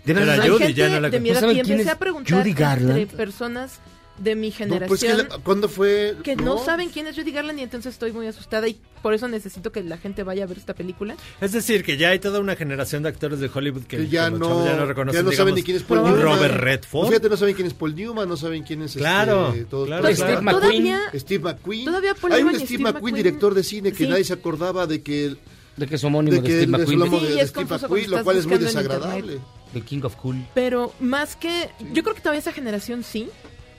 De 0.05 0.15
verdad, 0.15 0.39
Judy, 0.47 0.59
gente 0.59 0.75
ya 0.75 0.89
no 0.89 1.01
la- 1.01 1.11
de 1.11 1.21
mi 1.21 1.31
¿No 1.31 1.39
edad 1.39 1.51
y 1.51 1.61
empecé 1.61 1.91
a 1.91 1.99
preguntar 1.99 2.39
Judy 2.41 2.53
Garland? 2.53 2.99
entre 2.99 3.17
personas 3.17 3.81
de 4.19 4.35
mi 4.35 4.51
No, 4.51 4.57
generación 4.57 4.89
pues 4.89 5.01
que 5.01 5.15
la- 5.15 5.39
¿Cuándo 5.45 5.69
fue? 5.69 6.17
que 6.25 6.37
no. 6.37 6.59
saben 6.65 6.89
quién 6.91 7.07
es 7.07 7.17
Judy 7.17 7.31
Garland 7.33 7.59
y 7.59 7.63
entonces 7.63 7.93
estoy 7.95 8.13
muy 8.13 8.27
asustada 8.27 8.67
y 8.69 8.81
por 9.03 9.15
eso 9.15 9.29
necesito 9.29 9.71
que 9.71 9.83
la 9.85 9.97
gente 9.99 10.23
vaya 10.25 10.45
a 10.45 10.47
ver 10.47 10.59
esta 10.59 10.75
película. 10.75 11.17
Es 11.41 11.53
decir, 11.53 11.85
que 11.85 11.97
ya 11.97 12.09
hay 12.11 12.19
toda 12.19 12.41
una 12.41 12.57
generación 12.57 13.03
de 13.05 13.11
actores 13.11 13.39
de 13.41 13.49
Hollywood 13.53 13.85
que, 13.85 13.97
Que 13.99 14.09
ya 14.09 14.29
no, 14.31 14.65
ya 14.65 14.75
no 14.77 14.87
reconocen. 14.87 15.21
ya 15.21 15.23
no 15.23 15.31
saben 15.33 15.55
digamos, 15.55 15.55
ni 15.57 15.63
quién 15.63 15.77
es 15.77 15.83
Paul 15.85 16.03
Newman. 16.03 16.21
Robert 16.23 16.55
Redford. 16.57 17.01
Pues 17.03 17.09
Fíjate, 17.11 17.29
no 17.29 17.37
saben 17.37 17.55
quién 17.55 17.67
es 17.69 17.75
Paul 17.75 17.95
Newman, 17.95 18.29
no 18.29 18.37
saben 18.37 18.63
quién 18.65 18.83
es 18.83 18.95
Claro, 18.95 19.49
este, 19.53 19.65
todos- 19.67 19.87
claro, 19.87 20.13
Steve 20.15 20.41
McQueen. 20.43 20.61
Todavía- 20.61 21.01
Steve 21.15 21.45
McQueen. 21.45 21.85
todavía 21.85 22.15
Paul 22.15 22.33
Hay 22.33 22.43
un 22.43 22.51
Steve 22.55 22.65
Steve 22.67 22.79
McQueen, 22.83 22.95
McQueen. 22.95 23.15
director 23.15 23.55
de 23.55 23.63
cine, 23.63 23.93
que 23.93 23.99
Sí. 24.05 24.09
nadie 24.09 24.25
se 24.25 24.33
acordaba 24.33 24.87
de 24.87 25.03
que... 25.03 25.37
De 25.77 25.87
que 25.87 25.95
es 25.95 26.03
homónimo 26.03 26.35
de, 26.35 26.43
que 26.43 26.49
Steve 26.49 26.63
él 26.65 26.65
es 26.65 26.69
McQueen. 26.71 27.03
Sí, 27.03 27.07
de, 27.09 27.17
es 27.29 27.37
de 27.37 27.47
Steve 27.47 27.53
confuso 27.53 27.81
McQueen, 27.83 28.11
lo 28.11 28.25
cual 28.25 28.37
es 28.37 28.47
muy 28.47 28.59
desagradable. 28.59 29.39
The 29.75 29.81
King 29.83 30.01
of 30.03 30.17
Cool. 30.17 30.45
Pero 30.55 30.93
más 30.99 31.37
que 31.37 31.71
yo 31.93 32.03
creo 32.03 32.15
que 32.17 32.21
todavía 32.21 32.41
esa 32.41 32.53
generación 32.53 33.05
sí, 33.05 33.29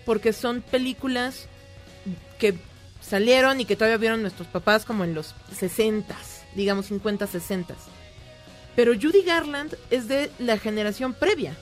porque 0.10 0.34
son 0.34 0.62
películas 0.64 1.46
que 2.40 2.56
salieron 3.00 3.62
y 3.62 3.66
que 3.66 3.76
todavía 3.76 3.98
vieron 3.98 4.24
nuestros 4.24 4.48
papás 4.48 4.84
como 4.84 5.04
en 5.04 5.14
los 5.14 5.36
60, 5.56 6.16
digamos 6.56 6.88
50, 6.88 7.28
60. 7.28 7.76
Pero 8.76 8.94
Judy 9.00 9.22
Garland 9.22 9.76
es 9.92 10.08
de 10.08 10.32
la 10.40 10.58
generación 10.58 11.14
previa. 11.14 11.56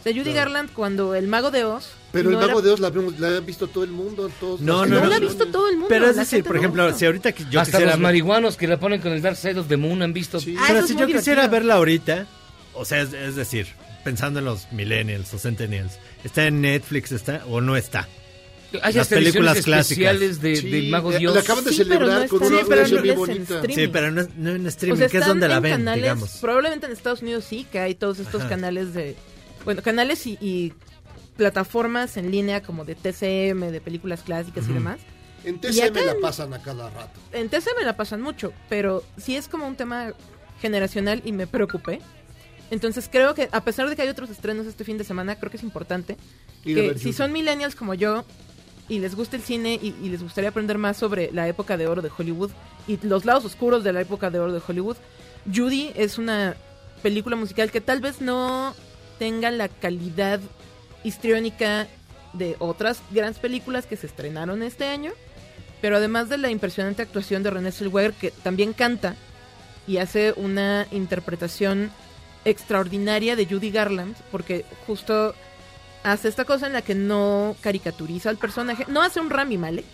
O 0.00 0.02
sea, 0.02 0.14
Judy 0.14 0.32
Garland 0.32 0.72
cuando 0.72 1.14
El 1.14 1.26
Mago 1.28 1.50
de 1.50 1.64
Oz... 1.64 1.90
Pero 2.10 2.30
no 2.30 2.40
el 2.40 2.46
mago 2.46 2.60
era- 2.60 2.68
de 2.68 2.72
Oz 2.72 2.80
la, 2.80 2.90
la 3.28 3.36
ha 3.36 3.40
visto 3.40 3.66
todo 3.66 3.84
el 3.84 3.90
mundo. 3.90 4.30
todos 4.40 4.62
No, 4.62 4.86
no, 4.86 4.94
No 4.94 5.00
no, 5.02 5.06
la 5.10 5.16
ha 5.16 5.20
visto 5.20 5.46
todo 5.48 5.68
el 5.68 5.74
mundo. 5.74 5.88
Pero 5.90 6.08
es 6.08 6.16
decir, 6.16 6.42
por 6.42 6.56
ejemplo, 6.56 6.90
si 6.94 7.04
ahorita 7.04 7.32
que 7.32 7.44
yo 7.50 7.60
Hasta 7.60 7.72
quisiera... 7.72 7.90
los 7.92 8.00
marihuanos 8.00 8.56
que 8.56 8.66
la 8.66 8.80
ponen 8.80 9.02
con 9.02 9.12
el 9.12 9.20
Dark 9.20 9.36
Side 9.36 9.58
of 9.60 9.68
the 9.68 9.76
Moon 9.76 10.00
han 10.00 10.14
visto. 10.14 10.38
Ah, 10.58 10.64
Pero 10.68 10.86
si 10.86 10.96
yo 10.96 11.04
quisiera 11.06 11.42
divertido. 11.42 11.50
verla 11.50 11.74
ahorita, 11.74 12.26
o 12.72 12.86
sea, 12.86 13.02
es, 13.02 13.12
es 13.12 13.36
decir, 13.36 13.66
pensando 14.04 14.38
en 14.40 14.44
los 14.46 14.70
millennials 14.72 15.32
o 15.34 15.38
centennials, 15.38 15.98
¿está 16.24 16.46
en 16.46 16.60
Netflix 16.60 17.12
está 17.12 17.44
o 17.46 17.60
no 17.60 17.76
está? 17.76 18.08
Hay 18.82 18.92
Las 18.94 19.08
películas 19.08 19.62
clásicas. 19.62 20.40
de, 20.40 20.54
Sí, 20.56 20.70
del 20.70 20.90
Mago 20.90 21.12
eh, 21.12 21.18
Dios. 21.18 21.34
la 21.34 21.40
acaban 21.40 21.64
de 21.64 21.70
Sí, 21.70 21.78
celebrar 21.78 22.22
no 22.22 22.28
con 22.28 22.38
una 22.40 22.62
sí, 22.86 22.94
no 22.94 23.00
en 23.04 23.16
bonita. 23.16 23.54
streaming. 23.56 23.74
Sí, 23.74 23.88
pero 23.88 24.10
no, 24.12 24.20
en 24.20 24.64
O 24.64 24.68
streaming, 24.68 24.98
sea, 24.98 25.08
que 25.08 25.18
es 25.18 25.26
donde 25.26 25.48
la 25.48 25.56
en 25.56 25.62
ven, 25.64 25.72
canales, 25.72 26.02
digamos. 26.02 26.30
Probablemente 26.40 26.86
en 26.86 26.92
Estados 26.92 27.20
Unidos 27.22 27.44
sí, 27.44 27.66
que 27.72 27.80
hay 27.80 27.94
todos 27.96 28.20
estos 28.20 28.42
Ajá. 28.42 28.50
canales 28.50 28.94
de... 28.94 29.16
Bueno, 29.64 29.82
canales 29.82 30.24
y, 30.26 30.38
y 30.40 30.72
plataformas 31.36 32.16
en 32.16 32.30
línea 32.30 32.62
como 32.62 32.84
de 32.84 32.94
TCM, 32.94 33.72
de 33.72 33.80
películas 33.80 34.22
clásicas 34.22 34.68
y 34.68 34.72
demás. 34.72 35.00
En 35.44 35.58
TCM 35.60 35.94
la 36.06 36.14
pasan 36.20 36.54
a 36.54 36.62
cada 36.62 36.90
rato. 36.90 37.18
En 37.32 37.48
TCM 37.48 37.84
la 37.84 37.96
pasan 37.96 38.20
mucho, 38.20 38.52
pero 38.68 39.02
sí 39.16 39.34
es 39.36 39.48
como 39.48 39.66
un 39.66 39.74
tema 39.74 40.12
generacional 40.60 41.22
y 41.24 41.32
me 41.32 41.46
preocupé. 41.46 42.00
Entonces 42.70 43.08
creo 43.10 43.34
que 43.34 43.48
a 43.52 43.64
pesar 43.64 43.88
de 43.88 43.96
que 43.96 44.02
hay 44.02 44.08
otros 44.08 44.30
estrenos 44.30 44.66
este 44.66 44.84
fin 44.84 44.96
de 44.98 45.04
semana, 45.04 45.36
creo 45.36 45.50
que 45.50 45.56
es 45.56 45.62
importante 45.62 46.16
que 46.62 46.96
si 46.98 47.12
son 47.12 47.32
millennials 47.32 47.74
como 47.74 47.94
yo 47.94 48.24
y 48.88 48.98
les 48.98 49.14
gusta 49.14 49.36
el 49.36 49.42
cine 49.42 49.78
y, 49.80 49.94
y 50.02 50.08
les 50.08 50.22
gustaría 50.22 50.50
aprender 50.50 50.78
más 50.78 50.96
sobre 50.96 51.30
la 51.32 51.48
época 51.48 51.76
de 51.76 51.86
oro 51.86 52.02
de 52.02 52.10
Hollywood 52.16 52.50
y 52.86 52.98
los 53.06 53.24
lados 53.24 53.44
oscuros 53.44 53.84
de 53.84 53.92
la 53.92 54.00
época 54.00 54.30
de 54.30 54.40
oro 54.40 54.52
de 54.52 54.62
Hollywood, 54.66 54.96
Judy 55.52 55.92
es 55.94 56.18
una 56.18 56.56
película 57.02 57.36
musical 57.36 57.70
que 57.70 57.80
tal 57.80 58.00
vez 58.00 58.20
no 58.20 58.74
tenga 59.18 59.50
la 59.50 59.68
calidad 59.68 60.40
histriónica 61.04 61.86
de 62.32 62.56
otras 62.58 63.02
grandes 63.10 63.38
películas 63.38 63.86
que 63.86 63.96
se 63.96 64.06
estrenaron 64.06 64.62
este 64.62 64.86
año, 64.86 65.12
pero 65.80 65.96
además 65.96 66.28
de 66.28 66.38
la 66.38 66.50
impresionante 66.50 67.02
actuación 67.02 67.42
de 67.42 67.50
René 67.50 67.72
Zellweger 67.72 68.12
que 68.12 68.30
también 68.30 68.72
canta 68.72 69.16
y 69.86 69.96
hace 69.96 70.32
una 70.36 70.86
interpretación 70.90 71.90
extraordinaria 72.44 73.36
de 73.36 73.46
Judy 73.46 73.70
Garland, 73.70 74.16
porque 74.30 74.64
justo 74.86 75.34
hace 76.02 76.28
esta 76.28 76.44
cosa 76.44 76.66
en 76.66 76.72
la 76.72 76.82
que 76.82 76.94
no 76.94 77.56
caricaturiza 77.60 78.30
al 78.30 78.38
personaje, 78.38 78.84
no 78.88 79.02
hace 79.02 79.20
un 79.20 79.30
Rami 79.30 79.58
Malek, 79.58 79.84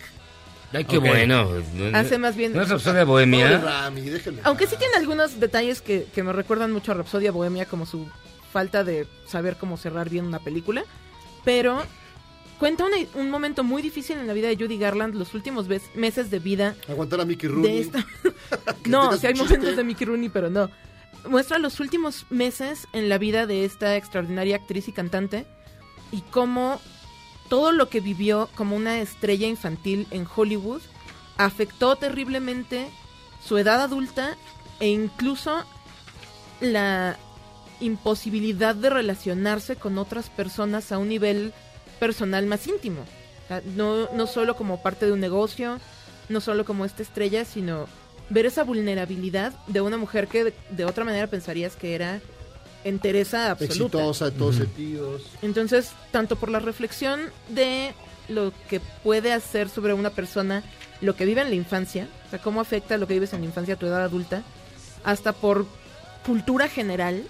Ay, 0.73 0.83
qué 0.85 0.97
bueno. 0.97 1.49
hace 1.93 2.17
más 2.17 2.35
bien... 2.35 2.51
¿No 2.53 2.61
es 2.61 2.67
Rapsodia 2.69 3.05
Bohemia? 3.05 3.57
Rami. 3.57 4.11
Aunque 4.43 4.67
sí 4.67 4.75
tiene 4.77 4.95
algunos 4.97 5.39
detalles 5.39 5.81
que, 5.81 6.07
que 6.13 6.23
me 6.23 6.33
recuerdan 6.33 6.71
mucho 6.73 6.91
a 6.91 6.95
Rapsodia 6.95 7.31
Bohemia, 7.31 7.65
como 7.65 7.85
su 7.85 8.05
falta 8.51 8.83
de 8.83 9.07
saber 9.25 9.55
cómo 9.57 9.77
cerrar 9.77 10.09
bien 10.09 10.25
una 10.25 10.39
película, 10.39 10.83
pero 11.45 11.81
cuenta 12.59 12.85
una- 12.85 12.97
un 13.15 13.29
momento 13.29 13.63
muy 13.63 13.81
difícil 13.81 14.17
en 14.17 14.27
la 14.27 14.33
vida 14.33 14.47
de 14.49 14.57
Judy 14.57 14.77
Garland, 14.77 15.15
los 15.15 15.33
últimos 15.33 15.67
meses 15.95 16.29
de 16.31 16.39
vida 16.39 16.75
Aguantar 16.89 17.21
a 17.21 17.25
Mickey 17.25 17.47
de 17.49 17.55
Rooney. 17.55 17.77
esta... 17.79 18.05
No, 18.85 19.15
sí 19.17 19.27
hay 19.27 19.33
momentos 19.35 19.75
de 19.75 19.83
Mickey 19.83 20.05
Rooney, 20.07 20.29
pero 20.29 20.49
no. 20.49 20.69
Muestra 21.25 21.59
los 21.59 21.79
últimos 21.79 22.25
meses 22.29 22.87
en 22.93 23.09
la 23.09 23.17
vida 23.17 23.45
de 23.47 23.65
esta 23.65 23.95
extraordinaria 23.95 24.55
actriz 24.57 24.87
y 24.87 24.91
cantante 24.91 25.45
y 26.11 26.21
cómo 26.21 26.79
todo 27.49 27.71
lo 27.71 27.89
que 27.89 27.99
vivió 27.99 28.49
como 28.55 28.75
una 28.75 28.99
estrella 28.99 29.47
infantil 29.47 30.07
en 30.11 30.27
Hollywood 30.33 30.81
afectó 31.37 31.95
terriblemente 31.95 32.87
su 33.43 33.57
edad 33.57 33.81
adulta 33.81 34.37
e 34.79 34.87
incluso 34.87 35.63
la 36.59 37.17
imposibilidad 37.79 38.75
de 38.75 38.89
relacionarse 38.89 39.75
con 39.75 39.97
otras 39.97 40.29
personas 40.29 40.91
a 40.91 40.97
un 40.97 41.09
nivel 41.09 41.53
personal 41.99 42.45
más 42.45 42.67
íntimo. 42.67 43.05
No, 43.75 44.09
no 44.13 44.27
solo 44.27 44.55
como 44.55 44.81
parte 44.81 45.05
de 45.05 45.11
un 45.11 45.19
negocio, 45.19 45.79
no 46.29 46.41
solo 46.41 46.65
como 46.65 46.85
esta 46.85 47.03
estrella, 47.03 47.45
sino 47.45 47.87
ver 48.29 48.45
esa 48.45 48.63
vulnerabilidad 48.63 49.53
de 49.67 49.81
una 49.81 49.97
mujer 49.97 50.27
que 50.27 50.45
de, 50.45 50.53
de 50.71 50.85
otra 50.85 51.03
manera 51.03 51.27
pensarías 51.27 51.75
que 51.75 51.95
era 51.95 52.21
entereza 52.83 53.51
absoluta. 53.51 53.97
Exitosa 53.97 54.25
de 54.25 54.31
todos 54.31 54.55
sentidos. 54.55 55.23
Entonces, 55.41 55.91
tanto 56.11 56.35
por 56.35 56.49
la 56.49 56.59
reflexión 56.59 57.21
de 57.49 57.93
lo 58.29 58.53
que 58.69 58.79
puede 59.03 59.33
hacer 59.33 59.69
sobre 59.69 59.93
una 59.93 60.09
persona 60.09 60.63
lo 61.01 61.15
que 61.15 61.25
vive 61.25 61.41
en 61.41 61.49
la 61.49 61.55
infancia, 61.55 62.07
o 62.27 62.29
sea, 62.29 62.39
cómo 62.39 62.61
afecta 62.61 62.97
lo 62.97 63.07
que 63.07 63.13
vives 63.13 63.33
en 63.33 63.41
la 63.41 63.45
infancia 63.45 63.75
a 63.75 63.77
tu 63.77 63.85
edad 63.85 64.03
adulta, 64.03 64.43
hasta 65.03 65.31
por 65.33 65.65
cultura 66.25 66.67
general 66.67 67.23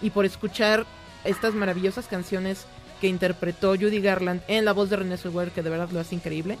y 0.00 0.10
por 0.10 0.24
escuchar 0.24 0.86
estas 1.24 1.54
maravillosas 1.54 2.06
canciones 2.06 2.64
que 3.00 3.08
interpretó 3.08 3.74
Judy 3.74 4.00
Garland 4.00 4.42
en 4.48 4.64
la 4.64 4.72
voz 4.72 4.90
de 4.90 4.96
René 4.96 5.16
Zellweger, 5.16 5.52
que 5.52 5.62
de 5.62 5.70
verdad 5.70 5.90
lo 5.90 6.00
hace 6.00 6.14
increíble. 6.14 6.58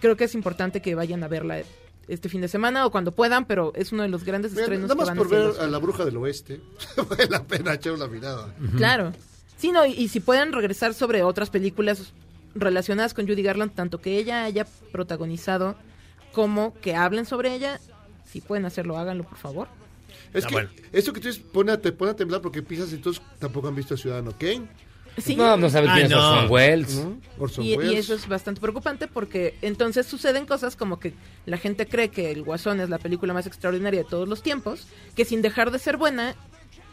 Creo 0.00 0.16
que 0.16 0.24
es 0.24 0.34
importante 0.34 0.82
que 0.82 0.94
vayan 0.94 1.22
a 1.22 1.28
verla 1.28 1.58
este 2.08 2.28
fin 2.28 2.40
de 2.40 2.48
semana 2.48 2.86
o 2.86 2.90
cuando 2.90 3.12
puedan, 3.12 3.44
pero 3.46 3.72
es 3.74 3.92
uno 3.92 4.02
de 4.02 4.08
los 4.08 4.24
grandes 4.24 4.52
Mira, 4.52 4.62
estrenos 4.64 4.88
nada 4.88 4.94
que 4.94 4.98
más 4.98 5.08
van 5.08 5.16
por 5.18 5.28
ver 5.28 5.40
los- 5.46 5.58
a 5.58 5.66
la 5.66 5.78
bruja 5.78 6.04
del 6.04 6.16
oeste, 6.16 6.60
vale 7.08 7.26
la 7.28 7.42
pena 7.44 7.74
echar 7.74 7.92
una 7.92 8.06
mirada. 8.06 8.54
Claro. 8.76 9.12
Sí, 9.56 9.72
no, 9.72 9.86
y, 9.86 9.92
y 9.92 10.08
si 10.08 10.20
pueden 10.20 10.52
regresar 10.52 10.94
sobre 10.94 11.22
otras 11.22 11.50
películas 11.50 12.12
relacionadas 12.54 13.14
con 13.14 13.26
Judy 13.26 13.42
Garland, 13.42 13.74
tanto 13.74 14.00
que 14.00 14.18
ella 14.18 14.44
haya 14.44 14.66
protagonizado 14.92 15.76
como 16.32 16.74
que 16.80 16.94
hablen 16.96 17.24
sobre 17.26 17.54
ella, 17.54 17.80
si 18.24 18.40
pueden 18.40 18.64
hacerlo, 18.64 18.98
háganlo, 18.98 19.24
por 19.24 19.38
favor. 19.38 19.68
Es 20.32 20.44
Ah, 20.44 20.48
que 20.48 20.54
bueno. 20.54 20.70
esto 20.92 21.12
que 21.12 21.20
tú 21.20 21.28
dices 21.28 21.42
pone 21.52 21.70
a, 21.72 21.80
te 21.80 21.92
pone 21.92 22.10
a 22.10 22.16
temblar 22.16 22.40
porque 22.40 22.62
piensas 22.62 22.92
entonces 22.92 23.22
tampoco 23.38 23.68
han 23.68 23.76
visto 23.76 23.94
a 23.94 23.96
Ciudadano 23.96 24.32
Kane. 24.38 24.66
Sí. 25.16 25.36
No, 25.36 25.56
no 25.56 25.70
saben 25.70 25.90
Ay, 25.90 25.94
quién 26.02 26.06
es 26.06 26.10
no. 26.12 26.30
Orson 26.32 26.50
Welles. 26.50 26.94
¿no? 26.96 27.16
Orson 27.38 27.64
Y, 27.64 27.74
eso 27.94 28.14
es 28.14 28.26
bastante 28.26 28.60
preocupante 28.60 29.06
porque 29.06 29.56
entonces 29.62 30.06
suceden 30.06 30.44
cosas 30.46 30.74
como 30.76 30.98
que 30.98 31.14
la 31.46 31.56
gente 31.56 31.86
cree 31.86 32.08
que 32.10 32.30
El 32.32 32.42
Guasón 32.42 32.80
es 32.80 32.88
la 32.88 32.98
película 32.98 33.32
más 33.32 33.46
extraordinaria 33.46 34.02
de 34.02 34.08
todos 34.08 34.28
los 34.28 34.42
tiempos, 34.42 34.86
que 35.14 35.24
sin 35.24 35.40
dejar 35.42 35.70
de 35.70 35.78
ser 35.78 35.96
buena, 35.96 36.34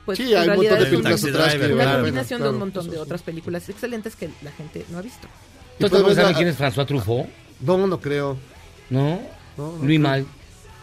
pues 0.05 0.17
Sí, 0.19 0.31
en 0.33 0.37
hay 0.39 0.49
un 0.49 0.55
montón 0.55 0.65
realidad 0.65 0.77
de 0.77 0.83
es 0.83 0.89
películas 0.89 1.21
Taxi 1.21 1.29
atrás 1.29 1.51
que 1.53 1.57
Driver, 1.59 1.73
una 1.87 1.95
combinación 1.95 2.41
de 2.43 2.49
un 2.49 2.59
montón 2.59 2.89
de 2.91 2.97
otras 2.99 3.21
películas 3.23 3.69
excelentes 3.69 4.15
que 4.15 4.29
la 4.43 4.51
gente 4.51 4.85
no 4.89 4.99
ha 4.99 5.01
visto. 5.01 5.27
¿Tú 5.79 5.89
saben 5.89 6.33
a- 6.33 6.37
quién 6.37 6.47
es 6.47 6.57
François 6.59 6.85
Truffaut? 6.85 7.27
No, 7.59 7.87
no 7.87 7.99
creo. 7.99 8.37
¿No? 8.89 9.19
No, 9.57 9.77
no 9.77 9.83
Luis 9.83 9.99
creo. 9.99 10.01
Mal. 10.01 10.25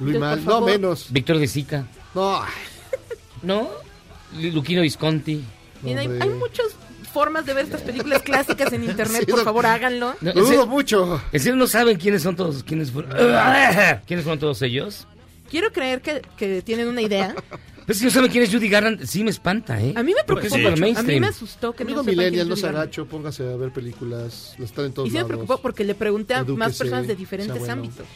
Luis 0.00 0.18
Mal, 0.18 0.44
no 0.44 0.60
menos. 0.62 1.06
Víctor 1.12 1.38
de 1.38 1.46
Sica. 1.46 1.86
No, 2.14 2.40
¿No? 3.42 3.68
Lu- 4.36 4.50
Luquino 4.52 4.82
Visconti. 4.82 5.44
Y 5.84 5.92
hay, 5.92 6.08
hay 6.20 6.28
muchas 6.30 6.66
formas 7.08 7.44
de 7.46 7.54
ver 7.54 7.64
estas 7.64 7.80
películas 7.82 8.22
clásicas 8.22 8.72
en 8.72 8.84
internet, 8.84 9.24
Sí, 9.26 9.30
por 9.30 9.42
favor 9.44 9.66
háganlo. 9.66 10.14
No, 10.20 10.32
lo 10.32 10.40
¿en 10.40 10.46
serio- 10.46 10.60
dudo 10.62 10.66
mucho. 10.66 11.20
¿En 11.32 11.40
serio 11.40 11.56
no 11.56 11.66
saben 11.66 11.98
quiénes 11.98 12.22
son 12.22 12.36
todos? 12.36 12.62
¿Quiénes 12.62 12.90
fueron? 12.90 13.10
¿Quiénes 14.06 14.24
fueron 14.24 14.38
todos 14.38 14.62
ellos? 14.62 15.06
Quiero 15.50 15.72
creer 15.72 16.02
que, 16.02 16.22
que 16.36 16.62
tienen 16.62 16.88
una 16.88 17.00
idea. 17.00 17.34
Pues 17.86 17.96
si 17.98 18.04
no 18.04 18.10
saben 18.10 18.30
quién 18.30 18.44
es 18.44 18.50
Judy 18.52 18.68
Garland, 18.68 19.06
sí 19.06 19.24
me 19.24 19.30
espanta, 19.30 19.80
¿eh? 19.82 19.94
A 19.96 20.02
mí 20.02 20.12
me 20.14 20.22
preocupó 20.22 20.46
es 20.46 20.52
súper 20.52 20.74
A 20.98 21.02
mí 21.02 21.20
me 21.20 21.26
asustó 21.28 21.72
que 21.72 21.84
Amigo 21.84 21.98
no 21.98 22.04
sepan 22.04 22.16
quién 22.16 22.18
millennial, 22.18 22.42
es 22.42 22.48
no 22.50 22.56
se 22.56 22.66
agacho, 22.68 23.06
póngase 23.06 23.50
a 23.50 23.56
ver 23.56 23.72
películas. 23.72 24.54
Las 24.58 24.68
están 24.70 24.84
en 24.84 24.92
todos 24.92 25.08
Y 25.08 25.10
sí 25.10 25.14
me 25.14 25.20
lados. 25.20 25.28
preocupó 25.28 25.56
porque 25.62 25.84
le 25.84 25.94
pregunté 25.94 26.34
a 26.34 26.38
Edúquese, 26.40 26.58
más 26.58 26.76
personas 26.76 27.06
de 27.06 27.16
diferentes 27.16 27.58
bueno. 27.58 27.72
ámbitos. 27.72 28.06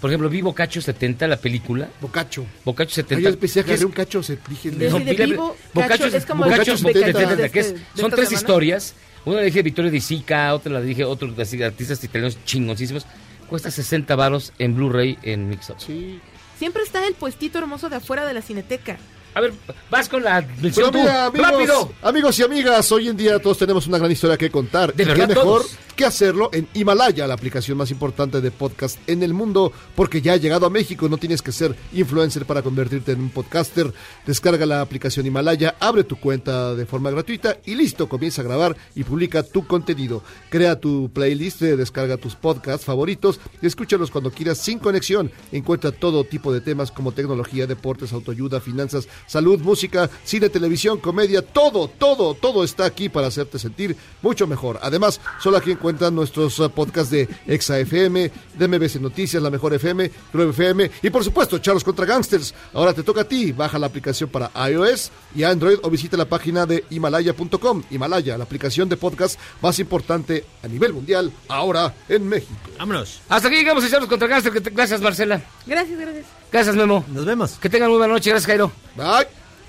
Por 0.00 0.10
ejemplo, 0.10 0.28
vi 0.30 0.40
Bocacho 0.40 0.80
70, 0.80 1.28
la 1.28 1.36
película. 1.36 1.88
Bocacho. 2.00 2.46
Bocacho 2.64 2.88
Ay, 2.90 2.94
70. 2.94 3.30
yo 3.30 3.38
pensé 3.38 3.64
que 3.64 3.74
era 3.74 3.86
un 3.86 3.92
cacho, 3.92 4.22
se 4.22 4.36
No, 4.36 4.98
de 4.98 5.14
vivo, 5.26 5.56
Bocacho 5.74 6.04
Cacho, 6.04 6.16
es 6.16 6.24
como 6.26 6.44
Bocacho 6.44 6.72
Bocacho 6.72 6.76
70, 6.78 7.06
Beccacho 7.18 7.36
de 7.36 7.50
que 7.50 7.60
es- 7.60 7.66
este- 7.66 8.00
son 8.00 8.10
tres 8.10 8.32
historias. 8.32 8.94
Una 9.26 9.36
la 9.36 9.42
dije 9.42 9.62
Vittorio 9.62 9.90
de 9.90 10.00
Sica, 10.00 10.54
otra 10.54 10.72
la 10.72 10.80
dije 10.80 11.04
otro 11.04 11.34
así, 11.38 11.62
artistas 11.62 12.02
italianos 12.02 12.38
chingoncísimos. 12.46 13.06
Cuesta 13.48 13.70
60 13.70 14.16
varos 14.16 14.52
en 14.58 14.74
Blu-ray 14.74 15.18
en 15.22 15.48
Mixup. 15.48 15.78
Sí. 15.78 16.18
Siempre 16.58 16.82
está 16.82 17.06
el 17.06 17.14
puestito 17.14 17.58
hermoso 17.58 17.90
de 17.90 17.96
afuera 17.96 18.24
de 18.24 18.32
la 18.32 18.40
cineteca. 18.42 18.96
A 19.34 19.40
ver, 19.40 19.52
vas 19.90 20.08
con 20.08 20.22
la 20.24 20.40
Bueno, 20.40 20.54
mención 20.60 20.90
tú. 20.90 20.98
amigos, 20.98 21.50
¡Rápido! 21.50 21.92
amigos 22.02 22.38
y 22.38 22.42
amigas, 22.42 22.90
hoy 22.92 23.08
en 23.08 23.16
día 23.16 23.38
todos 23.38 23.58
tenemos 23.58 23.86
una 23.86 23.98
gran 23.98 24.10
historia 24.10 24.36
que 24.36 24.50
contar. 24.50 24.92
¿De 24.94 25.04
y 25.04 25.06
verdad 25.06 25.28
qué 25.28 25.34
mejor 25.34 25.62
todos? 25.62 25.76
que 25.94 26.04
hacerlo 26.06 26.48
en 26.52 26.66
Himalaya, 26.72 27.26
la 27.26 27.34
aplicación 27.34 27.76
más 27.76 27.90
importante 27.90 28.40
de 28.40 28.50
podcast 28.50 28.98
en 29.06 29.22
el 29.22 29.34
mundo, 29.34 29.70
porque 29.94 30.22
ya 30.22 30.32
ha 30.32 30.36
llegado 30.36 30.64
a 30.66 30.70
México. 30.70 31.08
No 31.08 31.18
tienes 31.18 31.42
que 31.42 31.52
ser 31.52 31.76
influencer 31.92 32.46
para 32.46 32.62
convertirte 32.62 33.12
en 33.12 33.20
un 33.20 33.30
podcaster. 33.30 33.92
Descarga 34.26 34.64
la 34.66 34.80
aplicación 34.80 35.26
Himalaya, 35.26 35.76
abre 35.78 36.02
tu 36.04 36.16
cuenta 36.18 36.74
de 36.74 36.86
forma 36.86 37.10
gratuita 37.10 37.58
y 37.66 37.74
listo, 37.74 38.08
comienza 38.08 38.40
a 38.40 38.44
grabar 38.44 38.76
y 38.94 39.04
publica 39.04 39.42
tu 39.42 39.66
contenido. 39.66 40.22
Crea 40.48 40.80
tu 40.80 41.10
playlist, 41.12 41.60
eh, 41.62 41.76
descarga 41.76 42.16
tus 42.16 42.34
podcasts 42.34 42.84
favoritos 42.86 43.38
y 43.60 43.66
escúchalos 43.66 44.10
cuando 44.10 44.30
quieras 44.30 44.58
sin 44.58 44.78
conexión. 44.78 45.30
Encuentra 45.52 45.92
todo 45.92 46.24
tipo 46.24 46.52
de 46.52 46.62
temas 46.62 46.90
como 46.90 47.12
tecnología, 47.12 47.66
deportes, 47.66 48.12
autoayuda, 48.14 48.60
finanzas, 48.60 49.06
salud, 49.26 49.60
música, 49.60 50.08
cine, 50.24 50.48
televisión, 50.48 50.98
comedia, 50.98 51.42
todo, 51.42 51.88
todo, 51.88 52.34
todo 52.34 52.64
está 52.64 52.86
aquí 52.86 53.08
para 53.08 53.26
hacerte 53.26 53.58
sentir 53.58 53.96
mucho 54.22 54.46
mejor. 54.46 54.78
Además, 54.82 55.20
solo 55.40 55.56
aquí 55.58 55.70
encuentras 55.72 55.90
encuentran 55.90 56.14
nuestros 56.14 56.60
eh, 56.60 56.68
podcasts 56.68 57.10
de 57.10 57.28
Exa 57.48 57.80
FM, 57.80 58.30
de 58.54 58.68
MBC 58.68 59.00
Noticias, 59.00 59.42
La 59.42 59.50
Mejor 59.50 59.74
FM, 59.74 60.08
Club 60.30 60.50
FM 60.50 60.88
y 61.02 61.10
por 61.10 61.24
supuesto 61.24 61.58
Charlos 61.58 61.82
contra 61.82 62.06
Gangsters. 62.06 62.54
Ahora 62.72 62.94
te 62.94 63.02
toca 63.02 63.22
a 63.22 63.24
ti, 63.24 63.50
baja 63.50 63.76
la 63.76 63.86
aplicación 63.86 64.30
para 64.30 64.52
iOS 64.70 65.10
y 65.34 65.42
Android 65.42 65.78
o 65.82 65.90
visita 65.90 66.16
la 66.16 66.26
página 66.26 66.64
de 66.64 66.84
himalaya.com. 66.90 67.82
Himalaya, 67.90 68.38
la 68.38 68.44
aplicación 68.44 68.88
de 68.88 68.96
podcast 68.96 69.38
más 69.60 69.80
importante 69.80 70.44
a 70.62 70.68
nivel 70.68 70.92
mundial, 70.92 71.32
ahora 71.48 71.92
en 72.08 72.28
México. 72.28 72.54
Vámonos. 72.78 73.20
Hasta 73.28 73.48
aquí 73.48 73.56
llegamos 73.56 73.82
a 73.82 73.90
Charlos 73.90 74.08
contra 74.08 74.28
Gangsters. 74.28 74.72
Gracias, 74.72 75.00
Marcela. 75.00 75.42
Gracias, 75.66 75.98
gracias. 75.98 76.26
Gracias, 76.52 76.76
Memo. 76.76 77.04
Nos 77.08 77.24
vemos. 77.24 77.52
Que 77.60 77.68
tengan 77.68 77.88
muy 77.90 77.98
buena 77.98 78.14
noche. 78.14 78.30
Gracias, 78.30 78.46
Jairo. 78.46 78.70
Bye. 78.96 79.09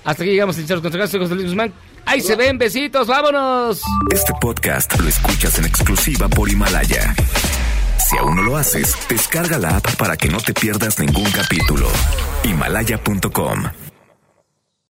Hasta 0.04 0.22
aquí 0.22 0.32
llegamos 0.32 0.58
a 0.58 0.66
Charlos 0.66 0.82
contra 0.82 1.06
José 1.06 1.18
Luis 1.18 1.46
Guzmán. 1.46 1.72
Ahí 2.04 2.20
se 2.20 2.34
ven, 2.34 2.58
besitos, 2.58 3.06
vámonos. 3.06 3.82
Este 4.10 4.32
podcast 4.40 4.98
lo 4.98 5.08
escuchas 5.08 5.58
en 5.58 5.66
exclusiva 5.66 6.28
por 6.28 6.48
Himalaya. 6.48 7.14
Si 8.08 8.18
aún 8.18 8.36
no 8.36 8.42
lo 8.42 8.56
haces, 8.56 8.96
descarga 9.08 9.58
la 9.58 9.76
app 9.76 9.96
para 9.96 10.16
que 10.16 10.28
no 10.28 10.38
te 10.38 10.52
pierdas 10.52 10.98
ningún 10.98 11.30
capítulo. 11.30 11.88
Himalaya.com 12.44 13.81